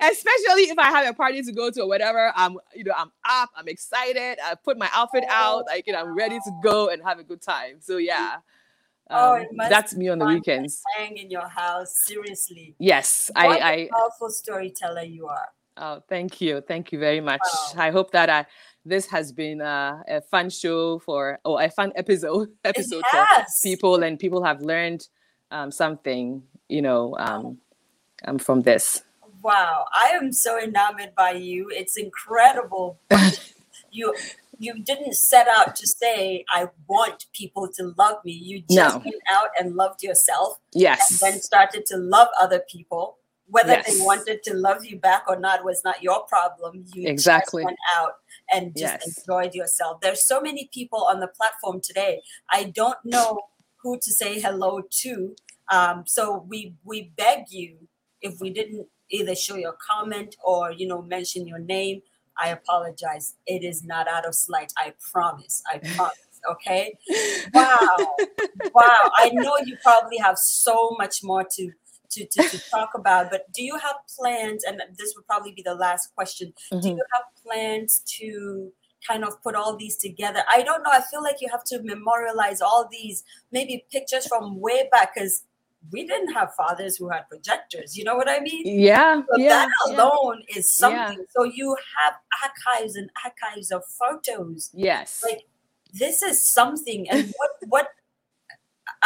Especially 0.10 0.64
if 0.64 0.78
I 0.78 0.90
have 0.90 1.08
a 1.08 1.14
party 1.14 1.42
to 1.42 1.52
go 1.52 1.70
to 1.70 1.82
or 1.82 1.88
whatever, 1.88 2.32
I'm 2.36 2.58
you 2.74 2.84
know 2.84 2.92
I'm 2.96 3.10
up, 3.28 3.50
I'm 3.56 3.68
excited. 3.68 4.38
I 4.44 4.54
put 4.54 4.78
my 4.78 4.88
outfit 4.92 5.24
out, 5.28 5.66
like 5.66 5.86
you 5.86 5.92
know 5.94 6.00
I'm 6.00 6.14
ready 6.14 6.38
to 6.38 6.60
go 6.62 6.88
and 6.90 7.02
have 7.02 7.18
a 7.18 7.24
good 7.24 7.40
time. 7.42 7.78
So 7.80 7.96
yeah, 7.96 8.36
Oh, 9.10 9.34
um, 9.34 9.40
it 9.40 9.48
must 9.52 9.70
that's 9.70 9.94
me 9.94 10.08
on 10.08 10.18
the 10.18 10.26
weekends. 10.26 10.82
Hang 10.96 11.16
in 11.16 11.30
your 11.30 11.48
house, 11.48 11.92
seriously. 12.04 12.74
Yes, 12.78 13.30
What 13.34 13.46
I, 13.46 13.56
a 13.56 13.62
I 13.62 13.88
powerful 13.96 14.30
storyteller 14.30 15.02
you 15.02 15.26
are. 15.28 15.48
Oh, 15.76 16.00
thank 16.08 16.40
you. 16.40 16.60
Thank 16.60 16.92
you 16.92 16.98
very 16.98 17.20
much. 17.20 17.40
Wow. 17.74 17.82
I 17.82 17.90
hope 17.90 18.10
that 18.12 18.28
uh, 18.28 18.44
this 18.84 19.06
has 19.06 19.32
been 19.32 19.60
uh, 19.60 20.02
a 20.08 20.20
fun 20.22 20.48
show 20.50 20.98
for, 21.00 21.38
or 21.44 21.62
a 21.62 21.70
fun 21.70 21.92
episode, 21.96 22.48
episode 22.64 23.02
for 23.10 23.26
people, 23.62 24.02
and 24.02 24.18
people 24.18 24.42
have 24.42 24.62
learned 24.62 25.06
um, 25.50 25.70
something, 25.70 26.42
you 26.68 26.80
know, 26.82 27.14
um, 27.18 27.58
um, 28.24 28.38
from 28.38 28.62
this. 28.62 29.02
Wow, 29.42 29.84
I 29.92 30.08
am 30.14 30.32
so 30.32 30.58
enamored 30.58 31.14
by 31.14 31.32
you. 31.32 31.68
It's 31.70 31.96
incredible. 31.96 32.98
you 33.90 34.14
you 34.58 34.82
didn't 34.82 35.14
set 35.14 35.46
out 35.48 35.76
to 35.76 35.86
say 35.86 36.42
I 36.50 36.68
want 36.88 37.26
people 37.34 37.68
to 37.76 37.92
love 37.98 38.24
me. 38.24 38.32
You 38.32 38.60
just 38.60 38.96
No. 38.96 39.02
went 39.04 39.22
out 39.30 39.50
and 39.60 39.76
loved 39.76 40.02
yourself 40.02 40.58
Yes. 40.72 41.10
and 41.10 41.20
then 41.34 41.40
started 41.42 41.84
to 41.86 41.98
love 41.98 42.28
other 42.40 42.60
people. 42.60 43.18
Whether 43.48 43.72
Yes. 43.74 43.98
they 43.98 44.04
wanted 44.04 44.42
to 44.44 44.54
love 44.54 44.84
you 44.84 44.98
back 44.98 45.24
or 45.28 45.38
not 45.38 45.64
was 45.64 45.82
not 45.84 46.02
your 46.02 46.24
problem. 46.26 46.84
You 46.94 47.08
Exactly. 47.08 47.62
just 47.62 47.66
went 47.66 47.78
out 47.96 48.14
and 48.52 48.72
just 48.76 49.06
Yes. 49.06 49.18
enjoyed 49.18 49.54
yourself. 49.54 50.00
There's 50.00 50.26
so 50.26 50.40
many 50.40 50.68
people 50.72 51.04
on 51.04 51.20
the 51.20 51.28
platform 51.28 51.80
today. 51.80 52.22
I 52.50 52.64
don't 52.64 52.98
know 53.04 53.40
who 53.82 53.98
to 53.98 54.12
say 54.12 54.40
hello 54.40 54.82
to. 55.02 55.36
Um, 55.70 56.04
so 56.06 56.44
we 56.48 56.74
we 56.84 57.12
beg 57.16 57.50
you 57.50 57.88
if 58.20 58.40
we 58.40 58.50
didn't 58.50 58.88
either 59.10 59.34
show 59.36 59.54
your 59.56 59.76
comment 59.90 60.34
or 60.42 60.72
you 60.72 60.86
know 60.88 61.02
mention 61.02 61.46
your 61.46 61.58
name. 61.60 62.02
I 62.38 62.48
apologize. 62.50 63.34
It 63.46 63.62
is 63.64 63.82
not 63.84 64.08
out 64.08 64.26
of 64.26 64.34
slight. 64.34 64.72
I 64.76 64.92
promise. 65.12 65.62
I 65.72 65.78
promise. 65.78 66.18
Okay. 66.50 66.96
Wow. 67.54 67.96
Wow. 68.74 69.10
I 69.16 69.30
know 69.32 69.56
you 69.64 69.76
probably 69.82 70.18
have 70.18 70.36
so 70.38 70.94
much 70.98 71.22
more 71.22 71.44
to 71.56 71.70
to, 72.16 72.26
to, 72.26 72.48
to 72.48 72.70
talk 72.70 72.90
about, 72.94 73.30
but 73.30 73.50
do 73.52 73.62
you 73.62 73.76
have 73.78 73.96
plans? 74.18 74.64
And 74.64 74.80
this 74.98 75.14
would 75.14 75.26
probably 75.26 75.52
be 75.52 75.62
the 75.62 75.74
last 75.74 76.14
question. 76.14 76.52
Do 76.70 76.78
Mhm. 76.78 76.96
you 76.96 77.04
have 77.14 77.24
plans 77.44 78.02
to 78.18 78.72
kind 79.08 79.24
of 79.24 79.40
put 79.42 79.54
all 79.54 79.76
these 79.76 79.96
together? 79.96 80.42
I 80.48 80.62
don't 80.62 80.82
know. 80.82 80.90
I 80.92 81.02
feel 81.10 81.22
like 81.22 81.36
you 81.40 81.48
have 81.50 81.64
to 81.64 81.82
memorialize 81.82 82.60
all 82.60 82.88
these 82.90 83.24
maybe 83.52 83.84
pictures 83.92 84.26
from 84.26 84.60
way 84.60 84.88
back 84.90 85.14
because 85.14 85.44
we 85.92 86.06
didn't 86.06 86.32
have 86.32 86.52
fathers 86.54 86.96
who 86.96 87.08
had 87.10 87.28
projectors. 87.28 87.96
You 87.96 88.04
know 88.04 88.16
what 88.16 88.28
I 88.28 88.40
mean? 88.40 88.62
Yeah. 88.66 89.22
So 89.28 89.36
Yeah. 89.38 89.48
that 89.48 89.68
yeah. 89.88 89.94
alone 89.96 90.42
is 90.48 90.66
Yeah. 90.80 91.06
something. 91.06 91.26
So 91.36 91.44
you 91.44 91.76
have 91.98 92.14
archives 92.44 92.96
and 92.96 93.08
archives 93.24 93.70
of 93.70 93.82
photos. 94.00 94.70
Yes. 94.74 95.22
Like 95.22 95.42
this 95.92 96.22
is 96.22 96.44
something. 96.52 97.08
And 97.10 97.32
what 97.38 97.50
what 97.68 97.88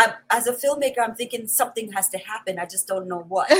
I, 0.00 0.14
as 0.30 0.46
a 0.46 0.52
filmmaker, 0.54 1.00
I'm 1.02 1.14
thinking 1.14 1.46
something 1.46 1.92
has 1.92 2.08
to 2.10 2.18
happen. 2.18 2.58
I 2.58 2.64
just 2.64 2.88
don't 2.88 3.06
know 3.06 3.20
what. 3.20 3.50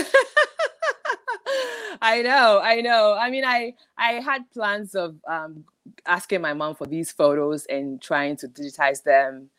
I 2.03 2.23
know, 2.23 2.61
I 2.63 2.81
know. 2.81 3.15
I 3.21 3.29
mean, 3.29 3.45
I 3.45 3.75
I 3.99 4.13
had 4.15 4.51
plans 4.53 4.95
of 4.95 5.17
um, 5.29 5.65
asking 6.07 6.41
my 6.41 6.55
mom 6.55 6.75
for 6.75 6.87
these 6.87 7.13
photos 7.13 7.67
and 7.67 8.01
trying 8.01 8.37
to 8.39 8.49
digitize 8.49 9.03
them 9.03 9.51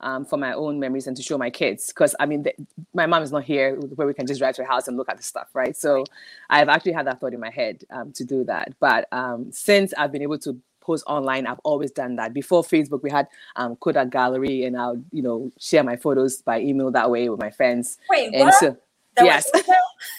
um, 0.00 0.24
for 0.24 0.38
my 0.38 0.54
own 0.54 0.80
memories 0.80 1.06
and 1.06 1.16
to 1.18 1.22
show 1.22 1.36
my 1.36 1.50
kids. 1.50 1.88
Because 1.88 2.16
I 2.18 2.24
mean, 2.24 2.44
the, 2.44 2.54
my 2.94 3.04
mom 3.04 3.22
is 3.22 3.32
not 3.32 3.44
here 3.44 3.76
where 3.76 4.06
we 4.06 4.14
can 4.14 4.26
just 4.26 4.40
drive 4.40 4.54
to 4.56 4.62
her 4.62 4.68
house 4.68 4.88
and 4.88 4.96
look 4.96 5.10
at 5.10 5.18
the 5.18 5.22
stuff, 5.22 5.48
right? 5.52 5.76
So 5.76 6.04
I've 6.48 6.70
actually 6.70 6.92
had 6.92 7.06
that 7.06 7.20
thought 7.20 7.34
in 7.34 7.40
my 7.40 7.50
head 7.50 7.84
um, 7.90 8.12
to 8.12 8.24
do 8.24 8.44
that. 8.44 8.72
But 8.80 9.08
um, 9.12 9.52
since 9.52 9.92
I've 9.98 10.12
been 10.12 10.22
able 10.22 10.38
to 10.38 10.58
post 10.80 11.04
online, 11.06 11.46
I've 11.46 11.60
always 11.64 11.90
done 11.92 12.16
that. 12.16 12.34
Before 12.34 12.62
Facebook, 12.62 13.02
we 13.02 13.10
had 13.10 13.28
um, 13.56 13.76
Kodak 13.76 14.10
Gallery, 14.10 14.64
and 14.64 14.76
I'll 14.78 15.02
you 15.12 15.22
know 15.22 15.52
share 15.60 15.84
my 15.84 15.96
photos 15.96 16.42
by 16.42 16.60
email 16.60 16.90
that 16.92 17.10
way 17.10 17.28
with 17.28 17.40
my 17.40 17.50
friends. 17.50 17.98
Wait, 18.10 18.34
And 18.34 18.46
what? 18.46 18.54
so 18.54 18.76
yes. 19.20 19.50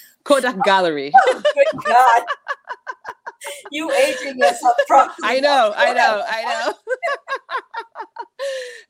Kodak 0.25 0.63
Gallery. 0.63 1.11
oh, 1.15 1.43
good 1.55 1.83
God. 1.85 2.23
you 3.71 3.91
aging 3.91 4.37
yourself 4.37 4.75
properly. 4.87 5.15
I 5.23 5.39
know, 5.39 5.73
I 5.75 5.93
know, 5.93 6.23
I 6.27 6.43
know. 6.43 6.73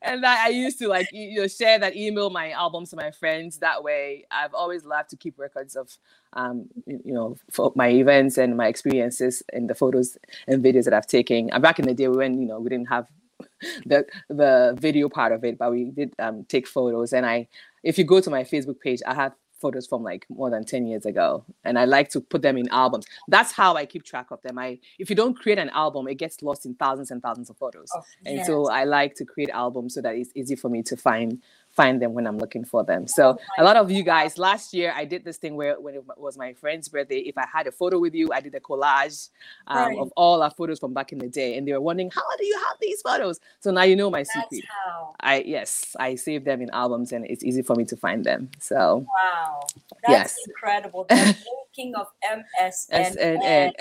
and 0.02 0.24
I, 0.24 0.46
I 0.46 0.48
used 0.48 0.78
to 0.78 0.88
like 0.88 1.08
you 1.12 1.40
know 1.40 1.48
share 1.48 1.78
that 1.78 1.96
email 1.96 2.30
my 2.30 2.50
albums 2.50 2.90
to 2.90 2.96
my 2.96 3.10
friends. 3.10 3.58
That 3.58 3.82
way, 3.82 4.24
I've 4.30 4.54
always 4.54 4.84
loved 4.84 5.10
to 5.10 5.16
keep 5.16 5.38
records 5.38 5.76
of 5.76 5.96
um 6.34 6.66
you 6.86 7.00
you 7.04 7.14
know 7.14 7.36
for 7.50 7.72
my 7.76 7.88
events 7.88 8.38
and 8.38 8.56
my 8.56 8.68
experiences 8.68 9.42
and 9.52 9.68
the 9.68 9.74
photos 9.74 10.16
and 10.46 10.64
videos 10.64 10.84
that 10.84 10.94
I've 10.94 11.06
taken. 11.06 11.50
And 11.50 11.62
back 11.62 11.78
in 11.78 11.86
the 11.86 11.94
day 11.94 12.08
when 12.08 12.40
you 12.40 12.46
know 12.46 12.60
we 12.60 12.70
didn't 12.70 12.88
have 12.88 13.06
the 13.86 14.04
the 14.28 14.76
video 14.78 15.08
part 15.08 15.32
of 15.32 15.44
it, 15.44 15.58
but 15.58 15.70
we 15.70 15.90
did 15.90 16.14
um 16.18 16.44
take 16.48 16.66
photos. 16.66 17.12
And 17.12 17.26
I, 17.26 17.48
if 17.82 17.98
you 17.98 18.04
go 18.04 18.20
to 18.20 18.30
my 18.30 18.44
Facebook 18.44 18.80
page, 18.80 19.00
I 19.06 19.14
have 19.14 19.32
photos 19.62 19.86
from 19.86 20.02
like 20.02 20.26
more 20.28 20.50
than 20.50 20.64
10 20.64 20.86
years 20.86 21.06
ago 21.06 21.44
and 21.64 21.78
i 21.78 21.84
like 21.84 22.08
to 22.10 22.20
put 22.20 22.42
them 22.42 22.56
in 22.58 22.68
albums. 22.68 23.06
That's 23.28 23.52
how 23.52 23.70
i 23.80 23.86
keep 23.86 24.04
track 24.04 24.28
of 24.30 24.42
them. 24.42 24.58
I 24.58 24.78
if 24.98 25.08
you 25.08 25.16
don't 25.16 25.38
create 25.42 25.58
an 25.58 25.70
album 25.70 26.08
it 26.08 26.16
gets 26.16 26.42
lost 26.42 26.66
in 26.66 26.74
thousands 26.74 27.10
and 27.12 27.22
thousands 27.22 27.48
of 27.50 27.56
photos. 27.56 27.88
Oh, 27.94 28.02
and 28.26 28.44
so 28.44 28.54
i 28.68 28.84
like 28.84 29.14
to 29.20 29.24
create 29.24 29.50
albums 29.64 29.94
so 29.94 30.00
that 30.02 30.14
it's 30.16 30.32
easy 30.34 30.56
for 30.56 30.68
me 30.68 30.82
to 30.90 30.96
find 30.96 31.40
find 31.72 32.00
them 32.02 32.12
when 32.12 32.26
i'm 32.26 32.38
looking 32.38 32.64
for 32.64 32.84
them 32.84 33.06
so 33.06 33.36
a 33.58 33.64
lot 33.64 33.76
of 33.76 33.90
you 33.90 34.02
guys 34.02 34.36
last 34.38 34.74
year 34.74 34.92
i 34.94 35.04
did 35.04 35.24
this 35.24 35.38
thing 35.38 35.56
where 35.56 35.80
when 35.80 35.94
it 35.94 36.04
was 36.16 36.36
my 36.36 36.52
friend's 36.52 36.88
birthday 36.88 37.18
if 37.20 37.36
i 37.38 37.46
had 37.50 37.66
a 37.66 37.72
photo 37.72 37.98
with 37.98 38.14
you 38.14 38.30
i 38.32 38.40
did 38.40 38.54
a 38.54 38.60
collage 38.60 39.30
um, 39.68 39.78
Right. 39.78 39.98
of 39.98 40.12
all 40.16 40.42
our 40.42 40.50
photos 40.50 40.78
from 40.78 40.92
back 40.92 41.12
in 41.12 41.18
the 41.18 41.28
day 41.28 41.56
and 41.56 41.66
they 41.66 41.72
were 41.72 41.80
wondering 41.80 42.10
how 42.14 42.36
do 42.38 42.44
you 42.44 42.56
have 42.68 42.76
these 42.80 43.00
photos 43.02 43.40
so 43.60 43.70
now 43.70 43.82
you 43.84 43.96
know 43.96 44.10
my 44.10 44.18
That's 44.20 44.32
secret 44.50 44.64
how. 44.86 45.14
i 45.20 45.40
yes 45.46 45.96
i 45.98 46.14
save 46.14 46.44
them 46.44 46.60
in 46.62 46.68
albums 46.70 47.12
and 47.12 47.24
it's 47.26 47.42
easy 47.42 47.62
for 47.62 47.74
me 47.74 47.84
to 47.86 47.96
find 47.96 48.22
them 48.24 48.50
so 48.60 49.06
Wow. 49.22 49.60
That's 50.06 50.34
Yes. 50.34 50.36
incredible. 50.48 51.06
The 51.08 51.34
making 51.76 51.94
of 51.94 52.06
MSN. 52.28 53.16
SNN. 53.16 53.72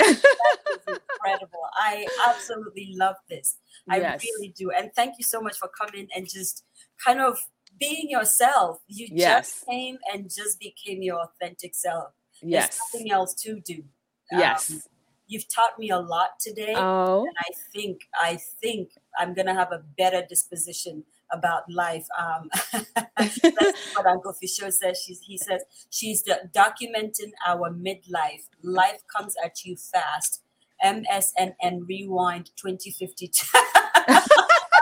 Incredible. 0.88 1.60
I 1.76 2.08
absolutely 2.28 2.94
love 2.96 3.16
this. 3.30 3.58
I 3.90 3.98
Yes. 3.98 4.24
really 4.24 4.54
do. 4.58 4.72
And 4.72 4.92
thank 4.96 5.16
you 5.18 5.24
so 5.24 5.42
much 5.42 5.58
for 5.58 5.68
coming 5.70 6.08
and 6.16 6.28
just 6.30 6.64
kind 7.04 7.20
of 7.22 7.38
being 7.82 8.10
yourself. 8.10 8.80
You 8.88 9.08
Yes. 9.12 9.52
just 9.52 9.68
came 9.68 9.98
and 10.14 10.30
just 10.30 10.60
became 10.60 11.02
your 11.02 11.20
authentic 11.20 11.76
self. 11.76 12.14
There's 12.42 12.52
yes 12.54 12.80
nothing 12.94 13.12
else 13.12 13.34
to 13.44 13.60
do. 13.60 13.84
Um, 14.32 14.40
yes 14.40 14.88
you've 15.32 15.48
taught 15.48 15.80
me 15.80 15.90
a 15.90 15.98
lot 15.98 16.32
today. 16.40 16.74
oh 16.76 17.26
and 17.26 17.36
I 17.40 17.50
think 17.74 18.02
I 18.14 18.38
think 18.62 18.90
I'm 19.18 19.34
gonna 19.34 19.54
have 19.54 19.72
a 19.72 19.82
better 19.98 20.24
disposition 20.28 21.06
about 21.32 21.64
life. 21.72 22.06
Um, 22.20 22.50
that's 23.18 23.96
what 23.96 24.06
Uncle 24.06 24.34
Fisher 24.34 24.70
says. 24.70 25.02
She's, 25.06 25.22
he 25.22 25.38
says 25.38 25.62
she's 25.90 26.22
do- 26.24 26.34
documenting 26.54 27.32
our 27.48 27.72
midlife. 27.72 28.44
Life 28.62 29.02
comes 29.16 29.36
at 29.44 29.64
you 29.64 29.78
fast. 29.78 30.42
MSNN 30.84 31.88
Rewind 31.88 32.52
2052. 32.58 33.48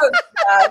oh 0.02 0.12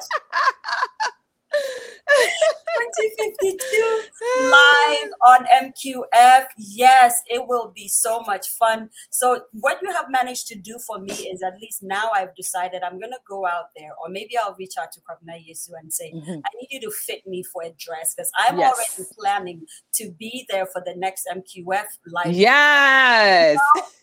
gosh. 2.09 2.65
2052 2.79 4.03
live 4.51 5.11
on 5.27 5.47
MQF. 5.47 6.47
Yes, 6.59 7.21
it 7.27 7.47
will 7.47 7.73
be 7.75 7.89
so 7.89 8.21
much 8.21 8.49
fun. 8.49 8.91
So, 9.11 9.43
what 9.53 9.79
you 9.83 9.91
have 9.93 10.07
managed 10.11 10.47
to 10.49 10.55
do 10.59 10.79
for 10.87 10.99
me 10.99 11.13
is 11.13 11.43
at 11.43 11.55
least 11.61 11.83
now 11.83 12.11
I've 12.15 12.35
decided 12.37 12.83
I'm 12.83 12.99
going 12.99 13.13
to 13.13 13.21
go 13.29 13.47
out 13.47 13.67
there, 13.77 13.91
or 14.03 14.09
maybe 14.09 14.37
I'll 14.37 14.57
reach 14.59 14.75
out 14.81 14.93
to 14.93 15.01
Kwabena 15.01 15.37
Yesu 15.39 15.71
and 15.81 15.93
say, 15.93 16.13
Mhm. 16.15 16.39
I 16.45 16.49
need 16.61 16.69
you 16.71 16.81
to 16.83 16.91
fit 16.91 17.27
me 17.27 17.43
for 17.43 17.63
a 17.63 17.71
dress 17.79 18.15
because 18.15 18.31
I'm 18.39 18.59
Yes. 18.59 18.75
already 18.75 19.11
planning 19.19 19.67
to 19.95 20.11
be 20.19 20.47
there 20.51 20.67
for 20.67 20.83
the 20.85 20.95
next 20.97 21.27
MQF 21.31 21.87
live. 22.07 22.33
Yes. 22.33 23.59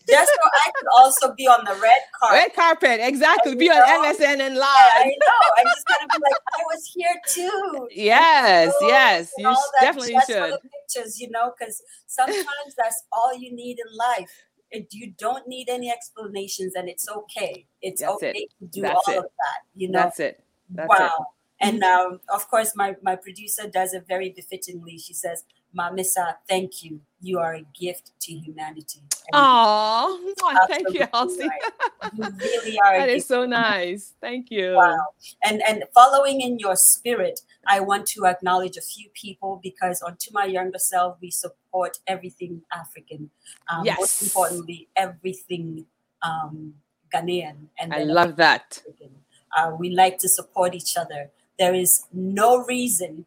Just 0.08 0.30
so 0.32 0.50
I 0.68 0.72
could 0.76 0.88
also 1.00 1.34
be 1.36 1.48
on 1.48 1.66
the 1.66 1.74
red 1.82 2.02
carpet. 2.20 2.38
Red 2.38 2.54
carpet, 2.54 3.00
exactly. 3.02 3.56
Be 3.56 3.72
on 3.72 3.78
know. 3.80 4.04
MSN 4.04 4.40
and 4.40 4.56
live. 4.56 4.68
I 4.68 5.06
know. 5.06 5.41
I'm 5.58 5.66
just 5.66 5.88
gonna 5.88 6.08
be 6.08 6.20
like, 6.22 6.41
I 6.54 6.62
was 6.72 6.91
here 6.94 7.22
too. 7.28 7.88
Yes, 7.91 8.65
Oh, 8.82 8.88
yes. 8.88 9.32
You 9.38 9.48
all 9.48 9.56
sh- 9.56 9.58
that 9.80 9.86
definitely 9.96 10.16
should. 10.28 10.60
pictures, 10.62 11.20
you 11.20 11.30
know, 11.30 11.54
because 11.58 11.82
sometimes 12.08 12.76
that's 12.78 13.04
all 13.12 13.36
you 13.38 13.54
need 13.54 13.78
in 13.80 13.98
life. 13.98 14.32
It, 14.72 14.88
you 14.92 15.14
don't 15.18 15.48
need 15.48 15.70
any 15.70 15.92
explanations, 15.92 16.74
and 16.76 16.90
it's 16.90 17.08
okay. 17.08 17.66
It's 17.82 18.02
That's 18.02 18.24
it. 18.24 18.30
okay 18.30 18.48
to 18.60 18.66
do 18.68 18.82
That's 18.82 19.08
all 19.08 19.14
it. 19.14 19.18
of 19.20 19.24
that. 19.24 19.60
You 19.76 19.90
know, 19.92 20.00
That's 20.00 20.20
it. 20.20 20.44
That's 20.70 20.90
wow. 20.90 21.06
it. 21.06 21.12
And 21.62 21.84
um, 21.84 22.20
of 22.34 22.48
course, 22.50 22.74
my 22.76 22.96
my 23.02 23.16
producer 23.16 23.70
does 23.70 23.94
it 23.94 24.06
very 24.08 24.30
befittingly. 24.32 24.98
She 24.98 25.14
says, 25.14 25.46
"Mame 25.74 26.04
Saah, 26.04 26.36
thank 26.50 26.84
you. 26.84 27.00
You 27.22 27.40
are 27.40 27.54
a 27.56 27.64
gift 27.80 28.12
to 28.24 28.34
humanity." 28.34 29.00
Oh, 29.32 30.36
thank 30.68 30.94
you, 30.94 31.08
Elsie. 31.14 31.48
right. 31.48 32.12
You 32.14 32.24
really 32.40 32.78
are. 32.80 32.96
a 32.96 33.00
That 33.00 33.10
gift 33.16 33.28
so 33.28 33.46
nice. 33.46 34.14
Thank 34.20 34.52
you. 34.52 34.74
Wow. 34.74 34.98
And 35.44 35.62
and 35.68 35.86
following 35.94 36.42
in 36.42 36.60
your 36.60 36.76
spirit, 36.76 37.40
I 37.68 37.80
want 37.80 38.06
to 38.08 38.26
acknowledge 38.26 38.78
a 38.78 38.82
few 38.82 39.10
people 39.14 39.60
because 39.64 40.02
on 40.02 40.18
To 40.18 40.32
My 40.32 40.46
Younger 40.46 40.80
Self, 40.80 41.18
we 41.22 41.32
support 41.32 42.00
everything 42.08 42.62
African. 42.74 43.30
Um, 43.72 43.86
Yes. 43.86 44.00
Most 44.00 44.22
importantly, 44.24 44.88
everything 44.96 45.86
um, 46.22 46.76
Ghanaian. 47.14 47.68
And 47.80 47.94
I 47.94 48.04
love 48.04 48.36
that. 48.38 48.82
Uh, 49.58 49.72
we 49.78 49.90
like 49.90 50.18
to 50.20 50.30
support 50.30 50.74
each 50.76 50.98
other. 50.98 51.32
There 51.58 51.74
is 51.74 52.06
no 52.12 52.64
reason 52.66 53.26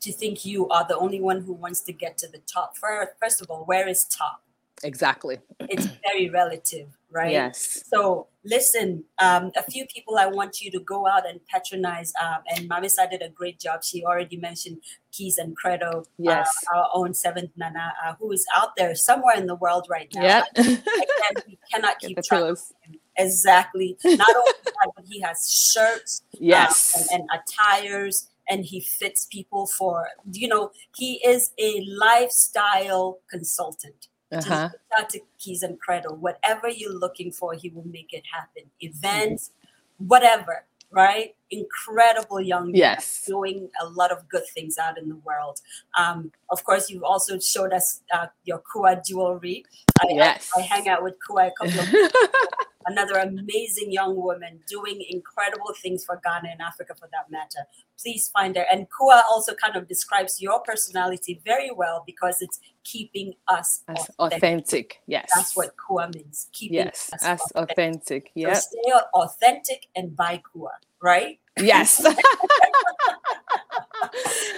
to 0.00 0.12
think 0.12 0.44
you 0.44 0.68
are 0.68 0.86
the 0.86 0.96
only 0.96 1.20
one 1.20 1.40
who 1.42 1.52
wants 1.52 1.80
to 1.82 1.92
get 1.92 2.18
to 2.18 2.28
the 2.28 2.38
top. 2.38 2.76
First 2.76 3.40
of 3.40 3.50
all, 3.50 3.64
where 3.64 3.88
is 3.88 4.04
top? 4.04 4.42
Exactly. 4.82 5.38
It's 5.60 5.88
very 6.06 6.28
relative, 6.28 6.88
right? 7.16 7.32
Yes. 7.32 7.82
So 7.92 8.28
listen, 8.44 9.04
um, 9.18 9.50
a 9.56 9.62
few 9.74 9.84
people 9.86 10.14
I 10.18 10.26
want 10.26 10.60
you 10.60 10.70
to 10.76 10.80
go 10.80 11.06
out 11.12 11.24
and 11.28 11.40
patronize. 11.52 12.12
Um, 12.22 12.40
and 12.50 12.68
Mame 12.68 12.88
Saah 12.94 13.08
did 13.10 13.22
a 13.22 13.30
great 13.30 13.58
job. 13.58 13.82
She 13.82 14.04
already 14.04 14.36
mentioned 14.36 14.78
Keys 15.12 15.38
and 15.38 15.56
Credo, 15.56 16.04
Yes. 16.18 16.48
uh, 16.72 16.76
our 16.78 16.88
own 16.94 17.14
seventh 17.14 17.50
Nana, 17.56 17.86
uh, 18.06 18.14
who 18.20 18.30
is 18.32 18.44
out 18.54 18.76
there 18.76 18.94
somewhere 18.94 19.36
in 19.36 19.46
the 19.46 19.56
world 19.56 19.86
right 19.90 20.08
now. 20.14 20.22
Yeah. 20.22 20.42
Again, 20.56 21.34
we 21.48 21.58
cannot 21.72 21.98
keep 22.00 22.18
track. 22.22 22.42
of 22.42 22.60
him. 22.84 23.00
Exactly. 23.16 23.96
Not 24.04 24.36
only 24.36 24.52
that, 24.64 24.90
but 24.94 25.04
he 25.10 25.20
has 25.22 25.38
shirts 25.72 26.22
um, 26.34 26.38
Yes. 26.54 26.76
and, 26.96 27.06
and 27.22 27.28
attires 27.40 28.28
and 28.48 28.64
he 28.64 28.78
fits 28.80 29.26
people 29.26 29.66
for 29.66 30.06
you 30.32 30.46
know 30.46 30.70
he 30.94 31.10
is 31.26 31.50
a 31.58 31.84
lifestyle 31.88 33.18
consultant 33.28 34.06
Uh-huh. 34.32 34.40
just 34.40 34.72
reach 34.72 35.00
out 35.00 35.10
to 35.10 35.20
Keys 35.38 35.62
and 35.62 35.78
Credo. 35.78 36.12
Whatever 36.14 36.68
you're 36.68 36.98
looking 36.98 37.30
for, 37.30 37.54
he 37.54 37.70
will 37.70 37.86
make 37.86 38.12
it 38.12 38.24
happen. 38.32 38.64
Events, 38.80 39.52
whatever, 39.98 40.64
right? 40.90 41.34
Incredible 41.50 42.40
young 42.40 42.74
Yes. 42.74 43.22
doing 43.26 43.68
a 43.80 43.86
lot 43.88 44.10
of 44.12 44.28
good 44.28 44.44
things 44.54 44.78
out 44.78 44.98
in 44.98 45.08
the 45.08 45.16
world. 45.16 45.60
Um, 45.98 46.32
of 46.50 46.64
course, 46.64 46.90
you've 46.90 47.04
also 47.04 47.38
showed 47.38 47.72
us 47.72 48.02
uh, 48.12 48.26
your 48.44 48.58
Kua 48.72 49.00
jewelry. 49.04 49.64
I, 50.00 50.06
Yes. 50.10 50.50
I, 50.56 50.60
I 50.60 50.62
hang 50.62 50.88
out 50.88 51.02
with 51.02 51.14
Kua 51.26 51.48
a 51.48 51.50
couple 51.52 51.80
of 51.80 51.88
another 52.88 53.14
amazing 53.18 53.90
young 53.90 54.14
woman 54.14 54.60
doing 54.68 55.04
incredible 55.10 55.72
things 55.82 56.04
for 56.04 56.20
Ghana 56.22 56.48
and 56.52 56.60
Africa 56.60 56.94
for 56.98 57.08
that 57.12 57.30
matter. 57.30 57.66
Please 58.00 58.28
find 58.28 58.54
her. 58.56 58.64
And 58.70 58.86
Kua 58.96 59.24
also 59.28 59.54
kind 59.54 59.74
of 59.76 59.88
describes 59.88 60.40
your 60.40 60.60
personality 60.60 61.40
very 61.44 61.70
well 61.72 62.04
because 62.06 62.40
it's 62.42 62.60
keeping 62.84 63.34
us 63.48 63.82
authentic. 63.88 64.14
authentic. 64.20 65.00
Yes. 65.06 65.30
That's 65.34 65.56
what 65.56 65.74
Kua 65.76 66.08
means. 66.14 66.48
Keeping 66.52 66.76
Yes. 66.76 67.10
us 67.12 67.22
As 67.24 67.40
authentic. 67.56 67.70
authentic. 67.72 68.24
So 68.26 68.30
Yeah. 68.36 68.52
stay 68.54 68.92
authentic 69.14 69.86
and 69.96 70.14
buy 70.14 70.40
Kua, 70.52 70.70
right? 71.02 71.38
Yes. 71.58 72.04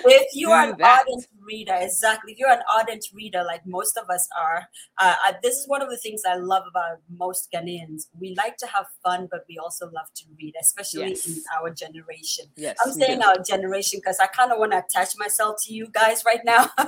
If 0.04 0.34
you 0.34 0.50
are 0.50 0.70
an 0.70 0.82
ardent 0.82 1.26
reader, 1.40 1.74
exactly. 1.74 2.32
If 2.32 2.38
you're 2.38 2.50
an 2.50 2.62
ardent 2.74 3.06
reader, 3.12 3.42
like 3.44 3.66
most 3.66 3.96
of 3.96 4.08
us 4.08 4.28
are, 4.40 4.68
uh, 4.98 5.14
I, 5.24 5.34
this 5.42 5.56
is 5.56 5.68
one 5.68 5.82
of 5.82 5.90
the 5.90 5.96
things 5.96 6.22
I 6.28 6.36
love 6.36 6.64
about 6.68 6.98
most 7.10 7.50
Ghanaians. 7.52 8.06
We 8.18 8.34
like 8.36 8.56
to 8.58 8.66
have 8.66 8.86
fun, 9.04 9.28
but 9.30 9.44
we 9.48 9.58
also 9.58 9.86
love 9.86 10.06
to 10.16 10.24
read, 10.40 10.54
especially 10.60 11.12
in 11.12 11.42
our 11.58 11.70
generation. 11.70 12.46
yes. 12.56 12.76
I'm 12.84 12.92
saying 12.92 13.20
do. 13.20 13.26
our 13.26 13.42
generation 13.42 14.00
because 14.02 14.18
I 14.20 14.26
kind 14.26 14.52
of 14.52 14.58
want 14.58 14.72
to 14.72 14.78
attach 14.78 15.14
myself 15.18 15.56
to 15.64 15.74
you 15.74 15.88
guys 15.92 16.24
right 16.24 16.44
now. 16.44 16.70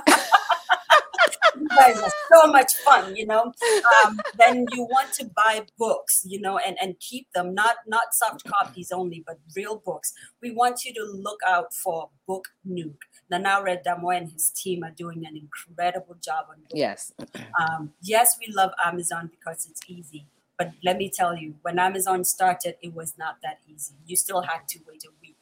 you 1.59 1.67
guys 1.69 1.97
are 2.01 2.11
so 2.33 2.51
much 2.51 2.73
fun, 2.85 3.15
you 3.15 3.25
know. 3.25 3.53
Um, 4.05 4.19
then 4.37 4.65
you 4.71 4.83
want 4.83 5.13
to 5.13 5.25
buy 5.35 5.65
books, 5.77 6.23
you 6.25 6.39
know, 6.39 6.57
and 6.57 6.77
and 6.81 6.99
keep 6.99 7.31
them 7.33 7.53
not 7.53 7.77
not 7.87 8.13
soft 8.13 8.43
copies 8.45 8.91
only, 8.91 9.23
but 9.25 9.39
real 9.55 9.81
books. 9.85 10.13
We 10.41 10.51
want 10.51 10.83
you 10.85 10.93
to 10.93 11.03
look 11.03 11.39
out 11.47 11.73
for 11.73 12.09
Book 12.27 12.45
Nuke. 12.67 12.95
Nana 13.29 13.59
Awere 13.59 13.81
Damoah 13.85 14.17
and 14.17 14.31
his 14.31 14.49
team 14.49 14.83
are 14.83 14.91
doing 14.91 15.25
an 15.25 15.35
incredible 15.37 16.15
job 16.23 16.45
on 16.49 16.57
Book 16.61 16.71
Yes. 16.73 17.13
um, 17.59 17.93
yes, 18.01 18.37
we 18.39 18.53
love 18.53 18.71
Amazon 18.85 19.29
because 19.31 19.67
it's 19.69 19.81
easy. 19.87 20.25
But 20.57 20.73
let 20.83 20.97
me 20.97 21.09
tell 21.09 21.35
you, 21.35 21.55
when 21.63 21.79
Amazon 21.79 22.23
started, 22.23 22.75
it 22.81 22.93
was 22.93 23.17
not 23.17 23.37
that 23.41 23.59
easy. 23.73 23.95
You 24.05 24.15
still 24.15 24.41
had 24.41 24.67
to 24.69 24.79
wait 24.87 25.03
a 25.05 25.09
week. 25.21 25.37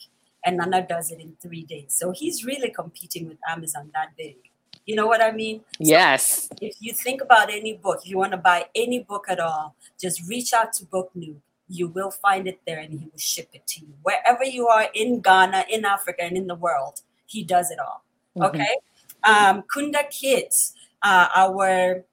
And 0.45 0.57
Nana 0.57 0.85
does 0.87 1.11
it 1.11 1.19
in 1.19 1.35
three 1.41 1.63
days. 1.63 1.93
So 1.97 2.11
he's 2.11 2.45
really 2.45 2.69
competing 2.69 3.27
with 3.27 3.37
Amazon 3.49 3.91
that 3.93 4.15
big. 4.17 4.37
You 4.85 4.95
know 4.95 5.07
what 5.07 5.21
I 5.21 5.31
mean? 5.31 5.61
Yes. 5.77 6.49
If 6.61 6.75
you 6.79 6.93
think 6.93 7.21
about 7.21 7.51
any 7.51 7.73
book, 7.73 7.99
if 8.03 8.09
you 8.09 8.17
want 8.17 8.31
to 8.31 8.37
buy 8.37 8.65
any 8.73 8.99
book 8.99 9.25
at 9.29 9.39
all, 9.39 9.75
just 9.99 10.27
reach 10.27 10.53
out 10.53 10.73
to 10.73 10.85
Booknook. 10.85 11.37
You 11.67 11.87
will 11.87 12.09
find 12.09 12.47
it 12.47 12.59
there 12.65 12.79
and 12.79 12.91
he 12.91 13.05
will 13.05 13.19
ship 13.19 13.49
it 13.53 13.67
to 13.67 13.81
you. 13.81 13.93
Wherever 14.01 14.43
you 14.43 14.67
are 14.67 14.87
in 14.95 15.21
Ghana, 15.21 15.65
in 15.69 15.85
Africa, 15.85 16.23
and 16.23 16.35
in 16.35 16.47
the 16.47 16.55
world, 16.55 17.01
he 17.27 17.43
does 17.43 17.69
it 17.69 17.77
all. 17.79 18.03
Mhm. 18.35 18.47
Okay. 18.47 18.75
Um, 19.23 19.63
Kunda 19.63 20.09
Kids, 20.09 20.73
uh, 21.03 21.27
our 21.35 22.03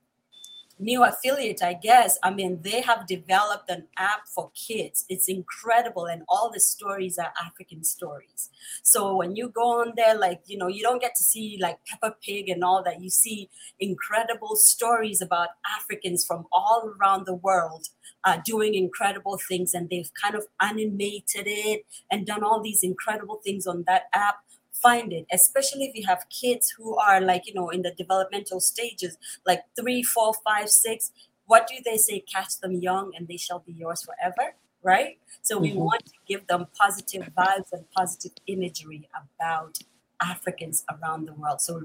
new 0.79 1.03
affiliate, 1.05 1.63
I 1.63 1.75
guess. 1.75 2.19
I 2.23 2.31
mean, 2.31 2.61
they 2.63 2.81
have 2.83 3.07
developed 3.07 3.71
an 3.71 3.87
app 3.97 4.27
for 4.35 4.51
kids. 4.55 5.05
It's 5.09 5.29
incredible, 5.29 6.07
and 6.07 6.23
all 6.29 6.51
the 6.53 6.61
stories 6.61 7.19
are 7.19 7.33
African 7.45 7.85
stories. 7.85 8.51
So 8.83 9.17
when 9.17 9.37
you 9.37 9.49
go 9.49 9.81
on 9.81 9.93
there, 9.97 10.17
like 10.19 10.43
you 10.47 10.59
know, 10.59 10.69
you 10.69 10.83
don't 10.83 11.01
get 11.01 11.15
to 11.17 11.25
see 11.25 11.59
like 11.61 11.79
Peppa 11.87 12.17
Pig 12.23 12.49
and 12.49 12.63
all 12.65 12.83
that. 12.85 13.01
You 13.01 13.11
see 13.11 13.49
incredible 13.81 14.57
stories 14.57 15.21
about 15.21 15.49
Africans 15.79 16.25
from 16.25 16.47
all 16.53 16.93
around 17.01 17.27
the 17.27 17.35
world. 17.35 17.89
Uh, 18.25 18.39
doing 18.45 18.75
incredible 18.75 19.39
things, 19.49 19.73
and 19.75 19.89
they've 19.89 20.11
kind 20.21 20.35
of 20.35 20.47
animated 20.61 21.45
it 21.47 21.85
and 22.11 22.27
done 22.27 22.43
all 22.43 22.61
these 22.61 22.83
incredible 22.83 23.41
things 23.45 23.67
on 23.67 23.85
that 23.87 24.05
app 24.15 24.37
find 24.83 25.13
it 25.13 25.27
especially 25.33 25.85
if 25.87 25.95
you 25.95 26.07
have 26.07 26.25
kids 26.29 26.71
who 26.77 26.97
are 26.97 27.21
like 27.21 27.47
you 27.47 27.55
know 27.55 27.69
in 27.71 27.83
the 27.83 27.93
developmental 27.97 28.61
stages 28.61 29.17
like 29.47 29.63
three 29.79 30.03
four 30.03 30.33
five 30.45 30.69
six 30.69 31.11
what 31.47 31.67
do 31.69 31.75
they 31.85 31.97
say 31.97 32.21
catch 32.21 32.59
them 32.61 32.75
young 32.75 33.13
and 33.17 33.29
they 33.29 33.37
shall 33.37 33.61
be 33.61 33.73
yours 33.73 34.03
forever 34.03 34.55
right 34.83 35.19
so 35.43 35.59
we 35.59 35.71
Mhm. 35.73 35.77
want 35.77 36.05
to 36.07 36.13
give 36.27 36.47
them 36.47 36.67
positive 36.79 37.23
vibes 37.37 37.73
and 37.73 37.85
positive 37.93 38.33
imagery 38.47 39.09
about 39.23 39.79
africans 40.21 40.85
around 40.95 41.27
the 41.27 41.33
world 41.35 41.61
so 41.61 41.83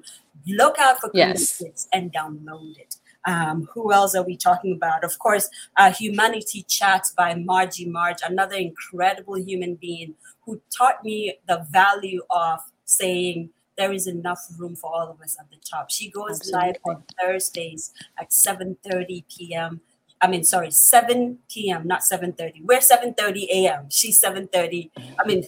look 0.47 0.77
out 0.79 0.99
for 0.99 1.11
Yes. 1.13 1.61
and 1.93 2.11
download 2.13 2.77
it 2.77 2.95
um, 3.27 3.67
who 3.73 3.93
else 3.93 4.15
are 4.15 4.23
we 4.23 4.35
talking 4.35 4.73
about? 4.73 5.03
Of 5.03 5.19
course, 5.19 5.47
uh, 5.77 5.91
Humanity 5.93 6.65
Chats 6.67 7.11
by 7.15 7.35
Margie 7.35 7.85
Marge, 7.85 8.17
another 8.27 8.55
incredible 8.55 9.37
human 9.37 9.75
being 9.75 10.15
who 10.43 10.59
taught 10.75 11.03
me 11.03 11.35
the 11.47 11.63
value 11.69 12.23
of 12.31 12.61
saying 12.91 13.49
there 13.77 13.91
is 13.91 14.07
enough 14.07 14.45
room 14.57 14.75
for 14.75 14.93
all 14.93 15.09
of 15.09 15.21
us 15.21 15.37
at 15.39 15.49
the 15.49 15.57
top. 15.57 15.89
She 15.89 16.09
goes 16.09 16.51
live 16.51 16.75
on 16.85 17.03
Thursdays 17.19 17.91
at 18.19 18.29
7:30 18.29 19.23
p.m. 19.29 19.81
I 20.21 20.27
mean, 20.27 20.43
sorry, 20.43 20.69
7 20.69 21.39
p.m., 21.49 21.87
not 21.87 22.01
7:30. 22.01 22.63
We're 22.63 22.79
7:30 22.79 23.47
a.m. 23.49 23.87
She's 23.89 24.21
7:30. 24.21 24.91
I 25.19 25.27
mean, 25.27 25.43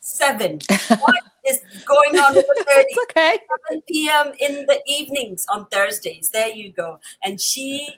7. 0.00 0.58
what 1.00 1.14
is 1.46 1.60
going 1.84 2.18
on 2.18 2.34
with 2.34 2.46
30? 2.68 2.86
It's 2.88 2.98
okay. 3.10 3.38
7 3.68 3.82
p.m. 3.86 4.32
in 4.40 4.66
the 4.66 4.80
evenings 4.86 5.46
on 5.48 5.66
Thursdays. 5.66 6.30
There 6.30 6.48
you 6.48 6.72
go. 6.72 6.98
And 7.22 7.40
she 7.40 7.88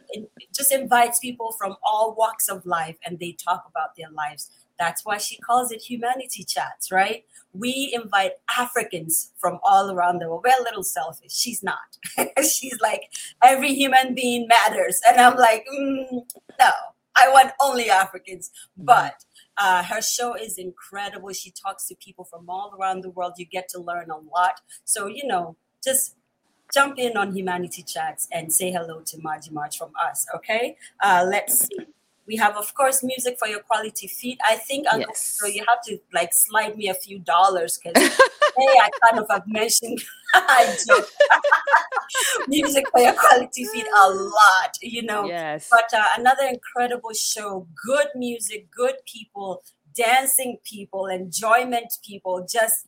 just 0.54 0.72
invites 0.72 1.18
people 1.20 1.52
from 1.58 1.76
all 1.82 2.14
walks 2.16 2.48
of 2.48 2.66
life 2.66 2.96
and 3.06 3.18
they 3.18 3.32
talk 3.32 3.64
about 3.68 3.96
their 3.96 4.10
lives. 4.10 4.50
That's 4.80 5.04
why 5.04 5.18
she 5.18 5.36
calls 5.36 5.70
it 5.70 5.82
humanity 5.82 6.42
chats, 6.42 6.90
right? 6.90 7.24
We 7.52 7.92
invite 7.92 8.32
Africans 8.58 9.32
from 9.36 9.58
all 9.62 9.90
around 9.90 10.20
the 10.20 10.28
world. 10.28 10.42
We're 10.44 10.58
a 10.58 10.64
little 10.64 10.82
selfish. 10.82 11.32
She's 11.32 11.62
not. 11.62 11.98
She's 12.42 12.80
like, 12.80 13.12
every 13.44 13.74
human 13.74 14.14
being 14.14 14.48
matters. 14.48 14.98
And 15.06 15.20
I'm 15.20 15.36
like, 15.36 15.66
mm, 15.70 16.22
no, 16.58 16.70
I 17.14 17.28
want 17.30 17.52
only 17.60 17.90
Africans. 17.90 18.50
But 18.74 19.22
uh, 19.58 19.82
her 19.82 20.00
show 20.00 20.34
is 20.34 20.56
incredible. 20.56 21.30
She 21.34 21.50
talks 21.50 21.86
to 21.88 21.94
people 21.96 22.24
from 22.24 22.48
all 22.48 22.74
around 22.80 23.02
the 23.02 23.10
world. 23.10 23.34
You 23.36 23.44
get 23.44 23.68
to 23.70 23.80
learn 23.80 24.10
a 24.10 24.16
lot. 24.16 24.62
So, 24.84 25.06
you 25.08 25.26
know, 25.26 25.56
just 25.84 26.16
jump 26.72 26.98
in 26.98 27.18
on 27.18 27.34
Humanity 27.36 27.82
Chats 27.82 28.28
and 28.32 28.50
say 28.50 28.70
hello 28.70 29.02
to 29.04 29.18
Margie 29.20 29.50
March 29.50 29.76
from 29.76 29.90
us, 30.02 30.26
okay? 30.34 30.76
Uh, 31.02 31.26
let's 31.28 31.66
see. 31.66 31.86
We 32.30 32.36
have, 32.36 32.56
of 32.56 32.72
course, 32.74 33.02
music 33.02 33.38
for 33.40 33.48
your 33.48 33.58
quality 33.70 34.06
feed. 34.06 34.38
I 34.46 34.54
think, 34.54 34.86
Uncle, 34.86 35.06
Yes. 35.08 35.36
so 35.38 35.46
you 35.48 35.64
have 35.66 35.82
to 35.88 35.98
like 36.18 36.32
slide 36.32 36.76
me 36.76 36.88
a 36.88 36.94
few 36.94 37.18
dollars 37.18 37.76
because 37.82 38.00
hey, 38.58 38.74
I 38.86 38.88
kind 39.04 39.18
of 39.22 39.26
have 39.28 39.46
mentioned 39.48 39.98
music 42.46 42.86
for 42.92 43.00
your 43.00 43.14
quality 43.14 43.64
feed 43.64 43.86
a 44.04 44.10
lot, 44.10 44.72
you 44.80 45.02
know. 45.02 45.26
Yes. 45.26 45.68
But 45.72 45.92
uh, 45.92 46.04
another 46.18 46.44
incredible 46.44 47.14
show, 47.14 47.66
good 47.84 48.06
music, 48.14 48.68
good 48.70 48.94
people, 49.12 49.64
dancing 49.92 50.58
people, 50.62 51.06
enjoyment 51.06 51.92
people, 52.06 52.46
just 52.48 52.86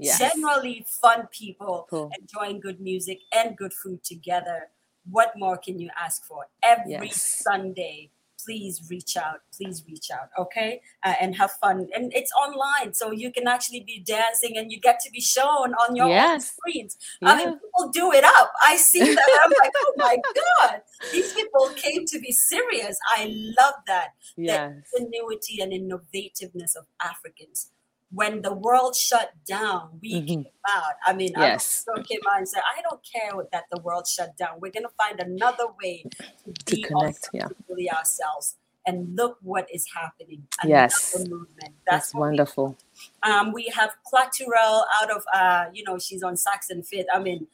Yes. 0.00 0.20
generally 0.20 0.86
fun 1.02 1.26
people 1.32 1.88
Cool. 1.90 2.08
enjoying 2.20 2.60
good 2.60 2.80
music 2.80 3.18
and 3.32 3.56
good 3.56 3.72
food 3.72 4.04
together. 4.04 4.68
What 5.10 5.32
more 5.36 5.56
can 5.58 5.80
you 5.80 5.90
ask 5.98 6.24
for? 6.24 6.46
Every 6.62 7.08
Yes. 7.10 7.20
Sunday, 7.42 8.12
please 8.44 8.80
reach 8.90 9.16
out. 9.16 9.40
Please 9.56 9.82
reach 9.88 10.10
out, 10.12 10.28
okay? 10.38 10.80
Uh, 11.04 11.14
and 11.20 11.34
have 11.36 11.50
fun. 11.60 11.88
And 11.94 12.12
it's 12.14 12.30
online, 12.32 12.94
so 12.94 13.10
you 13.10 13.32
can 13.32 13.46
actually 13.48 13.80
be 13.80 14.02
dancing 14.06 14.56
and 14.56 14.70
you 14.72 14.80
get 14.80 15.00
to 15.00 15.10
be 15.10 15.20
shown 15.20 15.74
on 15.74 15.96
your 15.96 16.06
own 16.06 16.12
Yes. 16.12 16.52
screens. 16.56 16.96
I 17.22 17.36
mean, 17.36 17.52
people 17.58 17.90
do 17.90 18.12
it 18.12 18.24
up. 18.24 18.52
I 18.64 18.76
see 18.76 19.00
that. 19.00 19.40
I'm 19.44 19.52
like, 19.62 19.72
oh 19.76 19.92
my 19.96 20.16
God, 20.60 20.82
these 21.12 21.32
people 21.32 21.68
came 21.76 22.04
to 22.06 22.18
be 22.20 22.32
serious. 22.48 22.96
I 23.16 23.26
love 23.58 23.74
that 23.86 24.08
Yes. 24.36 24.72
ingenuity 24.96 25.60
and 25.60 25.72
innovativeness 25.72 26.76
of 26.76 26.86
Africans. 27.02 27.70
When 28.10 28.40
the 28.42 28.54
world 28.54 28.96
shut 28.96 29.32
down, 29.46 29.98
we 30.00 30.14
Mhm. 30.14 30.26
came 30.26 30.46
out. 30.66 30.94
I 31.06 31.12
mean, 31.12 31.32
Yes. 31.36 31.84
I 31.94 32.02
came 32.02 32.20
out 32.30 32.38
and 32.38 32.48
said, 32.48 32.62
I 32.76 32.80
don't 32.80 33.02
care 33.04 33.32
that 33.52 33.64
the 33.70 33.80
world 33.82 34.06
shut 34.06 34.36
down. 34.36 34.60
We're 34.60 34.72
going 34.72 34.84
to 34.86 34.94
find 34.96 35.20
another 35.20 35.66
way 35.82 36.04
to 36.46 36.52
To 36.64 36.74
be 36.76 36.82
connect, 36.84 37.28
yeah. 37.34 37.44
authentically 37.46 37.90
ourselves. 37.90 38.56
And 38.86 39.14
look 39.14 39.36
what 39.42 39.68
is 39.70 39.86
happening. 39.94 40.48
Yes. 40.64 41.14
Movement. 41.18 41.48
That's 41.60 41.74
That's 41.86 42.14
what 42.14 42.20
we 42.20 42.26
wonderful. 42.28 42.78
um, 43.22 43.52
we 43.52 43.66
have 43.74 43.94
Claturel 44.10 44.84
out 45.02 45.10
of, 45.10 45.22
uh, 45.34 45.66
you 45.74 45.84
know, 45.84 45.98
she's 45.98 46.22
on 46.22 46.38
Sax 46.38 46.70
and 46.70 46.86
Fit. 46.86 47.06
I 47.12 47.18
mean, 47.18 47.46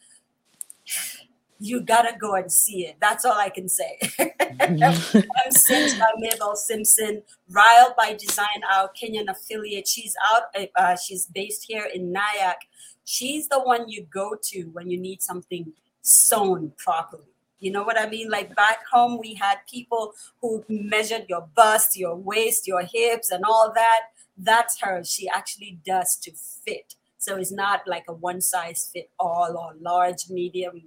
you 1.65 1.81
gotta 1.81 2.15
go 2.21 2.35
and 2.35 2.51
see 2.53 2.87
it. 2.89 2.97
That's 3.01 3.25
all 3.25 3.39
I 3.39 3.49
can 3.49 3.69
say. 3.69 3.99
I'm 4.61 5.51
sent 5.51 5.99
by 5.99 6.11
Mabel 6.19 6.57
Simpson, 6.57 7.23
Ryle 7.49 7.95
by 7.97 8.15
Design, 8.15 8.61
our 8.73 8.91
Kenyan 8.99 9.29
affiliate. 9.29 9.89
She's 9.89 10.15
out. 10.31 10.43
uh, 10.57 10.67
Uh, 10.77 10.97
she's 10.97 11.27
based 11.27 11.63
here 11.71 11.87
in 11.95 12.13
Nyack. 12.13 12.61
She's 13.05 13.49
the 13.49 13.61
one 13.61 13.89
you 13.89 14.07
go 14.11 14.37
to 14.51 14.59
when 14.75 14.91
you 14.91 14.99
need 15.09 15.23
something 15.23 15.73
sewn 16.03 16.73
properly. 16.77 17.33
You 17.61 17.71
know 17.73 17.83
what 17.83 17.99
I 17.99 18.07
mean? 18.09 18.29
Like 18.31 18.55
back 18.55 18.81
home, 18.93 19.19
we 19.21 19.35
had 19.35 19.59
people 19.77 20.13
who 20.41 20.65
measured 20.69 21.27
your 21.29 21.49
bust, 21.55 21.97
your 21.97 22.15
waist, 22.31 22.67
your 22.67 22.83
hips, 22.83 23.31
and 23.31 23.43
all 23.45 23.73
that. 23.75 24.01
That's 24.37 24.81
her. 24.81 25.03
She 25.05 25.29
actually 25.29 25.79
does 25.93 26.17
to 26.25 26.33
fit. 26.65 26.95
So 27.19 27.37
it's 27.37 27.53
not 27.53 27.79
like 27.87 28.05
a 28.09 28.13
one 28.13 28.41
size 28.43 28.91
fit 28.93 29.09
all 29.19 29.57
or 29.57 29.71
large, 29.81 30.29
medium, 30.29 30.83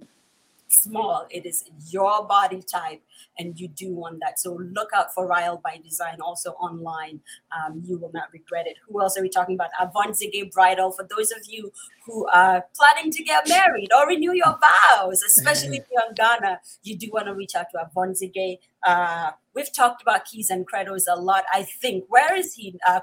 small. 0.82 1.26
It 1.30 1.46
is 1.46 1.64
your 1.90 2.26
body 2.26 2.62
type, 2.62 3.00
and 3.38 3.58
you 3.58 3.68
do 3.68 3.94
want 3.94 4.20
that. 4.20 4.38
So 4.38 4.54
look 4.54 4.90
out 4.94 5.12
for 5.14 5.26
Ryle 5.26 5.60
by 5.62 5.80
Design 5.82 6.20
also 6.20 6.50
online. 6.52 7.20
Um, 7.56 7.82
you 7.84 7.98
will 7.98 8.10
not 8.12 8.28
regret 8.32 8.66
it. 8.66 8.76
Who 8.88 9.00
else 9.00 9.18
are 9.18 9.22
we 9.22 9.28
talking 9.28 9.54
about? 9.54 9.70
Avon 9.80 10.12
Ziggy 10.12 10.50
Bridal. 10.52 10.92
For 10.92 11.06
those 11.16 11.30
of 11.32 11.38
you 11.48 11.72
who 12.06 12.26
are 12.28 12.64
planning 12.76 13.10
to 13.12 13.22
get 13.22 13.48
married 13.48 13.88
or 13.96 14.06
renew 14.06 14.32
your 14.32 14.58
vows, 14.58 15.22
especially 15.22 15.78
if 15.78 15.84
you're 15.90 16.02
in 16.08 16.14
Ghana, 16.14 16.60
you 16.82 16.96
do 16.96 17.10
want 17.12 17.26
to 17.26 17.34
reach 17.34 17.54
out 17.54 17.66
to 17.72 17.80
Avon 17.80 18.14
Ziggy. 18.14 18.58
Uh, 18.86 19.30
we've 19.54 19.72
talked 19.72 20.02
about 20.02 20.24
keys 20.24 20.50
and 20.50 20.66
credos 20.66 21.04
a 21.10 21.20
lot. 21.20 21.44
I 21.52 21.62
think. 21.64 22.04
Where 22.08 22.34
is 22.34 22.54
he? 22.54 22.78
Uh, 22.86 23.00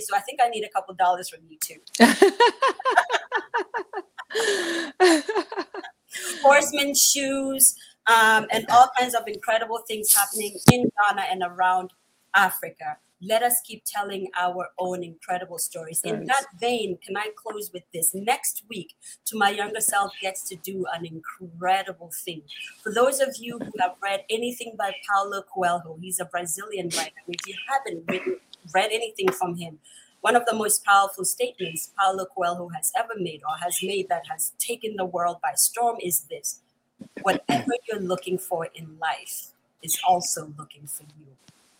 So 0.00 0.16
I 0.16 0.20
think 0.20 0.40
I 0.44 0.48
need 0.48 0.64
a 0.64 0.68
couple 0.70 0.94
dollars 0.94 1.28
from 1.28 1.40
you 1.48 1.58
too. 1.60 1.76
horseman 6.42 6.94
shoes, 6.94 7.74
um, 8.06 8.46
and 8.50 8.66
all 8.70 8.88
kinds 8.98 9.14
of 9.14 9.22
incredible 9.26 9.80
things 9.86 10.14
happening 10.14 10.58
in 10.72 10.90
Ghana 11.08 11.26
and 11.30 11.42
around 11.44 11.92
Africa. 12.34 12.96
Let 13.20 13.42
us 13.42 13.60
keep 13.64 13.82
telling 13.84 14.28
our 14.38 14.68
own 14.78 15.02
incredible 15.02 15.58
stories. 15.58 16.00
In 16.04 16.26
that 16.26 16.46
vein, 16.60 16.98
can 17.04 17.16
I 17.16 17.30
close 17.34 17.70
with 17.72 17.82
this? 17.92 18.14
Next 18.14 18.62
week, 18.68 18.94
to 19.26 19.36
my 19.36 19.50
younger 19.50 19.80
self 19.80 20.12
gets 20.22 20.48
to 20.50 20.56
do 20.56 20.86
an 20.94 21.04
incredible 21.04 22.12
thing. 22.14 22.42
For 22.80 22.94
those 22.94 23.18
of 23.18 23.34
you 23.40 23.58
who 23.58 23.72
have 23.80 23.96
read 24.00 24.22
anything 24.30 24.76
by 24.78 24.92
Paulo 25.10 25.42
Coelho, 25.52 25.98
he's 26.00 26.20
a 26.20 26.26
Brazilian 26.26 26.90
writer. 26.96 27.10
If 27.26 27.44
you 27.48 27.54
haven't 27.68 28.08
read 28.72 28.90
anything 28.92 29.32
from 29.32 29.56
him, 29.56 29.80
one 30.20 30.36
of 30.36 30.46
the 30.46 30.54
most 30.54 30.84
powerful 30.84 31.24
statements 31.24 31.92
Paulo 31.98 32.26
Coelho 32.26 32.68
has 32.74 32.92
ever 32.96 33.14
made 33.18 33.42
or 33.48 33.56
has 33.62 33.78
made 33.82 34.08
that 34.08 34.26
has 34.28 34.52
taken 34.58 34.96
the 34.96 35.04
world 35.04 35.38
by 35.42 35.52
storm 35.54 35.96
is 36.02 36.22
this 36.30 36.60
whatever 37.22 37.72
you're 37.88 38.00
looking 38.00 38.38
for 38.38 38.68
in 38.74 38.98
life 39.00 39.48
is 39.82 40.00
also 40.06 40.52
looking 40.58 40.86
for 40.86 41.04
you. 41.18 41.26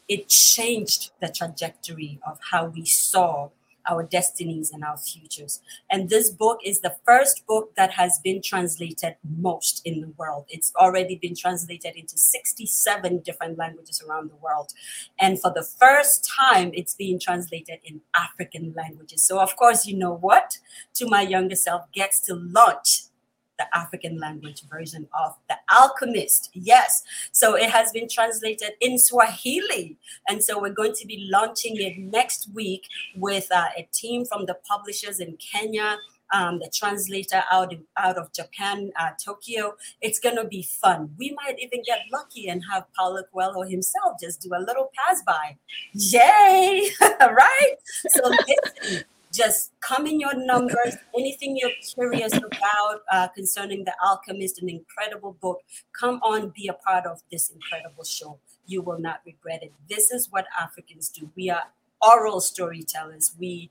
It 0.08 0.28
changed 0.28 1.10
the 1.20 1.28
trajectory 1.28 2.20
of 2.26 2.38
how 2.50 2.66
we 2.66 2.84
saw 2.84 3.50
our 3.88 4.02
destinies 4.02 4.70
and 4.70 4.84
our 4.84 4.96
futures. 4.96 5.60
And 5.90 6.08
this 6.08 6.30
book 6.30 6.60
is 6.64 6.80
the 6.80 6.96
first 7.04 7.46
book 7.46 7.74
that 7.76 7.92
has 7.92 8.20
been 8.22 8.42
translated 8.42 9.16
most 9.38 9.82
in 9.84 10.00
the 10.00 10.08
world. 10.16 10.46
It's 10.48 10.72
already 10.76 11.16
been 11.16 11.34
translated 11.34 11.96
into 11.96 12.18
67 12.18 13.18
different 13.20 13.58
languages 13.58 14.02
around 14.06 14.30
the 14.30 14.36
world. 14.36 14.72
And 15.18 15.40
for 15.40 15.52
the 15.52 15.62
first 15.62 16.28
time, 16.28 16.70
it's 16.74 16.94
being 16.94 17.18
translated 17.18 17.78
in 17.84 18.00
African 18.14 18.74
languages. 18.76 19.24
So, 19.24 19.40
of 19.40 19.56
course, 19.56 19.86
you 19.86 19.96
know 19.96 20.14
what? 20.14 20.58
To 20.94 21.06
my 21.06 21.22
younger 21.22 21.56
self 21.56 21.90
gets 21.92 22.20
to 22.22 22.34
launch 22.34 23.07
the 23.58 23.66
African 23.76 24.18
language 24.18 24.62
version 24.70 25.08
of 25.18 25.36
The 25.48 25.56
Alchemist. 25.72 26.50
Yes. 26.54 27.02
So 27.32 27.54
it 27.54 27.70
has 27.70 27.92
been 27.92 28.08
translated 28.08 28.72
in 28.80 28.98
Swahili. 28.98 29.96
And 30.28 30.42
so 30.42 30.60
we're 30.60 30.70
going 30.70 30.94
to 30.94 31.06
be 31.06 31.28
launching 31.30 31.76
it 31.76 31.98
next 31.98 32.48
week 32.54 32.86
with 33.16 33.48
uh, 33.50 33.66
a 33.76 33.88
team 33.92 34.24
from 34.24 34.46
the 34.46 34.56
publishers 34.68 35.20
in 35.20 35.36
Kenya. 35.36 35.98
Um, 36.30 36.58
the 36.58 36.70
translator 36.70 37.42
out 37.50 37.72
of, 37.72 37.80
out 37.96 38.18
of 38.18 38.30
Japan, 38.34 38.92
uh, 39.00 39.12
Tokyo. 39.18 39.76
It's 40.02 40.18
going 40.18 40.36
to 40.36 40.44
be 40.44 40.62
fun. 40.62 41.14
We 41.16 41.34
might 41.42 41.58
even 41.58 41.82
get 41.86 42.00
lucky 42.12 42.48
and 42.48 42.62
have 42.70 42.84
Paulo 42.94 43.22
Coelho 43.32 43.62
himself 43.62 44.20
just 44.20 44.42
do 44.42 44.50
a 44.54 44.60
little 44.60 44.90
pass 44.94 45.22
by. 45.22 45.56
Yay! 45.94 46.90
right? 47.00 47.76
So 48.10 48.28
listen, 48.28 49.04
just 49.38 49.72
come 49.80 50.06
in 50.06 50.18
your 50.18 50.34
numbers. 50.34 50.96
Anything 51.18 51.56
you're 51.56 51.78
curious 51.94 52.32
about 52.36 53.02
uh, 53.10 53.28
concerning 53.28 53.84
The 53.84 53.94
Alchemist, 54.04 54.60
an 54.60 54.68
incredible 54.68 55.36
book, 55.40 55.60
come 55.98 56.20
on, 56.22 56.52
be 56.54 56.68
a 56.68 56.72
part 56.72 57.06
of 57.06 57.22
this 57.30 57.50
incredible 57.50 58.04
show. 58.04 58.38
You 58.66 58.82
will 58.82 58.98
not 58.98 59.20
regret 59.24 59.62
it. 59.62 59.72
This 59.88 60.10
is 60.10 60.28
what 60.30 60.46
Africans 60.60 61.08
do. 61.08 61.30
We 61.36 61.50
are 61.50 61.62
oral 62.02 62.40
storytellers. 62.40 63.34
We 63.38 63.70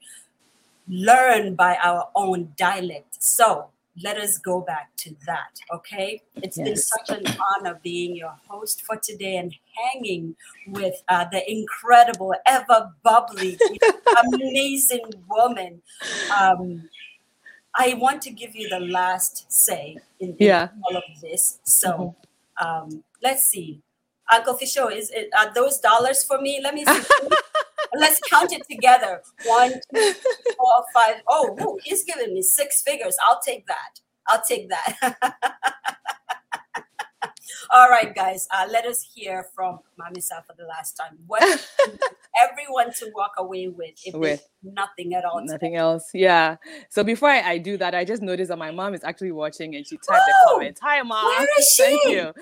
learn 0.87 1.55
by 1.55 1.77
our 1.83 2.09
own 2.15 2.53
dialect. 2.57 3.21
So 3.21 3.69
let 4.03 4.17
us 4.17 4.37
go 4.37 4.61
back 4.61 4.95
to 4.97 5.15
that, 5.25 5.59
okay? 5.73 6.21
It's 6.35 6.57
been 6.57 6.75
such 6.77 7.09
an 7.09 7.25
honor 7.55 7.79
being 7.83 8.15
your 8.15 8.35
host 8.47 8.83
for 8.85 8.95
today 8.97 9.37
and 9.37 9.55
hanging 9.75 10.35
with 10.67 10.95
uh, 11.09 11.25
the 11.31 11.49
incredible, 11.51 12.33
ever 12.45 12.91
bubbly, 13.03 13.57
amazing 14.33 15.05
woman. 15.29 15.81
Um, 16.39 16.89
I 17.75 17.93
want 17.95 18.21
to 18.23 18.31
give 18.31 18.55
you 18.55 18.69
the 18.69 18.79
last 18.79 19.51
say 19.51 19.97
in, 20.19 20.29
in 20.31 20.35
Yeah. 20.39 20.69
all 20.89 20.97
of 20.97 21.03
this. 21.21 21.59
So 21.63 22.15
um, 22.63 23.03
let's 23.23 23.43
see. 23.45 23.81
Uncle 24.31 24.55
Fisho, 24.55 24.91
is 24.91 25.09
it 25.11 25.29
are 25.37 25.53
those 25.53 25.79
dollars 25.79 26.23
for 26.23 26.39
me? 26.41 26.59
Let 26.61 26.73
me 26.73 26.85
see. 26.85 27.01
Let's 27.95 28.19
count 28.29 28.51
it 28.51 28.63
together. 28.69 29.21
One, 29.45 29.71
two, 29.71 29.79
three, 30.13 30.53
four, 30.57 30.85
five. 30.93 31.21
Oh, 31.27 31.79
he's 31.83 32.03
giving 32.03 32.33
me 32.33 32.41
six 32.41 32.81
figures. 32.81 33.15
I'll 33.25 33.39
take 33.41 33.65
that. 33.67 33.99
I'll 34.27 34.43
take 34.47 34.69
that. 34.69 35.15
All 37.69 37.89
right, 37.89 38.13
guys. 38.13 38.47
Uh, 38.53 38.67
let 38.69 38.85
us 38.85 39.01
hear 39.01 39.45
from 39.55 39.79
Mame 39.97 40.21
Saah 40.21 40.43
for 40.45 40.55
the 40.57 40.65
last 40.65 40.93
time. 40.93 41.17
What 41.27 41.43
everyone 42.41 42.93
to 42.99 43.11
walk 43.15 43.31
away 43.37 43.67
with 43.67 43.95
if 44.05 44.13
With. 44.15 44.47
nothing 44.63 45.13
at 45.13 45.25
all. 45.25 45.41
Nothing 45.43 45.75
else. 45.75 46.09
Yeah. 46.13 46.57
So 46.89 47.03
before 47.03 47.29
I, 47.29 47.41
I 47.41 47.57
do 47.57 47.77
that, 47.77 47.95
I 47.95 48.05
just 48.05 48.21
noticed 48.21 48.49
that 48.49 48.57
my 48.57 48.71
mom 48.71 48.93
is 48.93 49.03
actually 49.03 49.31
watching 49.31 49.75
and 49.75 49.85
she 49.85 49.97
typed 49.97 50.07
the 50.07 50.33
Oh, 50.47 50.53
comment. 50.53 50.77
Hi, 50.81 51.01
mom. 51.01 51.25
where 51.25 51.47
is 51.59 51.73
she? 51.75 51.83
Thank 51.83 52.03
you. 52.05 52.33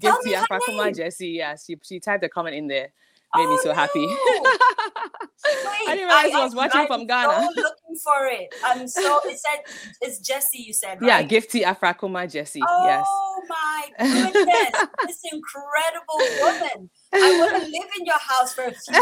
Tell 0.00 0.18
Gifty 0.22 0.76
name. 0.86 0.94
Jessie. 0.94 1.28
Yeah, 1.28 1.56
she, 1.56 1.76
she 1.82 2.00
typed 2.00 2.24
a 2.24 2.28
comment 2.28 2.56
in 2.56 2.66
there. 2.68 2.88
Made 3.36 3.46
me 3.48 3.54
Oh, 3.54 3.60
so 3.62 3.74
happy. 3.74 4.06
no. 4.06 4.14
I 5.88 5.94
didn't 5.94 6.06
realize 6.08 6.34
I 6.34 6.44
was 6.44 6.54
watching 6.54 6.80
I'm 6.80 6.86
from 6.86 7.06
Ghana. 7.06 7.28
So 7.28 7.48
looking 7.56 7.96
for 8.02 8.26
it. 8.26 8.48
I'm 8.64 8.86
so. 8.88 9.20
It 9.28 9.38
said 9.38 9.60
it's 10.00 10.18
Jesse. 10.20 10.58
You 10.58 10.72
said 10.72 10.98
Yeah, 11.02 11.18
right? 11.18 11.28
Gifty 11.28 11.62
Afrakuma 11.62 12.30
Jessie. 12.30 12.60
Oh 12.62 12.84
Yes. 12.84 13.06
my 13.48 13.88
goodness! 13.98 14.74
this 15.06 15.20
incredible 15.32 16.38
woman. 16.40 16.90
I 17.14 17.32
want 17.32 17.50
to 17.52 17.58
live 17.60 17.88
in 17.98 18.06
your 18.06 18.18
house 18.18 18.54
for 18.54 18.64
a 18.64 18.72
few 18.74 18.94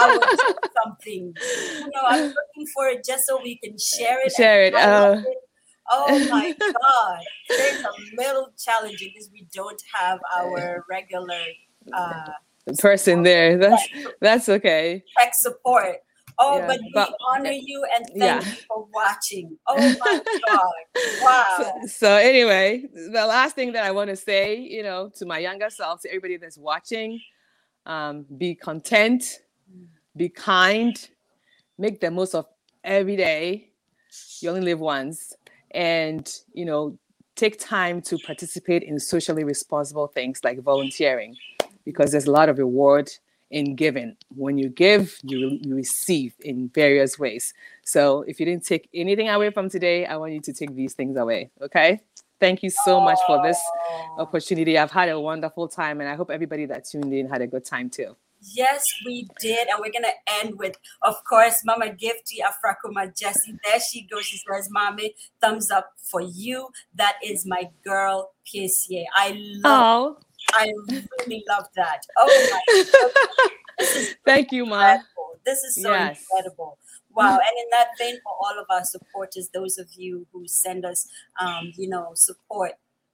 hours 0.00 0.44
or 0.48 0.56
something. 0.84 1.34
You 1.34 1.90
know, 1.94 2.02
I'm 2.08 2.20
looking 2.20 2.66
for 2.74 2.88
it 2.88 3.04
just 3.04 3.26
so 3.26 3.40
we 3.42 3.58
can 3.58 3.76
share 3.78 4.18
it. 4.24 4.32
Share 4.32 4.64
it, 4.64 4.74
uh. 4.74 5.20
it. 5.24 5.38
Oh 5.90 6.26
my 6.30 6.52
God! 6.72 7.20
It's 7.48 7.84
a 7.84 8.22
little 8.22 8.48
challenging 8.58 9.12
because 9.14 9.30
we 9.32 9.46
don't 9.54 9.80
have 9.94 10.18
our 10.36 10.84
regular 10.90 11.40
uh, 11.96 12.30
Person 12.78 13.22
there. 13.22 13.56
That's 13.58 13.88
that's 14.20 14.48
okay. 14.48 15.02
tech 15.18 15.34
support. 15.34 15.96
Oh, 16.38 16.58
Yeah, 16.58 16.66
but 16.66 16.80
we 16.80 16.90
but- 16.92 17.14
honor 17.30 17.52
you 17.52 17.82
and 17.94 18.04
thank 18.08 18.18
Yeah. 18.18 18.38
you 18.44 18.56
for 18.68 18.86
watching. 18.92 19.56
Oh 19.68 19.76
my 19.76 20.20
God! 20.48 20.60
Wow. 21.22 21.56
So, 21.58 21.86
so 21.86 22.14
anyway, 22.16 22.84
the 22.92 23.24
last 23.26 23.54
thing 23.54 23.72
that 23.72 23.84
I 23.84 23.90
want 23.92 24.10
to 24.10 24.16
say, 24.16 24.56
you 24.58 24.82
know, 24.82 25.10
to 25.16 25.24
my 25.26 25.38
younger 25.38 25.70
self, 25.70 26.02
to 26.02 26.08
everybody 26.08 26.36
that's 26.36 26.58
watching, 26.58 27.20
um, 27.86 28.26
be 28.36 28.54
content, 28.54 29.24
be 30.16 30.28
kind, 30.28 30.94
make 31.78 32.00
the 32.00 32.10
most 32.10 32.34
of 32.34 32.46
every 32.84 33.16
day. 33.16 33.70
You 34.40 34.50
only 34.50 34.62
live 34.62 34.80
once, 34.80 35.32
and 35.70 36.28
you 36.52 36.64
know, 36.66 36.98
take 37.36 37.58
time 37.58 38.02
to 38.02 38.18
participate 38.18 38.82
in 38.82 38.98
socially 38.98 39.44
responsible 39.44 40.08
things 40.08 40.40
like 40.44 40.60
volunteering, 40.62 41.34
because 41.86 42.12
there's 42.12 42.26
a 42.26 42.30
lot 42.30 42.50
of 42.50 42.58
reward 42.58 43.10
in 43.50 43.76
giving. 43.76 44.16
When 44.34 44.58
you 44.58 44.68
give, 44.68 45.16
you, 45.22 45.58
you 45.62 45.74
receive 45.74 46.34
in 46.40 46.68
various 46.74 47.18
ways. 47.18 47.54
So 47.84 48.22
if 48.22 48.38
you 48.38 48.44
didn't 48.44 48.66
take 48.66 48.88
anything 48.92 49.30
away 49.30 49.50
from 49.50 49.70
today, 49.70 50.04
I 50.04 50.16
want 50.16 50.32
you 50.32 50.40
to 50.42 50.52
take 50.52 50.74
these 50.74 50.92
things 50.92 51.16
away. 51.16 51.50
Okay. 51.62 52.00
Thank 52.38 52.62
you 52.62 52.68
so 52.68 53.00
much 53.00 53.18
for 53.26 53.42
this 53.42 53.58
opportunity. 54.18 54.76
I've 54.76 54.90
had 54.90 55.08
a 55.08 55.18
wonderful 55.18 55.68
time, 55.68 56.00
and 56.00 56.08
I 56.10 56.16
hope 56.16 56.30
everybody 56.30 56.66
that 56.66 56.84
tuned 56.84 57.14
in 57.14 57.26
had 57.30 57.40
a 57.40 57.46
good 57.46 57.64
time 57.64 57.88
too. 57.88 58.14
Yes, 58.54 58.84
we 59.06 59.26
did. 59.40 59.68
And 59.68 59.78
we're 59.80 59.90
going 59.90 60.04
to 60.04 60.44
end 60.44 60.58
with, 60.58 60.76
of 61.02 61.14
course, 61.24 61.62
Mama 61.64 61.86
Gifty 61.86 62.40
Afrakuma 62.44 63.16
Jessie. 63.16 63.54
There 63.64 63.80
she 63.80 64.06
goes. 64.06 64.26
She 64.26 64.38
says, 64.38 64.68
Mommy, 64.70 65.14
thumbs 65.40 65.70
up 65.70 65.92
for 66.10 66.20
you. 66.20 66.68
That 66.94 67.14
is 67.24 67.46
my 67.46 67.70
girl, 67.84 68.32
PCA. 68.46 69.04
I 69.16 69.30
love, 69.62 69.62
Oh, 69.64 70.18
I 70.54 70.72
really 70.90 71.44
love 71.48 71.66
that. 71.76 72.02
Oh 72.18 72.48
my 72.50 72.82
God. 72.92 74.06
Thank 74.24 74.52
you, 74.52 74.66
Ma. 74.66 74.98
This 75.44 75.62
is 75.62 75.80
so 75.82 75.90
Yes. 75.90 76.24
incredible. 76.30 76.78
Wow. 77.14 77.38
And 77.38 77.58
in 77.58 77.70
that 77.70 77.88
vein, 77.98 78.18
for 78.22 78.32
all 78.32 78.58
of 78.58 78.66
our 78.70 78.84
supporters, 78.84 79.48
those 79.54 79.78
of 79.78 79.88
you 79.94 80.26
who 80.32 80.46
send 80.48 80.84
us, 80.84 81.08
um, 81.40 81.72
you 81.76 81.88
know, 81.88 82.12
support 82.14 82.72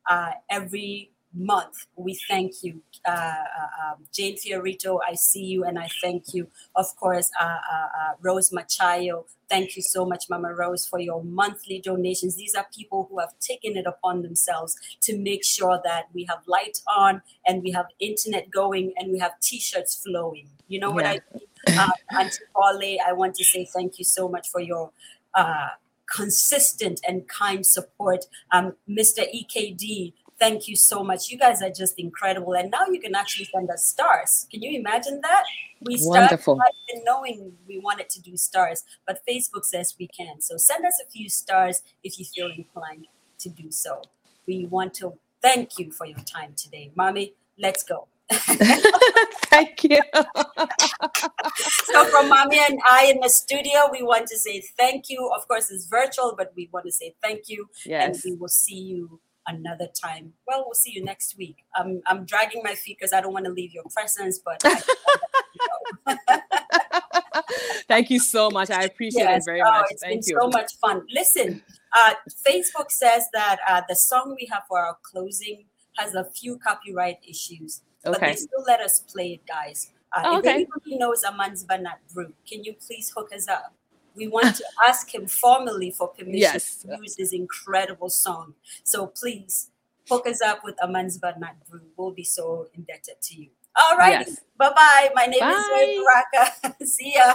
uh, 0.09 0.33
every 0.51 1.13
month, 1.35 1.87
we 1.97 2.19
thank 2.29 2.63
you. 2.63 2.83
Uh, 3.05 3.11
uh, 3.11 3.93
um, 3.93 4.05
Jane 4.13 4.37
Fiorito, 4.37 4.99
I 5.07 5.15
see 5.15 5.45
you 5.45 5.65
and 5.65 5.79
I 5.79 5.89
thank 6.01 6.35
you. 6.35 6.49
Of 6.77 6.95
course, 6.97 7.31
uh, 7.41 7.45
uh, 7.45 7.49
uh, 7.49 8.13
Rose 8.21 8.51
Machayo, 8.51 9.25
thank 9.49 9.77
you 9.77 9.83
so 9.83 10.05
much, 10.05 10.31
Mama 10.31 10.55
Rose, 10.55 10.87
for 10.87 10.99
your 11.01 11.23
monthly 11.23 11.81
donations. 11.81 12.37
These 12.37 12.55
are 12.55 12.67
people 12.75 13.07
who 13.11 13.19
have 13.19 13.39
taken 13.41 13.77
it 13.77 13.87
upon 13.87 14.23
themselves 14.23 14.77
to 15.03 15.19
make 15.19 15.45
sure 15.45 15.81
that 15.85 16.05
we 16.15 16.25
have 16.25 16.39
light 16.47 16.79
on 16.87 17.23
and 17.47 17.63
we 17.63 17.71
have 17.73 17.87
internet 17.99 18.51
going 18.51 18.93
and 18.97 19.13
we 19.13 19.19
have 19.19 19.33
t-shirts 19.41 20.03
flowing. 20.05 20.49
You 20.69 20.81
know 20.81 20.91
what 20.91 21.07
I 21.07 21.21
mean? 21.35 21.79
Uh, 21.79 21.91
Auntie 22.19 22.39
Paule, 22.55 22.99
I 23.07 23.13
want 23.13 23.35
to 23.37 23.45
say 23.45 23.65
thank 23.73 23.99
you 23.99 24.05
so 24.05 24.29
much 24.29 24.49
for 24.49 24.61
your 24.61 24.91
uh, 25.35 25.69
consistent 26.13 27.01
and 27.07 27.27
kind 27.29 27.65
support. 27.65 28.27
Um, 28.51 28.75
Mr. 28.89 29.25
EKD, 29.35 30.13
thank 30.43 30.67
you 30.67 30.75
so 30.75 31.05
much. 31.05 31.31
You 31.31 31.39
guys 31.39 31.63
are 31.63 31.71
just 31.71 31.95
incredible. 31.99 32.55
And 32.55 32.69
now 32.69 32.85
you 32.91 33.01
can 33.01 33.15
actually 33.15 33.49
send 33.55 33.71
us 33.71 33.87
stars. 33.87 34.49
Can 34.51 34.61
you 34.61 34.77
imagine 34.77 35.21
that? 35.23 35.45
We 35.83 35.97
started 35.97 36.23
Wonderful. 36.23 36.57
not 36.57 36.75
even 36.89 37.05
knowing 37.05 37.53
we 37.69 37.79
wanted 37.79 38.09
to 38.11 38.21
do 38.21 38.37
stars, 38.37 38.83
but 39.07 39.21
Facebook 39.29 39.65
says 39.65 39.95
we 40.01 40.09
can. 40.09 40.41
So 40.41 40.57
send 40.57 40.85
us 40.85 41.01
a 41.07 41.09
few 41.09 41.29
stars 41.29 41.83
if 42.03 42.19
you 42.19 42.25
feel 42.25 42.51
inclined 42.51 43.07
to 43.39 43.49
do 43.51 43.71
so. 43.71 44.03
We 44.49 44.67
want 44.67 44.95
to 44.95 45.13
thank 45.41 45.79
you 45.79 45.93
for 45.93 46.07
your 46.07 46.25
time 46.37 46.55
today. 46.57 46.91
Mommy, 46.97 47.35
let's 47.57 47.85
go. 47.85 48.09
thank 49.53 49.85
you. 49.85 50.01
So 51.93 52.05
from 52.07 52.31
Mommy 52.31 52.59
and 52.59 52.81
I 52.91 53.13
in 53.13 53.21
the 53.21 53.29
studio, 53.29 53.89
we 53.93 54.03
want 54.03 54.27
to 54.29 54.39
say 54.39 54.63
thank 54.79 55.11
you. 55.11 55.31
Of 55.37 55.47
course, 55.47 55.71
it's 55.71 55.85
virtual, 55.87 56.35
but 56.37 56.53
we 56.57 56.71
want 56.73 56.87
to 56.87 56.93
say 56.93 57.15
thank 57.23 57.49
you. 57.49 57.69
And 57.91 58.17
we 58.25 58.35
will 58.35 58.49
see 58.49 58.81
you 58.81 59.21
another 59.47 59.89
time. 60.01 60.33
Well, 60.47 60.63
we'll 60.67 60.75
see 60.75 60.93
you 60.93 61.05
next 61.05 61.37
week. 61.37 61.57
I'm, 61.75 62.01
I'm 62.07 62.25
dragging 62.25 62.63
my 62.63 62.75
feet 62.75 62.97
because 62.99 63.13
I 63.13 63.21
don't 63.21 63.33
want 63.33 63.45
to 63.47 63.51
leave 63.53 63.73
your 63.73 63.85
presence, 63.93 64.41
but 64.45 64.63
Thank 67.89 68.11
you 68.11 68.19
so 68.21 68.51
much. 68.51 68.71
I 68.71 68.85
appreciate 68.85 69.25
Yes. 69.25 69.43
it 69.43 69.51
very 69.51 69.61
Oh, 69.61 69.71
much. 69.71 69.87
It's 69.91 70.03
Thank 70.03 70.25
been 70.25 70.31
you. 70.35 70.39
so 70.41 70.49
much 70.49 70.77
fun. 70.81 71.03
Listen, 71.13 71.63
uh, 71.97 72.15
Facebook 72.47 72.91
says 72.91 73.27
that 73.33 73.59
uh, 73.69 73.83
the 73.89 73.97
song 73.97 74.35
we 74.39 74.49
have 74.51 74.63
for 74.69 74.79
our 74.79 74.97
closing 75.03 75.67
has 75.99 76.15
a 76.15 76.25
few 76.25 76.59
copyright 76.59 77.19
issues, 77.29 77.83
but 78.05 78.17
Okay. 78.17 78.31
they 78.31 78.37
still 78.37 78.63
let 78.67 78.81
us 78.81 79.01
play 79.01 79.35
it, 79.35 79.47
guys. 79.47 79.91
Uh, 80.17 80.23
Oh, 80.25 80.39
if 80.39 80.47
anybody 80.47 80.97
knows 80.97 81.23
Aman's 81.25 81.65
Banat 81.65 81.99
Brew, 82.15 82.33
can 82.49 82.65
you 82.65 82.75
please 82.87 83.13
hook 83.15 83.31
us 83.35 83.49
up? 83.49 83.75
We 84.15 84.29
want 84.29 84.57
to 84.57 84.65
ask 84.89 85.13
him 85.15 85.27
formally 85.27 85.91
for 85.91 86.09
permission 86.09 86.39
Yes. 86.39 86.77
to 86.83 86.97
use 87.01 87.17
this 87.17 87.33
incredible 87.33 88.11
song. 88.11 88.55
So 88.85 89.07
please 89.07 89.71
hook 90.09 90.27
us 90.27 90.41
up 90.43 90.61
with 90.65 90.77
Aman's 90.83 91.19
Banat 91.19 91.55
Brew. 91.69 91.83
We'll 91.97 92.13
be 92.13 92.25
so 92.25 92.69
indebted 92.75 93.21
to 93.23 93.35
you. 93.37 93.49
All 93.81 93.97
right. 93.97 94.27
Yes. 94.27 94.41
Bye 94.59 94.71
bye. 94.75 95.11
My 95.15 95.27
name 95.27 95.35
is 95.35 95.41
Bye. 95.41 95.65
Zoe 95.69 96.05
Baraka. 96.05 96.85
See 96.87 97.15
ya. 97.17 97.35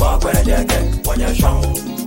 what 0.00 0.24
where 0.24 0.32
they 0.32 0.64
get, 0.64 1.06
what 1.06 1.18
you're 1.18 1.34
showing. 1.34 1.99